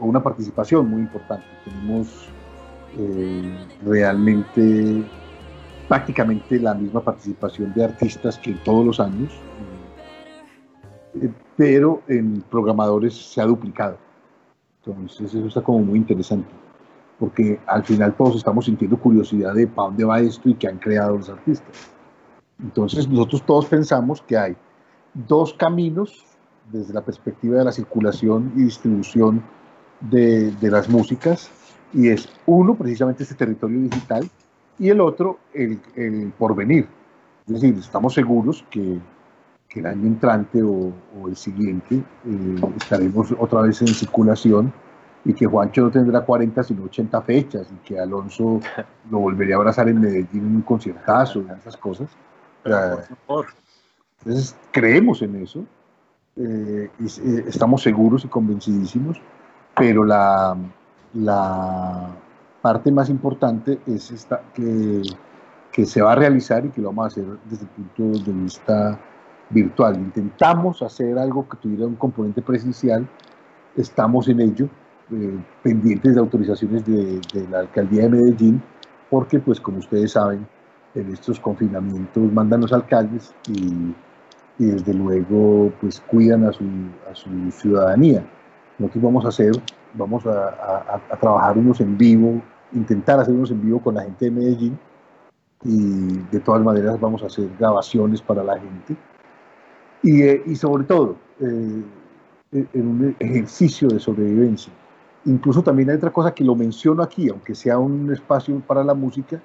una 0.00 0.22
participación 0.22 0.88
muy 0.88 1.02
importante. 1.02 1.44
Tenemos 1.66 2.30
realmente 3.84 5.04
prácticamente 5.86 6.58
la 6.58 6.72
misma 6.72 7.02
participación 7.02 7.74
de 7.74 7.84
artistas 7.84 8.38
que 8.38 8.54
todos 8.64 8.86
los 8.86 9.00
años, 9.00 9.38
pero 11.58 12.00
en 12.08 12.40
programadores 12.50 13.14
se 13.14 13.42
ha 13.42 13.44
duplicado. 13.44 13.98
Entonces 14.82 15.34
eso 15.34 15.48
está 15.48 15.60
como 15.60 15.80
muy 15.80 15.98
interesante 15.98 16.48
porque 17.18 17.60
al 17.66 17.84
final 17.84 18.16
todos 18.16 18.36
estamos 18.36 18.64
sintiendo 18.64 18.98
curiosidad 18.98 19.52
de 19.52 19.66
para 19.66 19.88
dónde 19.88 20.04
va 20.04 20.20
esto 20.20 20.48
y 20.48 20.54
qué 20.54 20.68
han 20.68 20.78
creado 20.78 21.18
los 21.18 21.28
artistas. 21.28 21.90
Entonces 22.62 23.06
nosotros 23.06 23.42
todos 23.44 23.66
pensamos 23.66 24.22
que 24.22 24.38
hay 24.38 24.56
dos 25.12 25.52
caminos 25.52 26.24
desde 26.70 26.92
la 26.94 27.02
perspectiva 27.02 27.58
de 27.58 27.64
la 27.64 27.72
circulación 27.72 28.52
y 28.56 28.64
distribución 28.64 29.42
de, 30.00 30.50
de 30.52 30.70
las 30.70 30.88
músicas, 30.88 31.50
y 31.92 32.08
es 32.08 32.28
uno 32.46 32.74
precisamente 32.74 33.22
este 33.22 33.34
territorio 33.34 33.80
digital 33.80 34.28
y 34.78 34.90
el 34.90 35.00
otro 35.00 35.38
el, 35.54 35.80
el 35.94 36.32
porvenir. 36.38 36.86
Es 37.46 37.54
decir, 37.54 37.76
estamos 37.78 38.14
seguros 38.14 38.64
que, 38.70 38.98
que 39.68 39.80
el 39.80 39.86
año 39.86 40.06
entrante 40.06 40.62
o, 40.62 40.92
o 41.20 41.28
el 41.28 41.36
siguiente 41.36 41.96
eh, 41.96 42.56
estaremos 42.76 43.34
otra 43.38 43.62
vez 43.62 43.80
en 43.82 43.88
circulación 43.88 44.72
y 45.24 45.32
que 45.32 45.46
Juancho 45.46 45.82
no 45.82 45.90
tendrá 45.90 46.24
40 46.24 46.62
sino 46.62 46.84
80 46.84 47.22
fechas 47.22 47.68
y 47.72 47.86
que 47.86 47.98
Alonso 47.98 48.60
lo 49.10 49.18
volvería 49.18 49.56
a 49.56 49.58
abrazar 49.58 49.88
en 49.88 50.00
Medellín 50.00 50.46
en 50.46 50.56
un 50.56 50.62
conciertazo 50.62 51.40
y 51.40 51.46
esas 51.58 51.76
cosas. 51.76 52.08
Entonces 54.18 54.56
creemos 54.72 55.22
en 55.22 55.36
eso, 55.36 55.64
eh, 56.36 56.90
estamos 57.46 57.82
seguros 57.82 58.24
y 58.24 58.28
convencidísimos, 58.28 59.20
pero 59.74 60.04
la, 60.04 60.56
la 61.14 62.10
parte 62.60 62.92
más 62.92 63.08
importante 63.08 63.78
es 63.86 64.10
esta 64.10 64.42
que, 64.52 65.02
que 65.72 65.86
se 65.86 66.02
va 66.02 66.12
a 66.12 66.14
realizar 66.14 66.64
y 66.64 66.70
que 66.70 66.82
lo 66.82 66.88
vamos 66.88 67.04
a 67.04 67.06
hacer 67.08 67.24
desde 67.48 67.64
el 67.64 67.70
punto 67.70 68.24
de 68.24 68.32
vista 68.32 68.98
virtual. 69.50 69.96
Intentamos 69.96 70.82
hacer 70.82 71.18
algo 71.18 71.48
que 71.48 71.56
tuviera 71.56 71.86
un 71.86 71.96
componente 71.96 72.42
presencial, 72.42 73.08
estamos 73.76 74.28
en 74.28 74.40
ello, 74.40 74.68
eh, 75.12 75.38
pendientes 75.62 76.14
de 76.14 76.20
autorizaciones 76.20 76.84
de, 76.84 77.20
de, 77.32 77.48
la 77.48 77.60
alcaldía 77.60 78.02
de 78.02 78.08
Medellín, 78.10 78.62
porque 79.08 79.38
pues 79.38 79.60
como 79.60 79.78
ustedes 79.78 80.12
saben, 80.12 80.46
en 80.94 81.12
estos 81.12 81.38
confinamientos 81.38 82.32
mandan 82.32 82.62
los 82.62 82.72
alcaldes 82.72 83.34
y, 83.48 83.94
y 84.58 84.66
desde 84.66 84.94
luego 84.94 85.72
pues 85.80 86.00
cuidan 86.00 86.44
a 86.44 86.52
su, 86.52 86.64
a 87.10 87.14
su 87.14 87.30
ciudadanía. 87.50 88.24
Nosotros 88.78 89.04
vamos 89.04 89.24
a 89.24 89.28
hacer, 89.28 89.52
vamos 89.94 90.24
a, 90.26 90.48
a, 90.48 91.00
a, 91.10 91.16
trabajar 91.18 91.58
unos 91.58 91.80
en 91.80 91.96
vivo, 91.96 92.42
intentar 92.72 93.20
hacer 93.20 93.34
unos 93.34 93.50
en 93.50 93.62
vivo 93.62 93.80
con 93.80 93.94
la 93.94 94.02
gente 94.02 94.26
de 94.26 94.30
Medellín 94.30 94.78
y 95.64 96.18
de 96.30 96.40
todas 96.40 96.62
maneras 96.62 97.00
vamos 97.00 97.22
a 97.22 97.26
hacer 97.26 97.48
grabaciones 97.58 98.20
para 98.20 98.42
la 98.42 98.58
gente. 98.58 98.96
Y, 100.02 100.22
eh, 100.22 100.42
y 100.46 100.54
sobre 100.56 100.84
todo, 100.84 101.16
eh, 101.40 101.82
en 102.52 102.86
un 102.86 103.16
ejercicio 103.18 103.88
de 103.88 103.98
sobrevivencia 103.98 104.72
Incluso 105.26 105.60
también 105.60 105.90
hay 105.90 105.96
otra 105.96 106.12
cosa 106.12 106.32
que 106.32 106.44
lo 106.44 106.54
menciono 106.54 107.02
aquí, 107.02 107.28
aunque 107.28 107.54
sea 107.54 107.78
un 107.78 108.12
espacio 108.12 108.60
para 108.60 108.84
la 108.84 108.94
música, 108.94 109.42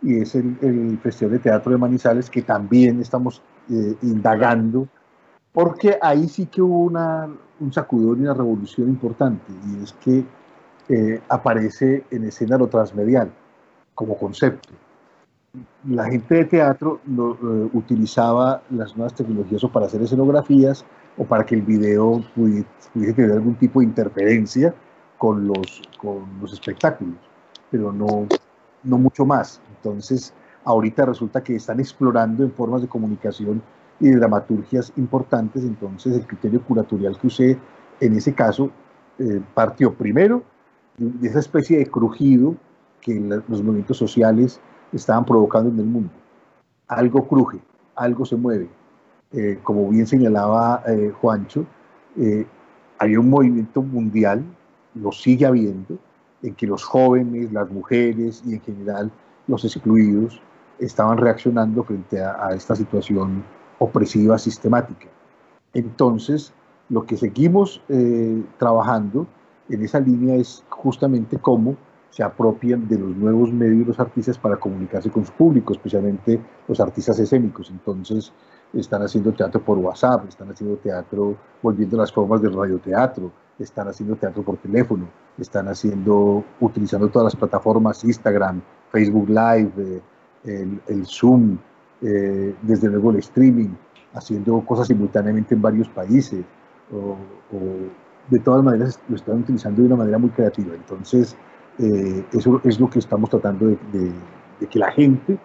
y 0.00 0.20
es 0.20 0.34
el, 0.36 0.56
el 0.62 0.98
Festival 1.02 1.32
de 1.32 1.38
Teatro 1.40 1.72
de 1.72 1.78
Manizales, 1.78 2.30
que 2.30 2.40
también 2.40 3.00
estamos 3.00 3.42
eh, 3.70 3.96
indagando, 4.02 4.88
porque 5.52 5.98
ahí 6.02 6.28
sí 6.28 6.46
que 6.46 6.60
hubo 6.60 6.80
una, 6.80 7.28
un 7.60 7.72
sacudón 7.72 8.18
y 8.18 8.22
una 8.22 8.34
revolución 8.34 8.88
importante, 8.88 9.52
y 9.66 9.82
es 9.82 9.92
que 9.94 10.24
eh, 10.88 11.22
aparece 11.28 12.04
en 12.10 12.24
escena 12.24 12.58
lo 12.58 12.68
transmedial 12.68 13.30
como 13.94 14.18
concepto. 14.18 14.70
La 15.88 16.04
gente 16.04 16.34
de 16.34 16.44
teatro 16.44 17.00
lo, 17.06 17.38
uh, 17.40 17.70
utilizaba 17.72 18.62
las 18.70 18.96
nuevas 18.96 19.14
tecnologías 19.14 19.62
o 19.64 19.70
para 19.70 19.86
hacer 19.86 20.02
escenografías 20.02 20.84
o 21.16 21.24
para 21.24 21.46
que 21.46 21.54
el 21.54 21.62
video 21.62 22.22
pudiese, 22.34 22.66
tener 22.92 23.32
algún 23.32 23.54
tipo 23.54 23.80
de 23.80 23.86
interferencia 23.86 24.74
con 25.16 25.46
los, 25.46 25.80
espectáculos, 26.52 27.16
pero 27.70 27.92
no 27.92 28.98
mucho 28.98 29.24
más. 29.24 29.60
Entonces, 29.76 30.34
ahorita 30.64 31.06
resulta 31.06 31.42
que 31.42 31.56
están 31.56 31.80
explorando 31.80 32.42
en 32.42 32.52
formas 32.52 32.82
de 32.82 32.88
comunicación 32.88 33.62
y 34.00 34.10
de 34.10 34.16
dramaturgias 34.16 34.92
importantes, 34.96 35.62
entonces 35.62 36.14
el 36.14 36.26
criterio 36.26 36.62
curatorial 36.62 37.18
que 37.18 37.26
usé 37.26 37.58
en 38.00 38.16
ese 38.16 38.34
caso 38.34 38.70
eh, 39.18 39.40
partió 39.54 39.94
primero 39.94 40.42
de 40.96 41.28
esa 41.28 41.38
especie 41.38 41.78
de 41.78 41.86
crujido 41.86 42.56
que 43.00 43.14
los 43.20 43.62
movimientos 43.62 43.96
sociales 43.96 44.60
estaban 44.92 45.24
provocando 45.24 45.70
en 45.70 45.78
el 45.78 45.86
mundo. 45.86 46.10
Algo 46.88 47.26
cruje, 47.26 47.58
algo 47.94 48.24
se 48.24 48.36
mueve. 48.36 48.68
Eh, 49.32 49.58
como 49.62 49.88
bien 49.88 50.06
señalaba 50.06 50.82
eh, 50.86 51.12
Juancho, 51.20 51.66
había 52.98 53.18
un 53.18 53.28
movimiento 53.28 53.82
mundial 53.82 54.44
lo 54.94 55.12
sigue 55.12 55.46
habiendo, 55.46 55.98
en 56.42 56.54
que 56.54 56.66
los 56.66 56.84
jóvenes, 56.84 57.52
las 57.52 57.70
mujeres 57.70 58.42
y 58.46 58.54
en 58.54 58.60
general 58.60 59.10
los 59.46 59.64
excluidos 59.64 60.40
estaban 60.78 61.18
reaccionando 61.18 61.82
frente 61.84 62.22
a, 62.22 62.50
esta 62.54 62.74
situación 62.74 63.44
opresiva 63.78 64.38
sistemática. 64.38 65.06
Entonces, 65.72 66.52
lo 66.88 67.04
que 67.04 67.16
seguimos 67.16 67.82
eh, 67.88 68.42
trabajando 68.58 69.26
en 69.68 69.82
esa 69.82 70.00
línea 70.00 70.36
es 70.36 70.64
justamente 70.68 71.38
cómo 71.38 71.76
se 72.10 72.22
apropian 72.22 72.86
de 72.86 72.96
los 72.96 73.16
nuevos 73.16 73.52
medios 73.52 73.88
los 73.88 73.98
artistas 73.98 74.38
para 74.38 74.56
comunicarse 74.56 75.10
con 75.10 75.24
su 75.24 75.32
público, 75.32 75.72
especialmente 75.72 76.40
los 76.68 76.78
artistas 76.78 77.18
escénicos. 77.18 77.70
Entonces, 77.70 78.32
están 78.72 79.02
haciendo 79.02 79.32
teatro 79.32 79.60
por 79.60 79.78
WhatsApp, 79.78 80.28
están 80.28 80.50
haciendo 80.50 80.76
teatro 80.76 81.36
volviendo 81.60 81.96
a 81.96 82.00
las 82.02 82.12
formas 82.12 82.40
del 82.40 82.54
radioteatro, 82.54 83.32
están 83.58 83.88
haciendo 83.88 84.14
teatro 84.14 84.44
por 84.44 84.58
teléfono, 84.58 85.08
están 85.38 85.66
haciendo, 85.66 86.44
utilizando 86.60 87.08
todas 87.08 87.24
las 87.24 87.36
plataformas, 87.36 88.04
Instagram, 88.04 88.62
Facebook 88.90 89.28
Live, 89.28 89.72
eh, 89.78 90.00
el, 90.44 90.80
el, 90.88 91.06
Zoom, 91.06 91.58
eh, 92.02 92.54
desde 92.62 92.88
luego 92.88 93.10
el 93.10 93.18
streaming, 93.18 93.70
haciendo 94.14 94.60
cosas 94.60 94.86
simultáneamente 94.88 95.54
en 95.54 95.62
varios 95.62 95.88
países, 95.88 96.44
o, 96.92 97.16
o, 97.54 97.60
de 98.30 98.38
todas 98.38 98.64
maneras 98.64 99.00
lo 99.08 99.16
están 99.16 99.40
utilizando 99.40 99.82
de 99.82 99.88
una 99.88 99.96
manera 99.96 100.18
muy 100.18 100.30
creativa. 100.30 100.74
Entonces, 100.74 101.36
eh, 101.78 102.24
eso 102.32 102.60
es 102.64 102.78
lo 102.78 102.88
que 102.88 102.98
estamos 103.00 103.30
tratando 103.30 103.66
de, 103.66 103.78
de, 103.92 104.12
de 104.60 104.66
que 104.66 104.78
la 104.78 104.90
gente 104.92 105.38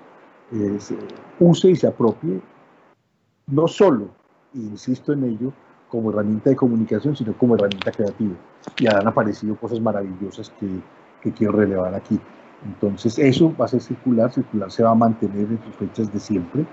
eh, 0.52 0.78
use 1.40 1.72
y 1.72 1.76
se 1.76 1.88
apropie, 1.88 2.42
no 3.48 3.68
solo, 3.68 4.10
insisto 4.54 5.14
en 5.14 5.24
ello, 5.24 5.52
como 5.90 6.12
herramienta 6.12 6.52
de 6.52 6.56
comunicación, 6.56 7.16
sino 7.16 7.34
como 7.34 7.56
herramienta 7.56 7.92
creativa. 7.92 8.36
Y 8.78 8.88
han 8.88 9.08
aparecido 9.08 9.56
cosas 9.56 9.82
maravillosas 9.82 10.52
que, 10.60 10.68
que 11.22 11.32
quiero 11.32 11.54
relevar 11.54 11.96
aquí. 11.96 12.20
Entonces, 12.66 13.18
eso 13.18 13.54
va 13.60 13.66
a 13.66 13.68
ser 13.68 13.82
circular, 13.82 14.32
circular 14.32 14.72
se 14.72 14.84
va 14.84 14.92
a 14.92 14.96
mantener 14.96 15.48
en 15.50 15.60
sus 15.64 15.76
fechas 15.76 16.12
de 16.12 16.20
siempre, 16.20 16.66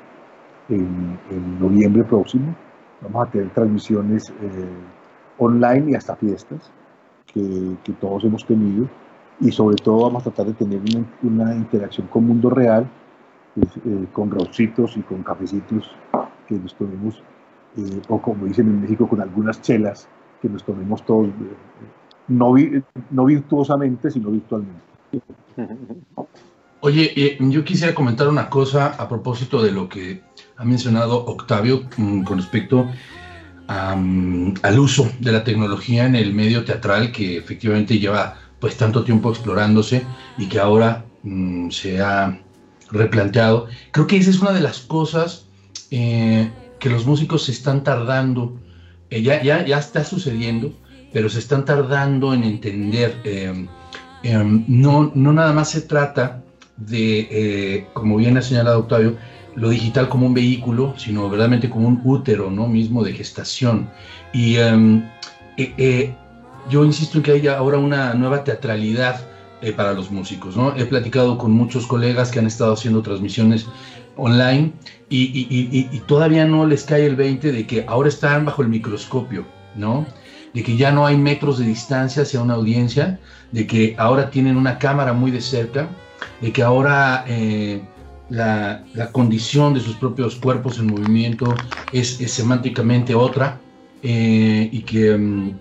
en, 0.68 1.18
en 1.30 1.61
noviembre 1.61 2.05
próximo. 2.05 2.55
Vamos 3.03 3.28
a 3.28 3.30
tener 3.30 3.51
transmisiones 3.51 4.30
eh, 4.41 4.68
online 5.39 5.93
y 5.93 5.95
hasta 5.95 6.16
fiestas 6.16 6.72
que, 7.32 7.93
todos 8.01 8.24
hemos 8.24 8.45
tenido. 8.45 8.89
Y 9.41 9.53
sobre 9.53 9.76
todo 9.76 10.03
vamos 10.03 10.26
a 10.26 10.30
tratar 10.30 10.47
de 10.47 10.55
tener 10.55 10.80
una, 10.80 11.07
una 11.22 11.55
interacción 11.55 12.07
con 12.09 12.26
mundo 12.26 12.51
real, 12.51 12.89
pues, 13.55 13.68
eh, 13.84 14.07
con 14.12 14.30
rocitos 14.30 14.97
y 14.97 15.03
con 15.03 15.22
cafecitos 15.22 15.95
que 16.49 16.55
nos 16.55 16.74
tomemos 16.74 17.22
eh, 17.76 18.01
o 18.09 18.20
como 18.20 18.47
dicen 18.47 18.68
en 18.68 18.80
México, 18.80 19.07
con 19.07 19.20
algunas 19.20 19.61
chelas 19.61 20.09
que 20.41 20.49
nos 20.49 20.64
tomemos 20.64 21.05
todos, 21.05 21.28
eh, 21.28 21.32
no, 22.28 22.55
no 23.11 23.24
virtuosamente, 23.24 24.11
sino 24.11 24.30
virtualmente. 24.30 24.80
Oye, 26.80 27.12
eh, 27.16 27.38
yo 27.40 27.64
quisiera 27.64 27.94
comentar 27.94 28.28
una 28.28 28.48
cosa 28.48 28.88
a 28.88 29.09
propósito 29.09 29.62
de 29.62 29.72
lo 29.72 29.88
que 29.88 30.22
ha 30.57 30.64
mencionado 30.64 31.24
Octavio 31.24 31.88
mm, 31.96 32.22
con 32.22 32.38
respecto 32.38 32.88
al 33.66 34.78
uso 34.78 35.11
de 35.18 35.32
la 35.32 35.42
tecnología 35.42 36.07
en 36.07 36.14
el 36.14 36.32
medio 36.32 36.64
teatral 36.64 37.11
que 37.11 37.36
efectivamente 37.36 37.98
lleva 37.98 38.38
pues 38.61 38.76
tanto 38.76 39.02
tiempo 39.02 39.30
explorándose 39.30 40.04
y 40.38 40.46
que 40.46 40.61
ahora 40.61 41.04
mm, 41.24 41.70
se 41.70 42.00
ha 42.00 42.40
replanteado. 42.92 43.66
Creo 43.90 44.07
que 44.07 44.18
esa 44.18 44.30
es 44.30 44.40
una 44.40 44.52
de 44.52 44.61
las 44.61 44.80
cosas 44.80 45.46
eh, 45.90 46.50
que 46.78 46.90
los 46.90 47.07
músicos 47.07 47.44
se 47.44 47.52
están 47.52 47.82
tardando, 47.82 48.61
eh, 49.11 49.22
ya, 49.22 49.42
ya, 49.42 49.64
ya 49.66 49.78
está 49.78 50.04
sucediendo, 50.04 50.72
pero 51.12 51.28
se 51.28 51.40
están 51.40 51.64
tardando 51.64 52.32
en 52.32 52.44
entender 52.44 53.20
em, 54.31 54.64
no, 54.66 55.11
no 55.14 55.33
nada 55.33 55.53
más 55.53 55.70
se 55.70 55.83
trata 55.83 56.43
de, 56.77 57.29
eh, 57.31 57.87
como 57.93 58.16
bien 58.16 58.37
ha 58.37 58.43
señalado 58.43 58.81
Octavio, 58.81 59.16
lo 59.55 59.70
digital 59.70 60.09
como 60.09 60.27
un 60.27 60.35
vehículo, 60.35 60.95
sino 60.99 61.22
verdaderamente 61.31 61.70
como 61.70 61.89
un 61.89 62.01
útero, 62.05 62.51
¿no? 62.51 62.68
Mismo 62.68 63.03
de 63.03 63.12
gestación. 63.12 63.89
Y 64.33 64.57
em, 64.57 65.03
eh, 65.57 65.72
eh, 65.79 66.14
yo 66.68 66.85
insisto 66.85 67.16
en 67.18 67.24
que 67.24 67.33
hay 67.33 67.47
ahora 67.47 67.79
una 67.79 68.14
nueva 68.14 68.45
teatralidad 68.45 69.16
para 69.74 69.95
los 69.95 70.11
músicos, 70.11 70.55
¿no? 70.57 70.77
He 70.77 70.85
platicado 70.85 71.39
con 71.39 71.51
muchos 71.51 71.87
colegas 71.87 72.31
que 72.31 72.39
han 72.39 72.47
estado 72.47 72.74
haciendo 72.74 73.01
transmisiones 73.03 73.66
online 74.16 74.70
y- 75.09 75.89
y 75.91 75.99
todavía 76.07 76.45
no 76.45 76.66
les 76.66 76.85
cae 76.85 77.07
el 77.07 77.16
20 77.16 77.51
de 77.51 77.66
que 77.66 77.85
ahora 77.89 78.09
están 78.09 78.45
bajo 78.45 78.61
el 78.62 78.68
microscopio, 78.68 79.47
¿no? 79.74 80.07
De 80.57 80.62
que 80.62 80.76
ya 80.76 80.90
no 80.90 81.04
hay 81.04 81.18
metros 81.18 81.59
de 81.59 81.66
distancia 81.66 82.22
hacia 82.22 82.40
una 82.40 82.54
audiencia, 82.54 83.20
de 83.52 83.66
que 83.66 83.94
ahora 83.98 84.30
tienen 84.30 84.57
una 84.57 84.78
cámara 84.78 85.12
muy 85.12 85.30
de 85.30 85.42
cerca, 85.42 85.90
de 86.40 86.50
que 86.50 86.62
ahora 86.62 87.26
eh, 87.28 87.82
la, 88.30 88.82
la 88.94 89.12
condición 89.12 89.74
de 89.74 89.80
sus 89.80 89.96
propios 89.96 90.36
cuerpos 90.36 90.78
en 90.78 90.86
movimiento 90.86 91.54
es, 91.92 92.16
semánticamente 92.32 93.14
otra 93.14 93.61
eh, 94.02 94.68
y 94.72 94.80
que 94.80 95.16
mm, 95.16 95.59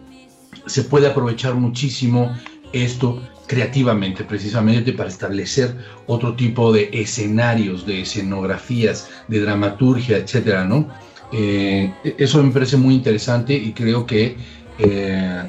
se 0.66 0.84
puede 0.84 1.08
aprovechar 1.08 1.56
muchísimo 1.56 2.34
esto 2.74 3.22
creativamente, 3.48 4.24
precisamente 4.24 4.94
para 4.94 5.10
establecer 5.10 5.76
otro 6.08 6.36
tipo 6.36 6.74
de 6.74 6.90
escenarios, 6.92 7.86
de 7.86 8.02
escenografías, 8.02 9.10
de 9.28 9.42
dramaturgia, 9.42 10.18
etcétera, 10.18 10.66
¿no? 10.66 10.88
Eh, 11.32 11.94
eso 12.18 12.42
me 12.42 12.52
parece 12.52 12.78
muy 12.78 12.96
interesante 12.96 13.54
y 13.54 13.72
creo 13.74 14.06
que 14.06 14.38
eh, 14.80 15.44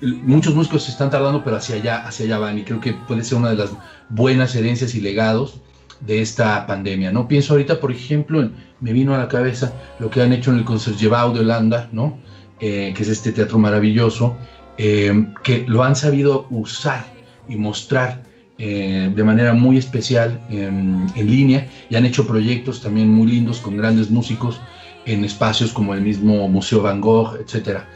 muchos 0.00 0.54
músicos 0.54 0.84
se 0.84 0.90
están 0.90 1.10
tardando, 1.10 1.42
pero 1.44 1.56
hacia 1.56 1.76
allá, 1.76 2.06
hacia 2.06 2.26
allá 2.26 2.38
van 2.38 2.58
y 2.58 2.62
creo 2.62 2.80
que 2.80 2.92
puede 2.92 3.24
ser 3.24 3.38
una 3.38 3.50
de 3.50 3.56
las 3.56 3.70
buenas 4.08 4.54
herencias 4.54 4.94
y 4.94 5.00
legados 5.00 5.60
de 6.00 6.20
esta 6.20 6.66
pandemia, 6.66 7.12
¿no? 7.12 7.28
Pienso 7.28 7.54
ahorita, 7.54 7.80
por 7.80 7.90
ejemplo, 7.92 8.40
en- 8.42 8.52
me 8.80 8.92
vino 8.92 9.14
a 9.14 9.18
la 9.18 9.28
cabeza 9.28 9.72
lo 9.98 10.10
que 10.10 10.20
han 10.22 10.32
hecho 10.32 10.50
en 10.50 10.58
el 10.58 10.64
Concertgebouw 10.64 11.32
de 11.32 11.40
Holanda, 11.40 11.88
¿no? 11.92 12.18
Eh, 12.60 12.92
que 12.96 13.02
es 13.02 13.08
este 13.08 13.32
teatro 13.32 13.58
maravilloso, 13.58 14.36
eh, 14.78 15.26
que 15.42 15.64
lo 15.66 15.82
han 15.82 15.96
sabido 15.96 16.46
usar 16.50 17.04
y 17.48 17.56
mostrar 17.56 18.22
eh, 18.58 19.10
de 19.14 19.24
manera 19.24 19.52
muy 19.52 19.76
especial 19.78 20.40
en, 20.48 21.06
en 21.16 21.26
línea 21.30 21.66
y 21.90 21.96
han 21.96 22.04
hecho 22.06 22.24
proyectos 22.26 22.80
también 22.80 23.08
muy 23.08 23.26
lindos 23.26 23.58
con 23.58 23.76
grandes 23.76 24.10
músicos 24.10 24.60
en 25.06 25.24
espacios 25.24 25.72
como 25.72 25.92
el 25.92 26.00
mismo 26.02 26.48
Museo 26.48 26.80
Van 26.82 27.00
Gogh, 27.00 27.36
etcétera, 27.40 27.88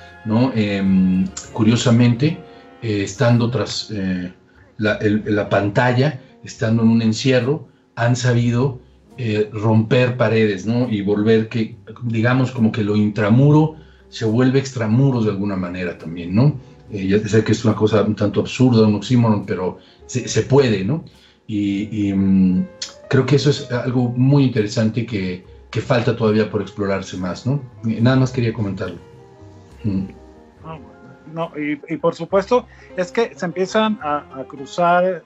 Em, 0.54 1.26
curiosamente, 1.52 2.38
eh, 2.82 3.02
estando 3.02 3.50
tras 3.50 3.90
eh, 3.90 4.32
la, 4.76 5.48
pantalla, 5.48 6.20
estando 6.44 6.82
en 6.82 6.90
un 6.90 7.02
encierro, 7.02 7.68
han 7.94 8.14
sabido 8.14 8.80
eh, 9.16 9.48
romper 9.52 10.16
paredes, 10.16 10.66
¿no? 10.66 10.88
Y 10.90 11.00
volver 11.00 11.48
que, 11.48 11.76
digamos, 12.02 12.50
como 12.52 12.70
que 12.70 12.84
lo 12.84 12.94
intramuro 12.94 13.76
se 14.10 14.26
vuelve 14.26 14.58
extramuros 14.58 15.24
de 15.24 15.30
alguna 15.30 15.56
manera 15.56 15.96
también, 15.96 16.34
¿no? 16.34 16.56
Ya 16.90 17.18
sé 17.26 17.44
que 17.44 17.52
es 17.52 17.64
una 17.64 17.74
cosa 17.74 18.02
un 18.02 18.14
tanto 18.14 18.40
absurda, 18.40 18.86
un 18.86 18.94
oxímoron, 18.94 19.44
pero 19.44 19.78
se, 20.06 20.42
puede, 20.42 20.84
¿no? 20.84 21.04
Y, 21.46 22.12
mm, 22.14 22.66
creo 23.10 23.26
que 23.26 23.36
eso 23.36 23.50
es 23.50 23.70
algo 23.72 24.08
muy 24.10 24.44
interesante 24.44 25.04
que, 25.04 25.44
falta 25.80 26.16
todavía 26.16 26.50
por 26.50 26.60
explorarse 26.60 27.16
más, 27.16 27.46
¿no? 27.46 27.62
Nada 27.84 28.16
más 28.16 28.32
quería 28.32 28.52
comentarlo. 28.52 28.98
Mm. 29.84 30.17
No, 31.32 31.52
y, 31.56 31.76
por 31.96 32.14
supuesto 32.14 32.66
es 32.96 33.12
que 33.12 33.34
se 33.36 33.46
empiezan 33.46 33.98
a, 34.02 34.44
cruzar 34.48 35.22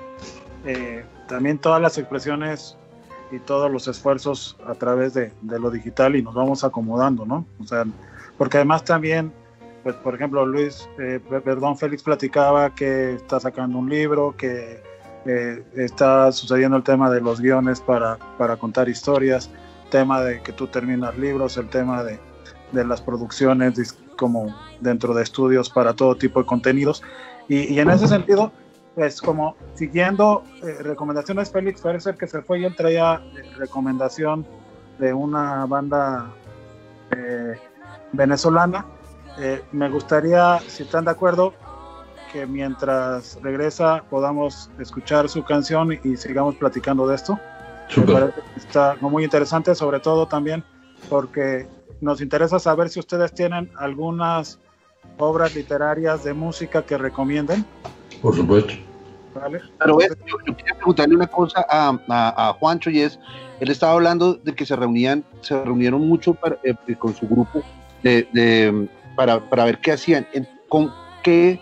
eh, 0.65 1.05
también 1.29 1.59
todas 1.59 1.81
las 1.81 1.99
expresiones 1.99 2.77
y 3.31 3.39
todos 3.39 3.71
los 3.71 3.89
esfuerzos 3.89 4.57
a 4.67 4.75
través 4.75 5.15
de, 5.15 5.33
lo 5.43 5.71
digital 5.71 6.17
y 6.17 6.23
nos 6.23 6.35
vamos 6.35 6.65
acomodando, 6.65 7.25
¿no? 7.25 7.47
O 7.61 7.65
sea, 7.65 7.85
porque 8.37 8.59
además 8.59 8.85
también, 8.85 9.33
pues 9.83 9.97
por 9.97 10.15
ejemplo, 10.15 10.45
Luis, 10.45 10.89
eh, 10.99 11.21
pe- 11.29 11.41
perdón, 11.41 11.79
Félix 11.79 12.03
platicaba 12.03 12.75
que 12.75 13.15
está 13.15 13.41
sacando 13.41 13.79
un 13.79 13.89
libro, 13.89 14.35
que 14.37 14.83
eh, 15.25 15.65
está 15.77 16.31
sucediendo 16.33 16.77
el 16.77 16.83
tema 16.83 17.11
de 17.11 17.21
los 17.21 17.41
guiones 17.41 17.81
para, 17.81 18.19
para 18.37 18.57
contar 18.57 18.89
historias, 18.89 19.51
tema 19.91 20.21
de 20.21 20.43
que 20.43 20.53
tú 20.53 20.67
terminas 20.67 21.17
libros, 21.17 21.57
el 21.57 21.69
tema 21.69 22.03
de, 22.03 22.19
de 22.73 22.85
las 22.85 23.01
producciones 23.01 23.75
como 24.23 24.55
dentro 24.81 25.13
de 25.15 25.25
estudios 25.25 25.69
para 25.69 25.95
todo 25.95 26.15
tipo 26.15 26.39
de 26.39 26.47
contenidos. 26.47 27.03
Y, 27.49 27.75
y 27.75 27.81
en 27.81 27.91
ese 27.91 28.07
sentido, 28.07 28.53
pues 28.95 29.21
como 29.21 29.57
siguiendo 29.75 30.45
eh, 30.63 30.79
recomendaciones, 30.81 31.51
Félix 31.51 31.81
parece 31.81 32.15
que 32.15 32.29
se 32.29 32.41
fue 32.43 32.61
y 32.61 32.65
él 32.65 32.77
traía 32.77 33.15
eh, 33.15 33.43
recomendación 33.59 34.47
de 35.01 35.13
una 35.13 35.67
banda 35.67 36.31
eh, 37.11 37.55
venezolana. 38.13 38.87
Eh, 39.39 39.61
me 39.73 39.89
gustaría, 39.89 40.61
si 40.69 40.85
están 40.85 41.05
de 41.05 41.11
acuerdo, 41.11 41.53
que 42.33 42.47
mientras 42.47 43.41
regresa 43.43 44.05
podamos 44.09 44.71
escuchar 44.79 45.29
su 45.29 45.43
canción 45.43 45.99
y 46.05 46.17
sigamos 46.17 46.55
platicando 46.55 47.09
de 47.09 47.17
esto. 47.17 47.41
Me 47.89 47.95
Súper. 47.95 48.15
parece 48.15 48.41
que 48.55 48.61
está 48.61 48.97
muy 49.01 49.25
interesante, 49.25 49.75
sobre 49.75 49.99
todo 49.99 50.29
también 50.29 50.63
porque 51.09 51.67
nos 52.03 52.21
interesa 52.21 52.59
saber 52.59 52.89
si 52.91 52.99
ustedes 53.01 53.33
tienen 53.33 53.71
algunas 53.79 54.59
obras 55.19 55.55
literarias 55.55 56.25
de 56.25 56.35
música 56.35 56.83
que 56.83 56.99
recomienden. 56.99 57.65
Por 58.21 58.35
supuesto. 58.35 58.75
¿vale? 59.35 59.61
Pero 59.79 59.97
ves, 59.97 60.09
yo, 60.27 60.37
yo 60.47 60.57
quería 60.57 60.75
preguntarle 60.75 61.15
una 61.15 61.27
cosa 61.29 61.65
a, 61.71 61.97
a- 62.09 62.49
a 62.49 62.53
Juancho 62.55 62.91
y 62.91 63.01
es, 63.01 63.19
él 63.61 63.71
estaba 63.71 63.93
hablando 63.93 64.35
de 64.35 64.55
que 64.55 64.67
se 64.67 64.75
reunían, 64.77 65.25
se 65.41 65.65
reunieron 65.65 66.07
mucho 66.07 66.35
para- 66.35 66.59
eh, 66.65 66.75
con 66.99 67.15
su 67.15 67.27
grupo 67.27 67.63
de, 68.03 68.29
de, 68.33 68.89
para, 69.17 69.41
para 69.49 69.65
ver 69.65 69.79
qué 69.79 69.93
hacían, 69.93 70.27
En- 70.33 70.49
con 70.69 70.93
qué, 71.23 71.61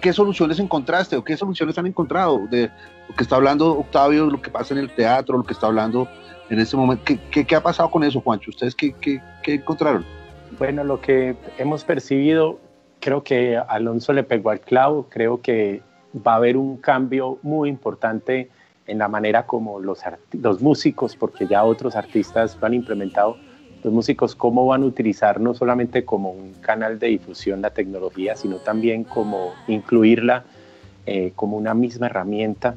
qué 0.00 0.12
soluciones 0.12 0.58
encontraste 0.58 1.16
o 1.16 1.22
qué 1.24 1.36
soluciones 1.36 1.78
han 1.78 1.86
encontrado 1.86 2.40
de 2.50 2.70
lo 3.08 3.14
que 3.14 3.22
está 3.22 3.36
hablando 3.36 3.70
Octavio, 3.78 4.26
lo 4.26 4.42
que 4.42 4.50
pasa 4.50 4.74
en 4.74 4.80
el 4.80 4.92
teatro, 4.94 5.38
lo 5.38 5.44
que 5.44 5.52
está 5.52 5.68
hablando 5.68 6.08
en 6.50 6.58
este 6.58 6.76
momento. 6.76 7.14
¿Qué, 7.30 7.56
ha 7.56 7.62
pasado 7.62 7.90
con 7.90 8.04
eso, 8.04 8.20
Juancho? 8.20 8.50
¿Ustedes 8.50 8.74
qué, 8.74 9.20
encontraron? 9.46 10.04
Bueno, 10.58 10.84
lo 10.84 11.00
que 11.00 11.36
hemos 11.58 11.84
percibido, 11.84 12.58
creo 13.00 13.22
que 13.22 13.56
Alonso 13.56 14.12
le 14.12 14.22
pegó 14.22 14.50
al 14.50 14.60
clavo, 14.60 15.06
creo 15.08 15.40
que 15.40 15.82
va 16.26 16.34
a 16.34 16.36
haber 16.36 16.56
un 16.56 16.76
cambio 16.78 17.38
muy 17.42 17.68
importante 17.68 18.50
en 18.86 18.98
la 18.98 19.08
manera 19.08 19.46
como 19.46 19.80
los 19.80 20.62
músicos, 20.62 21.16
porque 21.16 21.46
ya 21.46 21.64
otros 21.64 21.96
artistas 21.96 22.56
lo 22.60 22.66
han 22.66 22.74
implementado, 22.74 23.36
los 23.82 23.92
músicos 23.92 24.34
cómo 24.34 24.66
van 24.66 24.82
a 24.82 24.86
utilizar 24.86 25.40
no 25.40 25.54
solamente 25.54 26.04
como 26.04 26.30
un 26.30 26.54
canal 26.54 26.98
de 26.98 27.08
difusión 27.08 27.62
la 27.62 27.70
tecnología, 27.70 28.36
sino 28.36 28.56
también 28.56 29.04
como 29.04 29.52
incluirla 29.66 30.44
eh, 31.04 31.32
como 31.36 31.56
una 31.56 31.74
misma 31.74 32.06
herramienta. 32.06 32.76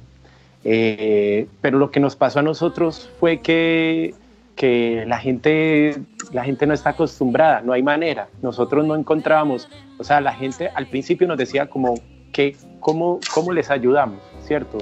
Eh, 0.64 1.47
pero 1.62 1.78
lo 1.78 1.89
que 1.91 1.99
nos 1.99 2.16
pasó 2.16 2.39
a 2.39 2.43
nosotros 2.43 3.10
fue 3.20 3.39
que 3.39 4.14
que 4.60 5.05
la 5.07 5.18
gente, 5.20 6.01
la 6.34 6.43
gente 6.43 6.68
no 6.68 6.74
está 6.74 6.89
acostumbrada, 6.89 7.62
no 7.62 7.72
hay 7.72 7.82
manera. 7.82 8.28
Nosotros 8.41 8.86
no 8.86 8.93
encontrábamos, 8.93 9.70
o 9.97 10.03
sea, 10.03 10.20
la 10.20 10.34
gente 10.34 10.70
al 10.76 10.86
principio 10.88 11.30
nos 11.30 11.38
decía 11.38 11.70
como 11.70 11.93
que 12.34 12.57
cómo, 12.82 13.22
cómo 13.34 13.53
les 13.53 13.72
ayudamos, 13.72 14.20
¿cierto? 14.41 14.80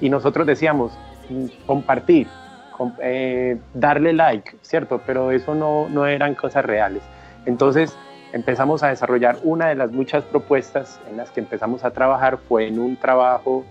Y 0.00 0.08
nosotros 0.08 0.46
decíamos 0.46 0.92
mm, 1.28 1.44
compartir, 1.66 2.26
com- 2.74 2.94
eh, 3.02 3.58
darle 3.74 4.14
like, 4.14 4.56
¿cierto? 4.62 5.02
Pero 5.04 5.30
eso 5.30 5.54
no, 5.54 5.90
no 5.90 6.06
eran 6.06 6.34
cosas 6.34 6.64
reales. 6.64 7.02
Entonces 7.44 7.94
empezamos 8.32 8.82
a 8.82 8.88
desarrollar 8.88 9.36
una 9.42 9.68
de 9.68 9.74
las 9.74 9.92
muchas 9.92 10.24
propuestas 10.24 11.02
en 11.06 11.18
las 11.18 11.30
que 11.32 11.40
empezamos 11.40 11.84
a 11.84 11.90
trabajar 11.90 12.38
fue 12.48 12.66
en 12.66 12.78
un 12.78 12.96
trabajo, 12.96 13.66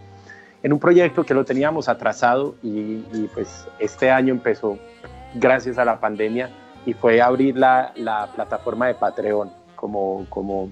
en 0.68 0.74
un 0.74 0.80
proyecto 0.80 1.24
que 1.24 1.34
lo 1.34 1.46
teníamos 1.46 1.88
atrasado 1.88 2.56
y, 2.62 3.02
y 3.14 3.30
pues 3.34 3.66
este 3.80 4.12
año 4.12 4.34
empezó 4.34 4.78
gracias 5.36 5.78
a 5.78 5.86
la 5.86 5.98
pandemia 6.02 6.50
y 6.86 6.92
fue 6.92 7.22
abrir 7.22 7.56
la, 7.56 7.94
la 7.96 8.28
plataforma 8.36 8.88
de 8.88 8.96
Patreon, 8.96 9.50
como, 9.78 10.26
como, 10.28 10.70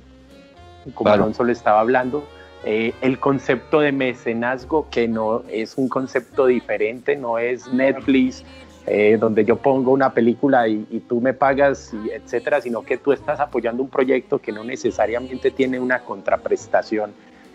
como 0.93 1.09
Claro. 1.09 1.23
Alonso 1.23 1.45
le 1.45 1.53
estaba 1.53 1.79
hablando. 1.79 2.25
Eh, 2.65 2.93
el 2.99 3.19
concepto 3.19 3.79
de 3.79 3.93
mecenazgo, 3.93 4.89
que 4.89 5.07
no 5.07 5.43
es 5.49 5.77
un 5.77 5.87
concepto 5.87 6.45
diferente, 6.47 7.15
no 7.15 7.37
es 7.37 7.71
Netflix, 7.71 8.43
eh, 8.87 9.15
donde 9.17 9.45
yo 9.45 9.55
pongo 9.55 9.93
una 9.93 10.13
película 10.13 10.67
y, 10.67 10.85
y 10.91 10.99
tú 10.99 11.21
me 11.21 11.33
pagas, 11.33 11.93
y 11.93 12.09
etcétera, 12.09 12.59
sino 12.59 12.81
que 12.81 12.97
tú 12.97 13.13
estás 13.13 13.39
apoyando 13.39 13.81
un 13.81 13.89
proyecto 13.89 14.39
que 14.39 14.51
no 14.51 14.65
necesariamente 14.65 15.51
tiene 15.51 15.79
una 15.79 15.99
contraprestación 15.99 17.13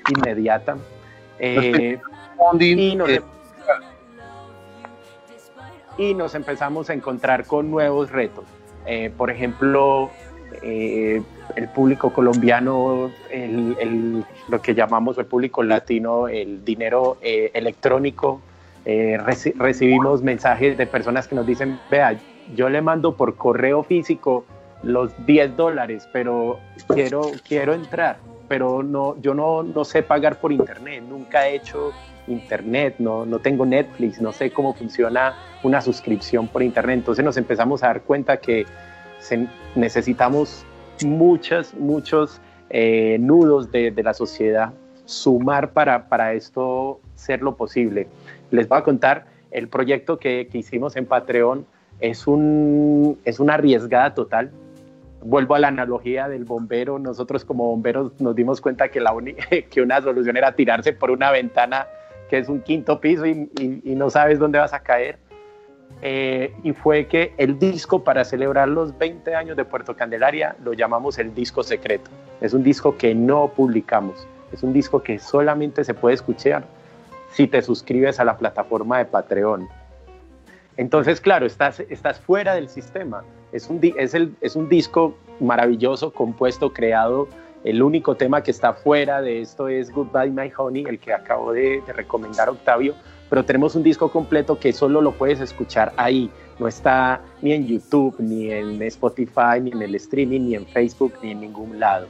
inmediata. 0.08 0.78
Eh, 1.38 1.98
y 2.78 2.96
nos, 2.96 3.08
Eh, 3.08 3.20
y 5.98 6.14
nos 6.14 6.34
empezamos 6.34 6.88
a 6.90 6.94
encontrar 6.94 7.44
con 7.46 7.70
nuevos 7.70 8.10
retos. 8.10 8.44
Eh, 8.86 9.10
por 9.16 9.30
ejemplo, 9.30 10.10
eh, 10.62 11.22
el 11.56 11.68
público 11.68 12.12
colombiano, 12.12 13.10
el, 13.30 13.76
el- 13.78 14.24
lo 14.48 14.62
que 14.62 14.74
llamamos 14.74 15.18
el 15.18 15.26
público 15.26 15.62
latino, 15.62 16.28
el 16.28 16.64
dinero 16.64 17.18
eh, 17.20 17.50
electrónico. 17.54 18.40
Eh, 18.86 19.18
reci- 19.20 19.54
recibimos 19.56 20.22
mensajes 20.22 20.78
de 20.78 20.86
personas 20.86 21.28
que 21.28 21.34
nos 21.34 21.46
dicen, 21.46 21.78
vea, 21.90 22.18
yo 22.54 22.68
le 22.70 22.80
mando 22.80 23.14
por 23.14 23.36
correo 23.36 23.82
físico 23.82 24.44
los 24.82 25.12
10 25.26 25.54
dólares, 25.56 26.08
pero 26.12 26.58
quiero, 26.88 27.20
quiero 27.46 27.74
entrar, 27.74 28.16
pero 28.48 28.82
no, 28.82 29.20
yo 29.20 29.34
no, 29.34 29.62
no 29.62 29.84
sé 29.84 30.02
pagar 30.02 30.36
por 30.40 30.50
internet, 30.50 31.02
nunca 31.06 31.46
he 31.46 31.56
hecho 31.56 31.92
internet, 32.32 32.96
no, 32.98 33.26
no 33.26 33.38
tengo 33.38 33.66
Netflix, 33.66 34.20
no 34.20 34.32
sé 34.32 34.50
cómo 34.50 34.74
funciona 34.74 35.34
una 35.62 35.80
suscripción 35.80 36.48
por 36.48 36.62
internet. 36.62 36.98
Entonces 36.98 37.24
nos 37.24 37.36
empezamos 37.36 37.82
a 37.82 37.88
dar 37.88 38.02
cuenta 38.02 38.38
que 38.38 38.66
necesitamos 39.74 40.64
muchas, 41.04 41.74
muchos 41.74 42.40
eh, 42.70 43.18
nudos 43.20 43.70
de, 43.70 43.92
la 44.02 44.14
sociedad 44.14 44.72
sumar 45.04 45.72
para, 45.72 46.08
para 46.08 46.34
esto 46.34 47.00
ser 47.14 47.42
lo 47.42 47.56
posible. 47.56 48.06
Les 48.50 48.68
voy 48.68 48.78
a 48.78 48.82
contar 48.82 49.26
el 49.50 49.68
proyecto 49.68 50.18
que, 50.18 50.48
que 50.50 50.58
hicimos 50.58 50.96
en 50.96 51.06
Patreon. 51.06 51.66
Es, 52.00 52.26
un, 52.26 53.18
es 53.24 53.40
una 53.40 53.54
arriesgada 53.54 54.14
total. 54.14 54.50
Vuelvo 55.22 55.54
a 55.54 55.58
la 55.58 55.68
analogía 55.68 56.28
del 56.28 56.44
bombero. 56.44 56.98
Nosotros 56.98 57.44
como 57.44 57.66
bomberos 57.66 58.12
nos 58.20 58.34
dimos 58.34 58.60
cuenta 58.60 58.88
que, 58.88 59.00
la 59.00 59.12
que 59.70 59.82
una 59.82 60.00
solución 60.00 60.36
era 60.36 60.54
tirarse 60.54 60.92
por 60.92 61.10
una 61.10 61.30
ventana 61.30 61.86
que 62.30 62.38
es 62.38 62.48
un 62.48 62.60
quinto 62.60 63.00
piso 63.00 63.26
y, 63.26 63.50
no 63.84 64.08
sabes 64.08 64.38
dónde 64.38 64.60
vas 64.60 64.72
a 64.72 64.80
caer. 64.80 65.18
Eh, 66.00 66.54
y 66.62 66.72
fue 66.72 67.08
que 67.08 67.34
el 67.36 67.58
disco 67.58 68.04
para 68.04 68.24
celebrar 68.24 68.68
los 68.68 68.96
20 68.96 69.34
años 69.34 69.56
de 69.56 69.64
Puerto 69.64 69.96
Candelaria 69.96 70.54
lo 70.64 70.72
llamamos 70.72 71.18
el 71.18 71.34
disco 71.34 71.64
secreto. 71.64 72.08
Es 72.40 72.54
un 72.54 72.62
disco 72.62 72.96
que 72.96 73.14
no 73.14 73.48
publicamos, 73.48 74.26
es 74.52 74.62
un 74.62 74.72
disco 74.72 75.02
que 75.02 75.18
solamente 75.18 75.82
se 75.82 75.92
puede 75.92 76.14
escuchar 76.14 76.62
si 77.32 77.48
te 77.48 77.60
suscribes 77.62 78.20
a 78.20 78.24
la 78.24 78.38
plataforma 78.38 78.98
de 78.98 79.06
Patreon. 79.06 79.68
Entonces, 80.76 81.20
claro, 81.20 81.46
estás, 81.46 81.80
estás 81.80 82.20
fuera 82.20 82.54
del 82.54 82.68
sistema. 82.68 83.24
Es 83.50 83.68
un, 83.68 83.80
es, 83.96 84.14
el, 84.14 84.34
es 84.40 84.54
un 84.54 84.68
disco 84.68 85.16
maravilloso, 85.40 86.12
compuesto, 86.12 86.72
creado. 86.72 87.28
El 87.62 87.82
único 87.82 88.14
tema 88.14 88.42
que 88.42 88.50
está 88.50 88.72
fuera 88.72 89.20
de 89.20 89.42
esto 89.42 89.68
es 89.68 89.92
Goodbye 89.92 90.30
My 90.30 90.50
Honey, 90.56 90.84
el 90.88 90.98
que 90.98 91.12
acabo 91.12 91.52
de, 91.52 91.82
recomendar 91.94 92.48
Octavio, 92.48 92.94
pero 93.28 93.44
tenemos 93.44 93.74
un 93.74 93.82
disco 93.82 94.10
completo 94.10 94.58
que 94.58 94.72
solo 94.72 95.02
lo 95.02 95.12
puedes 95.12 95.40
escuchar 95.40 95.92
ahí. 95.96 96.30
No 96.58 96.68
está 96.68 97.20
ni 97.42 97.52
en 97.52 97.66
YouTube, 97.66 98.16
ni 98.18 98.50
en 98.50 98.80
Spotify, 98.82 99.60
ni 99.62 99.72
en 99.72 99.82
el 99.82 99.94
streaming, 99.94 100.40
ni 100.40 100.54
en 100.54 100.66
Facebook, 100.66 101.14
ni 101.22 101.32
en 101.32 101.40
ningún 101.40 101.78
lado. 101.78 102.06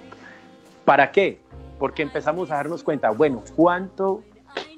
¿Para 0.85 1.11
qué? 1.11 1.39
Porque 1.79 2.03
empezamos 2.03 2.51
a 2.51 2.57
darnos 2.57 2.85
cuenta, 2.85 3.11
bueno, 3.11 3.43
¿cuánto, 3.57 4.23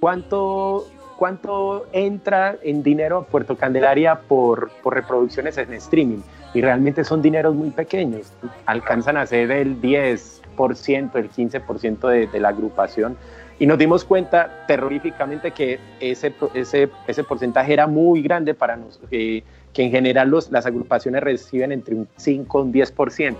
cuánto, 0.00 0.86
cuánto 1.16 1.86
entra 1.92 2.56
en 2.62 2.82
dinero 2.82 3.26
Puerto 3.30 3.56
Candelaria 3.56 4.20
por, 4.20 4.70
por 4.82 4.94
reproducciones 4.94 5.58
en 5.58 5.72
streaming? 5.74 6.20
Y 6.54 6.60
realmente 6.60 7.04
son 7.04 7.22
dineros 7.22 7.54
muy 7.54 7.70
pequeños, 7.70 8.32
alcanzan 8.66 9.16
a 9.16 9.26
ser 9.26 9.50
el 9.50 9.80
10%, 9.80 10.41
el 10.58 11.30
15% 11.30 12.08
de, 12.08 12.26
de 12.26 12.40
la 12.40 12.48
agrupación. 12.48 13.16
Y 13.58 13.66
nos 13.66 13.78
dimos 13.78 14.04
cuenta 14.04 14.64
terroríficamente 14.66 15.52
que 15.52 15.78
ese, 16.00 16.34
ese, 16.54 16.90
ese 17.06 17.24
porcentaje 17.24 17.72
era 17.72 17.86
muy 17.86 18.22
grande 18.22 18.54
para 18.54 18.76
nosotros, 18.76 19.08
que, 19.10 19.44
que 19.72 19.84
en 19.84 19.90
general 19.90 20.30
los, 20.30 20.50
las 20.50 20.66
agrupaciones 20.66 21.22
reciben 21.22 21.72
entre 21.72 21.94
un 21.94 22.08
5 22.16 22.58
y 22.58 22.62
un 22.62 22.72
10%. 22.72 23.36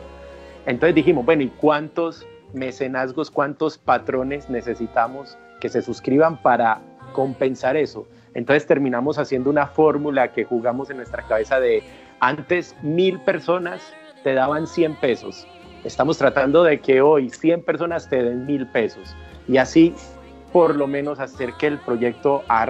Entonces 0.66 0.94
dijimos, 0.94 1.24
bueno, 1.24 1.42
¿y 1.42 1.48
cuántos 1.48 2.26
mecenazgos, 2.52 3.30
cuántos 3.30 3.78
patrones 3.78 4.48
necesitamos 4.48 5.36
que 5.60 5.68
se 5.68 5.82
suscriban 5.82 6.40
para 6.40 6.80
compensar 7.12 7.76
eso? 7.76 8.06
Entonces 8.34 8.66
terminamos 8.66 9.18
haciendo 9.18 9.50
una 9.50 9.66
fórmula 9.66 10.32
que 10.32 10.44
jugamos 10.44 10.88
en 10.90 10.98
nuestra 10.98 11.22
cabeza 11.26 11.58
de 11.58 11.82
antes 12.20 12.76
mil 12.82 13.18
personas 13.20 13.82
te 14.22 14.34
daban 14.34 14.66
100 14.66 14.94
pesos. 14.96 15.46
Estamos 15.84 16.16
tratando 16.16 16.62
de 16.62 16.80
que 16.80 17.00
hoy 17.00 17.28
100 17.30 17.62
personas 17.64 18.08
te 18.08 18.22
den 18.22 18.46
mil 18.46 18.66
pesos 18.68 19.16
y 19.48 19.56
así 19.56 19.94
por 20.52 20.76
lo 20.76 20.86
menos 20.86 21.18
hacer 21.18 21.54
que 21.54 21.66
el 21.66 21.78
proyecto 21.78 22.44
a, 22.48 22.66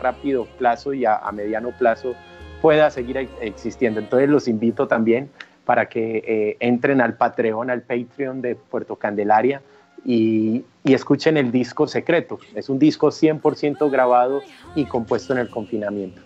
rápido 0.00 0.46
plazo 0.56 0.94
y 0.94 1.04
a, 1.04 1.20
mediano 1.32 1.70
plazo 1.76 2.14
pueda 2.62 2.90
seguir 2.90 3.18
ex- 3.18 3.32
existiendo. 3.40 4.00
Entonces 4.00 4.28
los 4.30 4.48
invito 4.48 4.86
también 4.86 5.28
para 5.66 5.88
que 5.88 6.22
eh, 6.26 6.56
entren 6.60 7.00
al 7.00 7.16
Patreon, 7.16 7.70
al 7.70 7.82
Patreon 7.82 8.40
de 8.40 8.54
Puerto 8.54 8.96
Candelaria 8.96 9.60
y, 10.04 10.64
y 10.84 10.94
escuchen 10.94 11.36
el 11.36 11.52
disco 11.52 11.86
secreto. 11.86 12.38
Es 12.54 12.68
un 12.68 12.78
disco 12.78 13.08
100% 13.08 13.90
grabado 13.90 14.42
y 14.74 14.86
compuesto 14.86 15.32
en 15.32 15.40
el 15.40 15.50
confinamiento. 15.50 16.22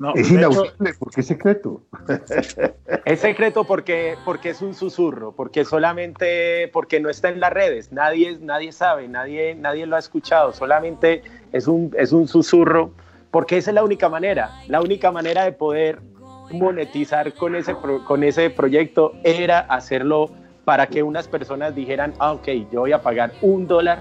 No, 0.00 0.14
Es 0.14 0.30
hecho, 0.30 0.34
inaudible 0.34 0.94
porque 0.98 1.20
es 1.20 1.26
secreto. 1.26 1.82
Es 3.04 3.20
secreto 3.20 3.64
porque, 3.64 4.16
porque 4.24 4.48
es 4.50 4.62
un 4.62 4.74
susurro, 4.74 5.32
porque 5.32 5.64
solamente, 5.66 6.68
porque 6.72 7.00
no 7.00 7.10
está 7.10 7.28
en 7.28 7.38
las 7.38 7.52
redes, 7.52 7.92
nadie, 7.92 8.38
nadie 8.40 8.72
sabe, 8.72 9.08
nadie, 9.08 9.54
nadie 9.54 9.84
lo 9.86 9.96
ha 9.96 9.98
escuchado, 9.98 10.52
solamente 10.52 11.22
es 11.52 11.68
un, 11.68 11.94
es 11.98 12.12
un 12.12 12.26
susurro, 12.28 12.92
porque 13.30 13.58
esa 13.58 13.70
es 13.70 13.74
la 13.74 13.84
única 13.84 14.08
manera, 14.08 14.50
la 14.68 14.80
única 14.80 15.12
manera 15.12 15.44
de 15.44 15.52
poder 15.52 16.00
monetizar 16.50 17.34
con 17.34 17.54
ese, 17.54 17.74
pro- 17.74 18.02
con 18.04 18.24
ese 18.24 18.48
proyecto 18.48 19.12
era 19.22 19.60
hacerlo 19.60 20.30
para 20.64 20.86
que 20.86 21.02
unas 21.02 21.28
personas 21.28 21.74
dijeran, 21.74 22.14
ah, 22.18 22.32
ok, 22.32 22.48
yo 22.72 22.80
voy 22.80 22.92
a 22.92 23.02
pagar 23.02 23.32
un 23.42 23.66
dólar 23.66 24.00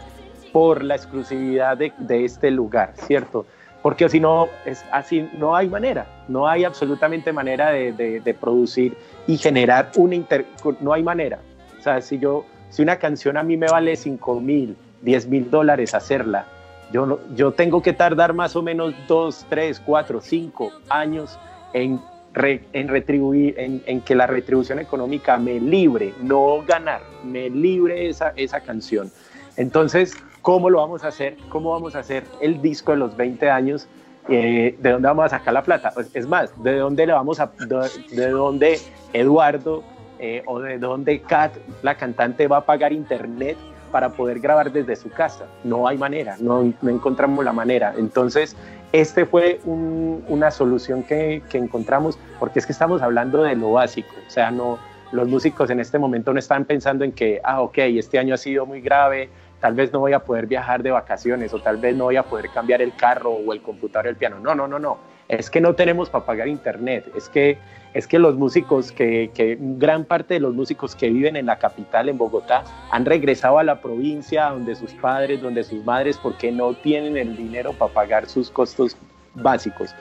por 0.53 0.81
la 0.83 0.95
exclusividad 0.95 1.75
de, 1.77 1.91
de 1.99 2.23
este 2.25 2.51
lugar, 2.51 2.93
¿cierto? 2.95 3.45
Porque 3.81 4.09
si 4.09 4.19
no, 4.19 4.49
es 4.65 4.83
así, 4.91 5.29
no 5.37 5.55
hay 5.55 5.69
manera, 5.69 6.05
no 6.27 6.47
hay 6.47 6.65
absolutamente 6.65 7.31
manera 7.31 7.71
de, 7.71 7.93
de- 7.93 8.19
de 8.19 8.33
producir 8.33 8.93
y 9.25 9.37
generar 9.37 9.91
una 9.95 10.15
inter... 10.15 10.45
No 10.81 10.91
hay 10.93 11.01
manera. 11.03 11.39
O 11.79 11.81
sea, 11.81 12.01
si 12.01 12.19
yo, 12.19 12.45
si 12.69 12.81
una 12.81 12.97
canción 12.97 13.37
a 13.37 13.43
mí 13.43 13.55
me 13.55 13.67
vale 13.67 13.95
5 13.95 14.39
mil, 14.41 14.75
10 15.01 15.27
mil 15.27 15.49
dólares 15.49 15.93
hacerla, 15.93 16.45
yo, 16.91 17.05
no- 17.05 17.19
yo 17.35 17.51
tengo 17.51 17.81
que 17.81 17.93
tardar 17.93 18.33
más 18.33 18.55
o 18.57 18.61
menos 18.61 18.93
2, 19.07 19.45
3, 19.49 19.81
4, 19.85 20.19
5 20.21 20.73
años 20.89 21.39
en, 21.71 22.01
re- 22.33 22.65
en 22.73 22.89
retribuir, 22.89 23.57
en, 23.57 23.81
en 23.85 24.01
que 24.01 24.13
la 24.13 24.27
retribución 24.27 24.79
económica 24.79 25.37
me 25.37 25.57
libre, 25.59 26.13
no 26.21 26.63
ganar, 26.67 27.01
me 27.23 27.49
libre 27.49 28.09
esa, 28.09 28.33
esa 28.35 28.59
canción. 28.59 29.09
Entonces, 29.55 30.17
¿cómo 30.41 30.69
lo 30.69 30.79
vamos 30.79 31.03
a 31.03 31.09
hacer? 31.09 31.35
¿Cómo 31.49 31.71
vamos 31.71 31.95
a 31.95 31.99
hacer 31.99 32.23
el 32.41 32.61
disco 32.61 32.91
de 32.91 32.97
los 32.97 33.15
20 33.17 33.49
años? 33.49 33.87
Eh, 34.27 34.75
¿De 34.79 34.91
dónde 34.91 35.07
vamos 35.07 35.25
a 35.25 35.29
sacar 35.29 35.53
la 35.53 35.63
plata? 35.63 35.91
Pues, 35.93 36.09
es 36.13 36.27
más, 36.27 36.51
¿de 36.63 36.77
dónde 36.77 37.05
le 37.07 37.13
vamos 37.13 37.39
a, 37.39 37.51
de, 37.67 37.89
de 38.15 38.29
dónde 38.29 38.79
Eduardo 39.13 39.83
eh, 40.19 40.43
o 40.45 40.59
de 40.59 40.77
dónde 40.77 41.21
Kat, 41.21 41.53
la 41.81 41.95
cantante, 41.95 42.47
va 42.47 42.57
a 42.57 42.65
pagar 42.65 42.93
internet 42.93 43.57
para 43.91 44.09
poder 44.09 44.39
grabar 44.39 44.71
desde 44.71 44.95
su 44.95 45.09
casa? 45.09 45.45
No 45.63 45.87
hay 45.87 45.97
manera, 45.97 46.35
no, 46.39 46.71
no 46.81 46.89
encontramos 46.89 47.43
la 47.43 47.53
manera. 47.53 47.93
Entonces, 47.97 48.55
este 48.91 49.25
fue 49.25 49.59
un- 49.65 50.23
una 50.27 50.51
solución 50.51 51.03
que, 51.03 51.41
que 51.49 51.57
encontramos, 51.57 52.19
porque 52.39 52.59
es 52.59 52.65
que 52.65 52.71
estamos 52.71 53.01
hablando 53.01 53.43
de 53.43 53.55
lo 53.55 53.71
básico, 53.73 54.13
o 54.27 54.29
sea, 54.29 54.51
no, 54.51 54.77
los 55.11 55.27
músicos 55.27 55.71
en 55.71 55.79
este 55.79 55.97
momento 55.97 56.33
no 56.33 56.39
están 56.39 56.65
pensando 56.65 57.03
en 57.03 57.11
que, 57.11 57.41
ah, 57.43 57.61
ok, 57.61 57.77
este 57.79 58.19
año 58.19 58.35
ha 58.35 58.37
sido 58.37 58.65
muy 58.67 58.79
grave, 58.81 59.29
tal 59.59 59.73
vez 59.73 59.91
no 59.91 59.99
voy 59.99 60.13
a 60.13 60.19
poder 60.19 60.47
viajar 60.47 60.83
de 60.83 60.91
vacaciones 60.91 61.53
o 61.53 61.59
tal 61.59 61.77
vez 61.77 61.95
no 61.95 62.05
voy 62.05 62.15
a 62.15 62.23
poder 62.23 62.49
cambiar 62.49 62.81
el 62.81 62.95
carro 62.95 63.31
o 63.31 63.53
el 63.53 63.61
computador 63.61 64.07
o 64.07 64.09
el 64.09 64.15
piano. 64.15 64.39
No, 64.39 64.55
no, 64.55 64.67
no, 64.67 64.79
no. 64.79 64.97
Es 65.27 65.49
que 65.49 65.61
no 65.61 65.75
tenemos 65.75 66.09
para 66.09 66.25
pagar 66.25 66.47
internet. 66.47 67.11
Es 67.15 67.29
que, 67.29 67.57
es 67.93 68.07
que 68.07 68.17
los 68.17 68.35
músicos, 68.35 68.91
que, 68.91 69.31
que 69.33 69.57
gran 69.59 70.05
parte 70.05 70.35
de 70.35 70.39
los 70.39 70.55
músicos 70.55 70.95
que 70.95 71.09
viven 71.09 71.35
en 71.35 71.45
la 71.45 71.59
capital, 71.59 72.09
en 72.09 72.17
Bogotá, 72.17 72.63
han 72.91 73.05
regresado 73.05 73.59
a 73.59 73.63
la 73.63 73.79
provincia 73.81 74.49
donde 74.49 74.75
sus 74.75 74.93
padres, 74.93 75.41
donde 75.41 75.63
sus 75.63 75.83
madres, 75.85 76.17
porque 76.17 76.51
no 76.51 76.73
tienen 76.73 77.17
el 77.17 77.35
dinero 77.35 77.73
para 77.73 77.93
pagar 77.93 78.27
sus 78.27 78.49
costos 78.49 78.97
básicos. 79.35 79.93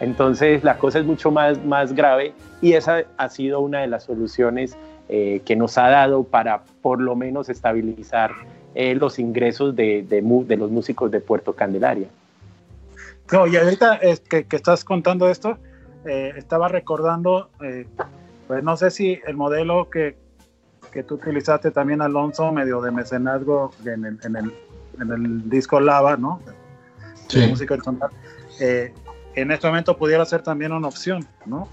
Entonces 0.00 0.62
la 0.62 0.76
cosa 0.76 0.98
es 0.98 1.06
mucho 1.06 1.30
más, 1.30 1.62
más 1.64 1.94
grave 1.94 2.34
y 2.60 2.74
esa 2.74 3.04
ha 3.16 3.28
sido 3.28 3.60
una 3.60 3.80
de 3.80 3.86
las 3.86 4.04
soluciones 4.04 4.76
eh, 5.08 5.40
que 5.44 5.56
nos 5.56 5.78
ha 5.78 5.88
dado 5.88 6.24
para 6.24 6.64
por 6.82 7.00
lo 7.00 7.16
menos 7.16 7.48
estabilizar 7.48 8.32
eh, 8.76 8.94
los 8.94 9.18
ingresos 9.18 9.74
de, 9.74 10.02
de 10.02 10.20
de 10.22 10.56
los 10.56 10.70
músicos 10.70 11.10
de 11.10 11.20
Puerto 11.20 11.54
Candelaria. 11.54 12.08
No, 13.32 13.46
y 13.46 13.56
ahorita 13.56 13.96
es 13.96 14.20
que, 14.20 14.44
que 14.44 14.54
estás 14.54 14.84
contando 14.84 15.28
esto, 15.28 15.58
eh, 16.04 16.32
estaba 16.36 16.68
recordando, 16.68 17.48
eh, 17.62 17.86
pues 18.46 18.62
no 18.62 18.76
sé 18.76 18.90
si 18.90 19.18
el 19.26 19.36
modelo 19.36 19.88
que, 19.90 20.16
que 20.92 21.02
tú 21.02 21.14
utilizaste 21.14 21.70
también, 21.70 22.02
Alonso, 22.02 22.52
medio 22.52 22.80
de 22.82 22.90
mecenazgo 22.90 23.72
en 23.84 24.04
el, 24.04 24.18
en 24.22 24.36
el, 24.36 24.52
en 25.00 25.10
el 25.10 25.50
disco 25.50 25.80
Lava, 25.80 26.16
¿no? 26.16 26.40
De 26.46 26.52
Sí. 27.28 27.48
música 27.48 27.74
horizontal. 27.74 28.10
Eh, 29.36 29.42
en 29.42 29.50
este 29.50 29.66
momento 29.66 29.96
pudiera 29.96 30.24
ser 30.24 30.42
también 30.42 30.72
una 30.72 30.88
opción, 30.88 31.26
¿no? 31.44 31.68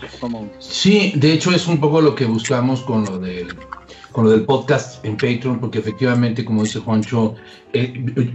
Sí, 0.60 1.14
de 1.16 1.34
hecho 1.34 1.52
es 1.52 1.68
un 1.68 1.80
poco 1.80 2.02
lo 2.02 2.14
que 2.14 2.26
buscamos 2.26 2.82
con 2.82 3.06
lo 3.06 3.18
del, 3.18 3.56
con 4.12 4.26
lo 4.26 4.32
del 4.32 4.44
podcast 4.46 5.04
en 5.04 5.14
Patreon, 5.14 5.60
porque 5.60 5.80
efectivamente, 5.80 6.46
como 6.46 6.64
dice 6.64 6.80
Juancho, 6.80 7.36
eh, 7.74 8.34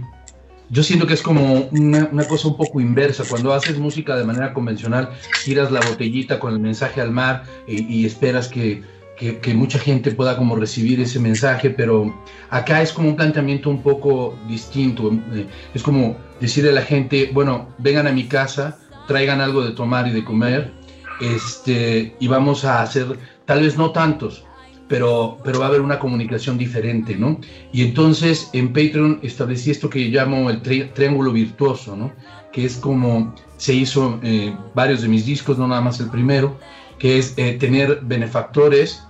yo 0.69 0.83
siento 0.83 1.07
que 1.07 1.13
es 1.13 1.21
como 1.21 1.67
una, 1.71 2.27
cosa 2.27 2.47
un 2.47 2.57
poco 2.57 2.79
inversa. 2.79 3.23
Cuando 3.27 3.53
haces 3.53 3.79
música 3.79 4.15
de 4.15 4.23
manera 4.23 4.53
convencional, 4.53 5.09
tiras 5.43 5.71
la 5.71 5.79
botellita 5.79 6.39
con 6.39 6.53
el 6.53 6.59
mensaje 6.59 7.01
al 7.01 7.11
mar 7.11 7.43
y, 7.67 8.01
y 8.01 8.05
esperas 8.05 8.47
que, 8.47 8.83
que, 9.17 9.39
que, 9.39 9.53
mucha 9.53 9.79
gente 9.79 10.11
pueda 10.11 10.37
como 10.37 10.55
recibir 10.55 10.99
ese 11.01 11.19
mensaje, 11.19 11.71
pero 11.71 12.15
acá 12.49 12.81
es 12.81 12.93
como 12.93 13.09
un 13.09 13.15
planteamiento 13.15 13.69
un 13.69 13.81
poco 13.81 14.37
distinto. 14.47 15.11
Eh, 15.33 15.47
es 15.73 15.81
como 15.81 16.17
decirle 16.39 16.69
a 16.69 16.73
la 16.73 16.83
gente, 16.83 17.31
bueno, 17.33 17.69
vengan 17.79 18.05
a 18.05 18.11
mi 18.11 18.27
casa, 18.27 18.77
traigan 19.09 19.41
algo 19.41 19.61
de 19.63 19.71
tomar 19.71 20.07
y 20.07 20.11
de 20.11 20.23
comer, 20.23 20.71
este, 21.19 22.15
y 22.19 22.27
vamos 22.27 22.63
a 22.63 22.83
hacer, 22.83 23.17
tal 23.45 23.61
vez 23.61 23.75
no 23.75 23.91
tantos, 23.91 24.45
pero, 24.87 25.39
pero 25.43 25.59
va 25.59 25.65
a 25.65 25.69
haber 25.69 25.81
una 25.81 25.97
comunicación 25.97 26.59
diferente, 26.59 27.15
¿no? 27.15 27.39
Y 27.73 27.81
entonces 27.81 28.49
en 28.53 28.67
Patreon 28.69 29.19
establecí 29.23 29.71
esto 29.71 29.89
que 29.89 30.09
yo 30.09 30.21
llamo 30.21 30.49
el 30.49 30.61
tri 30.61 30.85
triángulo 30.93 31.31
virtuoso, 31.33 31.95
¿no? 31.95 32.13
Que 32.53 32.65
es 32.65 32.77
como 32.77 33.33
se 33.57 33.73
hizo 33.73 34.19
eh, 34.21 34.55
varios 34.75 35.01
de 35.01 35.07
mis 35.07 35.25
discos, 35.25 35.57
no 35.57 35.67
nada 35.67 35.81
más 35.81 35.99
el 35.99 36.09
primero, 36.09 36.57
que 36.99 37.17
es 37.17 37.33
eh, 37.37 37.53
tener 37.53 37.99
benefactores 38.03 39.03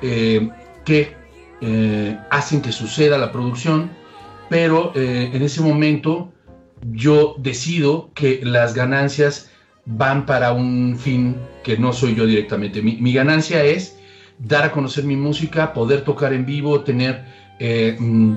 eh, 0.00 0.48
que 0.86 1.14
eh, 1.60 2.18
hacen 2.30 2.62
que 2.62 2.72
suceda 2.72 3.18
la 3.18 3.30
producción, 3.30 3.90
pero 4.48 4.92
en 4.94 5.40
ese 5.42 5.62
momento 5.62 6.31
yo 6.90 7.36
decido 7.38 8.10
que 8.14 8.40
las 8.42 8.74
ganancias 8.74 9.50
van 9.84 10.26
para 10.26 10.52
un 10.52 10.96
fin 10.98 11.36
que 11.64 11.76
no 11.76 11.92
soy 11.92 12.14
yo 12.14 12.26
directamente. 12.26 12.82
Mi, 12.82 12.96
mi 12.96 13.12
ganancia 13.12 13.64
es 13.64 13.98
dar 14.38 14.64
a 14.64 14.72
conocer 14.72 15.04
mi 15.04 15.16
música, 15.16 15.72
poder 15.72 16.02
tocar 16.02 16.32
en 16.32 16.44
vivo, 16.44 16.80
tener 16.80 17.24
eh, 17.58 17.96
mm, 17.98 18.34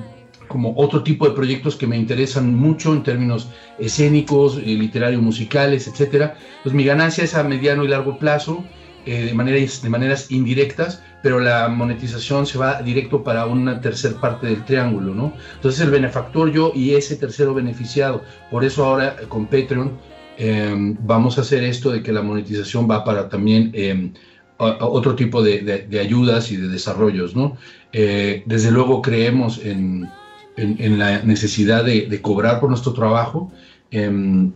como 0.48 0.74
otro 0.76 1.02
tipo 1.02 1.28
de 1.28 1.34
proyectos 1.34 1.76
que 1.76 1.86
me 1.86 1.96
interesan 1.96 2.54
mucho 2.54 2.92
en 2.92 3.02
términos 3.02 3.48
escénicos, 3.78 4.58
eh, 4.58 4.62
literario, 4.66 5.20
musicales, 5.20 5.88
etc. 5.88 6.32
Pues 6.62 6.74
mi 6.74 6.84
ganancia 6.84 7.24
es 7.24 7.34
a 7.34 7.42
mediano 7.42 7.84
y 7.84 7.88
largo 7.88 8.18
plazo, 8.18 8.64
eh, 9.06 9.24
de, 9.26 9.34
maneras, 9.34 9.82
de 9.82 9.88
maneras 9.88 10.30
indirectas, 10.30 11.02
pero 11.22 11.40
la 11.40 11.68
monetización 11.68 12.46
se 12.46 12.58
va 12.58 12.82
directo 12.82 13.24
para 13.24 13.46
una 13.46 13.80
tercer 13.80 14.14
parte 14.16 14.46
del 14.46 14.64
triángulo, 14.64 15.14
¿no? 15.14 15.32
Entonces 15.54 15.80
el 15.80 15.90
benefactor 15.90 16.52
yo 16.52 16.72
y 16.74 16.94
ese 16.94 17.16
tercero 17.16 17.54
beneficiado. 17.54 18.22
Por 18.50 18.64
eso 18.64 18.84
ahora 18.84 19.16
con 19.28 19.46
Patreon 19.46 19.92
eh, 20.38 20.74
vamos 21.00 21.38
a 21.38 21.40
hacer 21.40 21.64
esto 21.64 21.90
de 21.90 22.02
que 22.02 22.12
la 22.12 22.22
monetización 22.22 22.88
va 22.90 23.04
para 23.04 23.28
también 23.28 23.70
eh, 23.72 24.12
a 24.58 24.86
otro 24.86 25.14
tipo 25.14 25.42
de, 25.42 25.86
de, 25.88 26.00
ayudas 26.00 26.50
y 26.50 26.56
de 26.56 26.68
desarrollos, 26.68 27.36
¿no? 27.36 27.56
Eh, 27.92 28.42
desde 28.46 28.70
luego 28.70 29.02
creemos 29.02 29.58
en, 29.64 30.08
en, 30.56 30.98
la 30.98 31.22
necesidad 31.22 31.84
de, 31.84 32.06
de, 32.06 32.22
cobrar 32.22 32.60
por 32.60 32.70
nuestro 32.70 32.92
trabajo, 32.92 33.52
em, 33.90 34.52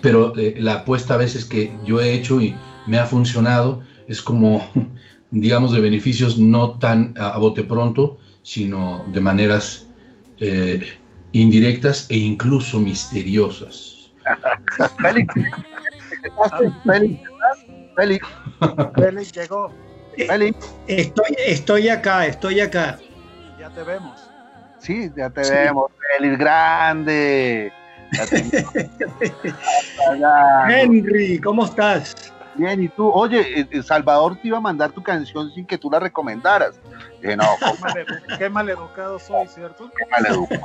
pero 0.00 0.36
eh, 0.36 0.54
la 0.58 0.74
apuesta 0.74 1.14
a 1.14 1.16
veces 1.16 1.44
que 1.44 1.72
yo 1.84 2.00
he 2.00 2.12
hecho 2.12 2.40
y 2.40 2.54
me 2.86 2.98
ha 2.98 3.06
funcionado 3.06 3.82
es 4.08 4.20
como 4.20 4.66
digamos, 5.32 5.72
de 5.72 5.80
beneficios 5.80 6.38
no 6.38 6.78
tan 6.78 7.14
a, 7.18 7.30
a 7.30 7.38
bote 7.38 7.64
pronto, 7.64 8.18
sino 8.42 9.04
de 9.08 9.20
maneras 9.20 9.86
eh, 10.38 10.98
indirectas 11.32 12.06
e 12.10 12.18
incluso 12.18 12.78
misteriosas. 12.78 14.12
Félix, 15.00 15.34
Félix, 16.84 17.20
Félix, 17.96 18.26
Félix 18.94 19.32
llegó. 19.32 19.72
Félix. 20.16 20.74
Estoy, 20.86 21.34
estoy 21.46 21.88
acá, 21.88 22.26
estoy 22.26 22.60
acá. 22.60 23.00
Ya 23.58 23.70
te 23.70 23.82
vemos. 23.82 24.20
Sí, 24.78 25.10
ya 25.16 25.30
te 25.30 25.44
sí. 25.44 25.52
vemos, 25.52 25.90
Félix, 26.18 26.38
grande. 26.38 27.72
Henry, 30.68 31.40
¿cómo 31.40 31.64
estás? 31.64 32.31
Bien, 32.54 32.82
y 32.82 32.88
tú, 32.88 33.10
oye, 33.10 33.66
Salvador 33.82 34.36
te 34.36 34.48
iba 34.48 34.58
a 34.58 34.60
mandar 34.60 34.92
tu 34.92 35.02
canción 35.02 35.50
sin 35.52 35.66
que 35.66 35.78
tú 35.78 35.90
la 35.90 35.98
recomendaras. 35.98 36.74
Dije, 37.20 37.36
no, 37.36 37.44
qué 38.38 38.50
maleducado 38.50 39.18
soy, 39.18 39.46
¿cierto? 39.48 39.90
Qué 39.96 40.04
maleducado. 40.10 40.60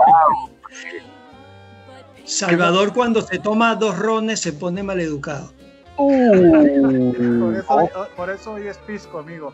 Salvador 2.25 2.93
cuando 2.93 3.21
se 3.21 3.39
toma 3.39 3.75
dos 3.75 3.97
rones 3.97 4.41
se 4.41 4.51
pone 4.51 4.83
maleducado. 4.83 5.53
Uh, 5.99 7.39
por, 7.39 7.55
eso, 7.55 7.65
oh. 7.69 7.89
por, 8.15 8.29
eso, 8.29 8.51
hoy 8.51 8.67
es 8.67 8.77
pisco, 8.79 9.19
amigo. 9.19 9.51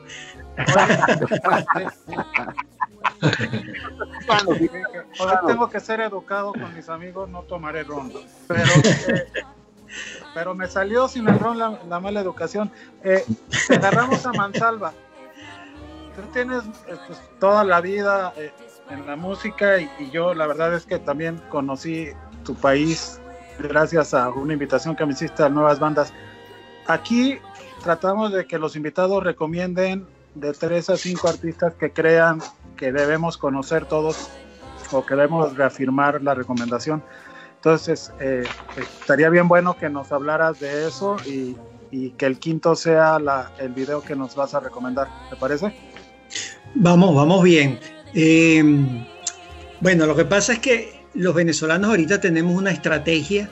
Hoy 5.19 5.33
tengo 5.47 5.69
que 5.69 5.79
ser 5.79 6.01
educado 6.01 6.51
con 6.51 6.75
mis 6.75 6.89
amigos, 6.89 7.29
no 7.29 7.43
tomaré 7.43 7.83
ron. 7.83 8.11
Pero 8.47 8.71
eh, 8.83 9.25
pero 10.33 10.55
me 10.55 10.67
salió 10.67 11.07
sin 11.07 11.27
el 11.27 11.39
ron 11.39 11.57
la, 11.57 11.79
la 11.87 11.99
mala 11.99 12.21
educación. 12.21 12.71
Eh, 13.03 13.23
agarramos 13.69 14.25
a 14.25 14.33
Mansalva. 14.33 14.93
Tú 16.15 16.21
tienes 16.31 16.63
eh, 16.87 16.95
pues, 17.07 17.19
toda 17.39 17.63
la 17.63 17.81
vida 17.81 18.33
eh, 18.37 18.51
en 18.89 19.05
la 19.07 19.15
música 19.15 19.79
y, 19.79 19.89
y, 19.99 20.11
yo 20.11 20.33
la 20.33 20.45
verdad 20.45 20.73
es 20.73 20.85
que 20.85 20.99
también 20.99 21.41
conocí 21.49 22.09
tu 22.43 22.53
país 22.55 23.19
gracias 23.59 24.13
a 24.13 24.29
una 24.29 24.53
invitación 24.53 24.95
que 24.95 25.05
me 25.05 25.13
hiciste 25.13 25.43
a 25.43 25.49
nuevas 25.49 25.79
bandas. 25.79 26.13
Aquí 26.87 27.39
tratamos 27.83 28.31
de 28.31 28.45
que 28.45 28.59
los 28.59 28.75
invitados 28.75 29.23
recomienden 29.23 30.07
de 30.35 30.53
tres 30.53 30.89
a 30.89 30.97
cinco 30.97 31.27
artistas 31.27 31.73
que 31.75 31.91
crean 31.91 32.41
que 32.77 32.91
debemos 32.91 33.37
conocer 33.37 33.85
todos 33.85 34.29
o 34.91 35.05
que 35.05 35.15
debemos 35.15 35.55
reafirmar 35.55 36.21
la 36.21 36.33
recomendación. 36.33 37.03
Entonces, 37.63 38.11
eh, 38.19 38.43
estaría 38.75 39.29
bien 39.29 39.47
bueno 39.47 39.77
que 39.77 39.89
nos 39.89 40.11
hablaras 40.11 40.59
de 40.59 40.85
eso 40.85 41.15
y, 41.25 41.55
y 41.91 42.09
que 42.09 42.25
el 42.25 42.37
quinto 42.37 42.75
sea 42.75 43.19
la, 43.19 43.53
el 43.57 43.69
video 43.69 44.01
que 44.01 44.17
nos 44.17 44.35
vas 44.35 44.53
a 44.53 44.59
recomendar. 44.59 45.07
¿Te 45.29 45.37
parece? 45.37 45.73
Vamos, 46.75 47.15
vamos 47.15 47.41
bien. 47.41 47.79
Eh, 48.13 48.61
bueno, 49.79 50.05
lo 50.05 50.13
que 50.13 50.25
pasa 50.25 50.51
es 50.51 50.59
que 50.59 51.05
los 51.13 51.33
venezolanos 51.33 51.91
ahorita 51.91 52.19
tenemos 52.19 52.53
una 52.53 52.71
estrategia 52.71 53.49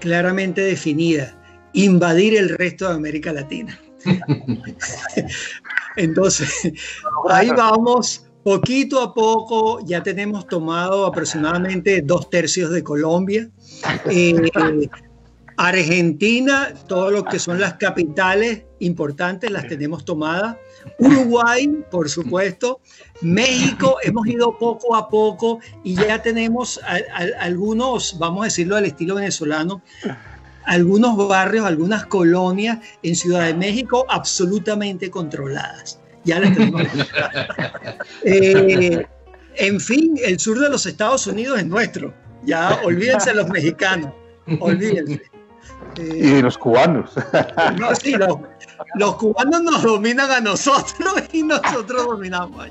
claramente 0.00 0.62
definida, 0.62 1.36
invadir 1.74 2.38
el 2.38 2.56
resto 2.56 2.88
de 2.88 2.94
América 2.94 3.34
Latina. 3.34 3.78
Entonces, 5.96 6.72
ahí 7.28 7.50
vamos 7.50 8.24
Poquito 8.44 9.00
a 9.00 9.14
poco 9.14 9.78
ya 9.84 10.02
tenemos 10.02 10.48
tomado 10.48 11.06
aproximadamente 11.06 12.02
dos 12.02 12.28
tercios 12.28 12.70
de 12.70 12.82
Colombia. 12.82 13.48
Eh, 14.10 14.50
Argentina, 15.56 16.74
todo 16.88 17.12
lo 17.12 17.24
que 17.24 17.38
son 17.38 17.60
las 17.60 17.74
capitales 17.74 18.64
importantes 18.80 19.48
las 19.48 19.68
tenemos 19.68 20.04
tomadas. 20.04 20.56
Uruguay, 20.98 21.68
por 21.88 22.08
supuesto. 22.08 22.80
México, 23.20 23.98
hemos 24.02 24.26
ido 24.26 24.58
poco 24.58 24.96
a 24.96 25.08
poco 25.08 25.60
y 25.84 25.94
ya 25.94 26.20
tenemos 26.20 26.80
algunos, 27.38 28.18
vamos 28.18 28.42
a 28.42 28.44
decirlo 28.46 28.76
al 28.76 28.86
estilo 28.86 29.14
venezolano, 29.14 29.82
algunos 30.64 31.16
barrios, 31.28 31.64
algunas 31.64 32.06
colonias 32.06 32.78
en 33.04 33.14
Ciudad 33.14 33.46
de 33.46 33.54
México 33.54 34.04
absolutamente 34.08 35.10
controladas 35.12 36.01
ya 36.24 36.40
les 36.40 36.54
tenemos. 36.54 36.82
eh, 38.24 39.06
en 39.56 39.80
fin, 39.80 40.18
el 40.24 40.38
sur 40.38 40.58
de 40.58 40.70
los 40.70 40.86
Estados 40.86 41.26
Unidos 41.26 41.58
es 41.58 41.66
nuestro. 41.66 42.12
Ya 42.44 42.80
olvídense 42.84 43.34
los 43.34 43.48
mexicanos, 43.48 44.12
olvídense. 44.60 45.22
Eh, 45.98 46.36
y 46.38 46.42
los 46.42 46.56
cubanos. 46.56 47.12
No, 47.78 47.94
sí, 47.94 48.12
los, 48.12 48.38
los, 48.94 49.16
cubanos 49.16 49.62
nos 49.62 49.82
dominan 49.82 50.30
a 50.30 50.40
nosotros 50.40 51.14
y 51.32 51.42
nosotros 51.42 52.06
dominamos. 52.06 52.68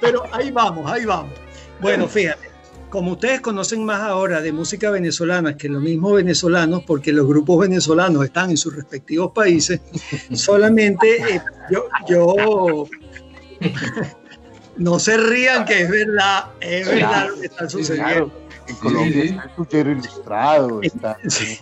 Pero 0.00 0.22
ahí 0.32 0.50
vamos, 0.50 0.90
ahí 0.90 1.04
vamos. 1.04 1.32
Bueno, 1.80 2.06
fíjate, 2.06 2.50
como 2.90 3.12
ustedes 3.12 3.40
conocen 3.40 3.84
más 3.84 4.02
ahora 4.02 4.40
de 4.40 4.52
música 4.52 4.90
venezolana 4.90 5.56
que 5.56 5.68
los 5.68 5.80
mismos 5.80 6.14
venezolanos, 6.14 6.82
porque 6.86 7.12
los 7.12 7.26
grupos 7.26 7.60
venezolanos 7.60 8.24
están 8.24 8.50
en 8.50 8.56
sus 8.56 8.74
respectivos 8.74 9.32
países, 9.32 9.80
solamente 10.32 11.36
eh, 11.36 11.42
yo, 11.70 11.86
yo 12.08 12.86
no 14.76 14.98
se 14.98 15.16
rían 15.16 15.64
que 15.64 15.82
es 15.82 15.90
verdad, 15.90 16.46
es 16.60 16.86
verdad 16.86 17.28
lo 17.28 17.40
que 17.40 17.46
está 17.46 17.68
sucediendo. 17.68 18.10
Claro. 18.10 18.32
En 18.66 18.76
Colombia 18.76 19.22
sí, 19.22 19.28
sí. 19.28 19.62
está 19.62 19.78
el 19.78 19.88
ilustrado. 19.90 20.82
Está, 20.82 21.18
sí. 21.28 21.58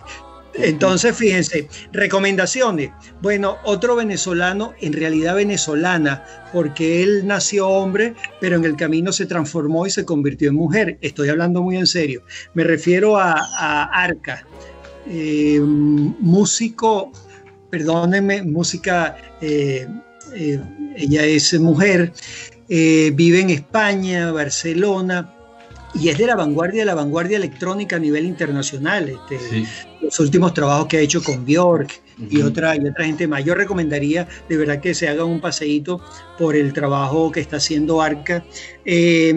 Entonces, 0.55 1.15
fíjense, 1.15 1.67
recomendaciones. 1.91 2.91
Bueno, 3.21 3.57
otro 3.63 3.95
venezolano, 3.95 4.73
en 4.81 4.93
realidad 4.93 5.35
venezolana, 5.35 6.23
porque 6.51 7.03
él 7.03 7.25
nació 7.25 7.67
hombre, 7.67 8.15
pero 8.41 8.55
en 8.57 8.65
el 8.65 8.75
camino 8.75 9.11
se 9.11 9.25
transformó 9.25 9.85
y 9.85 9.91
se 9.91 10.05
convirtió 10.05 10.49
en 10.49 10.55
mujer. 10.55 10.97
Estoy 11.01 11.29
hablando 11.29 11.61
muy 11.61 11.77
en 11.77 11.87
serio. 11.87 12.23
Me 12.53 12.63
refiero 12.63 13.17
a, 13.17 13.33
Arca. 13.93 14.45
eh, 15.07 15.59
músico, 15.61 17.11
perdónenme, 17.69 18.43
música, 18.43 19.17
eh, 19.41 19.87
eh, 20.35 20.59
ella 20.95 21.23
es 21.25 21.59
mujer, 21.59 22.11
vive 22.67 23.39
en 23.39 23.49
España, 23.49 24.31
Barcelona, 24.31 25.33
y 25.95 26.09
es 26.09 26.17
de 26.17 26.27
la 26.27 26.35
vanguardia 26.35 26.81
de 26.81 26.85
la 26.85 26.95
vanguardia 26.95 27.37
electrónica 27.37 27.95
a 27.95 27.99
nivel 27.99 28.25
internacional. 28.25 29.09
Este, 29.09 29.39
Sí. 29.39 29.65
Los 30.01 30.19
últimos 30.19 30.53
trabajos 30.53 30.87
que 30.87 30.97
ha 30.97 31.01
hecho 31.01 31.21
con 31.21 31.45
Bjork 31.45 32.01
y, 32.29 32.41
otra, 32.41 32.75
y 32.75 32.87
otra 32.87 33.05
gente 33.05 33.27
más. 33.27 33.43
Yo 33.43 33.55
recomendaría 33.55 34.27
de 34.47 34.57
verdad 34.57 34.79
que 34.79 34.93
se 34.93 35.07
haga 35.07 35.25
un 35.25 35.41
paseíto 35.41 36.01
por 36.37 36.55
el 36.55 36.73
trabajo 36.73 37.31
que 37.31 37.39
está 37.39 37.57
haciendo 37.57 38.01
Arca. 38.01 38.43
Eh, 38.85 39.33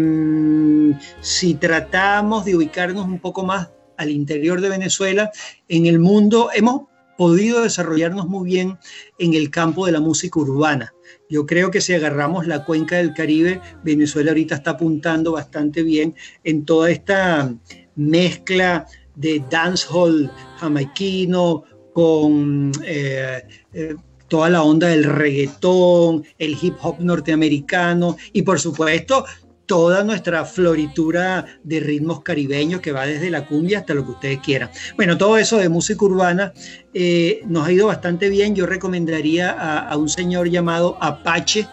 si 1.20 1.54
tratamos 1.54 2.44
de 2.44 2.56
ubicarnos 2.56 3.04
un 3.06 3.18
poco 3.18 3.44
más 3.44 3.70
al 3.96 4.10
interior 4.10 4.60
de 4.60 4.68
Venezuela, 4.68 5.30
en 5.68 5.86
el 5.86 5.98
mundo 5.98 6.50
hemos 6.54 6.82
podido 7.16 7.62
desarrollarnos 7.62 8.26
muy 8.26 8.50
bien 8.50 8.78
en 9.18 9.34
el 9.34 9.50
campo 9.50 9.86
de 9.86 9.92
la 9.92 10.00
música 10.00 10.40
urbana. 10.40 10.92
Yo 11.28 11.46
creo 11.46 11.70
que 11.70 11.80
si 11.80 11.94
agarramos 11.94 12.46
la 12.46 12.64
cuenca 12.64 12.96
del 12.96 13.14
Caribe, 13.14 13.60
Venezuela 13.84 14.30
ahorita 14.30 14.56
está 14.56 14.72
apuntando 14.72 15.32
bastante 15.32 15.82
bien 15.82 16.14
en 16.44 16.64
toda 16.64 16.90
esta 16.90 17.54
mezcla 17.94 18.86
de 19.14 19.42
dancehall 19.50 20.30
jamaiquino 20.58 21.64
con 21.92 22.72
eh, 22.84 23.42
eh, 23.72 23.94
toda 24.28 24.48
la 24.48 24.62
onda 24.62 24.88
del 24.88 25.04
reggaetón, 25.04 26.24
el 26.38 26.56
hip 26.60 26.74
hop 26.82 26.96
norteamericano 27.00 28.16
y 28.32 28.42
por 28.42 28.58
supuesto 28.58 29.26
toda 29.66 30.04
nuestra 30.04 30.44
floritura 30.44 31.46
de 31.62 31.80
ritmos 31.80 32.22
caribeños 32.22 32.80
que 32.80 32.92
va 32.92 33.06
desde 33.06 33.30
la 33.30 33.46
cumbia 33.46 33.80
hasta 33.80 33.94
lo 33.94 34.04
que 34.04 34.10
ustedes 34.12 34.38
quieran. 34.40 34.70
Bueno, 34.96 35.16
todo 35.16 35.38
eso 35.38 35.58
de 35.58 35.68
música 35.68 36.04
urbana 36.04 36.52
eh, 36.94 37.42
nos 37.46 37.66
ha 37.66 37.72
ido 37.72 37.86
bastante 37.86 38.28
bien. 38.28 38.54
Yo 38.54 38.66
recomendaría 38.66 39.50
a, 39.50 39.88
a 39.88 39.96
un 39.96 40.08
señor 40.08 40.48
llamado 40.48 40.98
Apache, 41.00 41.66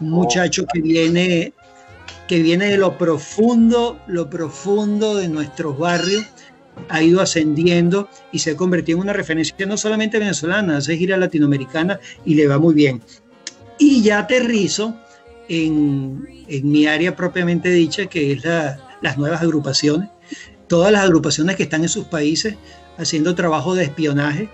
un 0.00 0.10
muchacho 0.10 0.64
que 0.72 0.80
viene, 0.80 1.52
que 2.26 2.42
viene 2.42 2.66
de 2.66 2.76
lo 2.76 2.98
profundo, 2.98 3.98
lo 4.06 4.28
profundo 4.28 5.16
de 5.16 5.28
nuestros 5.28 5.78
barrios, 5.78 6.24
ha 6.88 7.02
ido 7.02 7.20
ascendiendo 7.20 8.08
y 8.32 8.38
se 8.40 8.52
ha 8.52 8.56
convertido 8.56 8.98
en 8.98 9.02
una 9.04 9.12
referencia 9.12 9.54
no 9.66 9.76
solamente 9.76 10.18
venezolana, 10.18 10.78
hace 10.78 10.96
gira 10.96 11.16
latinoamericana 11.16 12.00
y 12.24 12.34
le 12.34 12.46
va 12.46 12.58
muy 12.58 12.74
bien. 12.74 13.02
Y 13.78 14.02
ya 14.02 14.20
aterrizo 14.20 14.96
en, 15.48 16.26
en 16.48 16.70
mi 16.70 16.86
área 16.86 17.14
propiamente 17.16 17.70
dicha, 17.70 18.06
que 18.06 18.32
es 18.32 18.44
la- 18.44 18.98
las 19.02 19.18
nuevas 19.18 19.42
agrupaciones. 19.42 20.08
Todas 20.68 20.92
las 20.92 21.02
agrupaciones 21.02 21.56
que 21.56 21.64
están 21.64 21.82
en 21.82 21.88
sus 21.88 22.04
países 22.06 22.54
haciendo 22.96 23.34
trabajo 23.34 23.74
de 23.74 23.84
espionaje 23.84 24.48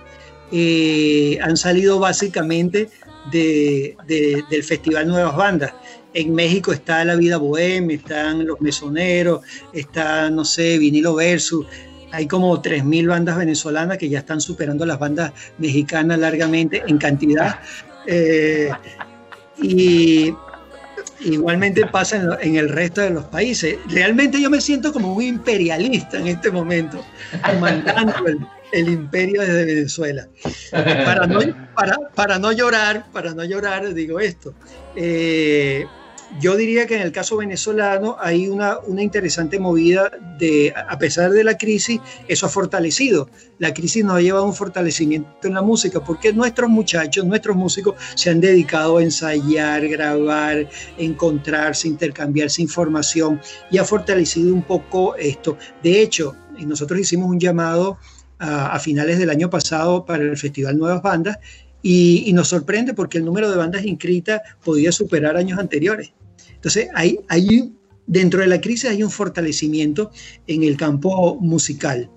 eh, 0.50 1.38
han 1.42 1.56
salido 1.56 1.98
básicamente 1.98 2.88
de- 3.30 3.96
de- 4.06 4.42
del 4.50 4.64
Festival 4.64 5.06
Nuevas 5.06 5.36
Bandas. 5.36 5.74
En 6.14 6.34
México 6.34 6.72
está 6.72 7.04
La 7.04 7.16
Vida 7.16 7.36
Bohemia, 7.36 7.96
están 7.96 8.46
Los 8.46 8.60
Mesoneros, 8.60 9.42
está, 9.72 10.30
no 10.30 10.44
sé, 10.44 10.78
Vinilo 10.78 11.14
Versus. 11.14 11.66
Hay 12.12 12.26
como 12.26 12.60
3.000 12.60 13.08
bandas 13.08 13.36
venezolanas 13.36 13.98
que 13.98 14.08
ya 14.08 14.20
están 14.20 14.40
superando 14.40 14.86
las 14.86 14.98
bandas 14.98 15.32
mexicanas 15.58 16.18
largamente 16.18 16.82
en 16.86 16.98
cantidad. 16.98 17.60
Eh, 18.06 18.70
y 19.60 20.34
igualmente 21.20 21.86
pasa 21.86 22.16
en, 22.16 22.28
en 22.40 22.56
el 22.56 22.68
resto 22.68 23.00
de 23.00 23.10
los 23.10 23.24
países. 23.24 23.76
Realmente 23.88 24.40
yo 24.40 24.50
me 24.50 24.60
siento 24.60 24.92
como 24.92 25.14
un 25.14 25.22
imperialista 25.22 26.18
en 26.18 26.28
este 26.28 26.50
momento, 26.50 27.04
comandando 27.44 28.26
el, 28.26 28.38
el 28.72 28.88
imperio 28.88 29.40
desde 29.42 29.64
Venezuela. 29.64 30.28
Para 30.70 31.26
no, 31.26 31.40
llorar, 32.52 33.06
para 33.12 33.34
no 33.34 33.44
llorar, 33.44 33.94
digo 33.94 34.20
esto. 34.20 34.54
Eh, 34.96 35.86
yo 36.40 36.56
diría 36.56 36.86
que 36.86 36.94
en 36.96 37.02
el 37.02 37.12
caso 37.12 37.36
venezolano 37.36 38.16
hay 38.20 38.48
una, 38.48 38.78
interesante 38.98 39.58
movida 39.58 40.10
de, 40.38 40.72
a 40.76 40.98
pesar 40.98 41.30
de 41.30 41.42
la 41.42 41.56
crisis, 41.56 42.00
eso 42.28 42.46
ha 42.46 42.48
fortalecido. 42.48 43.28
La 43.58 43.74
crisis 43.74 44.04
nos 44.04 44.16
ha 44.16 44.20
llevado 44.20 44.44
a 44.44 44.48
un 44.48 44.54
fortalecimiento 44.54 45.48
en 45.48 45.54
la 45.54 45.62
música, 45.62 46.04
porque 46.04 46.32
nuestros 46.32 46.70
muchachos, 46.70 47.24
nuestros 47.24 47.56
músicos 47.56 47.96
se 48.14 48.30
han 48.30 48.40
dedicado 48.40 48.98
a 48.98 49.02
ensayar, 49.02 49.88
grabar, 49.88 50.68
encontrarse, 50.96 51.88
intercambiarse 51.88 52.62
información 52.62 53.40
y 53.70 53.78
ha 53.78 53.84
fortalecido 53.84 54.54
un 54.54 54.62
poco 54.62 55.16
esto. 55.16 55.56
De 55.82 56.00
hecho, 56.02 56.36
nosotros 56.58 57.00
hicimos 57.00 57.28
un 57.28 57.40
llamado 57.40 57.98
a, 58.38 58.74
a 58.74 58.78
finales 58.78 59.18
del 59.18 59.30
año 59.30 59.50
pasado 59.50 60.04
para 60.04 60.22
el 60.22 60.36
Festival 60.36 60.78
Nuevas 60.78 61.02
Bandas 61.02 61.38
y, 61.82 62.24
y, 62.26 62.32
nos 62.32 62.48
sorprende 62.48 62.92
porque 62.92 63.18
el 63.18 63.24
número 63.24 63.50
de 63.50 63.56
bandas 63.56 63.84
inscritas 63.84 64.42
podía 64.64 64.90
superar 64.90 65.36
años 65.36 65.58
anteriores. 65.58 66.12
Entonces, 66.58 66.88
hay, 66.94 67.20
hay, 67.28 67.72
dentro 68.06 68.40
de 68.40 68.48
la 68.48 68.60
crisis 68.60 68.90
hay 68.90 69.04
un 69.04 69.10
fortalecimiento 69.10 70.10
en 70.48 70.64
el 70.64 70.76
campo 70.76 71.36
musical, 71.36 72.10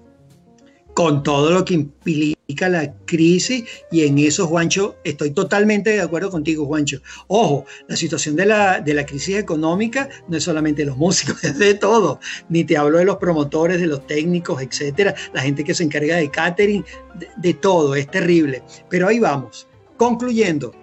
con 0.96 1.22
todo 1.22 1.52
lo 1.52 1.64
que 1.64 1.76
implica 1.76 2.68
la 2.70 2.96
crisis, 3.06 3.64
y 3.92 4.02
en 4.02 4.18
eso, 4.18 4.48
Juancho, 4.48 4.96
estoy 5.04 5.30
totalmente 5.30 5.92
de 5.92 6.02
acuerdo 6.02 6.32
contigo, 6.32 6.66
Juancho. 6.66 7.02
Ojo, 7.28 7.66
la 7.88 7.96
situación 7.96 8.36
de 8.36 8.48
la, 8.48 8.82
de 8.82 8.96
la 8.96 9.06
crisis 9.06 9.38
económica 9.38 10.10
no 10.28 10.38
es 10.38 10.44
solamente 10.44 10.84
los 10.84 10.98
músicos, 10.98 11.44
es 11.44 11.60
de 11.60 11.76
todo. 11.76 12.20
Ni 12.50 12.64
te 12.64 12.78
hablo 12.78 12.98
de 12.98 13.06
los 13.06 13.18
promotores, 13.18 13.80
de 13.80 13.86
los 13.86 14.08
técnicos, 14.08 14.60
etcétera, 14.62 15.14
la 15.34 15.42
gente 15.42 15.64
que 15.64 15.76
se 15.76 15.84
encarga 15.84 16.16
de 16.16 16.32
catering, 16.32 16.84
de, 17.14 17.30
de 17.38 17.54
todo, 17.54 17.94
es 17.96 18.10
terrible. 18.10 18.64
Pero 18.90 19.08
ahí 19.08 19.20
vamos. 19.20 19.68
Concluyendo, 19.98 20.74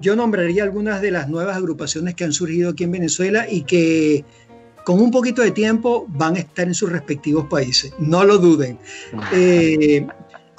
yo 0.00 0.16
nombraría 0.16 0.62
algunas 0.62 1.00
de 1.00 1.10
las 1.10 1.28
nuevas 1.28 1.56
agrupaciones 1.56 2.14
que 2.14 2.24
han 2.24 2.32
surgido 2.32 2.70
aquí 2.70 2.84
en 2.84 2.92
Venezuela 2.92 3.46
y 3.50 3.62
que 3.62 4.24
con 4.84 5.00
un 5.00 5.10
poquito 5.10 5.42
de 5.42 5.50
tiempo 5.50 6.06
van 6.08 6.36
a 6.36 6.38
estar 6.38 6.66
en 6.66 6.74
sus 6.74 6.90
respectivos 6.90 7.46
países, 7.46 7.92
no 7.98 8.24
lo 8.24 8.38
duden. 8.38 8.78
Eh, 9.32 10.06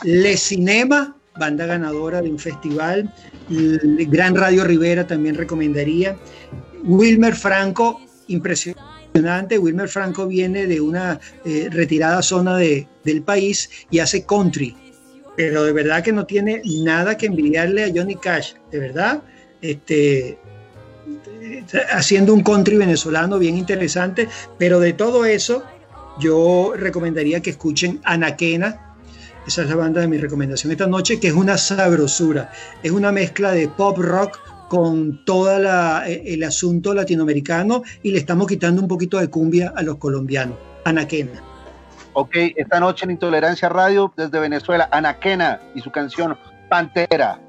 Le 0.04 0.38
Cinema, 0.38 1.16
banda 1.40 1.66
ganadora 1.66 2.22
de 2.22 2.30
un 2.30 2.40
festival, 2.40 3.14
Gran 3.50 4.36
Radio 4.36 4.66
Rivera 4.66 5.08
también 5.08 5.36
recomendaría, 5.36 6.18
Wilmer 6.84 7.36
Franco, 7.36 8.02
impresionante, 8.28 9.58
Wilmer 9.58 9.88
Franco 9.88 10.28
viene 10.28 10.68
de 10.68 10.82
una 10.82 11.20
eh, 11.46 11.70
retirada 11.72 12.22
zona 12.22 12.58
de, 12.58 12.86
del 13.06 13.22
país 13.22 13.70
y 13.90 14.00
hace 14.00 14.26
country, 14.26 14.76
pero 15.38 15.64
de 15.64 15.72
verdad 15.72 16.04
que 16.04 16.12
no 16.12 16.26
tiene 16.26 16.62
nada 16.66 17.16
que 17.16 17.28
envidiarle 17.28 17.84
a 17.84 17.92
Johnny 17.96 18.16
Cash, 18.16 18.56
de 18.72 18.80
verdad, 18.80 19.22
este, 19.62 20.40
haciendo 21.92 22.34
un 22.34 22.42
country 22.42 22.76
venezolano 22.76 23.38
bien 23.38 23.56
interesante, 23.56 24.28
pero 24.58 24.80
de 24.80 24.94
todo 24.94 25.26
eso 25.26 25.64
yo 26.20 26.74
recomendaría 26.76 27.40
que 27.42 27.52
escuchen 27.52 28.02
Anaquena, 28.04 28.96
esa 29.46 29.62
es 29.62 29.70
la 29.70 29.76
banda 29.76 30.02
de 30.02 30.08
mi 30.08 30.18
recomendación 30.18 30.72
esta 30.72 30.88
noche, 30.88 31.20
que 31.20 31.28
es 31.28 31.34
una 31.34 31.58
sabrosura, 31.58 32.52
es 32.82 32.92
una 32.92 33.12
mezcla 33.12 33.52
de 33.52 33.68
pop 33.68 33.98
rock 34.00 34.40
con 34.68 35.24
todo 35.24 35.56
el 36.06 36.44
asunto 36.44 36.94
latinoamericano 36.96 37.84
y 38.02 38.12
le 38.12 38.18
estamos 38.18 38.48
quitando 38.48 38.82
un 38.82 38.88
poquito 38.88 39.20
de 39.20 39.30
cumbia 39.30 39.72
a 39.76 39.84
los 39.84 39.98
colombianos. 39.98 40.58
Anaquena. 40.84 41.47
Ok, 42.20 42.36
esta 42.56 42.80
noche 42.80 43.06
en 43.06 43.12
Intolerancia 43.12 43.70
Radio 43.70 44.12
desde 44.18 44.40
Venezuela, 44.40 44.90
Anaquena 44.92 45.60
y 45.76 45.82
su 45.82 45.92
canción 45.92 46.36
Pantera. 46.68 47.40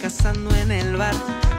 Cazando 0.00 0.54
en 0.56 0.70
el 0.72 0.96
bar. 0.96 1.51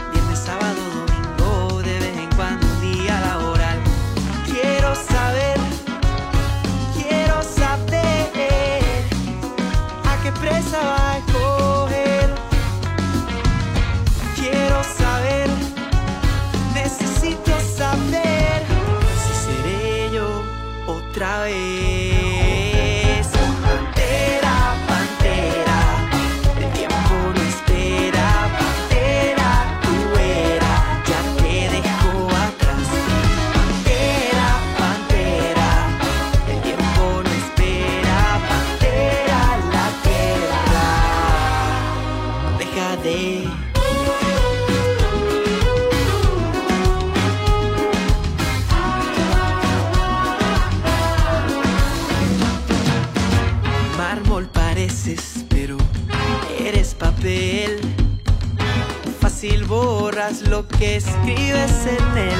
Escribes 60.95 61.87
en 61.87 62.17
él. 62.17 62.32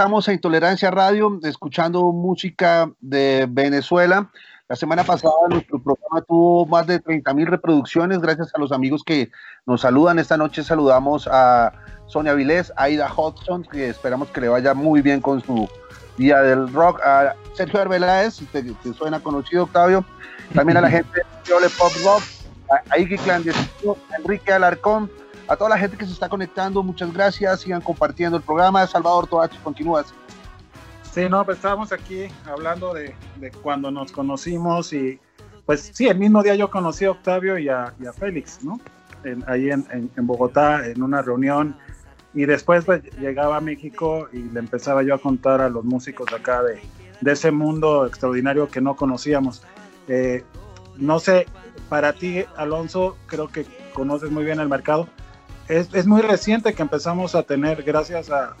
Regresamos 0.00 0.28
a 0.30 0.32
Intolerancia 0.32 0.90
Radio, 0.90 1.38
escuchando 1.42 2.10
música 2.10 2.90
de 3.02 3.46
Venezuela. 3.50 4.30
La 4.66 4.74
semana 4.74 5.04
pasada 5.04 5.34
nuestro 5.50 5.78
programa 5.78 6.22
tuvo 6.22 6.64
más 6.64 6.86
de 6.86 7.00
30 7.00 7.34
mil 7.34 7.46
reproducciones, 7.46 8.18
gracias 8.18 8.48
a 8.54 8.58
los 8.58 8.72
amigos 8.72 9.04
que 9.04 9.30
nos 9.66 9.82
saludan. 9.82 10.18
Esta 10.18 10.38
noche 10.38 10.64
saludamos 10.64 11.28
a 11.30 11.74
Sonia 12.06 12.32
Vilés, 12.32 12.72
Aida 12.76 13.12
Hodgson, 13.14 13.64
que 13.64 13.90
esperamos 13.90 14.30
que 14.30 14.40
le 14.40 14.48
vaya 14.48 14.72
muy 14.72 15.02
bien 15.02 15.20
con 15.20 15.42
su 15.42 15.68
Día 16.16 16.38
del 16.40 16.72
Rock, 16.72 16.98
a 17.04 17.34
Sergio 17.52 17.82
Arbeláez, 17.82 18.36
si 18.36 18.46
te, 18.46 18.62
te 18.62 18.94
suena 18.94 19.20
conocido, 19.20 19.64
Octavio, 19.64 20.02
también 20.54 20.78
a 20.78 20.80
la 20.80 20.90
gente 20.90 21.20
de 21.44 21.68
Pop 21.78 21.92
Rock, 22.02 22.22
a, 22.88 22.98
Iggy 22.98 23.18
Clandestino, 23.18 23.98
Enrique 24.16 24.50
Alarcón, 24.50 25.10
a 25.50 25.56
toda 25.56 25.70
la 25.70 25.78
gente 25.78 25.96
que 25.96 26.06
se 26.06 26.12
está 26.12 26.28
conectando, 26.28 26.80
muchas 26.82 27.12
gracias, 27.12 27.60
sigan 27.62 27.80
compartiendo 27.80 28.36
el 28.36 28.42
programa. 28.42 28.86
Salvador 28.86 29.26
Toacho, 29.26 29.58
continúas. 29.64 30.14
Sí, 31.12 31.28
no, 31.28 31.44
pues 31.44 31.56
estábamos 31.56 31.90
aquí 31.92 32.28
hablando 32.46 32.94
de, 32.94 33.16
de 33.40 33.50
cuando 33.50 33.90
nos 33.90 34.12
conocimos 34.12 34.92
y 34.92 35.18
pues 35.66 35.90
sí, 35.92 36.06
el 36.06 36.18
mismo 36.18 36.40
día 36.44 36.54
yo 36.54 36.70
conocí 36.70 37.04
a 37.04 37.10
Octavio 37.10 37.58
y 37.58 37.68
a, 37.68 37.92
y 38.00 38.06
a 38.06 38.12
Félix, 38.12 38.62
¿no? 38.62 38.78
En- 39.24 39.42
ahí 39.48 39.70
en, 39.70 39.84
en- 39.90 40.08
en 40.16 40.26
Bogotá, 40.26 40.86
en 40.86 41.02
una 41.02 41.20
reunión. 41.20 41.76
Y 42.32 42.44
después 42.46 42.84
pues, 42.84 43.02
llegaba 43.18 43.56
a 43.56 43.60
México 43.60 44.28
y 44.32 44.38
le 44.38 44.60
empezaba 44.60 45.02
yo 45.02 45.14
a 45.16 45.18
contar 45.18 45.60
a 45.60 45.68
los 45.68 45.84
músicos 45.84 46.26
de 46.30 46.36
acá 46.36 46.62
de, 46.62 46.80
de 47.20 47.32
ese 47.32 47.50
mundo 47.50 48.06
extraordinario 48.06 48.68
que 48.68 48.80
no 48.80 48.94
conocíamos. 48.94 49.62
Eh, 50.06 50.44
no 50.96 51.18
sé, 51.18 51.46
para 51.88 52.12
ti, 52.12 52.44
Alonso, 52.56 53.16
creo 53.26 53.48
que 53.48 53.66
conoces 53.94 54.30
muy 54.30 54.44
bien 54.44 54.60
el 54.60 54.68
mercado. 54.68 55.08
Es, 55.70 56.04
muy 56.04 56.20
reciente 56.20 56.74
que 56.74 56.82
empezamos 56.82 57.36
a 57.36 57.44
tener, 57.44 57.84
gracias 57.84 58.28
a, 58.28 58.56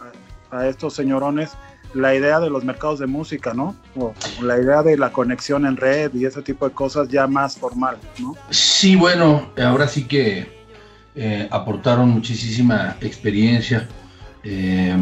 estos 0.68 0.94
señorones, 0.94 1.50
la 1.92 2.14
idea 2.14 2.38
de 2.38 2.48
los 2.48 2.62
mercados 2.64 3.00
de 3.00 3.08
música, 3.08 3.52
¿no? 3.52 3.74
O, 3.96 4.14
la 4.42 4.60
idea 4.60 4.84
de 4.84 4.96
la 4.96 5.10
conexión 5.10 5.66
en 5.66 5.76
red 5.76 6.12
y 6.14 6.24
ese 6.24 6.40
tipo 6.40 6.68
de 6.68 6.74
cosas 6.74 7.08
ya 7.08 7.26
más 7.26 7.56
formal, 7.56 7.96
¿no? 8.18 8.36
Sí, 8.50 8.94
bueno, 8.94 9.50
ahora 9.60 9.88
sí 9.88 10.04
que 10.04 10.46
eh, 11.16 11.48
aportaron 11.50 12.10
muchísima 12.10 12.96
experiencia 13.00 13.88
eh, 14.44 14.96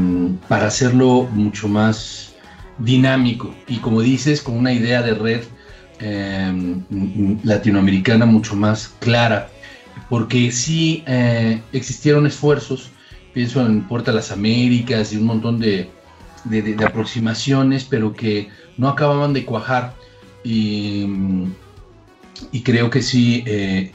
para 0.49 0.67
hacerlo 0.69 1.29
mucho 1.31 1.69
más 1.69 2.35
dinámico 2.79 3.55
y 3.67 3.79
como 3.79 4.01
dices, 4.01 4.41
con 4.41 4.57
una 4.57 4.73
idea 4.73 5.03
de 5.03 5.15
red 5.15 5.43
eh, 6.01 6.47
m- 6.49 6.85
m- 6.91 7.39
latinoamericana 7.43 8.25
mucho 8.25 8.57
más 8.57 8.95
clara, 8.99 9.51
porque 10.09 10.51
sí 10.53 11.03
eh, 11.07 11.61
existieron 11.73 12.27
esfuerzos, 12.27 12.91
pienso 13.35 13.65
en 13.65 13.83
Puerta 13.83 14.11
a 14.11 14.15
las 14.15 14.31
Américas 14.33 15.13
y 15.13 15.17
un 15.17 15.25
montón 15.27 15.59
de, 15.61 15.91
de- 16.45 16.63
de- 16.63 16.75
de 16.75 16.85
aproximaciones, 16.85 17.85
pero 17.85 18.13
que 18.15 18.49
no 18.77 18.89
acababan 18.89 19.33
de 19.33 19.45
cuajar. 19.45 19.95
Y, 20.45 21.07
y 22.53 22.63
creo 22.63 22.89
que 22.91 23.03
sí, 23.03 23.43
eh, 23.47 23.93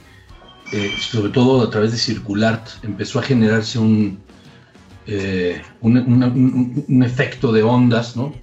eh, 0.72 0.92
sobre 1.00 1.32
todo 1.32 1.62
a 1.64 1.70
través 1.70 1.92
de 1.92 1.98
Circulart, 1.98 2.68
empezó 2.84 3.20
a 3.20 3.24
generarse 3.24 3.80
un, 3.80 4.20
eh, 5.08 5.62
un, 5.82 5.98
una- 5.98 6.28
un- 6.28 6.86
un 6.88 7.04
efecto 7.04 7.52
de 7.52 7.64
ondas, 7.64 8.16
¿no? 8.16 8.34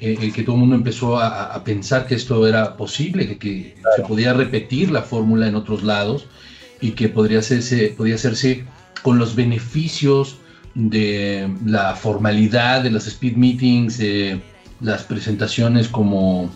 Eh, 0.00 0.16
el 0.20 0.32
que 0.32 0.42
todo 0.42 0.54
el 0.56 0.60
mundo 0.62 0.76
empezó 0.76 1.18
a, 1.18 1.52
a 1.54 1.62
pensar 1.62 2.06
que 2.06 2.14
esto 2.14 2.46
era 2.46 2.76
posible, 2.76 3.26
que, 3.28 3.38
que 3.38 3.74
se 3.96 4.02
podía 4.02 4.32
repetir 4.32 4.90
la 4.90 5.02
fórmula 5.02 5.46
en 5.46 5.54
otros 5.54 5.82
lados 5.82 6.26
y 6.80 6.92
que 6.92 7.08
podría 7.08 7.38
hacerse, 7.40 7.94
podía 7.96 8.14
hacerse 8.14 8.64
con 9.02 9.18
los 9.18 9.34
beneficios 9.34 10.38
de 10.74 11.48
la 11.64 11.94
formalidad 11.96 12.82
de 12.82 12.90
las 12.90 13.06
speed 13.06 13.36
meetings, 13.36 13.98
de 13.98 14.40
las 14.80 15.02
presentaciones 15.02 15.88
como 15.88 16.50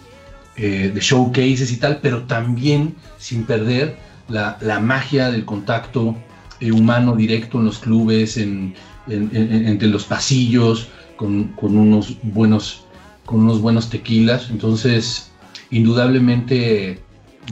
eh, 0.56 0.90
de 0.94 1.00
showcases 1.00 1.72
y 1.72 1.76
tal, 1.78 1.98
pero 2.00 2.22
también 2.22 2.94
sin 3.18 3.44
perder 3.44 3.96
la, 4.28 4.56
la 4.60 4.78
magia 4.80 5.30
del 5.30 5.44
contacto 5.44 6.16
eh, 6.60 6.70
humano 6.72 7.16
directo 7.16 7.58
en 7.58 7.64
los 7.66 7.78
clubes, 7.78 8.36
en, 8.36 8.74
en- 9.08 9.30
en- 9.34 9.66
entre 9.68 9.88
los 9.88 10.04
pasillos, 10.04 10.88
con, 11.16 11.48
con 11.54 11.76
unos 11.76 12.16
buenos 12.22 12.80
con 13.26 13.40
unos 13.40 13.60
buenos 13.62 13.88
tequilas. 13.90 14.48
Entonces, 14.50 15.30
indudablemente 15.70 16.98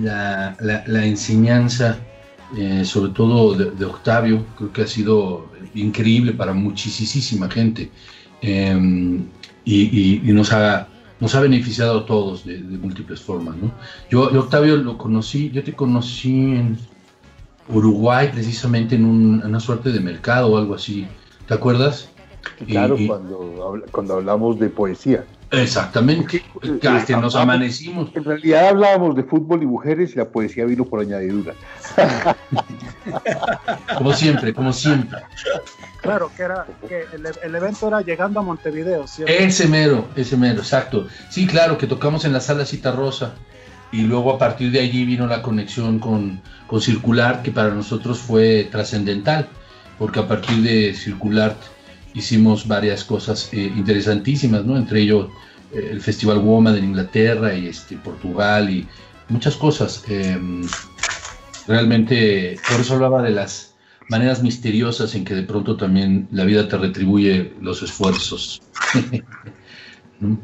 la- 0.01 0.85
la 0.87 1.07
enseñanza, 1.07 1.99
eh, 2.57 2.85
sobre 2.85 3.13
todo 3.13 3.55
de, 3.55 3.71
de 3.71 3.85
Octavio, 3.85 4.45
creo 4.57 4.73
que 4.73 4.83
ha 4.83 4.87
sido 4.87 5.51
increíble 5.75 6.33
para 6.33 6.53
muchísima 6.53 7.49
gente. 7.49 7.91
Eh, 8.43 9.21
y, 9.65 9.75
y- 9.75 10.23
y 10.29 10.33
nos, 10.33 10.53
ha, 10.53 10.89
nos 11.21 11.35
ha 11.35 11.41
beneficiado 11.41 12.01
a 12.01 12.07
todos 12.07 12.45
de, 12.45 12.59
de 12.59 12.79
múltiples 12.79 13.21
formas. 13.21 13.57
¿no? 13.57 13.71
Yo, 14.11 14.33
yo, 14.33 14.41
Octavio, 14.41 14.77
lo 14.77 14.99
conocí, 14.99 15.51
yo 15.51 15.63
te 15.63 15.73
conocí 15.73 16.31
en 16.57 16.77
Uruguay, 17.69 18.29
precisamente 18.33 18.97
en 18.97 19.05
un- 19.05 19.43
una 19.45 19.61
suerte 19.61 19.91
de 19.93 20.01
mercado 20.01 20.49
o 20.53 20.59
algo 20.59 20.75
así. 20.75 21.07
¿Te 21.47 21.55
acuerdas? 21.55 22.09
Claro, 22.67 22.97
Y- 22.99 23.07
cuando, 23.07 23.81
cuando 23.93 24.15
hablamos 24.15 24.59
de 24.59 24.69
poesía. 24.69 25.25
Exactamente. 25.53 26.43
Que 26.81 27.17
nos 27.17 27.37
amanecimos. 27.37 28.11
En 28.15 28.25
realidad 28.25 28.69
hablábamos 28.69 29.15
de 29.15 29.23
fútbol 29.23 29.63
y 29.63 29.67
mujeres 29.67 30.13
y 30.15 30.17
la 30.17 30.25
poesía 30.25 30.65
vino 30.65 30.85
por 30.87 31.01
añadidura. 31.01 31.55
Como 33.99 34.13
siempre, 34.15 34.55
como 34.55 34.73
siempre. 34.73 35.19
Claro, 36.01 36.31
que 36.37 36.43
era 36.43 36.67
que 36.89 37.05
el, 37.13 37.27
el 37.43 37.55
evento 37.55 37.89
era 37.89 38.01
llegando 38.01 38.41
a 38.41 38.43
Montevideo, 38.43 39.07
¿cierto? 39.07 39.33
Ese 39.33 39.69
mero, 39.69 40.09
ese 40.17 40.37
mero, 40.37 40.61
exacto. 40.61 41.07
Sí, 41.31 41.47
claro, 41.47 41.77
que 41.79 41.87
tocamos 41.87 42.25
en 42.25 42.33
la 42.33 42.41
sala 42.41 42.65
Cita 42.65 42.93
Rosa. 42.93 43.35
y 43.93 44.03
luego 44.03 44.33
a 44.33 44.39
partir 44.39 44.73
de 44.73 44.81
allí 44.81 45.05
vino 45.05 45.27
la 45.27 45.43
conexión 45.43 45.99
con, 45.99 46.41
con 46.67 46.81
Circular, 46.81 47.43
que 47.43 47.51
para 47.51 47.69
nosotros 47.71 48.19
fue 48.19 48.69
trascendental, 48.71 49.49
porque 49.99 50.21
a 50.21 50.27
partir 50.27 50.63
de 50.63 50.95
Circular 50.95 51.57
hicimos 52.15 52.67
varias 52.67 53.05
cosas 53.05 53.49
eh, 53.53 53.73
interesantísimas, 53.77 54.65
¿no? 54.65 54.77
Entre 54.77 55.01
ellos 55.01 55.29
eh, 55.73 55.89
el 55.93 56.01
Festival 56.01 56.39
Woman 56.39 56.77
en 56.77 56.85
Inglaterra 56.85 57.55
y 57.55 57.69
este, 57.69 57.97
Portugal 57.97 58.71
y 58.71 58.87
muchas 59.29 59.57
cosas. 59.57 60.05
Em, 60.09 60.63
realmente, 61.67 62.59
por 62.71 62.81
eso 62.81 62.95
hablaba 62.95 63.23
de 63.23 63.31
las 63.31 63.75
maneras 64.09 64.43
misteriosas 64.43 65.15
en 65.15 65.25
que 65.25 65.35
de 65.35 65.43
pronto 65.45 65.77
también 65.77 66.29
la 66.33 66.45
vida 66.45 66.69
te 66.69 66.77
retribuye 66.77 67.55
los 67.61 67.83
esfuerzos. 67.83 68.61
¿No? 70.21 70.39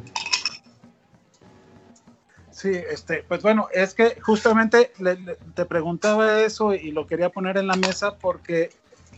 Sí, 2.50 2.70
este, 2.90 3.24
pues 3.28 3.40
bueno, 3.42 3.68
es 3.72 3.94
que 3.94 4.18
justamente 4.20 4.90
le- 4.98 5.36
te 5.54 5.64
preguntaba 5.64 6.40
eso 6.40 6.74
y 6.74 6.90
lo 6.90 7.06
quería 7.06 7.28
poner 7.28 7.56
en 7.56 7.68
la 7.68 7.76
mesa 7.76 8.16
porque 8.16 8.70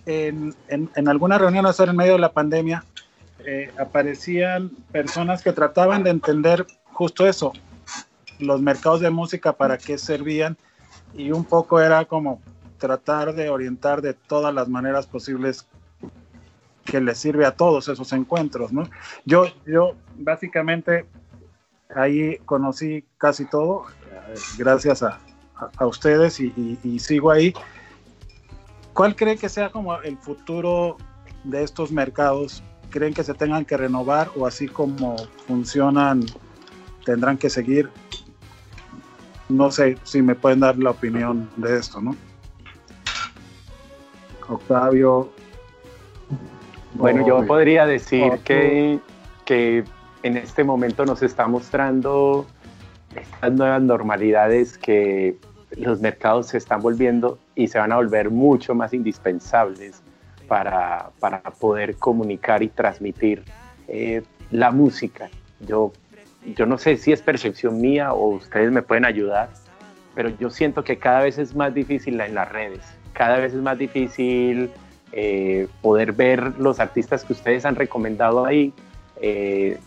en, 0.06 0.54
en, 0.68 0.90
en 0.94 1.08
algunas 1.08 1.40
reuniones 1.40 1.78
ahora 1.78 1.92
en 1.92 1.96
medio 1.96 2.12
de 2.14 2.18
la 2.18 2.32
pandemia 2.32 2.84
eh, 3.44 3.70
aparecían 3.78 4.70
personas 4.92 5.42
que 5.42 5.52
trataban 5.52 6.02
de 6.02 6.10
entender 6.10 6.66
justo 6.92 7.26
eso, 7.26 7.52
los 8.38 8.60
mercados 8.60 9.00
de 9.00 9.10
música, 9.10 9.52
para 9.52 9.78
qué 9.78 9.96
servían 9.98 10.56
y 11.14 11.30
un 11.30 11.44
poco 11.44 11.80
era 11.80 12.04
como 12.04 12.40
tratar 12.78 13.34
de 13.34 13.48
orientar 13.50 14.00
de 14.02 14.14
todas 14.14 14.54
las 14.54 14.68
maneras 14.68 15.06
posibles 15.06 15.66
que 16.84 17.00
les 17.00 17.18
sirve 17.18 17.44
a 17.46 17.52
todos 17.52 17.88
esos 17.88 18.12
encuentros, 18.12 18.72
¿no? 18.72 18.88
Yo, 19.24 19.44
yo 19.66 19.94
básicamente 20.16 21.06
ahí 21.94 22.38
conocí 22.44 23.04
casi 23.18 23.44
todo, 23.44 23.84
eh, 24.10 24.34
gracias 24.58 25.02
a, 25.02 25.20
a- 25.56 25.70
a 25.76 25.86
ustedes 25.86 26.40
y, 26.40 26.52
y- 26.56 26.78
y 26.82 26.98
sigo 26.98 27.30
ahí. 27.30 27.52
¿Cuál 29.00 29.16
cree 29.16 29.38
que 29.38 29.48
sea 29.48 29.70
como 29.70 29.98
el 30.02 30.18
futuro 30.18 30.98
de 31.44 31.62
estos 31.62 31.90
mercados? 31.90 32.62
¿Creen 32.90 33.14
que 33.14 33.24
se 33.24 33.32
tengan 33.32 33.64
que 33.64 33.78
renovar 33.78 34.30
o 34.36 34.46
así 34.46 34.68
como 34.68 35.16
funcionan 35.46 36.26
tendrán 37.06 37.38
que 37.38 37.48
seguir? 37.48 37.88
No 39.48 39.70
sé 39.70 39.96
si 40.02 40.20
me 40.20 40.34
pueden 40.34 40.60
dar 40.60 40.76
la 40.76 40.90
opinión 40.90 41.48
de 41.56 41.78
esto, 41.78 42.02
¿no? 42.02 42.14
Octavio. 44.46 45.30
Bueno, 46.92 47.26
yo 47.26 47.46
podría 47.46 47.86
decir 47.86 48.30
que, 48.44 49.00
que 49.46 49.82
en 50.22 50.36
este 50.36 50.62
momento 50.62 51.06
nos 51.06 51.22
está 51.22 51.46
mostrando 51.46 52.44
estas 53.16 53.50
nuevas 53.50 53.80
normalidades 53.80 54.76
que 54.76 55.38
los 55.70 56.00
mercados 56.02 56.48
se 56.48 56.58
están 56.58 56.82
volviendo 56.82 57.38
y 57.60 57.68
se 57.68 57.78
van 57.78 57.92
a 57.92 57.96
volver 57.96 58.30
mucho 58.30 58.74
más 58.74 58.94
indispensables 58.94 60.02
para, 60.48 61.10
para 61.20 61.42
poder 61.42 61.96
comunicar 61.96 62.62
y 62.62 62.68
transmitir 62.68 63.44
eh, 63.86 64.22
la 64.50 64.70
música. 64.70 65.28
Yo, 65.60 65.92
yo 66.56 66.64
no 66.64 66.78
sé 66.78 66.96
si 66.96 67.12
es 67.12 67.20
percepción 67.20 67.80
mía 67.80 68.14
o 68.14 68.28
ustedes 68.28 68.72
me 68.72 68.80
pueden 68.80 69.04
ayudar, 69.04 69.50
pero 70.14 70.30
yo 70.30 70.48
siento 70.48 70.82
que 70.84 70.96
cada 70.98 71.20
vez 71.20 71.36
es 71.36 71.54
más 71.54 71.74
difícil 71.74 72.18
en 72.20 72.34
las 72.34 72.50
redes, 72.50 72.80
cada 73.12 73.36
vez 73.38 73.52
es 73.52 73.60
más 73.60 73.76
difícil 73.76 74.70
eh, 75.12 75.68
poder 75.82 76.12
ver 76.12 76.58
los 76.58 76.80
artistas 76.80 77.24
que 77.24 77.34
ustedes 77.34 77.66
han 77.66 77.76
recomendado 77.76 78.46
ahí. 78.46 78.72
eh, 79.20 79.78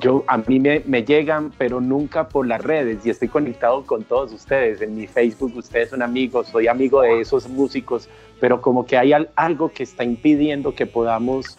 yo, 0.00 0.24
a 0.26 0.38
mí 0.38 0.58
me, 0.58 0.80
llegan, 1.04 1.52
pero 1.56 1.80
nunca 1.80 2.28
por 2.28 2.46
las 2.46 2.60
redes 2.60 3.06
y 3.06 3.10
estoy 3.10 3.28
conectado 3.28 3.84
con 3.84 4.02
todos 4.02 4.32
ustedes. 4.32 4.80
En 4.80 4.96
mi 4.96 5.06
Facebook 5.06 5.56
ustedes 5.56 5.90
son 5.90 6.02
amigos, 6.02 6.48
soy 6.48 6.66
amigo 6.66 7.02
de 7.02 7.20
esos 7.20 7.48
músicos, 7.48 8.08
pero 8.40 8.60
como 8.60 8.86
que 8.86 8.98
hay 8.98 9.12
al- 9.12 9.30
algo 9.36 9.70
que 9.70 9.84
está 9.84 10.02
impidiendo 10.02 10.74
que 10.74 10.86
podamos 10.86 11.56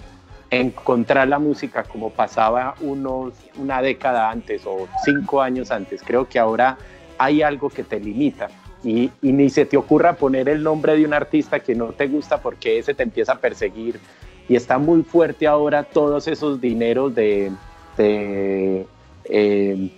encontrar 0.49 1.29
la 1.29 1.39
música 1.39 1.83
como 1.83 2.09
pasaba 2.09 2.75
unos, 2.81 3.33
una 3.57 3.81
década 3.81 4.29
antes 4.29 4.63
o 4.65 4.87
cinco 5.05 5.41
años 5.41 5.71
antes. 5.71 6.01
Creo 6.03 6.27
que 6.27 6.37
ahora 6.37 6.77
hay 7.17 7.41
algo 7.41 7.69
que 7.69 7.83
te 7.83 8.01
limita 8.01 8.49
y, 8.83 9.11
y 9.21 9.31
ni 9.31 9.49
se 9.49 9.65
te 9.65 9.77
ocurra 9.77 10.13
poner 10.13 10.49
el 10.49 10.61
nombre 10.61 10.97
de 10.97 11.05
un 11.05 11.13
artista 11.13 11.61
que 11.61 11.73
no 11.73 11.87
te 11.93 12.07
gusta 12.07 12.41
porque 12.41 12.79
ese 12.79 12.93
te 12.93 13.03
empieza 13.03 13.33
a 13.33 13.39
perseguir 13.39 13.97
y 14.49 14.57
está 14.57 14.77
muy 14.77 15.03
fuerte 15.03 15.47
ahora 15.47 15.83
todos 15.83 16.27
esos 16.27 16.59
dineros 16.59 17.15
de, 17.15 17.51
de 17.97 18.85
eh, 19.25 19.91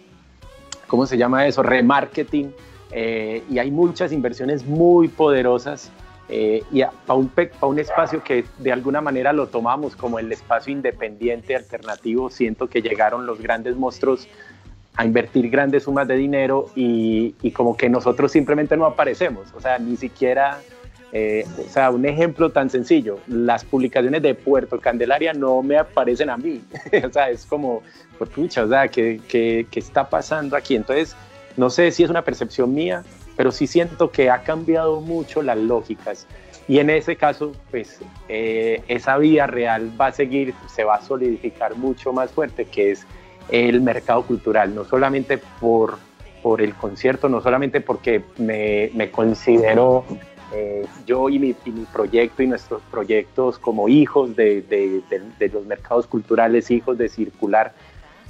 ¿cómo 0.88 1.06
se 1.06 1.18
llama 1.18 1.46
eso? 1.46 1.64
Remarketing 1.64 2.54
eh, 2.92 3.44
y 3.50 3.60
hay 3.60 3.72
muchas 3.72 4.12
inversiones 4.12 4.66
muy 4.66 5.10
poderosas 5.10 5.92
eh, 6.30 6.64
y 6.72 6.82
para 6.82 7.20
un, 7.20 7.30
pa 7.30 7.68
un 7.68 7.80
espacio 7.80 8.24
que 8.24 8.46
de 8.58 8.72
alguna 8.72 9.02
manera 9.02 9.32
lo 9.32 9.48
tomamos 9.48 9.96
como 9.96 10.20
el 10.20 10.32
espacio 10.32 10.74
independiente 10.74 11.56
alternativo, 11.56 12.30
siento 12.30 12.68
que 12.68 12.82
llegaron 12.82 13.26
los 13.26 13.42
grandes 13.42 13.76
monstruos 13.78 14.28
a 14.96 15.06
invertir 15.06 15.50
grandes 15.50 15.84
sumas 15.84 16.08
de 16.08 16.16
dinero 16.16 16.70
y, 16.76 17.36
y 17.42 17.52
como 17.52 17.78
que 17.78 17.90
nosotros 17.90 18.32
simplemente 18.32 18.76
no 18.76 18.86
aparecemos, 18.86 19.54
o 19.56 19.62
sea, 19.62 19.78
ni 19.78 19.96
siquiera, 19.96 20.60
eh, 21.12 21.46
o 21.66 21.70
sea, 21.70 21.90
un 21.90 22.06
ejemplo 22.06 22.50
tan 22.52 22.70
sencillo, 22.70 23.20
las 23.28 23.64
publicaciones 23.64 24.22
de 24.22 24.36
Puerto 24.36 24.80
Candelaria 24.80 25.34
no 25.34 25.64
me 25.64 25.78
aparecen 25.78 26.30
a 26.30 26.38
mí, 26.38 26.62
o 27.06 27.12
sea, 27.12 27.30
es 27.30 27.46
como, 27.46 27.82
pues 28.18 28.30
pucha, 28.30 28.64
o 28.64 28.68
sea, 28.68 28.88
¿qué, 28.88 29.22
qué, 29.28 29.68
qué 29.72 29.80
está 29.80 30.10
pasando 30.10 30.58
aquí? 30.58 30.76
Entonces, 30.76 31.16
no 31.56 31.70
sé 31.70 31.92
si 31.92 32.04
es 32.04 32.10
una 32.10 32.24
percepción 32.24 32.74
mía, 32.74 33.04
pero 33.38 33.52
sí 33.52 33.68
siento 33.68 34.12
que 34.12 34.30
ha 34.30 34.44
cambiado 34.44 35.00
mucho 35.00 35.42
las 35.42 35.58
lógicas. 35.58 36.28
Y 36.68 36.80
en 36.80 36.90
ese 36.90 37.16
caso, 37.16 37.54
pues 37.72 38.00
eh, 38.28 38.84
esa 38.90 39.18
vía 39.18 39.48
real 39.48 39.90
va 40.00 40.08
a 40.08 40.12
seguir, 40.12 40.54
se 40.68 40.84
va 40.84 40.96
a 40.96 41.02
solidificar 41.02 41.76
mucho 41.76 42.12
más 42.12 42.32
fuerte, 42.32 42.66
que 42.66 42.92
es 42.92 43.08
el 43.50 43.80
mercado 43.80 44.24
cultural, 44.24 44.76
no 44.76 44.84
solamente 44.84 45.38
por, 45.38 45.98
por 46.44 46.62
el 46.62 46.74
concierto, 46.74 47.30
no 47.30 47.42
solamente 47.42 47.80
porque 47.80 48.22
me, 48.38 48.92
me 48.94 49.10
considero 49.10 50.04
eh, 50.54 50.86
yo 51.06 51.30
y 51.30 51.40
mi, 51.40 51.54
proyecto 51.92 52.42
y 52.42 52.48
nuestros 52.48 52.82
proyectos 52.90 53.60
como 53.60 53.90
hijos 53.90 54.36
de, 54.36 54.64
los 55.52 55.66
mercados 55.66 56.08
culturales, 56.08 56.72
hijos 56.72 56.98
de 56.98 57.10
circular, 57.10 57.74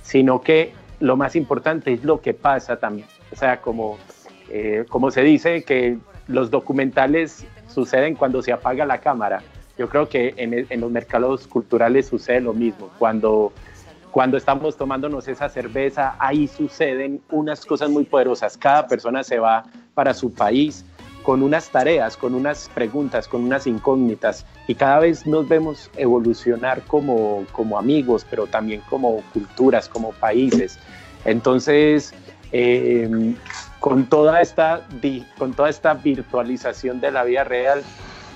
sino 0.01 0.41
que 0.41 0.73
lo 0.99 1.15
más 1.15 1.35
importante 1.35 1.93
es 1.93 2.03
lo 2.03 2.21
que 2.21 2.33
pasa 2.33 2.79
también. 2.79 3.07
O 3.31 3.35
sea, 3.35 3.61
como, 3.61 3.97
eh, 4.49 4.85
como 4.89 5.11
se 5.11 5.21
dice 5.21 5.63
que 5.63 5.97
los 6.27 6.49
documentales 6.49 7.45
suceden 7.67 8.15
cuando 8.15 8.41
se 8.41 8.51
apaga 8.51 8.85
la 8.85 8.99
cámara. 8.99 9.43
Yo 9.77 9.87
creo 9.87 10.09
que 10.09 10.33
en 10.37 10.81
los 10.81 10.89
mercados 10.89 11.47
culturales 11.47 12.07
sucede 12.07 12.41
lo 12.41 12.53
mismo. 12.53 12.89
Cuando, 12.97 13.53
cuando 14.09 14.35
estamos 14.35 14.75
tomándonos 14.75 15.27
esa 15.27 15.49
cerveza, 15.49 16.15
ahí 16.17 16.47
suceden 16.47 17.21
unas 17.29 17.63
cosas 17.63 17.91
muy 17.91 18.03
poderosas. 18.03 18.57
Cada 18.57 18.87
persona 18.87 19.23
se 19.23 19.37
va 19.37 19.65
para 19.93 20.15
su 20.15 20.33
país 20.33 20.83
con 21.27 21.43
unas 21.43 21.69
tareas, 21.71 22.15
con 22.15 22.33
unas 22.33 22.69
preguntas, 22.73 23.27
con 23.27 23.43
unas 23.43 23.67
incógnitas 23.67 24.45
y 24.65 24.75
cada 24.75 24.99
vez 24.99 25.27
nos 25.27 25.45
vemos 25.45 25.91
evolucionar 25.97 26.81
como, 26.83 27.43
como 27.51 27.77
amigos, 27.77 28.25
pero 28.29 28.47
también 28.47 28.81
como 28.89 29.21
culturas, 29.33 29.89
como 29.89 30.13
países. 30.13 30.79
Entonces, 31.25 32.13
eh, 32.53 33.35
con, 33.81 34.05
toda 34.05 34.39
esta, 34.39 34.87
con 35.37 35.51
toda 35.53 35.69
esta 35.69 35.95
virtualización 35.95 37.01
de 37.01 37.11
la 37.11 37.25
vida 37.25 37.43
real, 37.43 37.83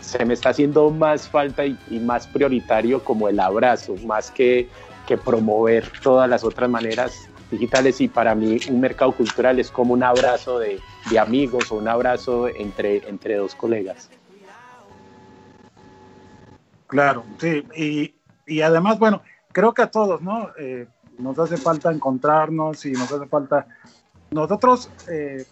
se 0.02 0.26
me 0.26 0.34
está 0.34 0.50
haciendo 0.50 0.90
más 0.90 1.30
falta 1.30 1.66
y, 1.66 1.78
y 1.90 1.98
más 1.98 2.28
prioritario 2.28 3.02
como 3.06 3.30
el 3.30 3.40
abrazo, 3.40 3.96
más 4.06 4.32
que, 4.32 4.68
que 5.08 5.16
promover 5.16 5.90
todas 6.04 6.30
las 6.30 6.44
otras 6.44 6.70
maneras 6.70 7.14
digitales 7.50 8.02
y 8.02 8.10
para 8.10 8.36
mí 8.36 8.58
un 8.68 8.82
mercado 8.82 9.14
cultural 9.14 9.62
es 9.62 9.72
como 9.72 9.94
un 9.94 10.04
abrazo 10.04 10.60
de, 10.60 10.82
de 11.12 11.20
amigos 11.20 11.72
o 11.72 11.76
un 11.76 11.88
abrazo 11.88 12.48
entre, 12.48 13.08
entre 13.08 13.36
dos 13.36 13.54
colegas. 13.54 14.10
Claro, 16.88 17.24
sí, 17.38 17.64
y, 17.76 18.16
y 18.48 18.62
además, 18.62 18.98
bueno, 18.98 19.22
creo 19.52 19.74
que 19.74 19.82
a 19.82 19.92
todos, 19.92 20.22
¿no? 20.22 20.50
Eh, 20.58 20.88
nos 21.18 21.38
hace 21.38 21.58
falta 21.58 21.92
encontrarnos 21.92 22.86
y 22.86 22.92
nos 22.92 23.12
hace 23.12 23.28
falta... 23.28 23.68
Nosotros, 24.32 24.90
eh, 25.10 25.46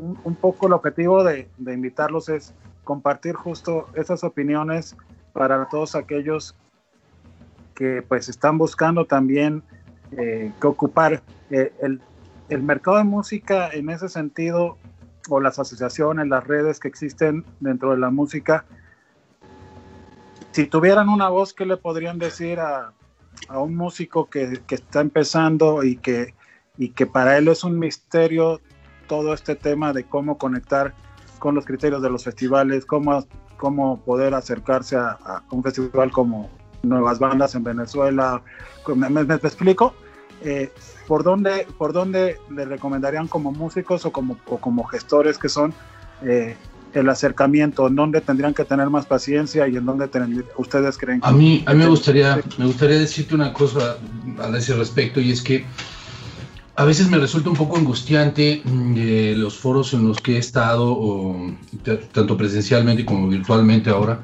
un, 0.00 0.34
poco 0.34 0.66
el 0.66 0.72
objetivo 0.72 1.24
de, 1.24 1.48
de 1.56 1.74
invitarlos 1.74 2.28
es 2.28 2.52
compartir 2.84 3.34
justo 3.34 3.88
esas 3.94 4.24
opiniones 4.24 4.96
para 5.32 5.68
todos 5.68 5.94
aquellos 5.94 6.54
que 7.74 8.02
pues 8.02 8.28
están 8.28 8.58
buscando 8.58 9.04
también 9.04 9.62
eh, 10.12 10.52
que 10.60 10.66
ocupar 10.66 11.22
eh, 11.50 11.72
el, 11.80 12.00
el 12.48 12.62
mercado 12.62 12.96
de 12.98 13.04
música 13.04 13.70
en 13.72 13.90
ese 13.90 14.08
sentido 14.08 14.76
o 15.28 15.40
las 15.40 15.58
asociaciones, 15.58 16.26
las 16.28 16.46
redes 16.46 16.80
que 16.80 16.88
existen 16.88 17.44
dentro 17.60 17.90
de 17.92 17.98
la 17.98 18.10
música, 18.10 18.64
si 20.52 20.66
tuvieran 20.66 21.08
una 21.08 21.28
voz, 21.28 21.52
¿qué 21.52 21.66
le 21.66 21.76
podrían 21.76 22.18
decir 22.18 22.58
a, 22.58 22.92
a 23.48 23.58
un 23.60 23.76
músico 23.76 24.28
que, 24.28 24.60
que 24.66 24.74
está 24.76 25.00
empezando 25.00 25.84
y 25.84 25.96
que, 25.96 26.34
y 26.78 26.90
que 26.90 27.06
para 27.06 27.36
él 27.38 27.48
es 27.48 27.64
un 27.64 27.78
misterio 27.78 28.60
todo 29.06 29.34
este 29.34 29.54
tema 29.54 29.92
de 29.92 30.04
cómo 30.04 30.38
conectar 30.38 30.94
con 31.38 31.54
los 31.54 31.64
criterios 31.66 32.02
de 32.02 32.10
los 32.10 32.24
festivales, 32.24 32.84
cómo, 32.86 33.24
cómo 33.56 34.00
poder 34.00 34.34
acercarse 34.34 34.96
a, 34.96 35.42
un 35.50 35.62
festival 35.62 36.10
como 36.10 36.50
Nuevas 36.82 37.18
Bandas 37.18 37.54
en 37.54 37.64
Venezuela. 37.64 38.42
¿Me, 38.94 39.08
me- 39.08 39.24
me 39.24 39.34
explico? 39.34 39.94
Eh, 40.42 40.72
¿por, 41.08 41.24
dónde, 41.24 41.66
¿Por 41.78 41.92
dónde 41.92 42.38
le 42.54 42.64
recomendarían 42.66 43.26
como 43.26 43.50
músicos 43.50 44.04
o 44.04 44.12
como, 44.12 44.36
o 44.46 44.58
como 44.58 44.84
gestores 44.84 45.38
que 45.38 45.48
son 45.48 45.74
eh, 46.22 46.54
el 46.92 47.08
acercamiento? 47.08 47.88
¿En 47.88 47.96
dónde 47.96 48.20
tendrían 48.20 48.52
que 48.54 48.64
tener 48.64 48.90
más 48.90 49.06
paciencia 49.06 49.66
y 49.66 49.76
en 49.76 49.86
dónde 49.86 50.06
ten- 50.08 50.44
ustedes 50.58 50.98
creen 50.98 51.20
A 51.24 51.32
mí, 51.32 51.64
a 51.66 51.72
mí 51.72 51.78
me 51.78 51.88
gustaría, 51.88 52.38
me 52.58 52.66
gustaría 52.66 52.98
decirte 52.98 53.34
una 53.34 53.52
cosa 53.54 53.96
a 54.38 54.56
ese 54.56 54.74
respecto 54.74 55.18
y 55.20 55.32
es 55.32 55.42
que 55.42 55.64
a 56.76 56.84
veces 56.84 57.10
me 57.10 57.18
resulta 57.18 57.50
un 57.50 57.56
poco 57.56 57.76
angustiante 57.76 58.62
mm, 58.64 58.94
eh, 58.96 59.34
los 59.36 59.58
foros 59.58 59.94
en 59.94 60.06
los 60.06 60.20
que 60.20 60.36
he 60.36 60.38
estado, 60.38 60.92
o, 60.92 61.50
tanto 62.12 62.36
presencialmente 62.36 63.04
como 63.04 63.26
virtualmente 63.28 63.90
ahora, 63.90 64.20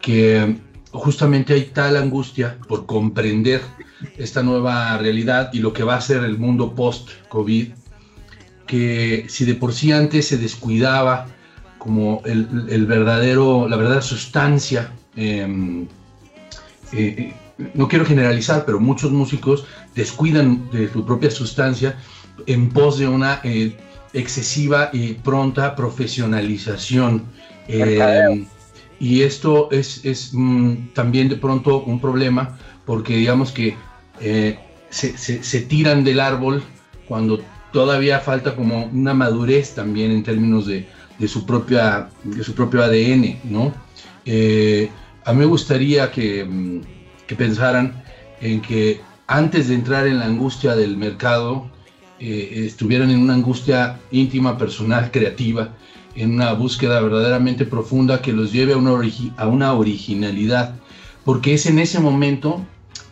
que 0.00 0.56
justamente 0.92 1.54
hay 1.54 1.64
tal 1.66 1.96
angustia 1.96 2.58
por 2.68 2.86
comprender 2.86 3.62
esta 4.16 4.42
nueva 4.42 4.96
realidad 4.98 5.50
y 5.52 5.58
lo 5.58 5.72
que 5.72 5.84
va 5.84 5.96
a 5.96 6.00
ser 6.00 6.24
el 6.24 6.38
mundo 6.38 6.74
post-COVID, 6.74 7.72
que 8.66 9.26
si 9.28 9.44
de 9.44 9.54
por 9.54 9.72
sí 9.72 9.92
antes 9.92 10.28
se 10.28 10.38
descuidaba 10.38 11.26
como 11.78 12.22
el, 12.24 12.66
el 12.68 12.86
verdadero, 12.86 13.68
la 13.68 13.76
verdadera 13.76 14.02
sustancia, 14.02 14.92
em, 15.16 15.82
eh, 16.92 17.16
eh, 17.18 17.34
no 17.74 17.88
quiero 17.88 18.04
generalizar, 18.04 18.64
pero 18.64 18.78
muchos 18.80 19.10
músicos 19.10 19.64
descuidan 19.94 20.70
de 20.70 20.90
su 20.90 21.04
propia 21.04 21.30
sustancia 21.30 21.96
en 22.46 22.70
pos 22.70 22.98
de 22.98 23.08
una 23.08 23.40
eh, 23.44 23.76
excesiva 24.12 24.90
y 24.92 25.14
pronta 25.14 25.74
profesionalización. 25.74 27.24
Eh. 27.68 28.46
Y 29.02 29.22
esto 29.22 29.68
es, 29.72 30.04
es, 30.04 30.30
mm, 30.32 30.92
también 30.94 31.28
de 31.28 31.34
pronto 31.34 31.82
un 31.82 32.00
problema 32.00 32.56
porque 32.86 33.16
digamos 33.16 33.50
que 33.50 33.74
eh, 34.20 34.56
se, 34.90 35.60
tiran 35.62 36.04
del 36.04 36.20
árbol 36.20 36.62
cuando 37.08 37.42
todavía 37.72 38.20
falta 38.20 38.54
como 38.54 38.84
una 38.86 39.12
madurez 39.12 39.74
también 39.74 40.12
en 40.12 40.22
términos 40.22 40.66
de, 40.68 40.86
de 41.18 41.26
su, 41.26 41.44
propia, 41.44 42.10
de 42.22 42.44
su 42.44 42.54
propio 42.54 42.80
ADN, 42.84 43.40
¿no? 43.42 43.74
Eh, 44.24 44.88
a 45.24 45.32
mí 45.32 45.40
me 45.40 45.46
gustaría 45.46 46.12
que, 46.12 46.44
mm, 46.44 46.80
que 47.26 47.34
pensaran 47.34 48.04
en 48.40 48.62
que 48.62 49.00
antes 49.26 49.66
de 49.66 49.74
entrar 49.74 50.06
en 50.06 50.20
la 50.20 50.26
angustia 50.26 50.76
del 50.76 50.96
mercado, 50.96 51.68
eh, 52.20 52.66
estuvieran 52.66 53.10
en 53.10 53.18
una 53.18 53.34
angustia 53.34 53.98
íntima, 54.12 54.56
personal, 54.56 55.10
creativa, 55.10 55.74
en 56.14 56.34
una 56.34 56.52
búsqueda 56.52 57.00
verdaderamente 57.00 57.64
profunda 57.64 58.22
que 58.22 58.32
los 58.32 58.52
lleve 58.52 58.74
a 58.74 58.76
una, 58.76 58.92
a 59.36 59.46
una 59.46 59.74
originalidad, 59.74 60.74
porque 61.24 61.54
es 61.54 61.66
en 61.66 61.78
ese 61.78 62.00
momento 62.00 62.64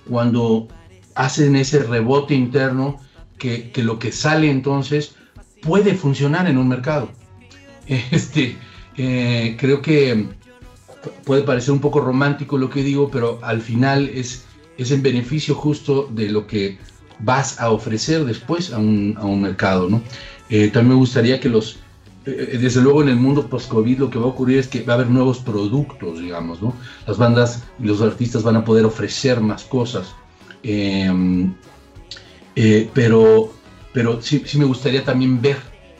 cuando 0.09 0.69
hacen 1.15 1.57
ese 1.57 1.81
rebote 1.83 2.35
interno 2.35 2.99
que, 3.39 3.71
que 3.71 3.83
lo 3.83 3.99
que 3.99 4.13
sale 4.13 4.51
entonces 4.51 5.15
puede 5.63 5.95
funcionar 5.95 6.49
en 6.49 6.59
un 6.59 6.69
mercado. 6.69 7.11
Este, 8.13 8.57
eh, 8.97 9.57
creo 9.59 9.83
que 9.83 10.27
puede 11.25 11.43
parecer 11.43 11.73
un 11.73 11.81
poco 11.81 12.01
romántico 12.01 12.57
lo 12.57 12.71
que 12.71 12.85
digo, 12.85 13.11
pero 13.11 13.41
al 13.43 13.61
final 13.61 14.09
es, 14.09 14.45
es 14.79 14.93
en 14.93 15.03
beneficio 15.03 15.57
justo 15.57 16.09
de 16.13 16.29
lo 16.29 16.47
que 16.47 16.79
vas 17.19 17.61
a 17.61 17.71
ofrecer 17.71 18.25
después 18.25 18.73
a 18.73 18.79
un, 18.79 19.17
a 19.19 19.25
un 19.25 19.43
mercado. 19.43 19.89
¿no? 19.89 20.03
Eh, 20.49 20.69
también 20.69 20.91
me 20.91 21.01
gustaría 21.01 21.41
que 21.41 21.49
los, 21.49 21.79
desde 22.25 22.83
luego 22.83 23.03
en 23.03 23.09
el 23.09 23.17
mundo 23.17 23.47
post-COVID 23.47 23.99
lo 23.99 24.11
que 24.11 24.19
va 24.19 24.27
a 24.27 24.29
ocurrir 24.29 24.59
es 24.59 24.69
que 24.69 24.83
va 24.83 24.93
a 24.93 24.97
haber 24.97 25.09
nuevos 25.09 25.39
productos, 25.39 26.21
digamos, 26.21 26.61
¿no? 26.61 26.75
Las 27.07 27.17
bandas 27.17 27.65
y 27.79 27.85
los 27.85 28.03
artistas 28.03 28.43
van 28.43 28.57
a 28.57 28.65
poder 28.65 28.85
ofrecer 28.85 29.41
más 29.41 29.65
cosas. 29.65 30.15
Eh, 30.63 31.11
eh, 32.57 32.91
pero 32.93 33.53
pero 33.93 34.23
sí, 34.23 34.43
sí 34.47 34.59
me 34.59 34.65
gustaría 34.65 35.05
también 35.05 35.41
ver 35.41 35.57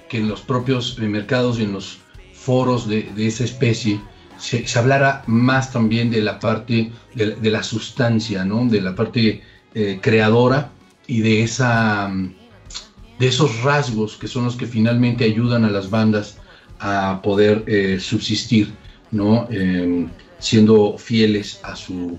que 0.09 0.19
en 0.19 0.29
los 0.29 0.41
propios 0.41 0.99
eh, 1.01 1.03
mercados 1.03 1.59
y 1.59 1.65
en 1.65 1.73
los 1.73 1.99
foros 2.33 2.89
de, 2.89 3.03
de 3.15 3.27
esa 3.27 3.45
especie 3.45 4.01
se, 4.39 4.67
se 4.67 4.79
hablara 4.79 5.23
más 5.27 5.73
también 5.73 6.11
de 6.11 6.23
la 6.23 6.39
parte 6.39 6.93
de, 7.15 7.37
de 7.37 7.51
la 7.51 7.63
sustancia, 7.63 8.45
¿no? 8.45 8.65
de 8.67 8.81
la 8.81 8.95
parte 8.95 9.43
eh, 9.75 9.99
creadora 10.01 10.71
y 11.07 11.21
de, 11.21 11.43
esa, 11.43 12.11
de 13.21 13.29
esos 13.29 13.63
rasgos 13.63 14.17
que 14.17 14.27
son 14.27 14.45
los 14.47 14.57
que 14.57 14.67
finalmente 14.67 15.25
ayudan 15.25 15.65
a 15.67 15.71
las 15.71 15.91
bandas 15.91 16.39
a 16.81 17.21
poder 17.23 17.65
eh, 17.67 17.99
subsistir, 18.01 18.73
¿no? 19.13 19.47
Em, 19.51 20.09
siendo 20.39 20.97
fieles 20.97 21.61
a 21.63 21.77
su, 21.77 22.19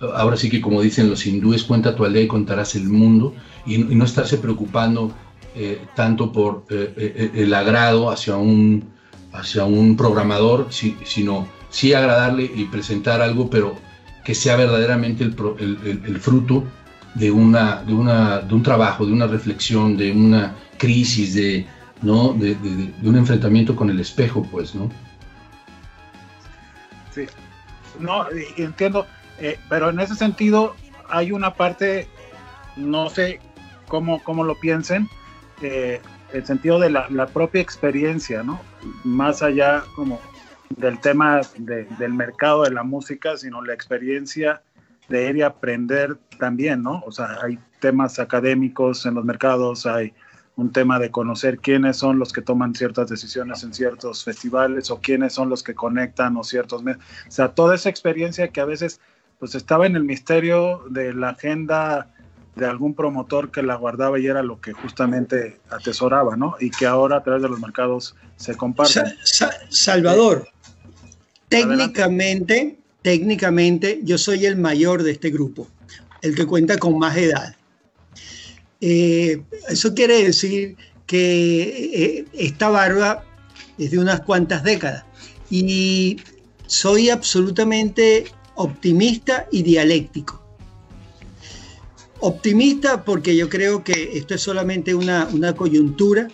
ahora 0.00 0.36
sí 0.36 0.50
que 0.50 0.60
como 0.60 0.82
dicen 0.82 1.08
los 1.08 1.24
hindúes, 1.24 1.62
cuenta 1.62 1.94
tu 1.94 2.04
aldea 2.04 2.22
y 2.24 2.26
contarás 2.26 2.74
el 2.74 2.88
mundo, 2.88 3.32
y, 3.64 3.78
no 3.78 4.04
estarse 4.04 4.38
preocupando 4.38 5.12
eh, 5.54 5.86
tanto 5.94 6.32
por 6.32 6.64
eh, 6.70 7.30
el 7.34 7.54
agrado 7.54 8.10
hacia 8.10 8.36
un, 8.36 8.84
hacia 9.32 9.64
un 9.64 9.96
programador, 9.96 10.66
si- 10.70 10.96
sino 11.04 11.46
sí 11.70 11.92
agradarle 11.94 12.50
y 12.52 12.64
presentar 12.64 13.22
algo, 13.22 13.48
pero 13.48 13.76
que 14.24 14.34
sea 14.34 14.56
verdaderamente 14.56 15.22
el 15.24 16.18
fruto 16.20 16.64
de, 17.14 17.30
una, 17.30 17.82
de, 17.82 17.92
una, 17.92 18.38
de 18.40 18.54
un 18.54 18.62
trabajo, 18.62 19.04
de 19.06 19.12
una 19.12 19.26
reflexión, 19.26 19.96
de 19.96 20.12
una 20.12 20.54
crisis, 20.78 21.34
de, 21.34 21.66
¿no? 22.02 22.32
de, 22.34 22.54
de- 22.54 22.92
un 23.08 23.16
enfrentamiento 23.16 23.74
con 23.76 23.90
el 23.90 24.00
espejo, 24.00 24.42
pues, 24.50 24.74
¿no? 24.74 24.90
Sí. 27.14 27.26
No, 27.98 28.26
y 28.56 28.62
entiendo, 28.62 29.06
eh, 29.40 29.58
pero 29.68 29.90
en 29.90 30.00
ese 30.00 30.14
sentido 30.14 30.74
hay 31.08 31.32
una 31.32 31.54
parte, 31.54 32.06
no 32.76 33.10
sé 33.10 33.40
cómo, 33.88 34.22
cómo 34.22 34.44
lo 34.44 34.54
piensen, 34.54 35.08
eh, 35.62 36.00
el 36.32 36.46
sentido 36.46 36.78
de 36.78 36.90
la, 36.90 37.06
la 37.10 37.26
propia 37.26 37.60
experiencia, 37.60 38.42
¿no? 38.44 38.60
Más 39.02 39.42
allá 39.42 39.82
como 39.96 40.20
del 40.76 41.00
tema 41.00 41.40
de- 41.58 41.84
del 41.98 42.14
mercado 42.14 42.62
de 42.62 42.70
la 42.70 42.84
música, 42.84 43.36
sino 43.36 43.60
la 43.62 43.74
experiencia 43.74 44.62
de 45.10 45.28
ir 45.28 45.36
y 45.36 45.42
aprender 45.42 46.16
también, 46.38 46.82
¿no? 46.82 47.02
O 47.04 47.12
sea, 47.12 47.36
hay 47.42 47.58
temas 47.80 48.18
académicos 48.18 49.04
en 49.04 49.14
los 49.14 49.24
mercados, 49.24 49.84
hay 49.84 50.14
un 50.56 50.70
tema 50.72 50.98
de 50.98 51.10
conocer 51.10 51.58
quiénes 51.58 51.96
son 51.96 52.18
los 52.18 52.32
que 52.32 52.42
toman 52.42 52.74
ciertas 52.74 53.08
decisiones 53.10 53.62
en 53.64 53.74
ciertos 53.74 54.24
festivales 54.24 54.90
o 54.90 55.00
quiénes 55.00 55.32
son 55.32 55.48
los 55.48 55.62
que 55.62 55.74
conectan 55.74 56.36
o 56.36 56.44
ciertos 56.44 56.82
medios. 56.82 57.02
O 57.28 57.30
sea, 57.30 57.48
toda 57.48 57.74
esa 57.74 57.88
experiencia 57.88 58.48
que 58.48 58.60
a 58.60 58.64
veces 58.64 59.00
pues 59.38 59.54
estaba 59.54 59.86
en 59.86 59.96
el 59.96 60.04
misterio 60.04 60.82
de 60.90 61.14
la 61.14 61.30
agenda 61.30 62.14
de 62.56 62.66
algún 62.66 62.94
promotor 62.94 63.50
que 63.50 63.62
la 63.62 63.74
guardaba 63.76 64.18
y 64.18 64.26
era 64.26 64.42
lo 64.42 64.60
que 64.60 64.72
justamente 64.74 65.60
atesoraba, 65.70 66.36
¿no? 66.36 66.56
Y 66.60 66.70
que 66.70 66.86
ahora 66.86 67.16
a 67.16 67.22
través 67.22 67.42
de 67.42 67.48
los 67.48 67.58
mercados 67.58 68.14
se 68.36 68.54
comparte. 68.56 68.92
Sa- 68.92 69.14
Sa- 69.24 69.50
Salvador, 69.70 70.46
técnicamente, 71.48 72.79
técnicamente 73.02 74.00
yo 74.02 74.18
soy 74.18 74.46
el 74.46 74.56
mayor 74.56 75.02
de 75.02 75.12
este 75.12 75.30
grupo, 75.30 75.68
el 76.22 76.34
que 76.34 76.46
cuenta 76.46 76.78
con 76.78 76.98
más 76.98 77.16
edad. 77.16 77.56
Eh, 78.80 79.42
eso 79.68 79.94
quiere 79.94 80.22
decir 80.24 80.76
que 81.06 82.22
eh, 82.22 82.24
esta 82.32 82.68
barba 82.68 83.24
es 83.78 83.90
de 83.90 83.98
unas 83.98 84.20
cuantas 84.20 84.62
décadas 84.62 85.04
y 85.50 86.18
soy 86.66 87.10
absolutamente 87.10 88.24
optimista 88.54 89.46
y 89.50 89.62
dialéctico. 89.62 90.40
Optimista 92.20 93.04
porque 93.04 93.34
yo 93.34 93.48
creo 93.48 93.82
que 93.82 94.10
esto 94.14 94.34
es 94.34 94.42
solamente 94.42 94.94
una, 94.94 95.26
una 95.32 95.54
coyuntura 95.54 96.28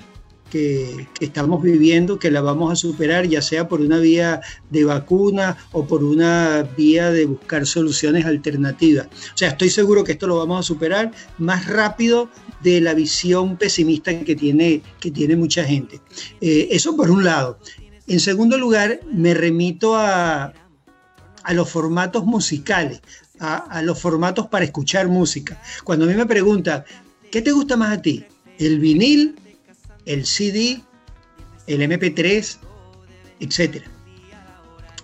que, 0.50 1.08
estamos 1.20 1.62
viviendo, 1.62 2.18
que 2.18 2.30
la 2.30 2.40
vamos 2.40 2.72
a 2.72 2.76
superar, 2.76 3.26
ya 3.26 3.42
sea 3.42 3.68
por 3.68 3.80
una 3.80 3.98
vía 3.98 4.40
de 4.70 4.84
vacuna 4.84 5.56
o 5.72 5.86
por 5.86 6.04
una 6.04 6.68
vía 6.76 7.10
de 7.10 7.26
buscar 7.26 7.66
soluciones 7.66 8.24
alternativas. 8.24 9.06
O 9.06 9.36
sea, 9.36 9.50
estoy 9.50 9.70
seguro 9.70 10.04
que 10.04 10.12
esto 10.12 10.26
lo 10.26 10.38
vamos 10.38 10.60
a 10.60 10.62
superar 10.62 11.12
más 11.38 11.66
rápido 11.66 12.30
de 12.62 12.80
la 12.80 12.94
visión 12.94 13.56
pesimista 13.56 14.18
que 14.20 14.36
tiene, 14.36 14.82
que 15.00 15.10
tiene 15.10 15.36
mucha 15.36 15.64
gente. 15.64 16.00
Eh, 16.40 16.68
eso 16.70 16.96
por 16.96 17.10
un 17.10 17.24
lado. 17.24 17.58
En 18.06 18.20
segundo 18.20 18.56
lugar, 18.56 19.00
me 19.12 19.34
remito 19.34 19.96
a, 19.96 20.52
a 21.42 21.54
los 21.54 21.68
formatos 21.68 22.24
musicales, 22.24 23.00
a, 23.40 23.56
a 23.56 23.82
los 23.82 24.00
formatos 24.00 24.46
para 24.46 24.64
escuchar 24.64 25.08
música. 25.08 25.60
Cuando 25.84 26.04
a 26.04 26.08
mí 26.08 26.14
me 26.14 26.26
preguntan, 26.26 26.84
¿qué 27.30 27.42
te 27.42 27.52
gusta 27.52 27.76
más 27.76 27.98
a 27.98 28.02
ti? 28.02 28.24
¿El 28.58 28.78
vinil, 28.78 29.36
el 30.06 30.26
CD, 30.26 30.80
el 31.66 31.82
MP3, 31.82 32.58
etcétera? 33.40 33.84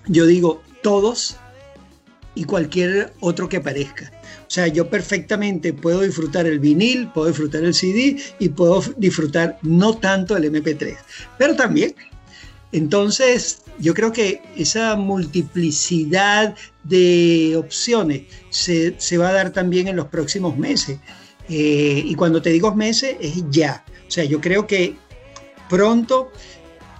Yo 0.07 0.27
digo 0.27 0.62
todos, 0.83 1.37
y 2.35 2.45
cualquier 2.45 3.12
otro 3.20 3.49
que 3.49 3.59
aparezca. 3.59 4.11
O 4.47 4.51
sea, 4.55 4.66
yo 4.66 4.89
perfectamente 4.89 5.73
puedo 5.73 6.01
disfrutar 6.01 6.47
el 6.47 6.59
vinil, 6.59 7.09
puedo 7.09 7.29
disfrutar 7.29 7.65
el 7.65 7.74
CD 7.74 8.16
y 8.39 8.49
puedo 8.51 8.83
disfrutar 8.97 9.59
no 9.62 9.97
tanto 9.97 10.37
el 10.37 10.45
MP3, 10.45 10.97
pero 11.39 11.57
también. 11.57 11.95
Entonces, 12.73 13.62
yo 13.79 13.93
creo 13.93 14.12
que 14.12 14.43
esa 14.57 14.97
multiplicidad 14.97 16.55
de 16.85 17.55
opciones 17.57 18.23
se, 18.49 18.95
se 18.99 19.19
va 19.19 19.29
a 19.29 19.33
dar 19.33 19.53
también 19.53 19.89
en 19.89 19.97
los 19.97 20.07
próximos 20.07 20.57
meses. 20.57 20.99
Eh, 21.49 22.03
y 22.07 22.15
cuando 22.15 22.41
te 22.41 22.51
digo 22.51 22.74
meses, 22.74 23.16
es 23.20 23.45
ya. 23.51 23.85
O 24.12 24.14
sea, 24.14 24.24
yo 24.24 24.43
creo 24.43 24.66
que 24.66 24.94
pronto 25.70 26.30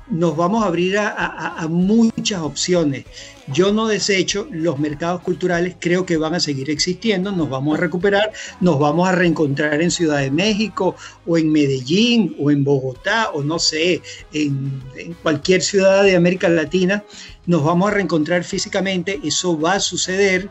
nos 0.09 0.35
vamos 0.35 0.65
a 0.65 0.69
abrir 0.69 0.97
a, 0.97 1.67
muchas 1.69 2.41
opciones. 2.41 3.05
Yo 3.49 3.71
no 3.71 3.87
desecho 3.87 4.49
los 4.51 4.79
mercados 4.79 5.21
culturales, 5.21 5.77
creo 5.79 6.07
que 6.07 6.17
van 6.17 6.35
a 6.35 6.41
seguir 6.41 6.71
existiendo, 6.71 7.31
nos 7.31 7.51
vamos 7.51 7.77
a 7.77 7.83
recuperar, 7.83 8.33
nos 8.63 8.79
vamos 8.79 9.07
a 9.07 9.13
reencontrar 9.13 9.83
en 9.83 9.91
Ciudad 9.91 10.21
de 10.21 10.31
México 10.31 10.97
o 11.27 11.37
en 11.37 11.53
Medellín 11.53 12.35
o 12.41 12.51
en 12.51 12.65
Bogotá 12.65 13.29
o 13.35 13.43
no 13.43 13.59
sé, 13.59 14.01
en, 14.33 14.83
en 14.97 15.13
cualquier 15.13 15.61
ciudad 15.61 16.05
de 16.05 16.17
América 16.17 16.49
Latina, 16.49 17.05
nos 17.45 17.63
vamos 17.63 17.91
a 17.91 17.95
reencontrar 17.95 18.43
físicamente, 18.43 19.21
eso 19.23 19.61
va 19.61 19.75
a 19.75 19.81
suceder, 19.81 20.49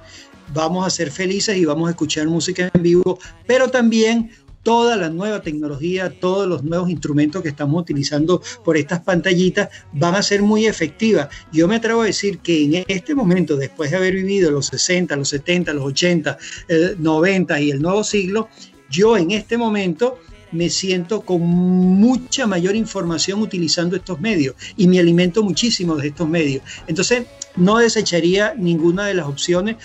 vamos 0.53 0.85
a 0.85 0.91
ser 0.91 1.11
felices 1.11 1.57
y 1.57 1.65
vamos 1.65 1.87
a 1.87 1.91
escuchar 1.91 2.27
música 2.27 2.69
en 2.71 2.83
vivo, 2.83 3.17
pero 3.47 3.69
también 3.69 4.31
toda 4.63 4.95
la 4.95 5.09
nueva 5.09 5.41
tecnología, 5.41 6.09
todos 6.19 6.47
los 6.47 6.63
nuevos 6.63 6.89
instrumentos 6.89 7.41
que 7.41 7.49
estamos 7.49 7.81
utilizando 7.81 8.41
por 8.63 8.77
estas 8.77 9.01
pantallitas 9.01 9.69
van 9.93 10.15
a 10.15 10.23
ser 10.23 10.41
muy 10.41 10.65
efectivas. 10.65 11.29
Yo 11.51 11.67
me 11.67 11.75
atrevo 11.75 12.01
a 12.01 12.05
decir 12.05 12.39
que 12.39 12.63
en 12.63 12.85
este 12.87 13.15
momento, 13.15 13.57
después 13.57 13.91
de 13.91 13.97
haber 13.97 14.15
vivido 14.15 14.51
los 14.51 14.67
60, 14.67 15.15
los 15.15 15.29
70, 15.29 15.73
los 15.73 15.85
80, 15.85 16.37
el 16.67 17.01
90 17.01 17.61
y 17.61 17.71
el 17.71 17.81
nuevo 17.81 18.03
siglo, 18.03 18.49
yo 18.89 19.17
en 19.17 19.31
este 19.31 19.57
momento 19.57 20.19
me 20.51 20.69
siento 20.69 21.21
con 21.21 21.41
mucha 21.41 22.45
mayor 22.45 22.75
información 22.75 23.41
utilizando 23.41 23.95
estos 23.95 24.19
medios 24.19 24.55
y 24.75 24.87
me 24.87 24.99
alimento 24.99 25.43
muchísimo 25.43 25.95
de 25.95 26.09
estos 26.09 26.27
medios. 26.27 26.63
Entonces, 26.87 27.23
no 27.55 27.77
desecharía 27.77 28.53
ninguna 28.55 29.05
de 29.05 29.13
las 29.13 29.27
opciones 29.27 29.77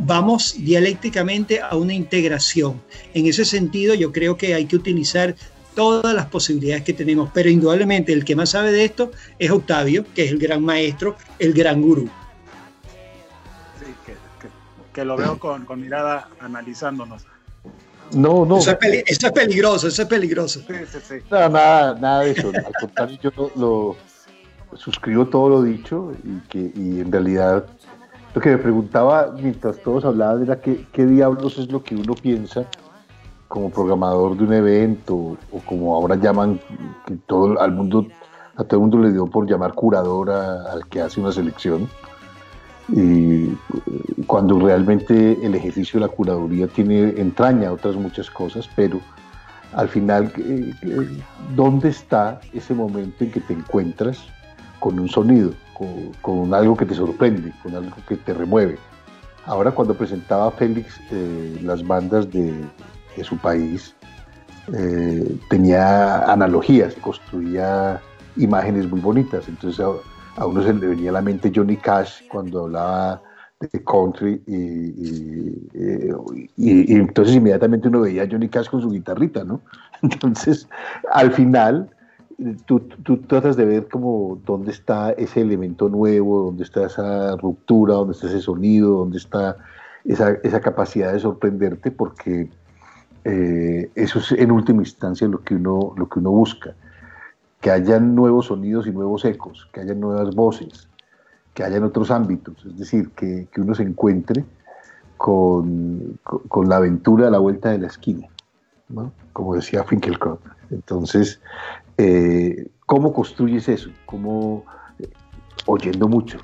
vamos 0.00 0.54
dialécticamente 0.58 1.60
a 1.60 1.76
una 1.76 1.92
integración. 1.94 2.80
En 3.14 3.26
ese 3.26 3.44
sentido, 3.44 3.94
yo 3.94 4.12
creo 4.12 4.36
que 4.36 4.54
hay 4.54 4.66
que 4.66 4.76
utilizar 4.76 5.34
todas 5.74 6.14
las 6.14 6.26
posibilidades 6.26 6.82
que 6.84 6.92
tenemos, 6.92 7.30
pero 7.32 7.48
indudablemente 7.48 8.12
el 8.12 8.24
que 8.24 8.34
más 8.34 8.50
sabe 8.50 8.72
de 8.72 8.84
esto 8.84 9.12
es 9.38 9.50
Octavio, 9.50 10.04
que 10.14 10.24
es 10.24 10.30
el 10.32 10.38
gran 10.38 10.62
maestro, 10.64 11.16
el 11.38 11.52
gran 11.52 11.80
gurú. 11.80 12.08
Sí, 13.78 13.86
que, 14.04 14.12
que- 14.12 14.48
que 14.92 15.04
lo 15.04 15.16
veo 15.16 15.38
con, 15.38 15.64
con 15.64 15.80
mirada 15.80 16.28
analizándonos. 16.40 17.24
No, 18.14 18.44
no, 18.46 18.58
Eso, 18.58 18.70
es 18.70 18.76
peli- 18.78 19.04
eso 19.06 19.26
es 19.26 19.32
peligroso, 19.32 19.88
eso 19.88 20.02
es 20.02 20.08
peligroso. 20.08 20.60
Sí, 20.66 20.74
sí, 20.90 20.98
sí. 21.06 21.14
nada, 21.30 21.48
nada, 21.48 21.94
nada 22.00 22.20
de 22.22 22.30
eso. 22.32 22.48
Al 22.48 22.72
contrario, 22.80 23.18
yo 23.22 23.30
lo, 23.36 23.52
lo- 23.56 23.96
suscribo 24.78 25.26
todo 25.26 25.48
lo 25.48 25.62
dicho 25.62 26.12
y 26.24 26.40
que 26.48 26.58
y 26.58 27.00
en 27.00 27.10
realidad 27.12 27.66
lo 28.38 28.42
que 28.42 28.50
me 28.50 28.58
preguntaba 28.58 29.34
mientras 29.42 29.78
todos 29.82 30.04
hablaban 30.04 30.44
era 30.44 30.60
qué, 30.60 30.86
diablos 30.94 31.58
es 31.58 31.72
lo 31.72 31.82
que 31.82 31.96
uno 31.96 32.14
piensa 32.14 32.62
como 33.48 33.68
programador 33.68 34.36
de 34.36 34.44
un 34.44 34.52
evento 34.52 35.16
o 35.16 35.58
como 35.66 35.96
ahora 35.96 36.14
llaman 36.14 36.60
que 37.04 37.16
todo 37.26 37.60
al 37.60 37.72
mundo 37.72 38.06
a 38.54 38.62
todo 38.62 38.76
el 38.76 38.80
mundo 38.82 38.98
le 38.98 39.10
dio 39.10 39.26
por 39.26 39.50
llamar 39.50 39.72
curador 39.74 40.30
a- 40.30 40.70
al 40.70 40.86
que 40.86 41.00
hace 41.00 41.20
una 41.20 41.32
selección. 41.32 41.88
Y 42.88 43.46
eh, 43.46 43.56
cuando 44.28 44.56
realmente 44.60 45.36
el 45.44 45.56
ejercicio 45.56 45.98
de 45.98 46.06
la 46.06 46.12
curaduría 46.12 46.68
tiene 46.68 47.14
entraña 47.20 47.72
otras 47.72 47.96
muchas 47.96 48.30
cosas 48.30 48.68
pero 48.76 49.00
al 49.74 49.88
final 49.88 50.32
eh, 50.38 50.72
eh, 50.82 51.08
dónde 51.56 51.88
está 51.88 52.40
ese 52.52 52.72
momento 52.72 53.24
en 53.24 53.32
que 53.32 53.40
te 53.40 53.52
encuentras 53.54 54.20
con 54.80 54.98
un 54.98 55.08
sonido 55.08 55.50
con, 55.74 56.12
con 56.22 56.54
algo 56.54 56.76
que 56.76 56.86
te 56.86 56.94
sorprende 56.94 57.52
con 57.62 57.74
algo 57.74 57.96
que 58.08 58.16
te 58.16 58.32
remueve 58.34 58.78
ahora 59.46 59.70
cuando 59.70 59.94
presentaba 59.94 60.50
Félix 60.52 61.00
eh, 61.10 61.60
las 61.62 61.86
bandas 61.86 62.30
de, 62.30 62.52
de 63.16 63.24
su 63.24 63.36
país 63.38 63.94
eh, 64.74 65.36
tenía 65.50 66.24
analogías 66.30 66.94
construía 66.94 68.00
imágenes 68.36 68.88
muy 68.90 69.00
bonitas 69.00 69.48
entonces 69.48 69.80
a, 69.84 69.88
a 70.42 70.46
uno 70.46 70.62
se 70.62 70.72
le 70.74 70.86
venía 70.86 71.10
a 71.10 71.14
la 71.14 71.22
mente 71.22 71.50
Johnny 71.54 71.76
Cash 71.76 72.22
cuando 72.28 72.64
hablaba 72.64 73.22
de 73.60 73.82
country 73.82 74.40
y, 74.46 74.54
y- 74.56 75.68
eh, 75.74 76.12
y- 76.56 76.92
y 76.92 76.96
entonces 76.96 77.34
inmediatamente 77.34 77.88
uno 77.88 78.02
veía 78.02 78.22
a 78.22 78.28
Johnny 78.30 78.48
Cash 78.48 78.68
con 78.68 78.80
su 78.80 78.88
guitarrita, 78.90 79.42
¿no? 79.42 79.60
Entonces, 80.02 80.68
al 81.12 81.32
final, 81.32 81.90
tú, 82.66 82.80
tratas 83.26 83.56
de 83.56 83.64
ver 83.64 83.88
como 83.88 84.38
dónde 84.46 84.70
está 84.70 85.10
ese 85.12 85.40
elemento 85.40 85.88
nuevo, 85.88 86.44
dónde 86.44 86.64
está 86.64 86.86
esa 86.86 87.36
ruptura, 87.36 87.94
dónde 87.94 88.12
está 88.14 88.26
ese 88.28 88.40
sonido, 88.40 88.98
dónde 88.98 89.18
está 89.18 89.56
esa, 90.04 90.30
esa 90.42 90.60
capacidad 90.60 91.12
de 91.12 91.20
sorprenderte, 91.20 91.90
porque 91.90 92.48
eh, 93.24 93.90
eso 93.94 94.20
es 94.20 94.32
en 94.32 94.50
última 94.52 94.82
instancia 94.82 95.26
lo 95.28 95.42
que 95.42 95.54
uno, 95.56 95.92
lo 95.96 96.08
que 96.08 96.18
uno 96.20 96.30
busca 96.30 96.74
que 97.60 97.72
hayan 97.72 98.14
nuevos 98.14 98.46
sonidos 98.46 98.86
y 98.86 98.92
nuevos 98.92 99.24
ecos, 99.24 99.68
que 99.72 99.80
hayan 99.80 99.98
nuevas 99.98 100.32
voces, 100.36 100.88
que 101.54 101.64
hayan 101.64 101.82
otros 101.82 102.12
ámbitos, 102.12 102.54
es 102.64 102.78
decir, 102.78 103.10
que, 103.10 103.48
uno 103.56 103.74
se 103.74 103.82
encuentre 103.82 104.44
con, 105.16 106.18
con- 106.22 106.38
con 106.46 106.68
la 106.68 106.76
aventura 106.76 107.26
a 107.26 107.30
la 107.30 107.38
vuelta 107.38 107.70
de 107.70 107.78
la 107.78 107.88
esquina, 107.88 108.28
¿no? 108.88 109.10
como 109.32 109.56
decía 109.56 109.82
Finkelkraut. 109.82 110.40
Entonces, 110.70 111.40
eh, 111.96 112.68
¿cómo 112.86 113.12
construyes 113.12 113.68
eso? 113.68 113.90
¿Cómo, 114.06 114.64
eh, 114.98 115.08
oyendo 115.66 116.08
mucho. 116.08 116.38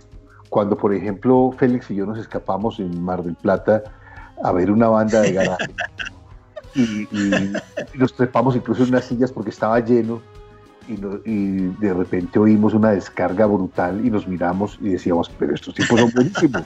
Cuando, 0.48 0.76
por 0.76 0.94
ejemplo, 0.94 1.52
Félix 1.56 1.90
y 1.90 1.96
yo 1.96 2.06
nos 2.06 2.18
escapamos 2.18 2.78
en 2.78 3.02
Mar 3.02 3.22
del 3.22 3.34
Plata 3.34 3.82
a 4.42 4.52
ver 4.52 4.70
una 4.70 4.88
banda 4.88 5.20
de 5.22 5.32
garaje 5.32 5.74
y, 6.74 7.08
nos 7.94 8.14
trepamos 8.14 8.56
incluso 8.56 8.82
en 8.82 8.88
unas 8.90 9.04
sillas 9.04 9.30
porque 9.30 9.50
estaba 9.50 9.78
lleno 9.80 10.20
y, 10.88 10.92
no- 10.94 11.20
y 11.24 11.68
de 11.80 11.94
repente 11.94 12.38
oímos 12.38 12.74
una 12.74 12.90
descarga 12.90 13.46
brutal 13.46 14.04
y 14.04 14.10
nos 14.10 14.26
miramos 14.26 14.78
y 14.80 14.90
decíamos, 14.90 15.30
pero 15.38 15.54
estos 15.54 15.74
tipos 15.74 15.98
son 16.00 16.10
buenísimos. 16.12 16.64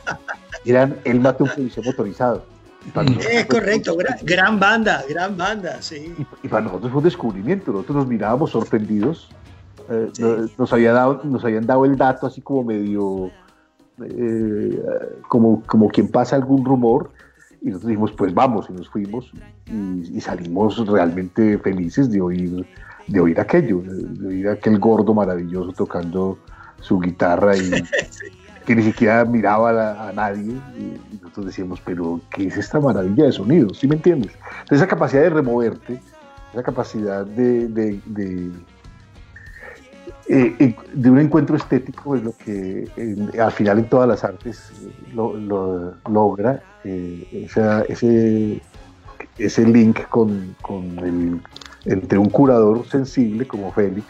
Eran 0.64 0.97
El 1.05 1.20
Mate 1.20 1.43
un 1.43 1.51
Policía 1.51 1.82
Motorizado. 1.85 2.44
Es 3.20 3.46
correcto, 3.46 3.96
gran, 3.96 4.18
gran 4.22 4.59
banda, 4.60 5.05
gran 5.09 5.36
banda, 5.36 5.82
sí. 5.82 6.14
y, 6.18 6.26
y 6.46 6.48
para 6.48 6.64
nosotros 6.64 6.90
fue 6.90 6.98
un 6.98 7.05
descubrimiento, 7.05 7.72
nosotros 7.72 7.96
nos 7.98 8.06
mirábamos 8.06 8.50
sorprendidos, 8.50 9.28
eh, 9.90 10.10
no- 10.18 10.48
nos, 10.56 10.72
había 10.72 10.92
dado, 10.92 11.20
nos 11.24 11.44
habían 11.44 11.66
dado 11.66 11.84
el 11.84 11.96
dato 11.96 12.26
así 12.26 12.40
como 12.40 12.64
medio, 12.64 13.30
eh, 14.05 14.82
como, 15.28 15.62
como 15.66 15.88
quien 15.88 16.09
pasa 16.09 16.36
algún 16.36 16.64
rumor, 16.64 17.10
y 17.60 17.66
nosotros 17.66 17.88
dijimos, 17.88 18.12
pues 18.12 18.32
vamos, 18.32 18.66
y 18.70 18.72
nos 18.72 18.88
fuimos, 18.88 19.32
y, 19.66 20.16
y 20.16 20.20
salimos 20.20 20.86
realmente 20.86 21.59
felices 21.59 22.10
de 22.10 22.20
oír, 22.20 22.66
de 23.09 23.20
oír 23.20 23.40
aquello, 23.40 23.80
de, 23.82 23.94
de 24.05 24.28
oír 24.28 24.48
aquel 24.48 24.78
gordo 24.78 25.12
maravilloso 25.12 25.72
tocando 25.72 26.38
su 26.80 27.00
guitarra 27.00 27.56
y 27.56 27.70
que 28.68 28.76
ni 28.76 28.82
siquiera 28.82 29.24
miraba 29.24 30.08
a, 30.08 30.12
nadie, 30.12 30.52
y, 30.78 31.00
nosotros 31.22 31.46
decíamos, 31.46 31.80
pero 31.86 32.20
¿qué 32.30 32.48
es 32.48 32.58
esta 32.58 32.78
maravilla 32.78 33.24
de 33.24 33.32
sonido? 33.32 33.72
¿Sí 33.72 33.88
me 33.88 33.94
entiendes? 33.94 34.30
Esa 34.70 34.86
capacidad 34.86 35.22
de 35.22 35.30
removerte, 35.30 35.98
esa 36.52 36.62
capacidad 36.62 37.24
de, 37.24 37.66
de, 37.68 37.98
de, 38.04 38.50
eh, 40.28 40.54
eh, 40.58 40.76
de 40.92 41.10
un 41.10 41.18
encuentro 41.18 41.56
estético 41.56 42.14
es 42.14 42.22
lo 42.22 42.34
que 42.44 42.86
al 43.40 43.52
final 43.52 43.78
en 43.78 43.88
todas 43.88 44.06
las 44.06 44.22
artes 44.22 44.70
eh, 44.82 45.14
lo, 45.14 45.34
lo- 45.34 45.94
logra 46.10 46.62
esa- 47.32 47.84
ese, 47.88 48.60
ese 49.38 49.66
link 49.66 50.06
con, 50.10 50.54
con 50.60 50.98
el, 50.98 51.40
entre 51.86 52.18
un 52.18 52.28
curador 52.28 52.86
sensible 52.86 53.46
como 53.46 53.72
Félix 53.72 54.04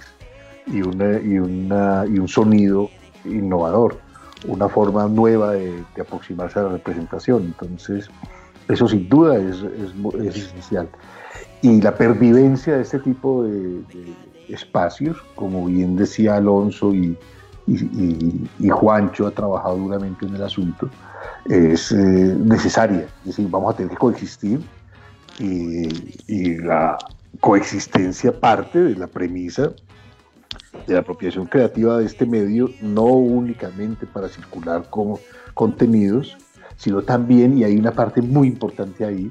y, 0.67 0.83
una, 0.83 1.21
y, 1.21 1.39
una, 1.39 2.05
y 2.13 2.19
un 2.19 2.27
sonido 2.27 2.91
innovador, 3.25 4.01
una 4.47 4.69
forma 4.69 5.07
nueva 5.09 5.53
de, 5.53 5.85
de 5.95 6.03
aproximarse 6.03 6.59
a 6.59 6.63
la 6.63 6.69
representación. 6.71 7.43
Entonces, 7.45 8.09
eso 8.69 8.87
sin 8.89 9.09
duda 9.09 9.37
es, 9.39 9.57
es 9.63 9.93
es 10.25 10.37
esencial. 10.37 10.89
Y 11.63 11.81
la 11.81 11.95
pervivencia 11.97 12.77
de 12.77 12.83
este 12.83 12.99
tipo 13.01 13.43
de, 13.45 13.59
de 13.83 14.15
espacios, 14.49 15.17
como 15.35 15.67
bien 15.67 15.97
decía 15.97 16.37
Alonso 16.37 16.95
y, 16.95 17.17
y- 17.67 17.85
y- 17.85 18.49
y 18.61 18.69
Juancho 18.69 19.27
ha 19.27 19.31
trabajado 19.33 19.77
duramente 19.77 20.25
en 20.27 20.35
el 20.37 20.43
asunto, 20.43 20.89
es 21.47 21.93
eh, 21.93 21.97
necesaria. 21.97 23.07
Es 23.21 23.27
decir, 23.27 23.49
vamos 23.51 23.75
a 23.75 23.77
tener 23.77 23.91
que 23.91 23.97
coexistir 23.99 24.61
y, 25.39 25.89
y 26.29 26.57
la 26.59 26.97
coexistencia 27.41 28.33
parte 28.39 28.79
de 28.83 28.95
la 28.97 29.07
premisa 29.07 29.71
de 30.87 30.95
la 30.95 31.01
apropiación 31.01 31.47
creativa 31.47 31.99
de 31.99 32.07
este 32.07 32.27
medio, 32.27 32.71
no 32.81 33.05
únicamente 33.05 34.07
para 34.07 34.29
circular 34.29 34.85
como 34.91 35.21
contenidos, 35.55 36.37
sino 36.77 37.03
también, 37.03 37.59
y 37.59 37.65
hay 37.65 37.77
una 37.77 37.93
parte 37.93 38.23
muy 38.23 38.49
importante 38.49 39.05
ahí, 39.05 39.31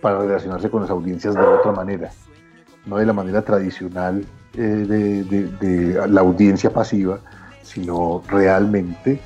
para 0.00 0.18
relacionarse 0.18 0.70
con 0.70 0.82
las 0.82 0.90
audiencias 0.90 1.34
de 1.34 1.40
otra 1.40 1.72
manera, 1.72 2.10
no 2.86 2.96
de 2.96 3.06
la 3.06 3.12
manera 3.12 3.42
tradicional 3.42 4.24
eh, 4.54 5.24
de, 5.60 6.08
la 6.08 6.20
audiencia 6.20 6.70
pasiva, 6.72 7.20
sino 7.62 8.22
realmente 8.28 9.20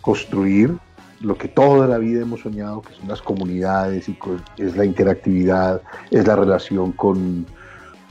construir 0.00 0.76
lo 1.20 1.36
que 1.38 1.48
toda 1.48 1.86
la 1.86 1.98
vida 1.98 2.22
hemos 2.22 2.40
soñado, 2.40 2.82
que 2.82 2.94
son 2.94 3.08
las 3.08 3.22
comunidades, 3.22 4.08
y 4.08 4.18
es 4.58 4.76
la 4.76 4.84
interactividad, 4.84 5.80
es 6.10 6.26
la 6.26 6.36
relación 6.36 6.92
con, 6.92 7.46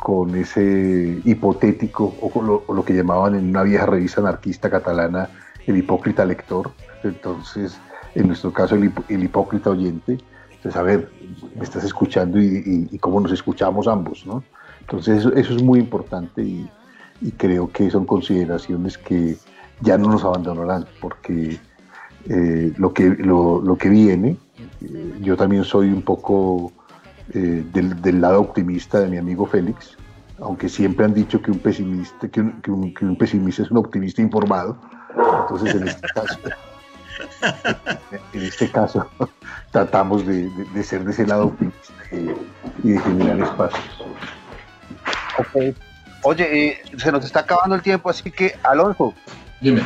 con 0.04 0.36
ese 0.36 1.22
hipotético, 1.24 2.14
o, 2.20 2.30
con 2.30 2.46
lo, 2.46 2.84
que 2.84 2.94
llamaban 2.94 3.36
en 3.36 3.48
una 3.48 3.64
vieja 3.64 3.86
revista 3.86 4.20
anarquista 4.20 4.70
catalana 4.70 5.30
el 5.66 5.78
hipócrita 5.78 6.26
lector. 6.26 6.72
Entonces, 7.06 7.80
en 8.14 8.28
nuestro 8.28 8.52
caso, 8.52 8.76
el, 8.76 8.84
hip- 8.84 9.06
el 9.08 9.24
hipócrita 9.24 9.70
oyente. 9.70 10.18
Entonces, 10.56 10.76
a 10.76 10.84
ver, 10.84 11.10
me 11.56 11.64
estás 11.64 11.86
escuchando 11.86 12.38
y, 12.38 12.90
y- 12.92 13.00
cómo 13.00 13.22
nos 13.22 13.32
escuchamos 13.32 13.88
ambos, 13.88 14.26
¿no? 14.26 14.44
Entonces, 14.82 15.20
eso, 15.20 15.34
es 15.56 15.64
muy 15.64 15.80
importante 15.80 16.42
y, 16.44 16.70
y 17.22 17.32
creo 17.32 17.72
que 17.72 17.90
son 17.90 18.06
consideraciones 18.06 18.98
que 18.98 19.38
ya 19.80 19.98
no 19.98 20.10
nos 20.10 20.26
abandonarán, 20.26 20.86
porque 21.00 21.58
eh, 22.28 22.74
lo, 22.76 22.92
que, 22.94 23.06
lo, 23.10 23.62
lo 23.62 23.78
que 23.78 23.88
viene, 23.88 24.36
eh, 24.82 25.14
yo 25.22 25.38
también 25.38 25.64
soy 25.64 25.88
un 25.94 26.02
poco 26.02 26.74
eh, 27.34 27.64
del, 27.74 28.02
del 28.02 28.22
lado 28.22 28.42
optimista 28.42 29.00
de 29.00 29.08
mi 29.10 29.18
amigo 29.18 29.46
Félix, 29.46 29.96
aunque 30.40 30.68
siempre 30.70 31.06
han 31.06 31.14
dicho 31.14 31.42
que 31.42 31.52
un 31.52 31.60
pesimista, 31.60 32.28
que 32.28 32.42
un, 32.42 32.62
que 32.62 32.72
un- 32.72 32.94
que 32.94 33.06
un 33.06 33.16
pesimista 33.16 33.64
es 33.64 33.72
un 33.72 33.78
optimista 33.78 34.22
informado. 34.22 34.78
Entonces, 35.42 35.76
en 35.76 35.88
este 35.88 36.08
caso, 36.08 36.40
en 38.34 38.42
este 38.44 38.72
caso 38.72 39.10
tratamos 39.72 40.26
de, 40.26 40.50
de- 40.50 40.66
de 40.74 40.84
ser 40.84 41.04
de 41.04 41.12
ese 41.12 41.26
lado 41.28 41.46
optimista 41.48 41.94
y, 42.12 42.88
y 42.88 42.92
de 42.94 43.00
generar 43.00 43.40
espacios. 43.40 43.84
Ok. 45.38 45.76
Oye, 46.24 46.68
eh, 46.70 46.82
se 46.98 47.12
nos 47.12 47.26
está 47.26 47.42
acabando 47.42 47.76
el 47.76 47.82
tiempo, 47.82 48.10
así 48.10 48.32
que, 48.32 48.56
Alonso, 48.64 49.14
Dime. 49.62 49.82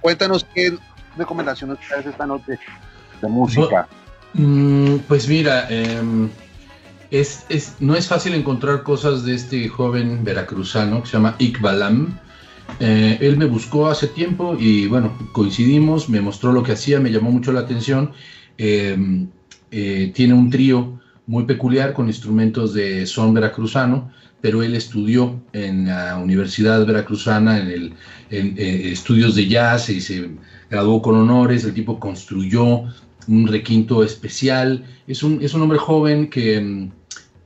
cuéntanos 0.00 0.46
qué 0.54 0.76
recomendaciones 1.16 1.78
traes 1.88 2.04
esta 2.06 2.26
noche 2.26 2.58
de 3.22 3.28
música. 3.28 3.88
Mm, 4.34 4.96
pues 5.08 5.26
mira, 5.26 5.66
em, 5.70 6.28
es, 7.10 7.76
no 7.80 7.94
es 7.94 8.06
fácil 8.06 8.34
encontrar 8.34 8.82
cosas 8.82 9.24
de 9.24 9.34
este 9.34 9.68
joven 9.68 10.24
veracruzano 10.24 11.02
que 11.02 11.08
se 11.08 11.12
llama 11.14 11.36
Iqbalam. 11.38 12.18
Eh, 12.80 13.18
él 13.20 13.38
me 13.38 13.46
buscó 13.46 13.88
hace 13.88 14.08
tiempo 14.08 14.56
y 14.58 14.86
bueno, 14.86 15.16
coincidimos, 15.32 16.08
me 16.08 16.20
mostró 16.20 16.52
lo 16.52 16.62
que 16.62 16.72
hacía, 16.72 17.00
me 17.00 17.10
llamó 17.10 17.30
mucho 17.30 17.52
la 17.52 17.60
atención. 17.60 18.12
Em, 18.58 19.28
eh, 19.70 20.12
tiene 20.14 20.34
un 20.34 20.50
trío 20.50 21.00
muy 21.26 21.44
peculiar 21.44 21.92
con 21.92 22.08
instrumentos 22.08 22.74
de 22.74 23.06
son 23.06 23.34
veracruzano, 23.34 24.10
pero 24.40 24.62
él 24.62 24.74
estudió 24.74 25.40
en 25.52 25.86
la 25.86 26.16
Universidad 26.18 26.86
Veracruzana 26.86 27.58
en, 27.58 27.68
el, 27.68 27.94
eh, 28.30 28.90
estudios 28.92 29.34
de 29.34 29.48
jazz 29.48 29.88
y 29.90 30.00
se 30.00 30.30
graduó 30.70 31.02
con 31.02 31.16
honores. 31.16 31.64
El 31.64 31.74
tipo 31.74 31.98
construyó 31.98 32.84
un 33.26 33.46
requinto 33.46 34.02
especial. 34.04 34.84
Es 35.06 35.22
un, 35.22 35.42
es 35.42 35.54
un 35.54 35.62
hombre 35.62 35.78
joven 35.78 36.28
que 36.30 36.60
mm, 36.60 36.90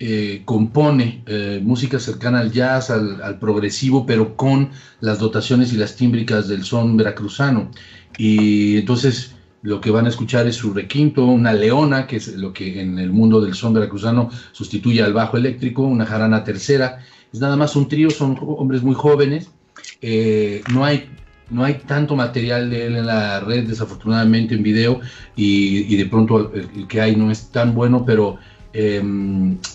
eh, 0.05 0.43
compone 0.45 1.23
eh, 1.27 1.61
música 1.63 2.01
cercana 2.01 2.41
al 2.41 2.51
jazz, 2.51 2.91
al, 2.91 3.39
progresivo, 3.39 4.05
pero 4.05 4.35
con 4.37 4.71
las 4.99 5.21
dotaciones 5.21 5.73
y 5.73 5.77
las 5.77 5.95
tímbricas 5.95 6.49
del 6.49 6.65
son 6.65 6.97
veracruzano. 6.97 7.71
Y 8.19 8.79
entonces 8.79 9.37
lo 9.63 9.81
que 9.81 9.93
van 9.93 10.07
a 10.07 10.09
escuchar 10.09 10.49
es 10.49 10.57
su 10.57 10.75
requinto, 10.75 11.25
una 11.25 11.53
leona, 11.53 12.09
que 12.09 12.17
es 12.17 12.35
lo 12.35 12.53
que 12.53 12.81
en 12.81 12.99
el 12.99 13.13
mundo 13.13 13.41
del 13.41 13.55
son 13.55 13.75
veracruzano 13.75 14.29
sustituye 14.51 15.05
al 15.05 15.13
bajo 15.13 15.37
eléctrico, 15.37 15.83
una 15.83 16.05
jarana 16.05 16.43
tercera. 16.43 16.99
Es 17.33 17.39
nada 17.39 17.55
más 17.55 17.77
un 17.77 17.87
trío, 17.87 18.11
son 18.11 18.37
hombres 18.41 18.83
muy 18.83 18.97
jóvenes. 18.97 19.53
Eh, 20.01 20.63
no 20.75 20.85
hay 20.85 21.09
no 21.53 21.65
hay 21.65 21.75
tanto 21.75 22.17
material 22.17 22.71
de 22.71 22.87
él 22.87 22.97
en 22.97 23.07
la 23.07 23.39
red, 23.41 23.69
desafortunadamente, 23.69 24.55
en 24.55 24.63
video, 24.63 25.01
y, 25.37 25.95
de 25.95 26.07
pronto 26.07 26.51
el 26.55 26.89
que 26.89 27.01
hay 27.01 27.15
no 27.15 27.31
es 27.31 27.51
tan 27.51 27.75
bueno, 27.75 28.05
pero 28.07 28.39
eh, 28.73 29.03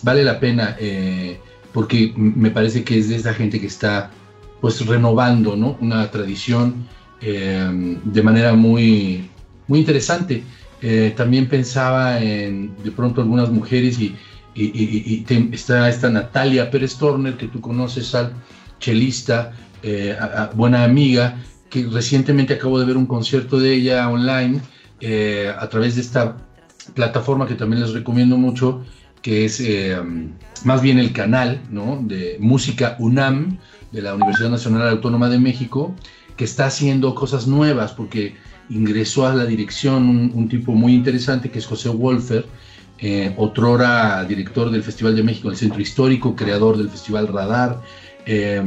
vale 0.02 0.24
la 0.24 0.40
pena 0.40 0.76
eh, 0.78 1.38
porque 1.72 2.12
me 2.16 2.50
parece 2.50 2.84
que 2.84 2.98
es 2.98 3.08
de 3.08 3.16
esa 3.16 3.34
gente 3.34 3.60
que 3.60 3.66
está 3.66 4.10
pues 4.60 4.84
renovando 4.86 5.56
¿no? 5.56 5.76
una 5.80 6.10
tradición 6.10 6.86
eh, 7.20 7.98
de 8.04 8.22
manera 8.22 8.54
muy, 8.54 9.28
muy 9.66 9.80
interesante. 9.80 10.42
Eh, 10.80 11.12
también 11.16 11.48
pensaba 11.48 12.20
en 12.20 12.76
de 12.82 12.90
pronto 12.92 13.20
algunas 13.20 13.50
mujeres 13.50 13.98
y, 13.98 14.16
está 15.52 15.88
esta 15.88 16.10
Natalia 16.10 16.68
Pérez 16.68 16.96
Torner 16.96 17.36
que 17.36 17.46
tú 17.46 17.60
conoces, 17.60 18.12
al 18.16 18.32
chelista, 18.80 19.52
eh, 19.84 20.16
buena 20.54 20.82
amiga, 20.82 21.36
que 21.70 21.86
recientemente 21.86 22.54
acabo 22.54 22.80
de 22.80 22.86
ver 22.86 22.96
un 22.96 23.06
concierto 23.06 23.60
de 23.60 23.74
ella 23.74 24.08
online 24.08 24.60
a 25.56 25.68
través 25.68 25.94
de 25.94 26.00
esta 26.00 26.36
plataforma 26.94 27.46
que 27.46 27.54
también 27.54 27.82
les 27.82 27.92
recomiendo 27.92 28.36
mucho, 28.36 28.84
que 29.22 29.44
es 29.44 29.60
eh, 29.60 29.96
más 30.64 30.82
bien 30.82 30.98
el 30.98 31.12
canal 31.12 31.60
¿no? 31.70 32.00
de 32.02 32.36
música 32.40 32.96
UNAM 32.98 33.58
de 33.92 34.02
la 34.02 34.14
Universidad 34.14 34.50
Nacional 34.50 34.88
Autónoma 34.88 35.28
de 35.28 35.38
México, 35.38 35.94
que 36.36 36.44
está 36.44 36.66
haciendo 36.66 37.14
cosas 37.14 37.46
nuevas 37.46 37.92
porque 37.92 38.36
ingresó 38.70 39.26
a 39.26 39.34
la 39.34 39.46
dirección 39.46 40.32
un, 40.34 40.48
tipo 40.48 40.72
muy 40.72 40.94
interesante 40.94 41.50
que 41.50 41.58
es 41.58 41.66
José 41.66 41.88
Wolfer, 41.88 42.46
eh, 43.00 43.32
otrora 43.36 44.24
director 44.24 44.70
del 44.70 44.82
Festival 44.82 45.16
de 45.16 45.22
México, 45.22 45.48
el 45.50 45.56
Centro 45.56 45.80
Histórico, 45.80 46.36
creador 46.36 46.76
del 46.76 46.90
Festival 46.90 47.28
Radar, 47.28 47.80
eh, 48.26 48.62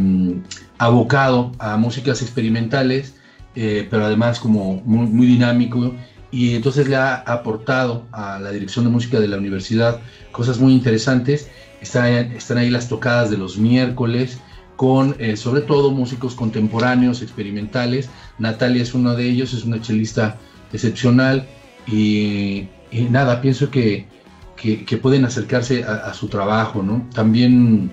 abocado 0.78 1.52
a 1.60 1.78
músicas 1.78 2.22
experimentales, 2.22 3.16
eh, 3.56 3.88
pero 3.90 4.06
además 4.06 4.40
como 4.40 4.82
muy 4.86 5.28
dinámico 5.28 5.94
y 6.32 6.56
entonces 6.56 6.88
le 6.88 6.96
ha 6.96 7.16
aportado 7.16 8.06
a 8.12 8.40
la 8.40 8.52
dirección 8.52 8.86
de 8.86 8.92
música 8.92 9.20
de 9.20 9.28
la 9.28 9.38
universidad 9.38 10.00
cosas 10.32 10.60
muy 10.60 10.74
interesantes. 10.74 11.50
Están, 11.82 12.08
están 12.34 12.58
ahí 12.58 12.70
las 12.70 12.88
tocadas 12.88 13.30
de 13.30 13.38
los 13.38 13.58
miércoles 13.58 14.40
con 14.78 15.16
eh, 15.20 15.38
sobre 15.38 15.62
todo 15.62 15.92
músicos 15.92 16.34
contemporáneos, 16.34 17.22
experimentales. 17.22 18.10
Natalia 18.40 18.82
es 18.82 18.94
uno 18.94 19.14
de 19.16 19.30
ellos, 19.30 19.54
es 19.54 19.64
una 19.64 19.82
chelista 19.82 20.38
excepcional 20.74 21.48
y, 21.86 22.68
nada, 23.10 23.42
pienso 23.42 23.70
que, 23.70 24.08
que, 24.56 24.98
pueden 24.98 25.26
acercarse 25.26 25.84
a, 25.84 25.96
a, 25.96 26.14
su 26.14 26.30
trabajo. 26.30 26.82
¿no? 26.82 27.08
También 27.14 27.92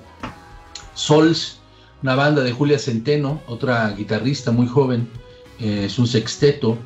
Sols, 0.94 1.58
una 2.02 2.14
banda 2.14 2.42
de 2.42 2.52
Julia 2.52 2.78
Centeno, 2.78 3.42
otra 3.46 3.90
guitarrista 3.90 4.50
muy 4.50 4.66
joven, 4.66 5.08
eh, 5.60 5.84
es 5.86 5.98
un 5.98 6.06
sexteto. 6.06 6.78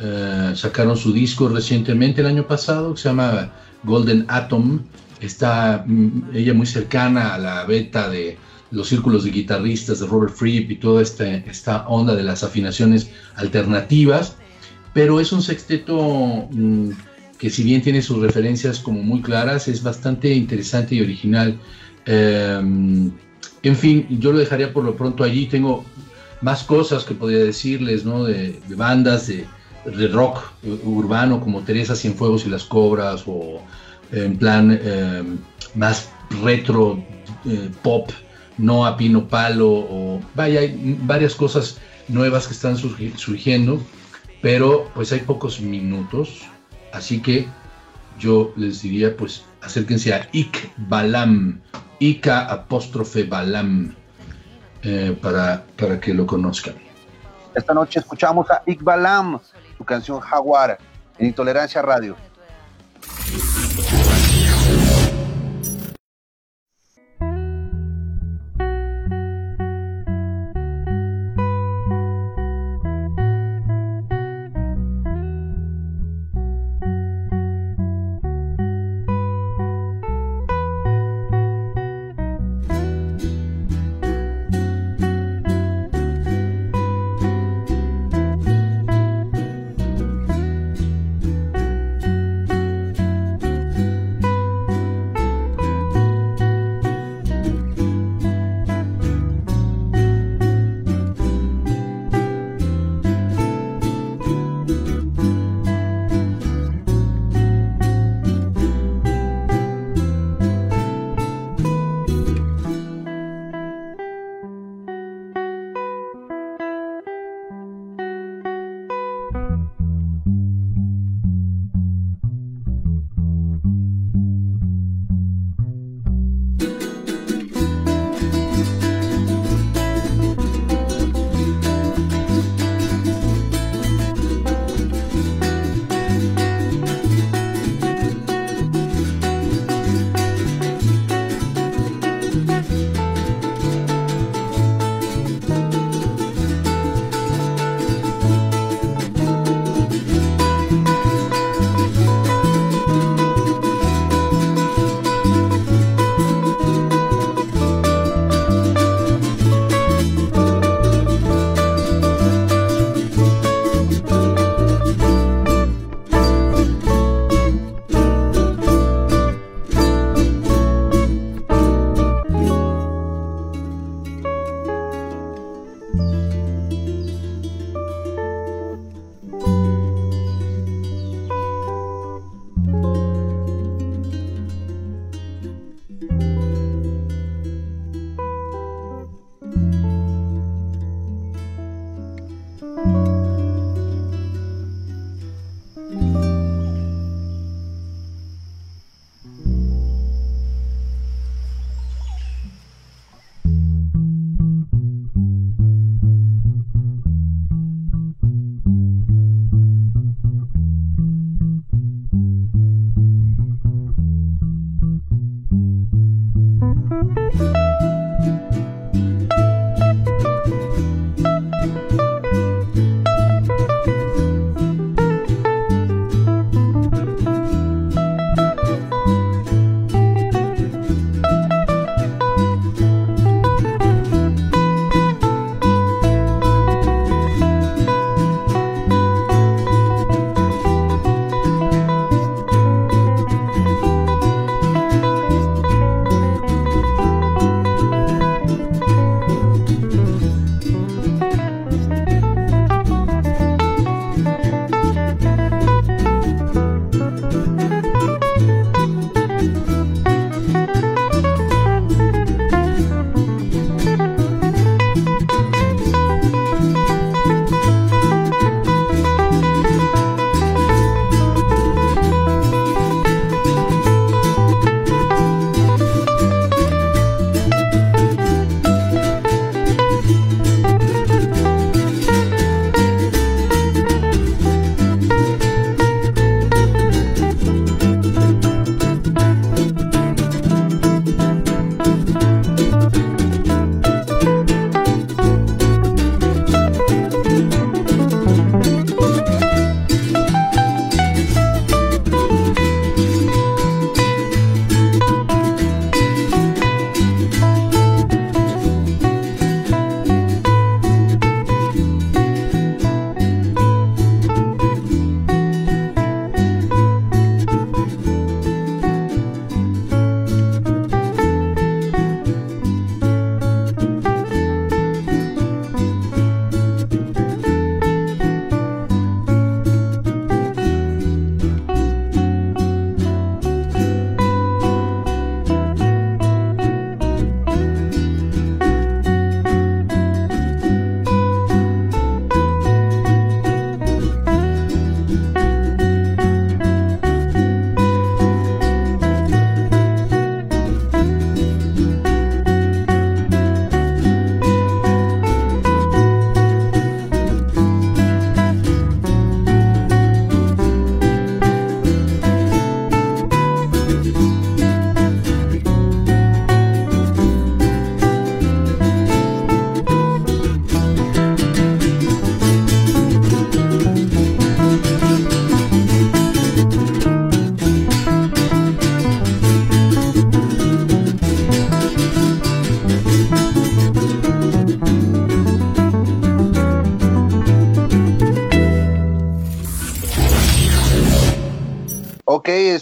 Uh, 0.00 0.54
sacaron 0.54 0.96
su 0.96 1.12
disco 1.12 1.48
recientemente 1.48 2.20
el 2.20 2.28
año 2.28 2.46
pasado 2.46 2.94
que 2.94 3.00
se 3.00 3.08
llama 3.08 3.50
Golden 3.82 4.26
Atom. 4.28 4.80
Está 5.20 5.84
mm, 5.84 6.30
ella 6.34 6.54
muy 6.54 6.66
cercana 6.66 7.34
a 7.34 7.38
la 7.38 7.64
beta 7.64 8.08
de 8.08 8.36
los 8.70 8.88
círculos 8.88 9.24
de 9.24 9.30
guitarristas 9.30 9.98
de 9.98 10.06
Robert 10.06 10.34
Fripp 10.34 10.70
y 10.70 10.76
toda 10.76 11.02
esta, 11.02 11.26
esta 11.26 11.88
onda 11.88 12.14
de 12.14 12.22
las 12.22 12.44
afinaciones 12.44 13.10
alternativas. 13.34 14.36
Pero 14.94 15.18
es 15.18 15.32
un 15.32 15.42
sexteto 15.42 16.48
mm, 16.48 16.90
que 17.36 17.50
si 17.50 17.64
bien 17.64 17.82
tiene 17.82 18.00
sus 18.00 18.18
referencias 18.18 18.78
como 18.78 19.02
muy 19.02 19.20
claras, 19.20 19.66
es 19.66 19.82
bastante 19.82 20.32
interesante 20.32 20.94
y 20.94 21.00
original. 21.00 21.58
Um, 22.06 23.10
en 23.62 23.76
fin, 23.76 24.06
yo 24.20 24.32
lo 24.32 24.38
dejaría 24.38 24.72
por 24.72 24.84
lo 24.84 24.96
pronto 24.96 25.24
allí. 25.24 25.46
Tengo 25.46 25.84
más 26.40 26.62
cosas 26.62 27.04
que 27.04 27.14
podría 27.14 27.40
decirles, 27.40 28.04
¿no? 28.04 28.24
De, 28.24 28.60
de 28.68 28.74
bandas, 28.74 29.26
de, 29.26 29.44
de 29.96 30.08
rock 30.08 30.38
urbano 30.84 31.40
como 31.40 31.62
Teresa 31.62 31.94
Cienfuegos 31.94 32.46
y 32.46 32.50
las 32.50 32.64
Cobras 32.64 33.24
o 33.26 33.60
en 34.12 34.36
plan 34.38 34.78
eh, 34.80 35.22
más 35.74 36.10
retro 36.42 37.02
eh, 37.44 37.70
pop, 37.82 38.10
no 38.56 38.86
a 38.86 38.96
pino 38.96 39.28
palo 39.28 39.68
o 39.68 40.20
vaya, 40.34 40.60
hay 40.60 40.98
varias 41.02 41.34
cosas 41.34 41.78
nuevas 42.08 42.46
que 42.46 42.54
están 42.54 42.76
surgi 42.76 43.12
surgiendo, 43.16 43.80
pero 44.40 44.90
pues 44.94 45.12
hay 45.12 45.20
pocos 45.20 45.60
minutos, 45.60 46.42
así 46.92 47.20
que 47.20 47.46
yo 48.18 48.52
les 48.56 48.82
diría 48.82 49.16
pues 49.16 49.44
acérquense 49.60 50.14
a 50.14 50.28
Ik 50.32 50.70
Balam, 50.88 51.60
Ika 52.00 52.46
apóstrofe 52.46 53.24
Balam, 53.24 53.94
eh, 54.82 55.16
para, 55.20 55.64
para 55.76 56.00
que 56.00 56.14
lo 56.14 56.26
conozcan. 56.26 56.74
Esta 57.54 57.74
noche 57.74 57.98
escuchamos 57.98 58.48
a 58.50 58.62
Iqbalam, 58.66 59.40
su 59.78 59.84
canción 59.84 60.18
Jaguar, 60.18 60.78
en 61.18 61.26
Intolerancia 61.26 61.80
Radio. 61.80 62.16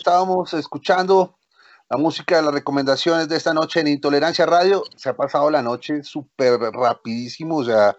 Estábamos 0.06 0.54
escuchando 0.54 1.34
la 1.90 1.96
música 1.96 2.36
de 2.36 2.42
las 2.42 2.54
recomendaciones 2.54 3.28
de 3.28 3.34
esta 3.34 3.52
noche 3.52 3.80
en 3.80 3.88
Intolerancia 3.88 4.46
Radio. 4.46 4.84
Se 4.94 5.08
ha 5.08 5.16
pasado 5.16 5.50
la 5.50 5.62
noche 5.62 6.04
súper 6.04 6.60
rapidísimo, 6.60 7.56
o 7.56 7.64
sea, 7.64 7.96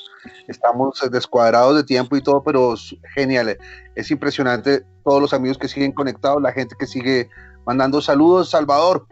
estamos 0.47 1.01
descuadrados 1.11 1.75
de 1.75 1.83
tiempo 1.83 2.15
y 2.15 2.21
todo, 2.21 2.41
pero 2.41 2.75
genial. 3.13 3.57
Es 3.95 4.09
impresionante 4.09 4.85
todos 5.03 5.21
los 5.21 5.33
amigos 5.33 5.57
que 5.57 5.67
siguen 5.67 5.91
conectados, 5.91 6.41
la 6.41 6.53
gente 6.53 6.77
que 6.79 6.87
sigue 6.87 7.29
mandando 7.65 7.99
saludos. 7.99 8.51
Salvador. 8.51 9.05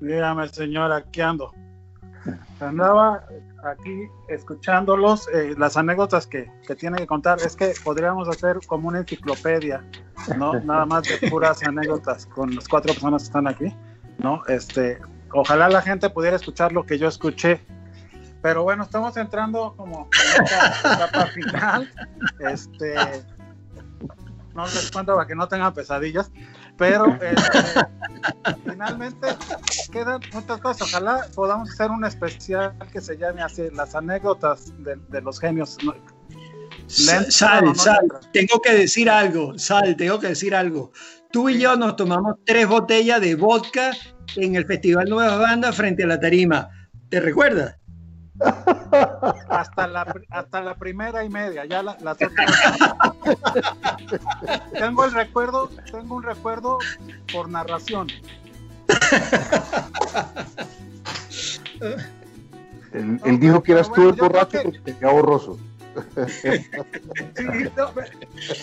Dígame, 0.00 0.48
señora, 0.48 0.96
aquí 0.96 1.20
ando. 1.20 1.52
Andaba 2.60 3.24
aquí 3.64 4.08
escuchándolos, 4.28 5.28
eh, 5.28 5.54
las 5.56 5.76
anécdotas 5.76 6.26
que, 6.26 6.50
que 6.66 6.74
tiene 6.74 6.98
que 6.98 7.06
contar. 7.06 7.38
Es 7.40 7.54
que 7.54 7.72
podríamos 7.84 8.28
hacer 8.28 8.58
como 8.66 8.88
una 8.88 8.98
enciclopedia, 8.98 9.84
¿no? 10.36 10.54
Nada 10.64 10.84
más 10.86 11.04
de 11.04 11.28
puras 11.28 11.62
anécdotas 11.62 12.26
con 12.26 12.54
las 12.54 12.66
cuatro 12.66 12.92
personas 12.92 13.22
que 13.22 13.26
están 13.26 13.46
aquí, 13.46 13.74
¿no? 14.18 14.44
Este, 14.46 14.98
ojalá 15.32 15.68
la 15.68 15.82
gente 15.82 16.10
pudiera 16.10 16.36
escuchar 16.36 16.72
lo 16.72 16.84
que 16.84 16.98
yo 16.98 17.08
escuché. 17.08 17.64
Pero 18.42 18.62
bueno, 18.62 18.84
estamos 18.84 19.16
entrando 19.16 19.74
como 19.76 20.08
en 20.36 20.44
esta 20.44 20.94
etapa 20.94 21.26
final. 21.26 21.90
Este, 22.40 22.94
no 24.54 24.64
les 24.64 24.90
cuento 24.90 25.14
para 25.14 25.26
que 25.26 25.34
no 25.34 25.46
tengan 25.48 25.72
pesadillas, 25.74 26.30
pero 26.78 27.18
este, 27.20 27.58
finalmente 28.64 29.26
quedan 29.92 30.20
muchas 30.32 30.60
cosas. 30.60 30.88
Ojalá 30.88 31.26
podamos 31.34 31.70
hacer 31.70 31.90
un 31.90 32.04
especial 32.04 32.72
que 32.92 33.00
se 33.00 33.18
llame 33.18 33.42
así, 33.42 33.68
las 33.74 33.94
anécdotas 33.94 34.72
de, 34.78 34.96
de 35.08 35.20
los 35.20 35.38
genios. 35.40 35.76
Sal, 36.86 37.64
no, 37.64 37.74
Sal, 37.74 38.08
tengo 38.32 38.60
que 38.62 38.72
decir 38.72 39.10
algo, 39.10 39.58
Sal, 39.58 39.96
tengo 39.96 40.18
que 40.18 40.28
decir 40.28 40.54
algo. 40.54 40.92
Tú 41.30 41.50
y 41.50 41.58
yo 41.58 41.76
nos 41.76 41.96
tomamos 41.96 42.36
tres 42.46 42.66
botellas 42.66 43.20
de 43.20 43.34
vodka 43.34 43.90
en 44.36 44.54
el 44.54 44.64
Festival 44.64 45.10
Nuevas 45.10 45.38
Bandas 45.38 45.76
frente 45.76 46.04
a 46.04 46.06
la 46.06 46.20
tarima. 46.20 46.70
¿Te 47.10 47.20
recuerdas? 47.20 47.77
Hasta 49.48 49.86
la, 49.86 50.14
hasta 50.30 50.60
la 50.60 50.74
primera 50.76 51.24
y 51.24 51.28
media, 51.28 51.64
ya 51.64 51.82
la, 51.82 51.96
las 52.00 52.16
otras. 52.16 52.32
tengo 54.72 55.04
el 55.04 55.12
recuerdo, 55.12 55.68
tengo 55.90 56.16
un 56.16 56.22
recuerdo 56.22 56.78
por 57.32 57.48
narración. 57.48 58.08
Él, 62.92 63.20
él 63.24 63.38
dijo 63.40 63.62
que 63.62 63.72
eras 63.72 63.88
tú 63.92 63.94
Bueno, 64.02 64.10
el 64.10 64.16
yo 64.16 64.28
creo 64.28 64.28
borracho 64.30 64.50
que- 64.50 64.80
porque 64.80 65.06
borroso. 65.06 65.58
Sí, 66.28 66.64
no, 67.76 67.90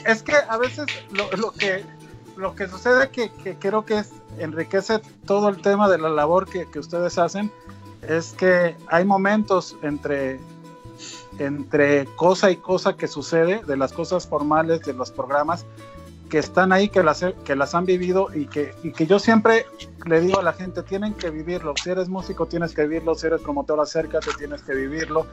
es 0.05 0.23
que 0.23 0.33
a 0.47 0.57
veces 0.57 0.85
lo, 1.11 1.29
lo 1.35 1.51
que 1.51 1.83
lo 2.37 2.55
que 2.55 2.67
sucede 2.67 3.09
que, 3.09 3.29
que 3.43 3.55
creo 3.55 3.85
que 3.85 3.99
es, 3.99 4.11
enriquece 4.39 4.99
todo 5.25 5.49
el 5.49 5.61
tema 5.61 5.89
de 5.89 5.97
la 5.97 6.09
labor 6.09 6.47
que, 6.49 6.69
que 6.69 6.79
ustedes 6.79 7.17
hacen 7.17 7.51
es 8.09 8.33
que 8.33 8.75
hay 8.87 9.05
momentos 9.05 9.75
entre 9.81 10.39
entre 11.37 12.05
cosa 12.15 12.49
y 12.49 12.57
cosa 12.57 12.95
que 12.95 13.07
sucede 13.07 13.61
de 13.65 13.75
las 13.75 13.91
cosas 13.91 14.25
formales 14.25 14.81
de 14.81 14.93
los 14.93 15.11
programas 15.11 15.65
que 16.29 16.37
están 16.39 16.71
ahí 16.71 16.87
que 16.87 17.03
las 17.03 17.25
que 17.43 17.55
las 17.55 17.75
han 17.75 17.85
vivido 17.85 18.29
y 18.33 18.45
que 18.45 18.73
y 18.83 18.91
que 18.91 19.05
yo 19.05 19.19
siempre 19.19 19.65
le 20.05 20.21
digo 20.21 20.39
a 20.39 20.43
la 20.43 20.53
gente 20.53 20.83
tienen 20.83 21.13
que 21.13 21.29
vivirlo. 21.29 21.73
Si 21.81 21.89
eres 21.89 22.07
músico 22.07 22.45
tienes 22.45 22.73
que 22.73 22.83
vivirlo. 22.83 23.15
Si 23.15 23.27
eres 23.27 23.41
promotor 23.41 23.79
acércate 23.79 24.31
tienes 24.37 24.61
que 24.61 24.73
vivirlo. 24.73 25.27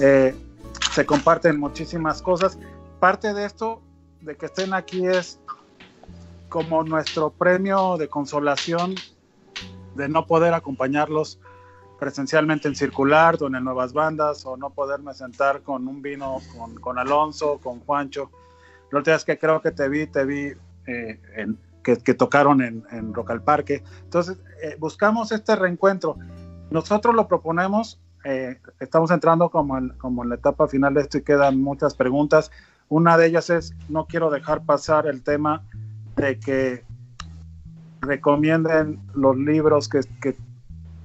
Eh, 0.00 0.34
se 0.92 1.06
comparten 1.06 1.58
muchísimas 1.58 2.22
cosas. 2.22 2.58
Parte 3.00 3.34
de 3.34 3.44
esto, 3.44 3.82
de 4.20 4.36
que 4.36 4.46
estén 4.46 4.74
aquí, 4.74 5.06
es 5.06 5.40
como 6.48 6.84
nuestro 6.84 7.30
premio 7.30 7.96
de 7.96 8.08
consolación 8.08 8.94
de 9.94 10.08
no 10.08 10.26
poder 10.26 10.54
acompañarlos 10.54 11.38
presencialmente 12.02 12.66
en 12.66 12.74
Circular 12.74 13.36
o 13.40 13.46
en 13.46 13.62
Nuevas 13.62 13.92
Bandas 13.92 14.44
o 14.44 14.56
no 14.56 14.70
poderme 14.70 15.14
sentar 15.14 15.62
con 15.62 15.86
un 15.86 16.02
vino 16.02 16.38
con, 16.56 16.74
con 16.80 16.98
Alonso, 16.98 17.60
con 17.62 17.78
Juancho. 17.78 18.28
La 18.90 18.98
última 18.98 19.14
vez 19.14 19.24
que 19.24 19.38
creo 19.38 19.62
que 19.62 19.70
te 19.70 19.88
vi, 19.88 20.08
te 20.08 20.24
vi 20.24 20.52
eh, 20.88 21.20
en- 21.36 21.56
que, 21.84 21.96
que 21.98 22.14
tocaron 22.14 22.60
en, 22.60 22.82
en 22.90 23.14
Rock 23.14 23.30
al 23.30 23.42
Parque. 23.42 23.84
Entonces, 24.02 24.36
eh, 24.64 24.74
buscamos 24.80 25.30
este 25.30 25.54
reencuentro. 25.54 26.16
Nosotros 26.72 27.14
lo 27.14 27.28
proponemos 27.28 28.00
eh, 28.24 28.58
estamos 28.80 29.12
entrando 29.12 29.48
como 29.50 29.78
en, 29.78 29.90
como 29.90 30.24
en 30.24 30.30
la 30.30 30.34
etapa 30.34 30.66
final 30.66 30.94
de 30.94 31.02
esto 31.02 31.18
y 31.18 31.22
quedan 31.22 31.60
muchas 31.60 31.94
preguntas. 31.94 32.50
Una 32.88 33.16
de 33.16 33.26
ellas 33.26 33.48
es, 33.48 33.74
no 33.88 34.06
quiero 34.06 34.28
dejar 34.28 34.64
pasar 34.64 35.06
el 35.06 35.22
tema 35.22 35.62
de 36.16 36.38
que 36.40 36.84
recomienden 38.00 39.00
los 39.14 39.36
libros 39.36 39.88
que, 39.88 40.00
que, 40.20 40.36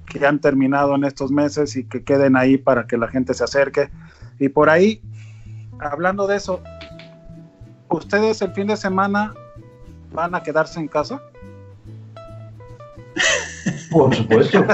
que 0.08 0.24
han 0.26 0.40
terminado 0.40 0.94
en 0.94 1.04
estos 1.04 1.30
meses 1.30 1.76
y 1.76 1.84
que 1.84 2.02
queden 2.02 2.36
ahí 2.36 2.56
para 2.56 2.86
que 2.86 2.96
la 2.96 3.08
gente 3.08 3.34
se 3.34 3.44
acerque. 3.44 3.90
Y 4.38 4.48
por 4.48 4.70
ahí, 4.70 5.02
hablando 5.78 6.26
de 6.26 6.36
eso, 6.36 6.62
¿ustedes 7.88 8.40
el 8.42 8.52
fin 8.52 8.68
de 8.68 8.76
semana 8.76 9.34
van 10.12 10.34
a 10.34 10.42
quedarse 10.42 10.80
en 10.80 10.88
casa? 10.88 11.20
Por 13.90 14.14
supuesto. 14.14 14.64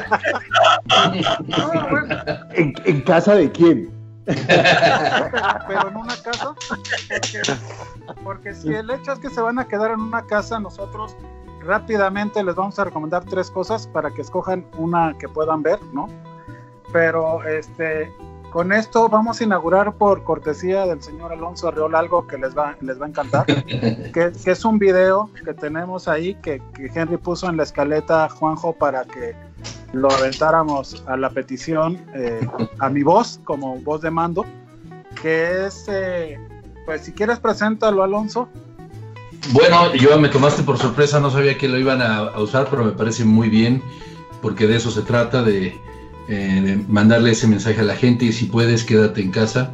¿En, 2.52 2.74
en 2.84 3.00
casa 3.02 3.34
de 3.34 3.50
quién? 3.50 3.92
pero 4.24 5.88
en 5.88 5.96
una 5.96 6.16
casa, 6.16 6.54
porque, 6.54 7.42
porque 8.22 8.54
si 8.54 8.72
el 8.72 8.90
hecho 8.90 9.12
es 9.12 9.18
que 9.18 9.28
se 9.28 9.40
van 9.40 9.58
a 9.58 9.68
quedar 9.68 9.90
en 9.90 10.00
una 10.00 10.24
casa, 10.26 10.58
nosotros 10.58 11.14
rápidamente 11.64 12.42
les 12.42 12.54
vamos 12.54 12.78
a 12.78 12.84
recomendar 12.84 13.24
tres 13.24 13.50
cosas 13.50 13.86
para 13.86 14.10
que 14.10 14.22
escojan 14.22 14.64
una 14.78 15.16
que 15.18 15.28
puedan 15.28 15.62
ver, 15.62 15.82
¿no? 15.92 16.08
Pero 16.92 17.42
este, 17.44 18.12
con 18.50 18.72
esto 18.72 19.08
vamos 19.08 19.40
a 19.40 19.44
inaugurar 19.44 19.94
por 19.94 20.22
cortesía 20.22 20.86
del 20.86 21.02
señor 21.02 21.32
Alonso 21.32 21.68
Arreola 21.68 21.98
algo 21.98 22.26
que 22.26 22.38
les 22.38 22.56
va, 22.56 22.76
les 22.80 23.00
va 23.00 23.06
a 23.06 23.08
encantar, 23.08 23.46
que, 23.46 24.12
que 24.12 24.50
es 24.50 24.64
un 24.64 24.78
video 24.78 25.28
que 25.44 25.54
tenemos 25.54 26.06
ahí 26.06 26.36
que, 26.36 26.62
que 26.74 26.90
Henry 26.94 27.16
puso 27.16 27.48
en 27.48 27.56
la 27.56 27.64
escaleta 27.64 28.24
a 28.24 28.28
Juanjo 28.28 28.72
para 28.72 29.04
que 29.04 29.34
lo 29.92 30.10
aventáramos 30.10 31.02
a 31.06 31.16
la 31.16 31.30
petición 31.30 31.98
eh, 32.14 32.46
a 32.78 32.88
mi 32.88 33.02
voz 33.02 33.40
como 33.44 33.76
voz 33.80 34.02
de 34.02 34.10
mando, 34.10 34.44
que 35.20 35.66
es, 35.66 35.86
eh, 35.88 36.38
pues 36.84 37.02
si 37.02 37.12
quieres 37.12 37.38
preséntalo 37.38 38.02
Alonso. 38.02 38.48
Bueno, 39.52 39.94
yo 39.94 40.18
me 40.18 40.28
tomaste 40.28 40.62
por 40.62 40.78
sorpresa, 40.78 41.20
no 41.20 41.30
sabía 41.30 41.58
que 41.58 41.68
lo 41.68 41.78
iban 41.78 42.00
a, 42.00 42.38
usar, 42.40 42.68
pero 42.70 42.84
me 42.84 42.92
parece 42.92 43.24
muy 43.24 43.48
bien, 43.48 43.82
porque 44.40 44.66
de 44.66 44.76
eso 44.76 44.90
se 44.90 45.02
trata, 45.02 45.42
de, 45.42 45.78
eh, 46.28 46.60
de 46.64 46.84
mandarle 46.88 47.32
ese 47.32 47.46
mensaje 47.46 47.80
a 47.80 47.84
la 47.84 47.94
gente 47.94 48.24
y 48.24 48.32
si 48.32 48.46
puedes, 48.46 48.84
quédate 48.84 49.20
en 49.20 49.30
casa, 49.30 49.70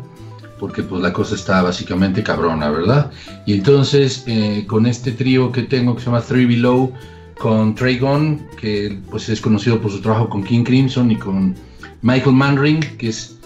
porque 0.59 0.83
pues 0.83 1.01
la 1.01 1.13
cosa 1.13 1.35
está 1.35 1.63
básicamente 1.63 2.23
cabrona, 2.23 2.71
¿verdad? 2.71 3.11
Y 3.47 3.55
entonces, 3.55 4.25
eh, 4.27 4.65
con 4.67 4.87
este 4.87 5.13
trío 5.13 5.53
que 5.53 5.63
tengo 5.63 5.95
que 5.95 6.01
se 6.01 6.07
llama 6.07 6.21
Three 6.21 6.47
Below, 6.47 6.93
con 7.39 7.75
Trey 7.75 7.99
Gunn, 7.99 8.49
que 8.61 8.99
pues 9.11 9.29
es 9.29 9.41
conocido 9.41 9.81
por 9.81 9.91
su 9.91 10.01
trabajo 10.03 10.29
con 10.29 10.45
King 10.45 10.65
Crimson 10.65 11.11
y 11.11 11.17
con 11.17 11.55
Michael 12.03 12.37
Manring, 12.37 12.81
que 12.99 13.09
es 13.09 13.39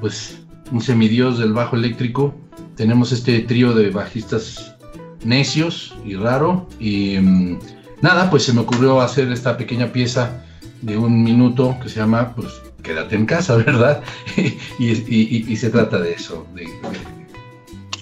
pues 0.00 0.38
un 0.70 0.80
semidios 0.80 1.38
del 1.38 1.52
bajo 1.52 1.74
eléctrico. 1.74 2.34
Tenemos 2.76 3.10
este 3.10 3.40
trío 3.40 3.74
de 3.74 3.90
bajistas 3.90 4.76
necios 5.24 5.94
y 6.04 6.14
raro. 6.16 6.66
Y 6.78 7.18
mm, 7.18 7.58
nada, 8.02 8.30
pues 8.30 8.44
se 8.44 8.52
me 8.52 8.60
ocurrió 8.60 9.00
hacer 9.00 9.30
esta 9.32 9.56
pequeña 9.56 9.92
pieza 9.92 10.42
de 10.82 10.96
un 10.96 11.22
minuto 11.22 11.76
que 11.82 11.88
se 11.88 11.96
llama, 12.00 12.34
pues, 12.34 12.48
Quédate 12.82 13.14
en 13.14 13.26
casa, 13.26 13.56
¿verdad? 13.66 14.02
y, 14.38 14.42
y- 14.78 15.04
y- 15.06 15.44
y 15.48 15.56
se 15.56 15.68
trata 15.68 15.98
de 15.98 16.12
eso, 16.14 16.46
de- 16.54 16.62
de- 16.62 17.20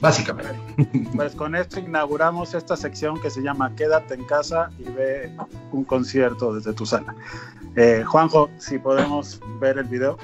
básicamente. 0.01 0.55
Pues 1.17 1.35
con 1.35 1.57
esto 1.57 1.81
inauguramos 1.81 2.55
esta 2.55 2.77
sección 2.77 3.21
que 3.21 3.29
se 3.31 3.43
llama 3.43 3.75
Quédate 3.75 4.15
en 4.15 4.23
casa 4.25 4.71
y 4.79 4.85
ve 4.85 5.33
un 5.73 5.83
concierto 5.83 6.55
desde 6.55 6.73
tu 6.75 6.87
sala. 6.87 7.17
Eh, 7.75 8.05
Juanjo, 8.07 8.51
si 8.59 8.79
podemos 8.79 9.41
ver 9.61 9.79
el 9.79 9.85
video. 9.87 10.17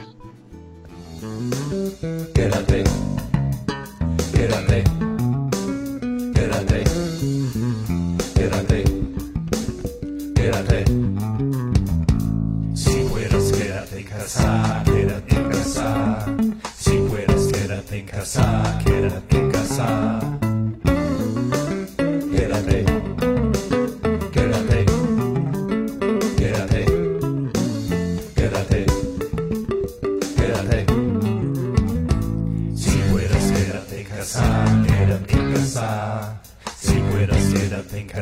Quédate, 2.35 2.85
quédate, 4.33 4.85
quédate, 8.45 8.85
quédate. 10.35 10.85
Si 12.75 12.95
puedes, 13.11 13.53
quédate 13.53 14.01
en 14.01 14.05
casa, 14.05 14.83
quédate 14.85 15.37
en 15.37 15.49
casa. 15.49 16.27
Si 16.77 16.99
puedes, 17.09 17.53
quédate 17.53 17.99
en 17.99 18.07
casa, 18.07 18.79
quédate 18.85 19.37
en 19.37 19.51
casa. 19.51 20.34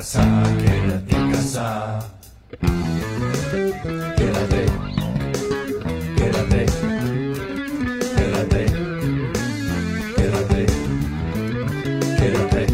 Casa, 0.03 0.25
quédate 0.59 1.15
en 1.15 1.31
casa. 1.31 1.99
Quédate, 4.17 4.67
quédate, 6.17 6.67
quédate, 8.17 8.67
quédate, 10.17 10.67
quédate. 12.19 12.67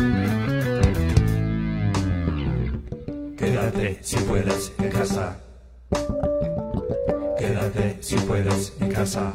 Quédate 3.37 3.99
si 4.01 4.17
puedes 4.17 4.73
en 4.79 4.89
casa. 4.89 5.37
Quédate 7.39 7.97
si 8.01 8.17
puedes 8.17 8.73
en 8.81 8.89
casa. 8.89 9.35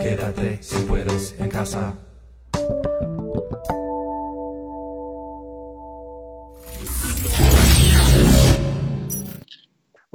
Quédate 0.00 0.58
si 0.60 0.78
puedes 0.88 1.34
en 1.38 1.48
casa. 1.48 2.05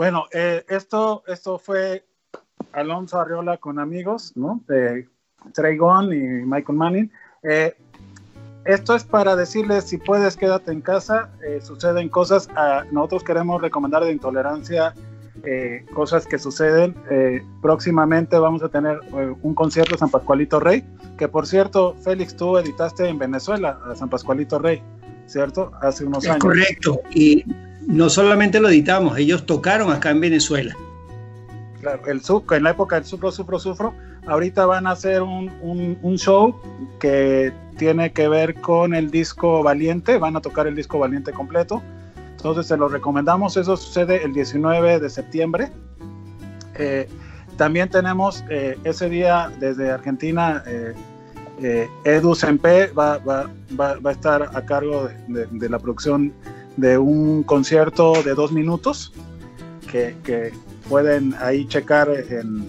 Bueno, 0.02 0.26
eh, 0.32 0.66
esto, 0.68 1.24
esto 1.28 1.60
fue 1.60 2.04
Alonso 2.72 3.20
Arriola 3.20 3.58
con 3.58 3.78
amigos, 3.78 4.32
¿no? 4.36 4.60
De 4.68 5.08
y 5.54 6.16
Michael 6.44 6.76
Manning. 6.76 7.12
Eh, 7.44 7.76
esto 8.66 8.96
es 8.96 9.04
para 9.04 9.36
decirles, 9.36 9.84
si 9.84 10.00
puedes, 10.00 10.36
quédate 10.36 10.72
en 10.72 10.82
casa. 10.82 11.30
eh, 11.46 11.62
suceden 11.62 12.10
cosas. 12.10 12.50
ah, 12.56 12.84
nosotros 12.92 13.24
queremos 13.24 13.62
recomendar 13.62 14.04
de 14.04 14.12
intolerancia 14.12 14.96
eh, 15.44 15.86
cosas 15.94 16.26
que 16.26 16.40
suceden. 16.40 16.96
Eh, 17.12 17.44
próximamente 17.62 18.40
vamos 18.40 18.64
a 18.64 18.70
tener 18.70 19.00
eh, 19.16 19.36
un 19.44 19.54
concierto 19.54 19.92
de 19.92 20.00
San 20.00 20.10
Pascualito 20.10 20.60
Rey, 20.60 20.84
que 21.16 21.28
por 21.28 21.46
cierto, 21.46 21.94
Félix, 22.04 22.36
tú 22.36 22.58
editaste 22.58 23.08
en 23.08 23.20
Venezuela 23.20 23.78
a 23.86 23.94
San 23.96 24.10
Pascualito 24.10 24.58
Rey, 24.58 24.82
¿cierto? 25.28 25.72
Hace 25.80 26.06
unos 26.06 26.24
Es 26.24 26.32
años. 26.32 26.42
correcto. 26.44 27.02
Y 27.12 27.46
no 27.88 28.10
solamente 28.10 28.60
lo 28.60 28.70
editamos, 28.70 29.18
ellos 29.18 29.46
tocaron 29.46 29.92
acá 29.92 30.12
en 30.12 30.20
Venezuela. 30.22 30.76
Claro, 31.82 32.02
el 32.08 32.22
su- 32.22 32.44
en 32.52 32.64
la 32.64 32.72
época 32.72 32.96
del 32.96 33.06
Sufro, 33.06 33.32
Sufro, 33.32 33.58
Sufro, 33.60 33.94
ahorita 34.28 34.66
van 34.68 34.86
a 34.86 34.92
hacer 34.92 35.22
un, 35.24 35.52
un- 35.62 36.18
show 36.18 36.56
que 37.00 37.52
tiene 37.78 38.12
que 38.14 38.28
ver 38.28 38.54
con 38.62 38.94
el 38.94 39.10
disco 39.10 39.64
Valiente, 39.64 40.18
van 40.18 40.36
a 40.36 40.42
tocar 40.42 40.68
el 40.68 40.76
disco 40.76 41.00
Valiente 41.00 41.32
completo, 41.32 41.82
entonces 42.38 42.68
se 42.68 42.78
lo 42.78 42.88
recomendamos, 42.88 43.58
eso 43.58 43.76
sucede 43.78 44.24
el 44.24 44.34
19 44.34 45.00
de 45.00 45.10
septiembre. 45.10 45.72
Eh, 46.76 47.08
también 47.58 47.90
tenemos 47.90 48.44
eh, 48.50 48.78
ese 48.84 49.10
día 49.10 49.52
desde 49.60 49.92
Argentina, 49.92 50.64
eh, 50.68 50.94
eh, 51.64 51.88
Edu 52.06 52.34
Sempe 52.36 52.88
va, 52.88 53.18
va- 53.20 53.50
va- 53.80 53.96
va 54.00 54.10
a 54.10 54.14
estar 54.14 54.50
a 54.54 54.66
cargo 54.66 55.10
de 55.28 55.70
la 55.70 55.78
producción 55.80 56.32
de 56.78 56.98
un 56.98 57.44
concierto 57.44 58.22
de 58.24 58.34
dos 58.34 58.52
minutos 58.52 59.14
que, 59.92 60.52
pueden 60.90 61.36
ahí 61.40 61.66
checar 61.68 62.10
en, 62.10 62.64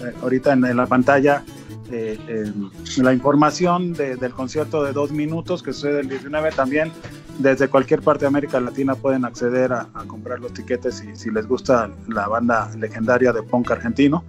eh, 0.00 0.14
ahorita 0.22 0.52
en, 0.52 0.76
la 0.76 0.86
pantalla 0.86 1.42
eh, 1.90 2.52
la 2.96 3.12
información 3.12 3.92
de- 3.92 4.16
del 4.16 4.32
concierto 4.32 4.82
de 4.84 4.92
dos 4.92 5.10
minutos 5.10 5.62
que 5.62 5.72
sucede 5.72 6.00
el 6.00 6.08
19 6.08 6.52
también 6.52 6.92
desde 7.40 7.68
cualquier 7.68 8.02
parte 8.02 8.20
de 8.20 8.28
América 8.28 8.60
Latina 8.60 8.94
pueden 8.94 9.24
acceder 9.24 9.72
a, 9.72 9.88
comprar 10.06 10.40
los 10.40 10.52
tiquetes 10.52 10.96
si, 10.96 11.16
si 11.16 11.30
les 11.30 11.46
gusta 11.46 11.90
la 12.08 12.28
banda 12.28 12.70
legendaria 12.76 13.32
de 13.32 13.42
punk 13.42 13.70
argentino. 13.70 14.24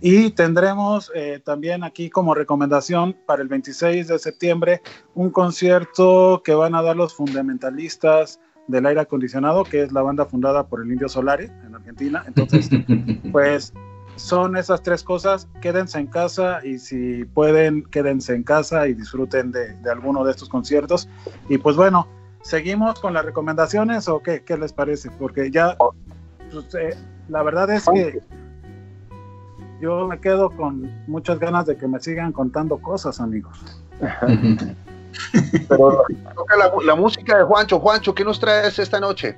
Y 0.00 0.30
tendremos 0.30 1.10
eh, 1.14 1.40
también 1.44 1.82
aquí 1.82 2.08
como 2.08 2.34
recomendación 2.34 3.16
para 3.26 3.42
el 3.42 3.48
26 3.48 4.06
de 4.06 4.18
septiembre 4.18 4.80
un 5.14 5.30
concierto 5.30 6.42
que 6.44 6.54
van 6.54 6.74
a 6.76 6.82
dar 6.82 6.96
los 6.96 7.14
fundamentalistas 7.14 8.38
del 8.68 8.86
aire 8.86 9.00
acondicionado, 9.00 9.64
que 9.64 9.82
es 9.82 9.92
la 9.92 10.02
banda 10.02 10.24
fundada 10.26 10.66
por 10.66 10.82
el 10.82 10.92
Indio 10.92 11.08
Solari 11.08 11.46
en 11.66 11.74
Argentina. 11.74 12.22
Entonces, 12.26 12.70
pues 13.32 13.72
son 14.16 14.56
esas 14.56 14.82
tres 14.82 15.02
cosas. 15.02 15.48
Quédense 15.60 15.98
en 15.98 16.06
casa 16.06 16.64
y 16.64 16.78
si 16.78 17.24
pueden, 17.24 17.82
quédense 17.84 18.34
en 18.34 18.44
casa 18.44 18.86
y 18.86 18.94
disfruten 18.94 19.50
de, 19.50 19.74
de 19.74 19.90
alguno 19.90 20.24
de 20.24 20.30
estos 20.30 20.48
conciertos. 20.48 21.08
Y 21.48 21.58
pues 21.58 21.76
bueno, 21.76 22.06
¿seguimos 22.42 23.00
con 23.00 23.14
las 23.14 23.24
recomendaciones 23.24 24.08
o 24.08 24.20
qué, 24.22 24.42
qué 24.44 24.56
les 24.56 24.72
parece? 24.72 25.10
Porque 25.10 25.50
ya, 25.50 25.76
pues, 26.52 26.74
eh, 26.74 26.96
la 27.28 27.42
verdad 27.42 27.70
es 27.70 27.86
que 27.86 28.20
yo 29.80 30.06
me 30.08 30.18
quedo 30.20 30.50
con 30.50 30.90
muchas 31.06 31.38
ganas 31.38 31.66
de 31.66 31.76
que 31.76 31.86
me 31.86 32.00
sigan 32.00 32.32
contando 32.32 32.78
cosas, 32.78 33.20
amigos. 33.20 33.82
Pero 35.68 36.04
toca 36.34 36.56
la, 36.84 36.94
música 36.94 37.38
de 37.38 37.44
Juancho. 37.44 37.80
Juancho, 37.80 38.14
¿qué 38.14 38.24
nos 38.24 38.38
traes 38.40 38.78
esta 38.78 39.00
noche? 39.00 39.36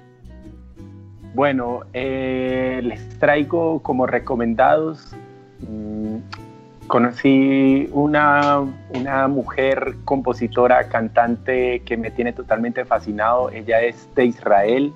Bueno, 1.34 1.82
eh, 1.92 2.80
les 2.82 3.18
traigo 3.18 3.80
como 3.82 4.06
recomendados. 4.06 5.14
mm, 5.60 6.16
conocí 6.86 7.88
una, 7.92 8.66
una 8.96 9.28
mujer 9.28 9.94
compositora, 10.04 10.88
cantante 10.88 11.82
que 11.84 11.96
me 11.96 12.10
tiene 12.10 12.32
totalmente 12.32 12.84
fascinado. 12.84 13.48
Ella 13.50 13.80
es 13.80 14.08
de 14.16 14.24
Israel 14.24 14.92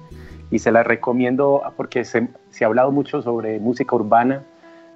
y 0.51 0.59
se 0.59 0.73
la 0.73 0.83
recomiendo 0.83 1.63
porque 1.77 2.05
se, 2.05 2.29
se 2.51 2.65
ha 2.65 2.67
hablado 2.67 2.91
mucho 2.91 3.23
sobre 3.23 3.61
música 3.61 3.95
urbana 3.95 4.43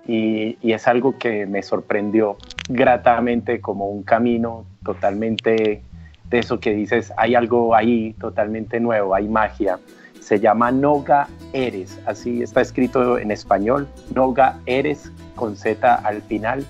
y, 0.08 0.58
y 0.60 0.72
es 0.72 0.88
algo 0.88 1.16
que 1.18 1.46
me 1.46 1.62
sorprendió 1.62 2.36
gratamente 2.68 3.60
como 3.60 3.88
un 3.88 4.02
camino 4.02 4.64
totalmente 4.88 5.82
de 6.30 6.38
eso 6.38 6.60
que 6.60 6.72
dices, 6.72 7.12
hay 7.18 7.34
algo 7.34 7.74
ahí 7.74 8.14
totalmente 8.18 8.80
nuevo, 8.80 9.14
hay 9.14 9.28
magia. 9.28 9.78
Se 10.18 10.40
llama 10.40 10.70
Noga 10.72 11.28
Eres, 11.52 11.98
así 12.06 12.42
está 12.42 12.62
escrito 12.62 13.18
en 13.18 13.30
español, 13.30 13.86
Noga 14.14 14.58
Eres 14.64 15.12
con 15.34 15.56
Z 15.56 15.94
al 15.94 16.22
final. 16.22 16.64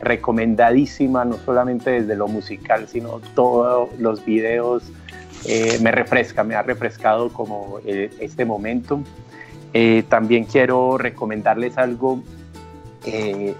Recomendadísima, 0.00 1.24
no 1.24 1.36
solamente 1.44 1.90
desde 1.90 2.16
lo 2.16 2.26
musical, 2.26 2.88
sino 2.88 3.20
todos 3.36 3.88
los 4.00 4.24
videos. 4.24 4.82
eh, 5.46 5.78
me 5.80 5.92
refresca, 5.92 6.42
me 6.42 6.54
ha 6.56 6.62
refrescado 6.62 7.32
como 7.32 7.78
eh, 7.86 8.10
este 8.18 8.44
momento. 8.44 9.00
Eh, 9.74 10.02
también 10.08 10.44
quiero 10.44 10.98
recomendarles 10.98 11.78
algo 11.78 12.20
eh, 13.06 13.54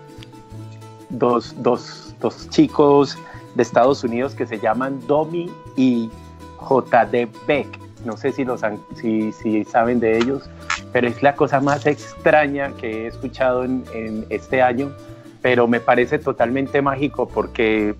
dos, 1.10 1.54
dos, 1.62 2.14
dos 2.20 2.50
chicos 2.50 3.16
de 3.54 3.62
Estados 3.62 4.04
Unidos 4.04 4.34
que 4.34 4.46
se 4.46 4.58
llaman 4.58 5.00
Domi 5.06 5.50
y 5.76 6.10
JD 6.60 7.28
Beck. 7.46 7.66
No 8.04 8.16
sé 8.16 8.32
si, 8.32 8.44
los 8.44 8.62
han- 8.62 8.80
si, 8.96 9.32
si 9.32 9.64
saben 9.64 10.00
de 10.00 10.16
ellos, 10.18 10.48
pero 10.92 11.08
es 11.08 11.22
la 11.22 11.34
cosa 11.34 11.60
más 11.60 11.86
extraña 11.86 12.70
que 12.80 13.04
he 13.04 13.06
escuchado 13.08 13.64
en, 13.64 13.84
este 14.30 14.62
año, 14.62 14.90
pero 15.42 15.66
me 15.66 15.80
parece 15.80 16.18
totalmente 16.18 16.80
mágico 16.82 17.28
porque 17.28 17.94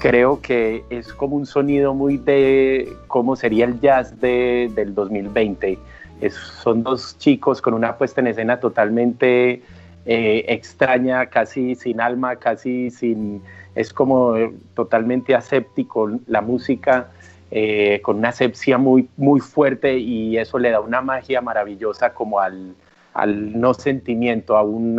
creo 0.00 0.40
que 0.40 0.84
es 0.90 1.12
como 1.12 1.36
un 1.36 1.46
sonido 1.46 1.94
muy 1.94 2.16
de 2.16 2.92
cómo 3.06 3.36
sería 3.36 3.64
el 3.64 3.80
jazz 3.80 4.20
de, 4.20 4.70
del 4.74 4.94
2020. 4.94 5.78
Es- 6.20 6.34
son 6.34 6.82
dos 6.82 7.16
chicos 7.18 7.60
con 7.62 7.74
una 7.74 7.96
puesta 7.96 8.20
en 8.20 8.28
escena 8.28 8.58
totalmente 8.58 9.62
eh, 10.08 10.44
extraña, 10.48 11.26
casi 11.26 11.74
sin 11.74 12.00
alma, 12.00 12.36
casi 12.36 12.90
sin... 12.90 13.42
Es 13.74 13.92
como 13.92 14.36
eh, 14.36 14.54
totalmente 14.74 15.34
aséptico 15.34 16.08
la 16.28 16.40
música, 16.40 17.08
eh, 17.50 18.00
con 18.02 18.18
una 18.18 18.28
asepsia 18.28 18.78
muy, 18.78 19.08
muy 19.16 19.40
fuerte 19.40 19.98
y 19.98 20.38
eso 20.38 20.58
le 20.58 20.70
da 20.70 20.80
una 20.80 21.02
magia 21.02 21.40
maravillosa 21.42 22.14
como 22.14 22.40
al, 22.40 22.74
al 23.14 23.60
no 23.60 23.74
sentimiento, 23.74 24.56
a, 24.56 24.62
un 24.62 24.96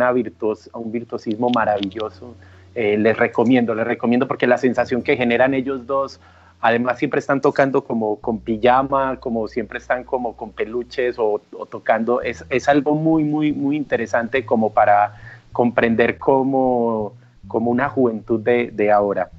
virtuosismo 0.92 1.50
maravilloso. 1.50 2.36
Les 2.74 3.16
recomiendo, 3.16 3.74
les 3.74 3.84
recomiendo 3.84 4.28
porque 4.28 4.46
la 4.46 4.56
sensación 4.56 5.02
que 5.02 5.16
generan 5.16 5.52
ellos 5.52 5.84
dos, 5.84 6.20
además 6.60 6.98
siempre 6.98 7.20
están 7.20 7.40
tocando 7.40 7.84
como 7.84 8.16
con 8.16 8.40
pijama, 8.40 9.16
como 9.20 9.46
siempre 9.48 9.78
están 9.78 10.04
como 10.04 10.36
con 10.36 10.50
peluches 10.52 11.18
o, 11.18 11.40
o 11.52 11.66
tocando, 11.66 12.20
es, 12.22 12.44
es 12.50 12.68
algo 12.68 12.94
muy, 12.94 13.24
muy, 13.24 13.52
muy 13.52 13.76
interesante 13.76 14.44
como 14.44 14.72
para 14.72 15.14
comprender 15.52 16.18
cómo, 16.18 17.12
como 17.46 17.70
una 17.70 17.88
juventud 17.88 18.40
de, 18.40 18.70
de 18.72 18.90
ahora. 18.92 19.30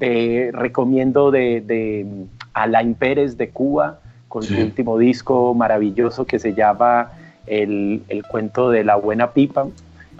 Eh, 0.00 0.50
recomiendo 0.52 1.30
de, 1.30 1.60
de 1.60 2.06
Alain 2.52 2.94
Pérez 2.94 3.36
de 3.36 3.50
Cuba 3.50 4.00
con 4.28 4.42
su 4.42 4.54
Sí. 4.54 4.62
último 4.62 4.98
disco 4.98 5.54
maravilloso 5.54 6.26
que 6.26 6.38
se 6.40 6.54
llama 6.54 7.12
El, 7.46 8.02
el 8.08 8.24
cuento 8.26 8.70
de 8.70 8.82
la 8.82 8.96
buena 8.96 9.30
pipa. 9.30 9.66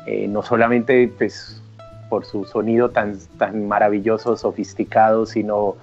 Eh, 0.07 0.29
no 0.29 0.43
solamente 0.43 1.09
pues, 1.19 1.61
por 2.09 2.25
su 2.25 2.45
sonido 2.45 2.91
tan, 2.91 3.19
tan 3.39 3.67
maravilloso, 3.67 4.37
sofisticado, 4.37 5.27
sino 5.27 5.75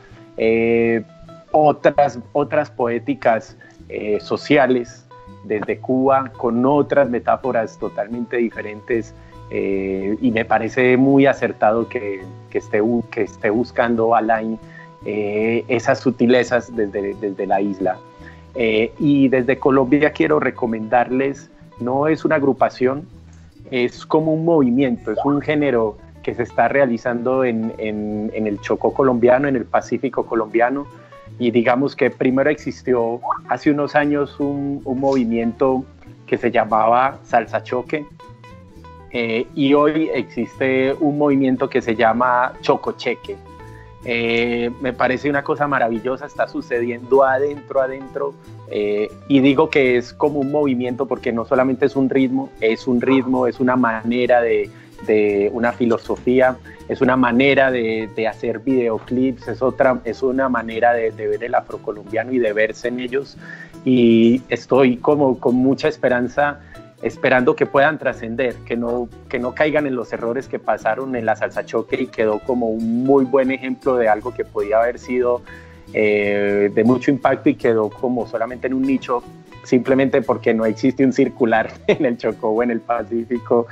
eh, 0.41 1.03
otras, 1.51 2.17
otras 2.33 2.71
poéticas 2.71 3.55
eh, 3.89 4.19
sociales 4.19 5.05
desde 5.43 5.77
Cuba 5.77 6.31
con 6.35 6.65
otras 6.65 7.09
metáforas 7.09 7.77
totalmente 7.77 8.37
diferentes 8.37 9.13
eh, 9.51 10.17
y 10.19 10.31
me 10.31 10.43
parece 10.45 10.97
muy 10.97 11.27
acertado 11.27 11.87
que, 11.87 12.23
que 12.49 12.57
esté, 12.57 12.81
que 13.11 13.21
esté 13.23 13.49
buscando 13.49 14.15
Alain 14.15 14.57
eh, 15.05 15.63
esas 15.67 15.99
sutilezas 15.99 16.75
desde, 16.75 17.13
desde 17.15 17.45
la 17.45 17.61
isla. 17.61 17.97
Eh, 18.55 18.93
y 18.97 19.27
desde 19.27 19.59
Colombia 19.59 20.11
quiero 20.11 20.39
recomendarles, 20.39 21.51
no 21.79 22.07
es 22.07 22.25
una 22.25 22.35
agrupación, 22.35 23.07
es 23.69 24.05
como 24.05 24.33
un 24.33 24.43
movimiento, 24.43 25.11
es 25.11 25.19
un 25.23 25.41
género 25.41 25.97
que 26.23 26.33
se 26.35 26.43
está 26.43 26.67
realizando 26.67 27.43
en, 27.43 27.73
en- 27.77 28.31
en 28.33 28.47
el 28.47 28.59
Chocó 28.61 28.93
colombiano, 28.93 29.47
en 29.47 29.55
el 29.55 29.65
Pacífico 29.65 30.25
colombiano. 30.25 30.87
Y 31.39 31.51
digamos 31.51 31.95
que 31.95 32.09
primero 32.11 32.49
existió 32.49 33.19
hace 33.49 33.71
unos 33.71 33.95
años 33.95 34.39
un, 34.39 34.81
un 34.85 34.99
movimiento 34.99 35.83
que 36.27 36.37
se 36.37 36.51
llamaba 36.51 37.17
Salsa 37.23 37.63
Choque. 37.63 38.05
eh, 39.11 39.45
y 39.55 39.73
hoy 39.73 40.09
existe 40.13 40.93
un 40.99 41.17
movimiento 41.17 41.69
que 41.69 41.81
se 41.81 41.95
llama 41.95 42.53
Chococheque. 42.61 43.35
Eh, 44.05 44.71
me 44.81 44.93
parece 44.93 45.29
una 45.29 45.43
cosa 45.43 45.67
maravillosa, 45.67 46.25
está 46.25 46.47
sucediendo 46.47 47.23
adentro, 47.23 47.81
adentro, 47.81 48.33
eh, 48.69 49.11
y 49.27 49.41
digo 49.41 49.69
que 49.69 49.97
es 49.97 50.13
como 50.13 50.39
un 50.39 50.51
movimiento 50.51 51.05
porque 51.05 51.31
no 51.31 51.45
solamente 51.45 51.85
es 51.85 51.95
un 51.95 52.09
ritmo, 52.09 52.49
es 52.61 52.87
un 52.87 52.99
ritmo, 53.01 53.45
es 53.47 53.59
una 53.59 53.75
manera 53.75 54.41
de, 54.41 54.69
de 55.05 55.49
una 55.53 55.71
filosofía, 55.71 56.57
es 56.87 57.01
una 57.01 57.15
manera 57.15 57.71
de, 57.71 58.09
de 58.15 58.27
hacer 58.27 58.59
videoclips, 58.59 59.47
es, 59.47 59.61
otra, 59.61 60.01
es 60.03 60.21
una 60.21 60.49
manera 60.49 60.93
de, 60.93 61.11
ver 61.11 61.43
el 61.43 61.55
afrocolombiano 61.55 62.31
y 62.31 62.39
de 62.39 62.53
verse 62.53 62.89
en 62.89 62.99
ellos, 62.99 63.37
y 63.85 64.41
estoy 64.49 64.97
como 64.97 65.39
con 65.39 65.55
mucha 65.55 65.87
esperanza 65.87 66.59
esperando 67.01 67.55
que 67.55 67.65
puedan 67.65 67.97
trascender, 67.97 68.55
que 68.65 68.77
no, 68.77 69.09
que 69.27 69.39
no 69.39 69.55
caigan 69.55 69.87
en 69.87 69.95
los 69.95 70.13
errores 70.13 70.47
que 70.47 70.59
pasaron 70.59 71.15
en 71.15 71.25
la 71.25 71.35
salsa 71.35 71.65
choque 71.65 71.99
y 71.99 72.07
quedó 72.07 72.39
como 72.39 72.67
un 72.67 73.03
muy 73.03 73.25
buen 73.25 73.51
ejemplo 73.51 73.95
de 73.95 74.07
algo 74.07 74.33
que 74.33 74.45
podía 74.45 74.79
haber 74.79 74.99
sido 74.99 75.41
eh, 75.93 76.71
de 76.73 76.83
mucho 76.83 77.11
impacto 77.11 77.49
y 77.49 77.55
quedó 77.55 77.89
como 77.89 78.27
solamente 78.27 78.67
en 78.67 78.75
un 78.75 78.83
nicho, 78.83 79.23
simplemente 79.63 80.21
porque 80.21 80.53
no 80.53 80.65
existe 80.65 81.03
un 81.03 81.11
circular 81.11 81.71
en 81.87 82.05
el 82.05 82.17
Chocó 82.17 82.49
o 82.49 82.63
en 82.63 82.71
el 82.71 82.79
Pacífico, 82.79 83.67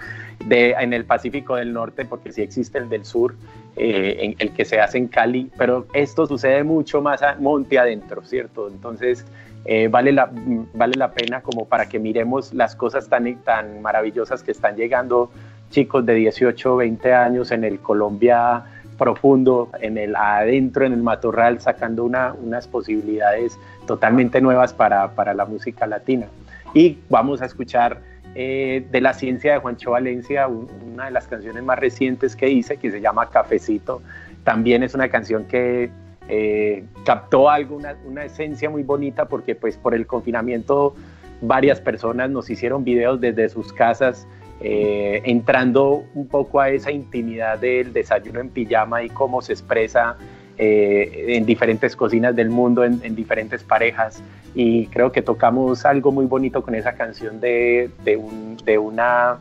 de, 0.45 0.71
en 0.71 0.93
el 0.93 1.05
Pacífico 1.05 1.55
del 1.55 1.73
Norte, 1.73 2.05
porque 2.05 2.31
sí 2.31 2.41
existe 2.41 2.77
el 2.77 2.89
del 2.89 3.05
sur, 3.05 3.35
eh, 3.75 4.17
en, 4.19 4.35
el 4.39 4.53
que 4.53 4.65
se 4.65 4.79
hace 4.79 4.97
en 4.97 5.07
Cali, 5.07 5.49
pero 5.57 5.87
esto 5.93 6.25
sucede 6.25 6.63
mucho 6.63 7.01
más 7.01 7.21
a 7.21 7.35
monte 7.35 7.79
adentro, 7.79 8.23
¿cierto? 8.23 8.67
Entonces, 8.67 9.25
eh, 9.65 9.87
vale, 9.89 10.11
la, 10.11 10.29
vale 10.73 10.95
la 10.97 11.11
pena 11.11 11.41
como 11.41 11.65
para 11.65 11.87
que 11.87 11.99
miremos 11.99 12.53
las 12.53 12.75
cosas 12.75 13.09
tan, 13.09 13.35
tan 13.37 13.81
maravillosas 13.81 14.43
que 14.43 14.51
están 14.51 14.75
llegando 14.75 15.31
chicos 15.69 16.05
de 16.05 16.15
18, 16.15 16.77
20 16.77 17.13
años 17.13 17.51
en 17.51 17.63
el 17.63 17.79
Colombia 17.79 18.63
profundo, 18.97 19.69
en 19.79 19.97
el 19.97 20.15
adentro, 20.15 20.85
en 20.85 20.93
el 20.93 21.01
matorral, 21.01 21.61
sacando 21.61 22.03
una, 22.03 22.33
unas 22.33 22.67
posibilidades 22.67 23.57
totalmente 23.87 24.41
nuevas 24.41 24.73
para, 24.73 25.11
para 25.11 25.33
la 25.33 25.45
música 25.45 25.87
latina. 25.87 26.27
Y 26.73 26.97
vamos 27.09 27.41
a 27.41 27.45
escuchar 27.45 28.01
eh, 28.35 28.85
de 28.91 29.01
la 29.01 29.13
ciencia 29.13 29.53
de 29.53 29.59
Juancho 29.59 29.91
Valencia, 29.91 30.47
un- 30.47 30.67
una 30.93 31.05
de 31.05 31.11
las 31.11 31.27
canciones 31.27 31.63
más 31.63 31.79
recientes 31.79 32.35
que 32.35 32.49
hice, 32.49 32.77
que 32.77 32.91
se 32.91 33.01
llama 33.01 33.29
Cafecito. 33.29 34.01
También 34.43 34.83
es 34.83 34.93
una 34.93 35.09
canción 35.09 35.45
que 35.45 35.89
eh, 36.31 36.83
captó 37.05 37.49
algo, 37.49 37.75
una, 37.75 37.95
una 38.05 38.23
esencia 38.25 38.69
muy 38.69 38.83
bonita, 38.83 39.25
porque 39.27 39.55
pues 39.55 39.77
por 39.77 39.95
el 39.95 40.05
confinamiento 40.05 40.93
varias 41.41 41.79
personas 41.81 42.29
nos 42.29 42.49
hicieron 42.49 42.83
videos 42.83 43.19
desde 43.19 43.49
sus 43.49 43.73
casas, 43.73 44.27
eh, 44.61 45.21
entrando 45.25 46.03
un 46.13 46.27
poco 46.27 46.59
a 46.59 46.69
esa 46.69 46.91
intimidad 46.91 47.57
del 47.57 47.93
desayuno 47.93 48.41
en 48.41 48.49
pijama 48.49 49.01
y 49.03 49.09
cómo 49.09 49.41
se 49.41 49.53
expresa 49.53 50.17
eh, 50.59 51.37
en 51.37 51.45
diferentes 51.45 51.95
cocinas 51.95 52.35
del 52.35 52.49
mundo, 52.49 52.83
en, 52.83 52.99
en 53.03 53.15
diferentes 53.15 53.63
parejas. 53.63 54.21
Y 54.53 54.87
creo 54.87 55.11
que 55.11 55.21
tocamos 55.21 55.85
algo 55.85 56.11
muy 56.11 56.25
bonito 56.25 56.61
con 56.61 56.75
esa 56.75 56.93
canción 56.93 57.39
de, 57.39 57.89
de, 58.03 58.17
un- 58.17 58.57
de 58.65 58.77
una 58.77 59.39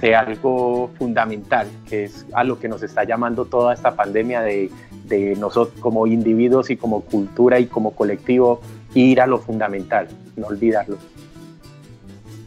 de 0.00 0.14
algo 0.14 0.90
fundamental, 0.98 1.66
que 1.88 2.04
es 2.04 2.24
a 2.32 2.44
lo 2.44 2.60
que 2.60 2.68
nos 2.68 2.82
está 2.82 3.02
llamando 3.04 3.46
toda 3.46 3.74
esta 3.74 3.96
pandemia 3.96 4.40
de, 4.42 4.70
de 5.06 5.34
nosotros 5.34 5.80
como 5.80 6.06
individuos 6.06 6.70
y 6.70 6.76
como 6.76 7.00
cultura 7.00 7.58
y 7.58 7.66
como 7.66 7.92
colectivo, 7.92 8.60
ir 8.94 9.20
a 9.20 9.26
lo 9.26 9.38
fundamental, 9.38 10.06
no 10.36 10.46
olvidarlo. 10.46 10.96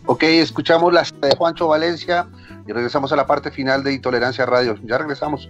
Ok, 0.05 0.23
escuchamos 0.23 0.93
las 0.93 1.13
de 1.19 1.35
Juancho 1.35 1.67
Valencia 1.67 2.27
y 2.67 2.71
regresamos 2.71 3.11
a 3.11 3.15
la 3.15 3.25
parte 3.25 3.51
final 3.51 3.83
de 3.83 3.93
Intolerancia 3.93 4.45
Radio. 4.45 4.75
Ya 4.83 4.97
regresamos. 4.97 5.49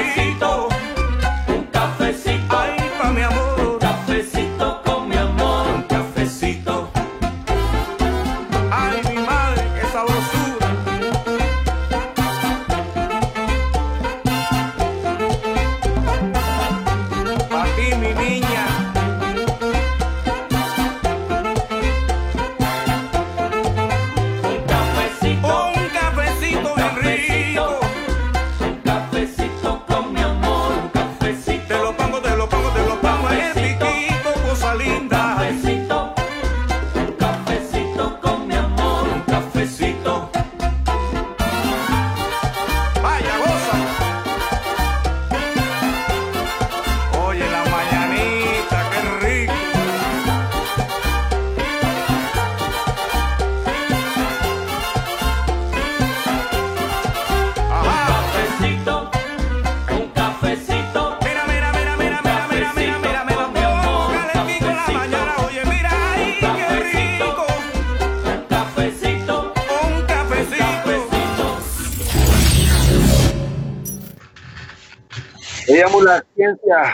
Cafecito. 0.00 0.69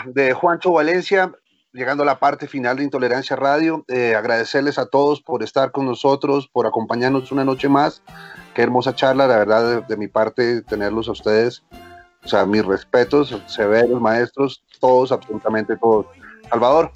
De 0.05 0.33
Juancho 0.33 0.71
Valencia, 0.71 1.31
llegando 1.71 2.03
a 2.03 2.05
la 2.05 2.19
parte 2.19 2.47
final 2.47 2.77
de 2.77 2.83
Intolerancia 2.83 3.35
Radio. 3.35 3.85
Eh, 3.87 4.15
agradecerles 4.15 4.79
a 4.79 4.87
todos 4.87 5.21
por 5.21 5.43
estar 5.43 5.71
con 5.71 5.85
nosotros, 5.85 6.49
por 6.51 6.65
acompañarnos 6.65 7.31
una 7.31 7.45
noche 7.45 7.69
más. 7.69 8.01
Qué 8.53 8.63
hermosa 8.63 8.95
charla, 8.95 9.27
la 9.27 9.37
verdad, 9.37 9.69
de, 9.69 9.81
de 9.87 9.97
mi 9.97 10.07
parte, 10.07 10.61
tenerlos 10.63 11.07
a 11.07 11.11
ustedes. 11.11 11.63
O 12.23 12.27
sea, 12.27 12.45
mis 12.45 12.65
respetos, 12.65 13.39
severos 13.45 14.01
maestros, 14.01 14.63
todos, 14.79 15.11
absolutamente 15.11 15.77
todos. 15.77 16.07
Salvador. 16.49 16.91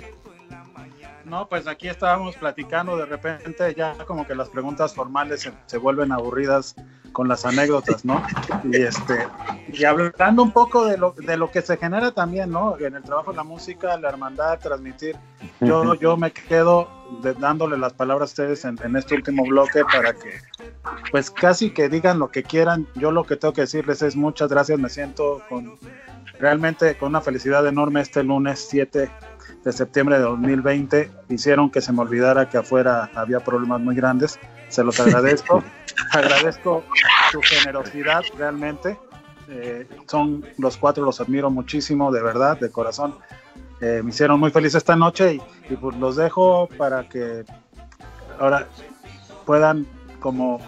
No, 1.31 1.47
pues 1.47 1.65
aquí 1.65 1.87
estábamos 1.87 2.35
platicando, 2.35 2.97
de 2.97 3.05
repente 3.05 3.73
ya 3.73 3.95
como 4.05 4.27
que 4.27 4.35
las 4.35 4.49
preguntas 4.49 4.93
formales 4.93 5.39
se, 5.39 5.53
se 5.65 5.77
vuelven 5.77 6.11
aburridas 6.11 6.75
con 7.13 7.29
las 7.29 7.45
anécdotas, 7.45 8.03
¿no? 8.03 8.21
Y 8.65 8.75
este 8.81 9.25
y 9.71 9.85
hablando 9.85 10.43
un 10.43 10.51
poco 10.51 10.85
de 10.85 10.97
lo, 10.97 11.11
de 11.13 11.37
lo 11.37 11.49
que 11.49 11.61
se 11.61 11.77
genera 11.77 12.11
también, 12.11 12.51
¿no? 12.51 12.77
En 12.77 12.95
el 12.97 13.03
trabajo 13.03 13.31
la 13.31 13.43
música, 13.45 13.95
la 13.97 14.09
hermandad, 14.09 14.59
transmitir. 14.59 15.15
Yo, 15.61 15.93
yo 15.95 16.17
me 16.17 16.31
quedo 16.31 16.89
de- 17.23 17.33
dándole 17.35 17.77
las 17.77 17.93
palabras 17.93 18.31
a 18.31 18.33
ustedes 18.33 18.65
en, 18.65 18.77
en 18.83 18.97
este 18.97 19.15
último 19.15 19.43
bloque 19.45 19.83
para 19.85 20.11
que, 20.11 20.33
pues 21.11 21.31
casi 21.31 21.71
que 21.71 21.87
digan 21.87 22.19
lo 22.19 22.29
que 22.29 22.43
quieran. 22.43 22.87
Yo 22.95 23.09
lo 23.11 23.23
que 23.23 23.37
tengo 23.37 23.53
que 23.53 23.61
decirles 23.61 24.01
es 24.01 24.17
muchas 24.17 24.49
gracias, 24.49 24.77
me 24.79 24.89
siento 24.89 25.41
con 25.47 25.79
realmente 26.39 26.97
con 26.97 27.09
una 27.09 27.21
felicidad 27.21 27.65
enorme 27.67 28.01
este 28.01 28.21
lunes 28.21 28.67
7 28.69 29.09
de 29.63 29.71
septiembre 29.71 30.17
de 30.17 30.23
2020 30.23 31.11
hicieron 31.29 31.69
que 31.69 31.81
se 31.81 31.91
me 31.93 32.01
olvidara 32.01 32.49
que 32.49 32.57
afuera 32.57 33.09
había 33.15 33.39
problemas 33.41 33.79
muy 33.81 33.95
grandes. 33.95 34.39
Se 34.69 34.83
los 34.83 34.99
agradezco. 34.99 35.63
agradezco 36.13 36.83
su 37.31 37.41
generosidad 37.41 38.21
realmente. 38.37 38.97
Eh, 39.49 39.87
son 40.07 40.45
los 40.57 40.77
cuatro, 40.77 41.03
los 41.03 41.19
admiro 41.21 41.49
muchísimo, 41.51 42.11
de 42.11 42.21
verdad, 42.23 42.57
de 42.59 42.71
corazón. 42.71 43.15
Eh, 43.81 44.01
me 44.03 44.11
hicieron 44.11 44.39
muy 44.39 44.51
feliz 44.51 44.75
esta 44.75 44.95
noche 44.95 45.33
y, 45.35 45.41
y, 45.73 45.75
pues 45.75 45.95
los 45.97 46.15
dejo 46.15 46.67
para 46.77 47.07
que 47.09 47.43
ahora 48.39 48.67
puedan 49.45 49.85
como 50.19 50.59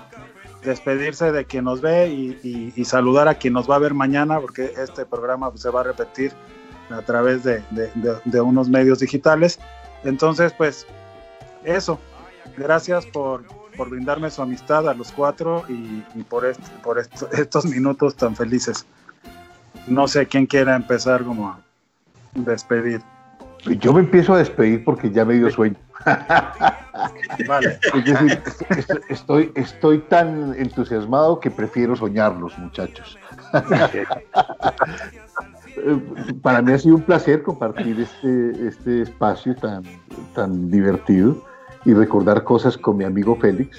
despedirse 0.64 1.32
de 1.32 1.46
quien 1.46 1.66
nos 1.66 1.82
ve 1.82 2.08
y, 2.10 2.40
y- 2.44 2.74
y 2.76 2.86
saludar 2.86 3.28
a 3.28 3.36
quien 3.36 3.54
nos 3.54 3.70
va 3.70 3.76
a 3.76 3.80
ver 3.80 3.94
mañana, 3.94 4.40
porque 4.40 4.74
este 4.78 5.06
programa 5.06 5.52
se 5.56 5.70
va 5.70 5.82
a 5.82 5.84
repetir 5.84 6.34
a 6.90 7.02
través 7.02 7.44
de, 7.44 7.64
de- 7.72 7.92
de- 7.96 8.18
de 8.26 8.42
unos 8.42 8.70
medios 8.70 9.00
digitales. 9.00 9.60
Entonces, 10.04 10.54
pues 10.54 10.86
eso, 11.64 12.00
gracias 12.58 13.06
por, 13.06 13.44
por 13.78 13.90
brindarme 13.90 14.30
su 14.30 14.42
amistad 14.42 14.88
a 14.90 14.94
los 14.94 15.12
cuatro 15.12 15.64
y, 15.70 16.04
y 16.16 16.24
por, 16.24 16.46
este, 16.46 16.68
por 16.84 17.00
esto- 17.00 17.30
estos 17.34 17.66
minutos 17.66 18.16
tan 18.16 18.36
felices. 18.36 18.86
No 19.88 20.08
sé 20.08 20.28
quién 20.28 20.46
quiera 20.46 20.76
empezar 20.76 21.24
como 21.24 21.50
a 21.50 21.60
despedir. 22.36 23.02
Yo 23.80 23.94
me 23.94 24.02
empiezo 24.02 24.34
a 24.34 24.38
despedir 24.40 24.84
porque 24.84 25.10
ya 25.10 25.24
me 25.24 25.36
dio 25.36 25.50
sueño. 25.50 25.76
Vale. 27.48 27.80
Es 27.94 28.06
decir, 28.06 28.42
est- 28.78 28.92
estoy, 29.10 29.52
estoy 29.56 30.00
tan 30.00 30.54
entusiasmado 30.58 31.40
que 31.40 31.50
prefiero 31.50 31.96
soñarlos, 31.96 32.58
muchachos. 32.58 33.18
Eh, 35.86 36.34
Para 36.42 36.62
mí 36.62 36.72
ha 36.72 36.78
sido 36.80 36.96
un 36.96 37.02
placer 37.02 37.44
compartir 37.44 38.00
este, 38.00 38.68
este 38.68 39.02
espacio 39.02 39.56
tan, 39.56 39.84
tan 40.34 40.70
divertido 40.72 41.38
y 41.86 41.94
recordar 41.94 42.44
cosas 42.44 42.78
con 42.78 42.98
mi 42.98 43.04
amigo 43.04 43.36
Félix, 43.36 43.78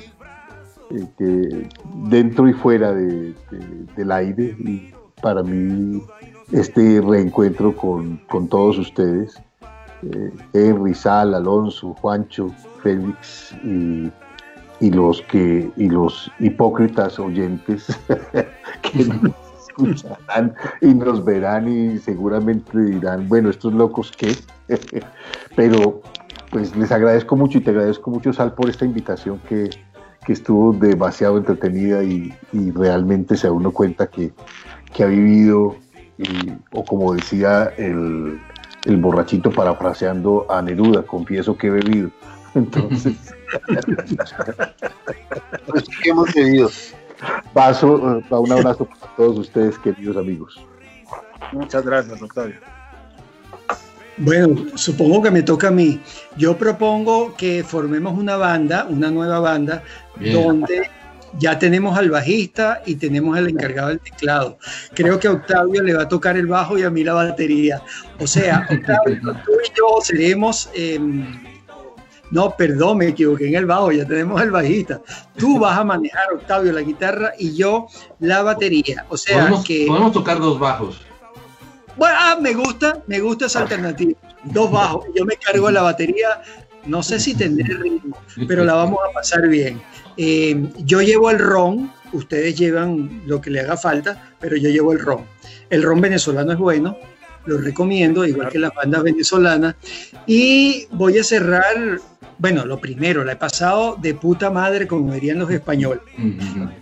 eh, 0.90 1.06
que 1.16 1.68
dentro 2.08 2.48
y 2.48 2.52
fuera 2.52 2.92
de- 2.92 3.32
de- 3.50 3.86
del 3.96 4.12
aire, 4.12 4.56
y 4.58 4.92
para 5.22 5.42
mí 5.42 6.02
este 6.52 7.00
reencuentro 7.00 7.74
con, 7.74 8.18
con 8.28 8.48
todos 8.48 8.78
ustedes, 8.78 9.40
eh, 10.02 10.30
Henry, 10.52 10.94
Sal, 10.94 11.34
Alonso, 11.34 11.94
Juancho, 11.94 12.50
Félix 12.82 13.54
y, 13.64 14.10
y 14.80 14.90
los 14.90 15.22
que 15.22 15.70
y 15.78 15.88
los 15.88 16.30
hipócritas 16.40 17.18
oyentes 17.18 17.86
que 18.82 19.06
escucharán 19.76 20.54
y 20.80 20.94
nos 20.94 21.24
verán 21.24 21.68
y 21.68 21.98
seguramente 21.98 22.78
dirán, 22.78 23.28
bueno, 23.28 23.50
estos 23.50 23.72
locos 23.74 24.12
qué, 24.16 24.32
pero 25.56 26.00
pues 26.50 26.74
les 26.76 26.92
agradezco 26.92 27.36
mucho 27.36 27.58
y 27.58 27.60
te 27.62 27.70
agradezco 27.70 28.10
mucho 28.10 28.32
Sal 28.32 28.54
por 28.54 28.68
esta 28.70 28.84
invitación 28.84 29.40
que, 29.48 29.70
que 30.24 30.32
estuvo 30.32 30.72
demasiado 30.72 31.36
entretenida 31.38 32.02
y, 32.04 32.32
y 32.52 32.70
realmente 32.70 33.36
se 33.36 33.48
da 33.48 33.52
uno 33.52 33.72
cuenta 33.72 34.06
que, 34.06 34.32
que 34.92 35.02
ha 35.02 35.06
vivido 35.06 35.76
y- 36.18 36.52
o 36.72 36.84
como 36.84 37.12
decía 37.14 37.72
el, 37.76 38.38
el 38.84 38.96
borrachito 38.98 39.50
parafraseando 39.50 40.46
a 40.48 40.62
Neruda, 40.62 41.02
confieso 41.02 41.56
que 41.58 41.66
he 41.66 41.70
bebido. 41.70 42.10
Entonces, 42.54 43.14
Pues, 45.66 45.84
¿qué 46.02 46.10
hemos 46.10 46.32
bebido? 46.34 46.68
Paso 47.52 48.18
eh, 48.18 48.34
un 48.34 48.52
abrazo 48.52 48.86
para 48.86 49.16
todos 49.16 49.38
ustedes, 49.38 49.78
queridos 49.78 50.16
amigos. 50.16 50.60
Muchas 51.52 51.84
gracias, 51.84 52.20
Octavio. 52.20 52.56
Bueno, 54.16 54.56
supongo 54.76 55.22
que 55.22 55.30
me 55.30 55.42
toca 55.42 55.68
a 55.68 55.70
mí. 55.70 56.00
Yo 56.36 56.56
propongo 56.56 57.34
que 57.36 57.64
formemos 57.64 58.16
una 58.16 58.36
banda, 58.36 58.86
una 58.88 59.10
nueva 59.10 59.40
banda, 59.40 59.82
Bien. 60.16 60.34
donde 60.34 60.90
ya 61.38 61.58
tenemos 61.58 61.98
al 61.98 62.10
bajista 62.10 62.82
y 62.86 62.94
tenemos 62.94 63.36
al 63.36 63.48
encargado 63.48 63.88
del 63.88 64.00
teclado. 64.00 64.58
Creo 64.94 65.18
que 65.18 65.26
a 65.26 65.32
Octavio 65.32 65.82
le 65.82 65.94
va 65.94 66.02
a 66.02 66.08
tocar 66.08 66.36
el 66.36 66.46
bajo 66.46 66.78
y 66.78 66.84
a 66.84 66.90
mí 66.90 67.02
la 67.02 67.14
batería. 67.14 67.82
O 68.20 68.26
sea, 68.26 68.66
Octavio, 68.70 69.20
tú 69.44 69.52
y 69.52 69.68
yo 69.76 70.00
seremos... 70.02 70.70
em, 70.74 71.53
no, 72.30 72.56
perdón, 72.56 72.98
me 72.98 73.08
equivoqué 73.08 73.48
en 73.48 73.54
el 73.54 73.66
bajo, 73.66 73.92
ya 73.92 74.04
tenemos 74.04 74.40
el 74.42 74.50
bajista. 74.50 75.00
Tú 75.36 75.58
vas 75.60 75.78
a 75.78 75.84
manejar, 75.84 76.32
Octavio, 76.32 76.72
la 76.72 76.82
guitarra 76.82 77.32
y 77.38 77.54
yo 77.54 77.86
la 78.20 78.42
batería. 78.42 79.06
O 79.08 79.16
sea, 79.16 79.40
Podemos, 79.40 79.64
que... 79.64 79.86
podemos 79.86 80.12
tocar 80.12 80.38
dos 80.38 80.58
bajos. 80.58 81.00
Bueno, 81.96 82.16
ah, 82.18 82.38
me 82.40 82.54
gusta, 82.54 83.02
me 83.06 83.20
gusta 83.20 83.46
esa 83.46 83.60
alternativa. 83.60 84.18
Dos 84.44 84.70
bajos, 84.70 85.06
yo 85.14 85.24
me 85.24 85.36
cargo 85.36 85.70
la 85.70 85.82
batería, 85.82 86.42
no 86.86 87.02
sé 87.02 87.20
si 87.20 87.34
tendré 87.34 87.72
ritmo, 87.76 88.16
pero 88.48 88.64
la 88.64 88.74
vamos 88.74 88.98
a 89.08 89.12
pasar 89.12 89.48
bien. 89.48 89.80
Eh, 90.16 90.68
yo 90.78 91.00
llevo 91.02 91.30
el 91.30 91.38
ron, 91.38 91.90
ustedes 92.12 92.56
llevan 92.56 93.22
lo 93.26 93.40
que 93.40 93.50
le 93.50 93.60
haga 93.60 93.76
falta, 93.76 94.34
pero 94.40 94.56
yo 94.56 94.70
llevo 94.70 94.92
el 94.92 94.98
ron. 94.98 95.24
El 95.70 95.82
ron 95.82 96.00
venezolano 96.00 96.52
es 96.52 96.58
bueno, 96.58 96.96
lo 97.46 97.58
recomiendo, 97.58 98.24
igual 98.26 98.48
que 98.48 98.58
las 98.58 98.74
bandas 98.74 99.02
venezolanas. 99.02 99.76
Y 100.26 100.86
voy 100.90 101.18
a 101.18 101.24
cerrar, 101.24 102.00
bueno, 102.38 102.64
lo 102.64 102.78
primero, 102.78 103.24
la 103.24 103.32
he 103.32 103.36
pasado 103.36 103.96
de 104.00 104.14
puta 104.14 104.50
madre, 104.50 104.86
como 104.86 105.12
dirían 105.12 105.38
los 105.38 105.50
españoles. 105.50 106.02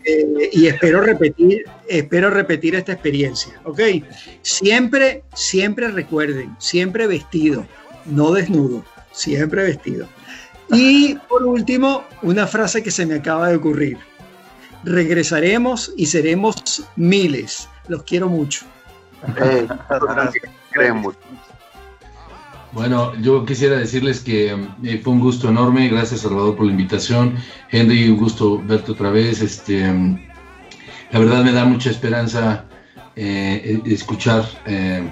Eh, 0.05 0.51
y 0.53 0.66
espero 0.66 1.01
repetir, 1.01 1.65
espero 1.89 2.31
repetir 2.31 2.74
esta 2.74 2.93
experiencia, 2.93 3.61
¿ok? 3.65 3.81
Siempre, 4.43 5.23
siempre 5.35 5.89
recuerden, 5.89 6.55
siempre 6.59 7.07
vestido, 7.07 7.66
no 8.07 8.33
desnudo, 8.33 8.85
siempre 9.12 9.62
vestido. 9.65 10.07
Y 10.70 11.16
por 11.29 11.45
último, 11.45 12.05
una 12.23 12.47
frase 12.47 12.83
que 12.83 12.91
se 12.91 13.05
me 13.05 13.16
acaba 13.16 13.49
de 13.49 13.57
ocurrir. 13.57 13.99
Regresaremos 14.85 15.93
y 15.97 16.07
seremos 16.07 16.85
miles. 16.97 17.69
Los 17.89 18.03
quiero 18.05 18.29
mucho. 18.29 18.65
Eh, 19.37 19.69
creemos. 20.70 21.15
Bueno, 22.73 23.15
yo 23.20 23.44
quisiera 23.44 23.77
decirles 23.77 24.20
que 24.20 24.57
eh, 24.82 25.01
fue 25.05 25.12
un 25.12 25.20
gusto 25.20 25.51
enorme, 25.51 25.89
gracias 25.89 26.20
Salvador 26.20 26.57
por 26.57 26.65
la 26.65 26.73
invitación. 26.73 27.36
Henry, 27.70 28.09
un 28.09 28.16
gusto 28.16 28.62
verte 28.66 28.93
otra 28.93 29.11
vez. 29.11 29.43
Este, 29.43 29.82
la 31.12 31.19
verdad 31.19 31.44
me 31.44 31.53
da 31.53 31.66
mucha 31.66 31.90
esperanza 31.90 32.65
eh, 33.15 33.78
escuchar 33.85 34.47
eh, 34.65 35.07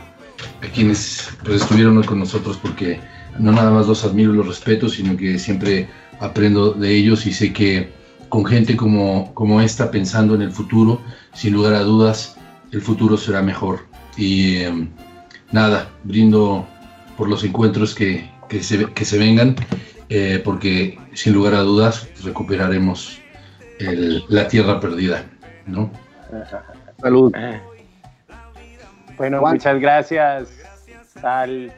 a 0.62 0.72
quienes 0.72 1.28
pues, 1.44 1.60
estuvieron 1.60 1.98
hoy 1.98 2.04
con 2.04 2.18
nosotros 2.18 2.56
porque 2.56 2.98
no 3.38 3.52
nada 3.52 3.70
más 3.70 3.86
los 3.86 4.04
admiro 4.04 4.32
y 4.32 4.38
los 4.38 4.48
respeto, 4.48 4.88
sino 4.88 5.14
que 5.14 5.38
siempre 5.38 5.86
aprendo 6.18 6.72
de 6.72 6.96
ellos 6.96 7.26
y 7.26 7.32
sé 7.32 7.52
que 7.52 7.92
con 8.30 8.46
gente 8.46 8.74
como, 8.74 9.34
como 9.34 9.60
esta 9.60 9.90
pensando 9.90 10.34
en 10.34 10.40
el 10.40 10.50
futuro, 10.50 11.02
sin 11.34 11.52
lugar 11.52 11.74
a 11.74 11.82
dudas, 11.82 12.36
el 12.72 12.80
futuro 12.80 13.18
será 13.18 13.42
mejor. 13.42 13.80
Y 14.16 14.56
eh, 14.56 14.88
nada, 15.52 15.90
brindo 16.04 16.66
por 17.20 17.28
los 17.28 17.44
encuentros 17.44 17.94
que, 17.94 18.30
que, 18.48 18.62
se, 18.62 18.86
que 18.94 19.04
se 19.04 19.18
vengan, 19.18 19.54
eh, 20.08 20.40
porque 20.42 20.98
sin 21.12 21.34
lugar 21.34 21.52
a 21.52 21.58
dudas 21.60 22.08
recuperaremos 22.24 23.20
el- 23.78 24.24
la 24.30 24.48
tierra 24.48 24.80
perdida, 24.80 25.26
¿no? 25.66 25.90
Salud. 26.98 27.30
Bueno, 29.18 29.40
Juan. 29.40 29.52
muchas 29.52 29.78
gracias, 29.82 30.48
Sal 31.20 31.70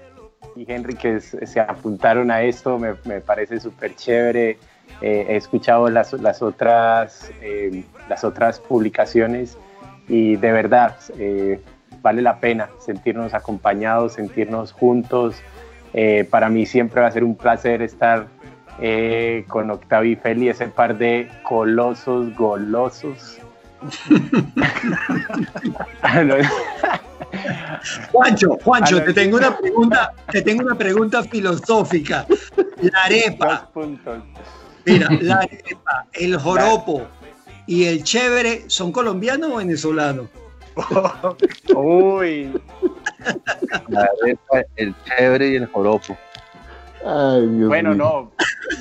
y 0.55 0.65
Henry, 0.73 0.95
que 0.95 1.21
se 1.21 1.59
apuntaron 1.59 2.31
a 2.31 2.43
esto. 2.43 2.79
Me, 2.79 2.95
me 3.05 3.21
parece 3.21 3.59
súper 3.59 3.97
chévere. 3.97 4.59
Eh, 5.01 5.27
he 5.29 5.35
escuchado 5.37 5.91
las, 5.91 6.13
las, 6.13 6.41
otras, 6.41 7.33
eh, 7.41 7.83
las 8.09 8.23
otras 8.23 8.61
publicaciones 8.61 9.59
y 10.07 10.37
de 10.37 10.53
verdad 10.53 10.95
eh, 11.19 11.61
vale 12.03 12.21
la 12.23 12.41
pena 12.41 12.69
sentirnos 12.79 13.33
acompañados, 13.35 14.15
sentirnos 14.15 14.73
juntos. 14.73 15.37
Eh, 15.95 16.27
para 16.29 16.49
mí 16.49 16.67
siempre 16.67 17.01
va 17.01 17.07
a 17.07 17.13
ser 17.13 17.25
un 17.25 17.37
placer 17.37 17.83
estar 17.83 18.27
eh, 18.81 19.45
con 19.49 19.71
Octavio 19.71 20.13
y 20.13 20.17
Feli, 20.17 20.49
ese 20.49 20.67
par 20.67 20.99
de 20.99 21.31
colosos 21.45 22.35
golosos. 22.35 23.39
Juancho, 28.13 28.59
Juancho, 28.63 29.03
te 29.03 29.13
tengo 29.13 29.37
una 29.37 29.57
pregunta, 29.57 30.13
te 30.31 30.43
tengo 30.43 30.65
una 30.65 30.77
pregunta 30.77 31.23
filosófica. 31.23 32.27
La 32.81 33.05
arepa, 33.05 33.71
mira, 34.85 35.09
la 35.21 35.37
arepa, 35.37 36.07
el 36.13 36.37
joropo 36.39 37.07
y 37.67 37.85
el 37.85 38.03
chévere, 38.05 38.65
¿son 38.69 38.93
colombianos 38.93 39.51
o 39.53 39.57
venezolanos? 39.57 40.29
Uy, 41.75 42.53
La 43.89 44.09
arepa, 44.23 44.63
el 44.77 44.95
chévere 45.05 45.49
y 45.51 45.57
el 45.57 45.67
joropo. 45.67 46.17
Ay, 47.05 47.47
Dios 47.49 47.69
bueno, 47.69 47.95
mío. 47.95 47.99
no, 47.99 48.33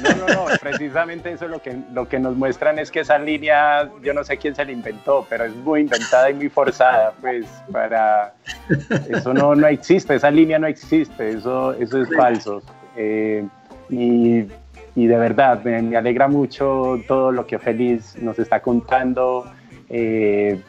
no, 0.04 0.28
no, 0.28 0.34
no, 0.34 0.46
precisamente 0.62 1.32
eso 1.32 1.48
lo 1.48 1.60
que, 1.62 1.76
lo 1.92 2.08
que 2.08 2.20
nos 2.20 2.36
muestran 2.36 2.78
es 2.78 2.92
que 2.92 3.00
esa 3.00 3.18
línea, 3.18 3.90
yo 4.04 4.14
no 4.14 4.24
sé 4.24 4.38
quién 4.38 4.54
se 4.54 4.64
la 4.64 4.72
inventó, 4.72 5.26
pero 5.28 5.46
es 5.46 5.56
muy 5.56 5.82
inventada 5.82 6.30
y 6.30 6.36
muy 6.36 6.50
forzada, 6.50 7.14
pues, 7.20 7.48
para, 7.72 8.36
eso 9.10 9.34
no, 9.34 9.56
no 9.56 9.68
existe, 9.68 10.16
esa 10.16 10.30
línea 10.30 10.60
no 10.60 10.68
existe, 10.68 11.30
eso, 11.32 11.74
eso 11.74 12.02
es 12.02 12.10
falso. 12.16 12.62
Eh, 12.96 13.44
y, 13.90 14.46
y 14.96 15.08
de 15.08 15.18
verdad, 15.18 15.64
me, 15.64 15.82
me 15.82 15.98
alegra 15.98 16.28
mucho 16.28 17.02
todo 17.08 17.32
lo 17.32 17.48
que 17.48 17.58
Félix 17.58 18.18
nos 18.22 18.38
está 18.38 18.62
contando. 18.62 19.46
eh, 19.90 20.62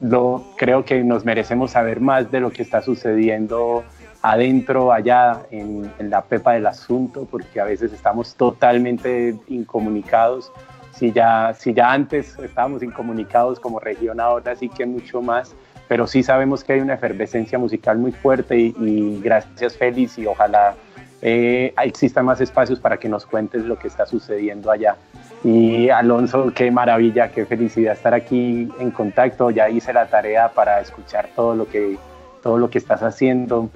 lo, 0.00 0.44
creo 0.56 0.84
que 0.84 1.02
nos 1.02 1.24
merecemos 1.24 1.72
saber 1.72 2.00
más 2.00 2.30
de 2.30 2.40
lo 2.40 2.50
que 2.50 2.62
está 2.62 2.82
sucediendo 2.82 3.84
adentro, 4.22 4.92
allá, 4.92 5.42
en, 5.50 5.90
en 5.98 6.10
la 6.10 6.22
pepa 6.22 6.52
del 6.52 6.66
asunto, 6.66 7.26
porque 7.30 7.60
a 7.60 7.64
veces 7.64 7.92
estamos 7.92 8.34
totalmente 8.34 9.36
incomunicados. 9.48 10.52
Si 10.92 11.12
ya, 11.12 11.54
si 11.54 11.72
ya 11.72 11.92
antes 11.92 12.36
estábamos 12.38 12.82
incomunicados 12.82 13.60
como 13.60 13.78
región, 13.78 14.18
ahora 14.18 14.56
sí 14.56 14.68
que 14.68 14.84
mucho 14.86 15.22
más, 15.22 15.54
pero 15.86 16.06
sí 16.06 16.22
sabemos 16.22 16.64
que 16.64 16.74
hay 16.74 16.80
una 16.80 16.94
efervescencia 16.94 17.58
musical 17.58 17.98
muy 17.98 18.12
fuerte 18.12 18.58
y, 18.58 18.74
y 18.78 19.20
gracias 19.22 19.76
Félix 19.76 20.18
y 20.18 20.26
ojalá 20.26 20.74
eh, 21.22 21.74
existan 21.84 22.24
más 22.24 22.40
espacios 22.40 22.78
para 22.80 22.96
que 22.98 23.08
nos 23.08 23.26
cuentes 23.26 23.64
lo 23.64 23.78
que 23.78 23.88
está 23.88 24.06
sucediendo 24.06 24.70
allá. 24.70 24.96
Y 25.44 25.88
Alonso, 25.88 26.52
qué 26.54 26.70
maravilla, 26.70 27.30
qué 27.30 27.46
felicidad 27.46 27.92
estar 27.94 28.14
aquí 28.14 28.68
en 28.78 28.90
contacto. 28.90 29.50
Ya 29.50 29.68
hice 29.68 29.92
la 29.92 30.06
tarea 30.06 30.48
para 30.48 30.80
escuchar 30.80 31.28
todo 31.36 31.54
lo 31.54 31.68
que, 31.68 31.96
todo 32.42 32.58
lo 32.58 32.70
que 32.70 32.78
estás 32.78 33.02
haciendo 33.02 33.70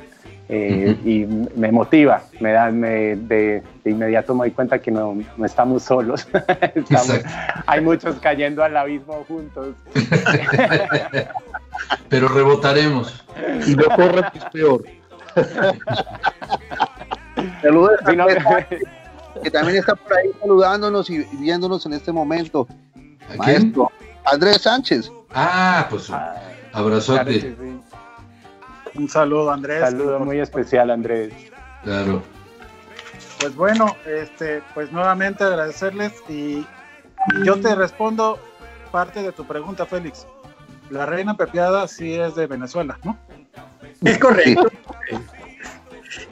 eh, 0.49 0.97
y 1.05 1.25
me 1.57 1.71
motiva, 1.71 2.23
me 2.41 2.51
da, 2.53 2.71
me, 2.71 3.15
de, 3.17 3.63
de 3.85 3.91
inmediato 3.91 4.35
me 4.35 4.41
doy 4.41 4.51
cuenta 4.51 4.81
que 4.81 4.91
no, 4.91 5.17
no 5.37 5.47
estamos 5.47 5.85
solos. 5.85 6.27
Estamos- 6.75 7.21
hay 7.67 7.81
muchos 7.81 8.17
cayendo 8.17 8.63
al 8.65 8.77
abismo 8.77 9.25
juntos. 9.29 9.75
Pero 12.09 12.29
rebotaremos. 12.29 13.25
Y 13.67 13.75
no 13.77 13.85
corran, 13.97 14.31
que 14.33 14.39
es 14.39 14.45
peor. 14.47 14.85
Saludos 17.63 17.93
a 18.05 18.13
no- 18.13 18.27
que 19.43 19.51
también 19.51 19.79
está 19.79 19.95
por 19.95 20.13
ahí 20.15 20.29
saludándonos 20.41 21.09
y 21.11 21.25
viéndonos 21.39 21.87
en 21.87 21.95
este 21.95 22.13
momento. 22.13 22.67
¿A 23.29 23.45
quién? 23.45 23.63
Maestro 23.63 23.91
Andrés 24.25 24.63
Sánchez. 24.63 25.11
Ah, 25.35 25.87
pues 25.91 26.07
Claro 26.07 26.35
abrazote. 26.73 27.41
sí. 27.41 27.57
Un 28.95 29.09
saludo, 29.09 29.51
Andrés. 29.51 29.81
Saludo 29.81 30.21
muy 30.21 30.39
especial, 30.39 30.91
Andrés. 30.91 31.33
Claro. 31.83 32.23
Pues 33.41 33.57
bueno, 33.57 33.97
este, 34.07 34.63
pues 34.75 34.93
nuevamente 34.93 35.43
agradecerles 35.45 36.13
y 36.29 36.67
yo 37.45 37.59
te 37.61 37.75
respondo 37.75 38.39
parte 38.91 39.23
de 39.23 39.33
tu 39.33 39.45
pregunta, 39.47 39.87
Félix. 39.87 40.27
La 40.91 41.07
reina 41.07 41.35
pepiada 41.37 41.89
sí 41.89 42.15
es 42.15 42.35
de 42.35 42.47
Venezuela, 42.47 42.99
¿no? 43.03 43.17
Es 44.03 44.19
correcto. 44.19 44.69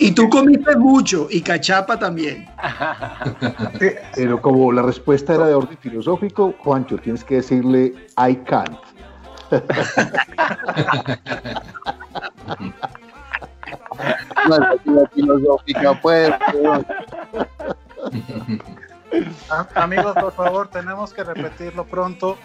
Y 0.03 0.13
tú 0.13 0.31
comiste 0.31 0.75
mucho 0.77 1.27
y 1.31 1.43
cachapa 1.43 1.99
también. 1.99 2.49
Pero 4.15 4.41
como 4.41 4.73
la 4.73 4.81
respuesta 4.81 5.35
era 5.35 5.47
de 5.47 5.53
orden 5.55 5.77
filosófico, 5.77 6.55
Juancho, 6.61 6.97
tienes 6.97 7.23
que 7.23 7.35
decirle 7.37 7.93
I 8.17 8.37
can't. 8.47 8.79
No 14.49 14.55
es 14.55 14.61
así 14.63 14.91
la 14.91 15.07
filosófica, 15.09 16.01
pues. 16.01 16.33
amigos, 19.75 20.15
por 20.15 20.33
favor, 20.33 20.69
tenemos 20.69 21.13
que 21.13 21.23
repetirlo 21.23 21.85
pronto, 21.85 22.39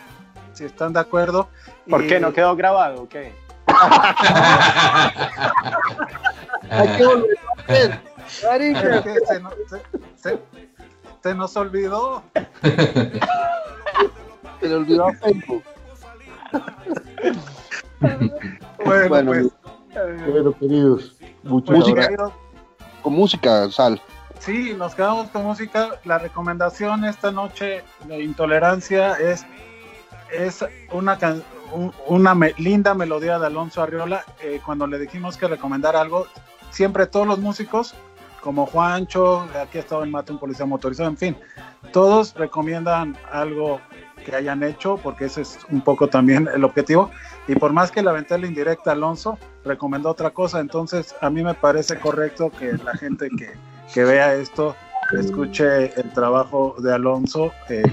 si 0.54 0.66
están 0.66 0.92
de 0.92 1.00
acuerdo. 1.00 1.48
¿Por 1.90 2.04
Y- 2.04 2.08
qué 2.08 2.20
no 2.20 2.34
quedó 2.34 2.58
grabado? 2.58 3.08
¿Qué? 3.08 3.34
Hay 6.70 6.98
que 6.98 7.06
volver 7.06 7.38
a. 7.92 8.02
Marica. 8.48 9.04
Que 9.04 9.20
se, 9.28 9.40
nos- 9.40 9.54
se- 9.70 9.82
se- 10.16 10.40
se 11.24 11.36
nos 11.36 11.56
olvidó. 11.58 12.24
Se 14.62 14.68
le 14.68 14.76
olvidó 14.76 15.08
a 15.08 15.14
Facebook. 15.14 15.64
Bueno, 18.86 19.10
Bueno, 19.10 19.32
pues, 19.32 19.48
Bueno, 20.28 20.54
queridos, 20.60 21.16
muchas 21.44 21.76
música. 21.78 22.02
gracias. 22.08 22.30
Con 23.02 23.14
música, 23.14 23.70
Sal. 23.72 24.02
Sí, 24.40 24.74
nos 24.78 24.94
quedamos 24.96 25.30
con 25.30 25.44
música. 25.44 26.00
La 26.04 26.18
recomendación 26.20 27.06
esta 27.06 27.32
noche 27.32 27.84
de 28.08 28.22
Intolerancia 28.22 29.14
es, 29.14 29.46
es 30.32 30.64
una, 30.92 31.18
can- 31.18 31.44
un- 31.74 31.94
una 32.08 32.36
me- 32.36 32.54
linda 32.58 32.94
melodía 32.94 33.40
de 33.40 33.48
Alonso 33.48 33.82
Arriola. 33.82 34.24
Eh, 34.42 34.60
cuando 34.66 34.86
le 34.88 35.00
dijimos 35.00 35.38
que 35.38 35.48
recomendar 35.48 35.96
algo, 35.96 36.28
siempre 36.76 37.08
todos 37.08 37.26
los 37.26 37.40
músicos, 37.40 37.96
como 38.42 38.66
Juancho, 38.66 39.48
aquí 39.60 39.78
ha 39.78 39.82
estado 39.82 40.04
en 40.04 40.12
Mate 40.12 40.34
un 40.34 40.40
Policía 40.40 40.66
Motorizado, 40.66 41.10
en 41.10 41.18
fin, 41.18 41.38
todos 41.94 42.34
recomiendan 42.36 43.18
algo 43.32 43.80
que 44.26 44.36
hayan 44.36 44.62
hecho, 44.62 45.00
porque 45.02 45.26
ese 45.26 45.42
es 45.42 45.58
un 45.72 45.82
poco 45.82 46.10
también 46.10 46.50
el 46.54 46.66
objetivo. 46.66 47.12
Y 47.48 47.56
por 47.56 47.72
más 47.72 47.92
que 47.92 48.02
la 48.02 48.12
aventé 48.12 48.38
la 48.38 48.48
indirecta, 48.48 48.92
Alonso 48.92 49.38
recomendó 49.64 50.10
otra 50.10 50.32
cosa. 50.32 50.60
Entonces, 50.60 51.16
a 51.22 51.30
mí 51.30 51.44
me 51.44 51.54
parece 51.54 51.98
correcto 51.98 52.52
que 52.52 52.74
la 52.74 52.94
gente 52.94 53.30
que, 53.30 53.54
que 53.94 54.04
vea 54.04 54.36
esto 54.36 54.76
escuche 55.18 55.98
el 56.00 56.12
trabajo 56.12 56.76
de 56.80 56.94
Alonso 56.94 57.54
eh, 57.70 57.84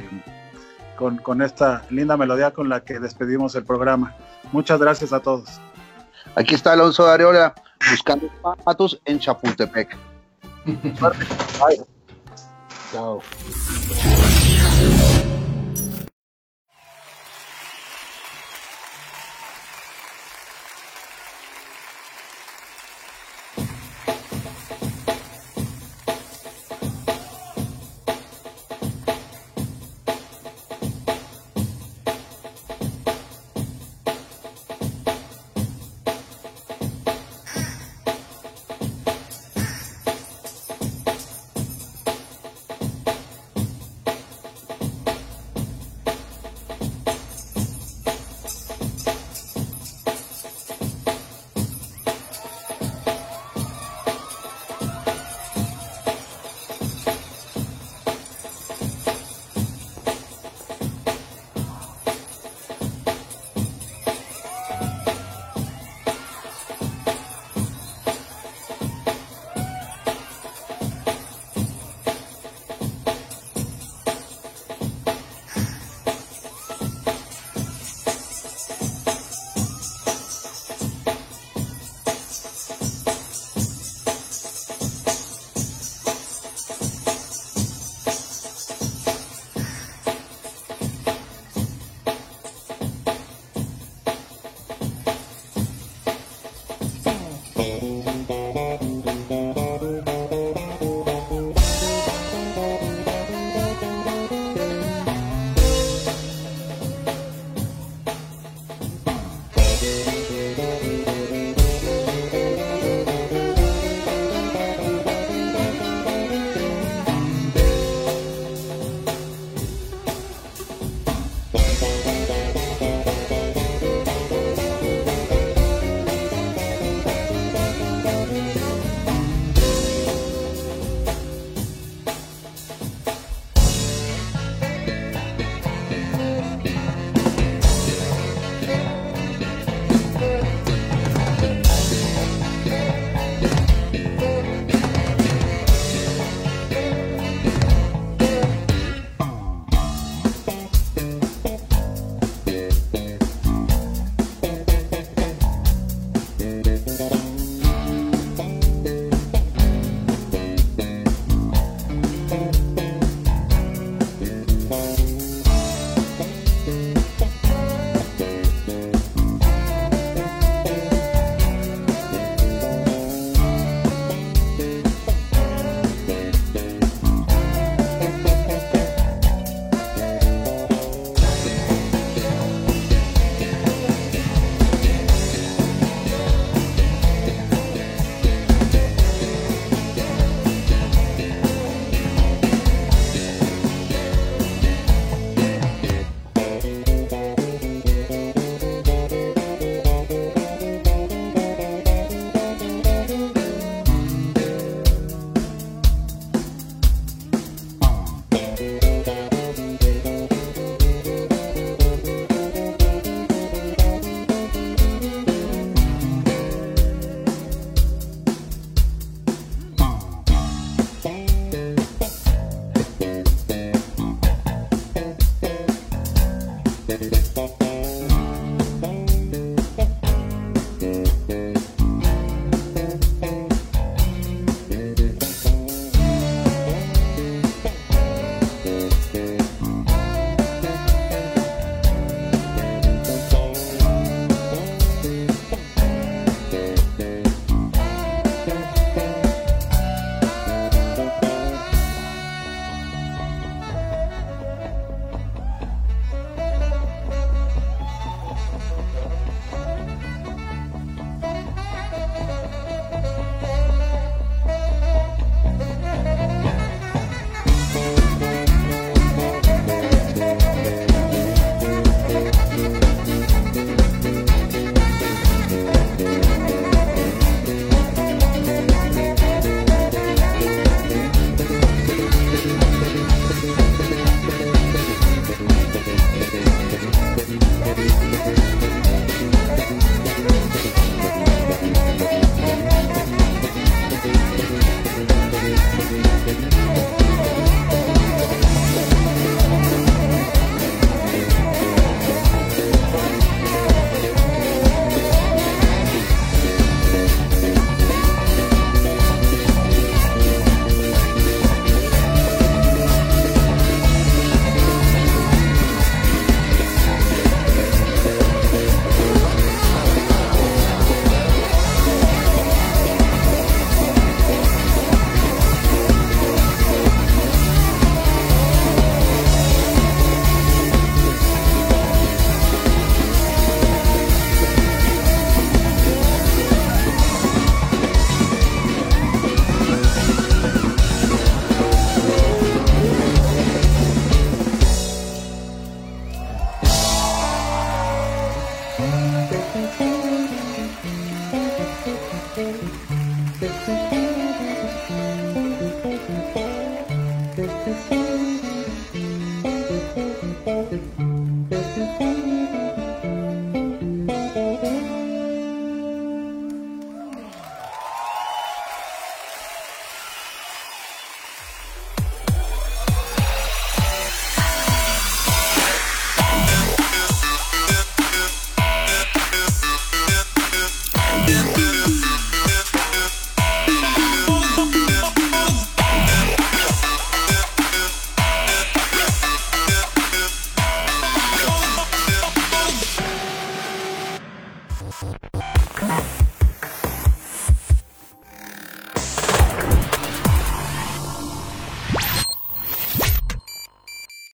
con, 0.96 1.18
con 1.18 1.40
esta 1.40 1.84
linda 1.90 2.16
melodía 2.16 2.50
con 2.50 2.68
la 2.68 2.80
que 2.80 2.98
despedimos 2.98 3.54
el 3.54 3.64
programa. 3.64 4.16
Muchas 4.50 4.80
gracias 4.80 5.12
a 5.12 5.20
todos. 5.20 5.60
Aquí 6.34 6.54
está 6.54 6.72
Alonso 6.72 7.04
de 7.06 7.12
Areola 7.12 7.54
buscando 7.90 8.28
patos 8.64 9.00
en 9.04 9.18
Chapultepec. 9.18 9.96
Chao. 12.92 13.20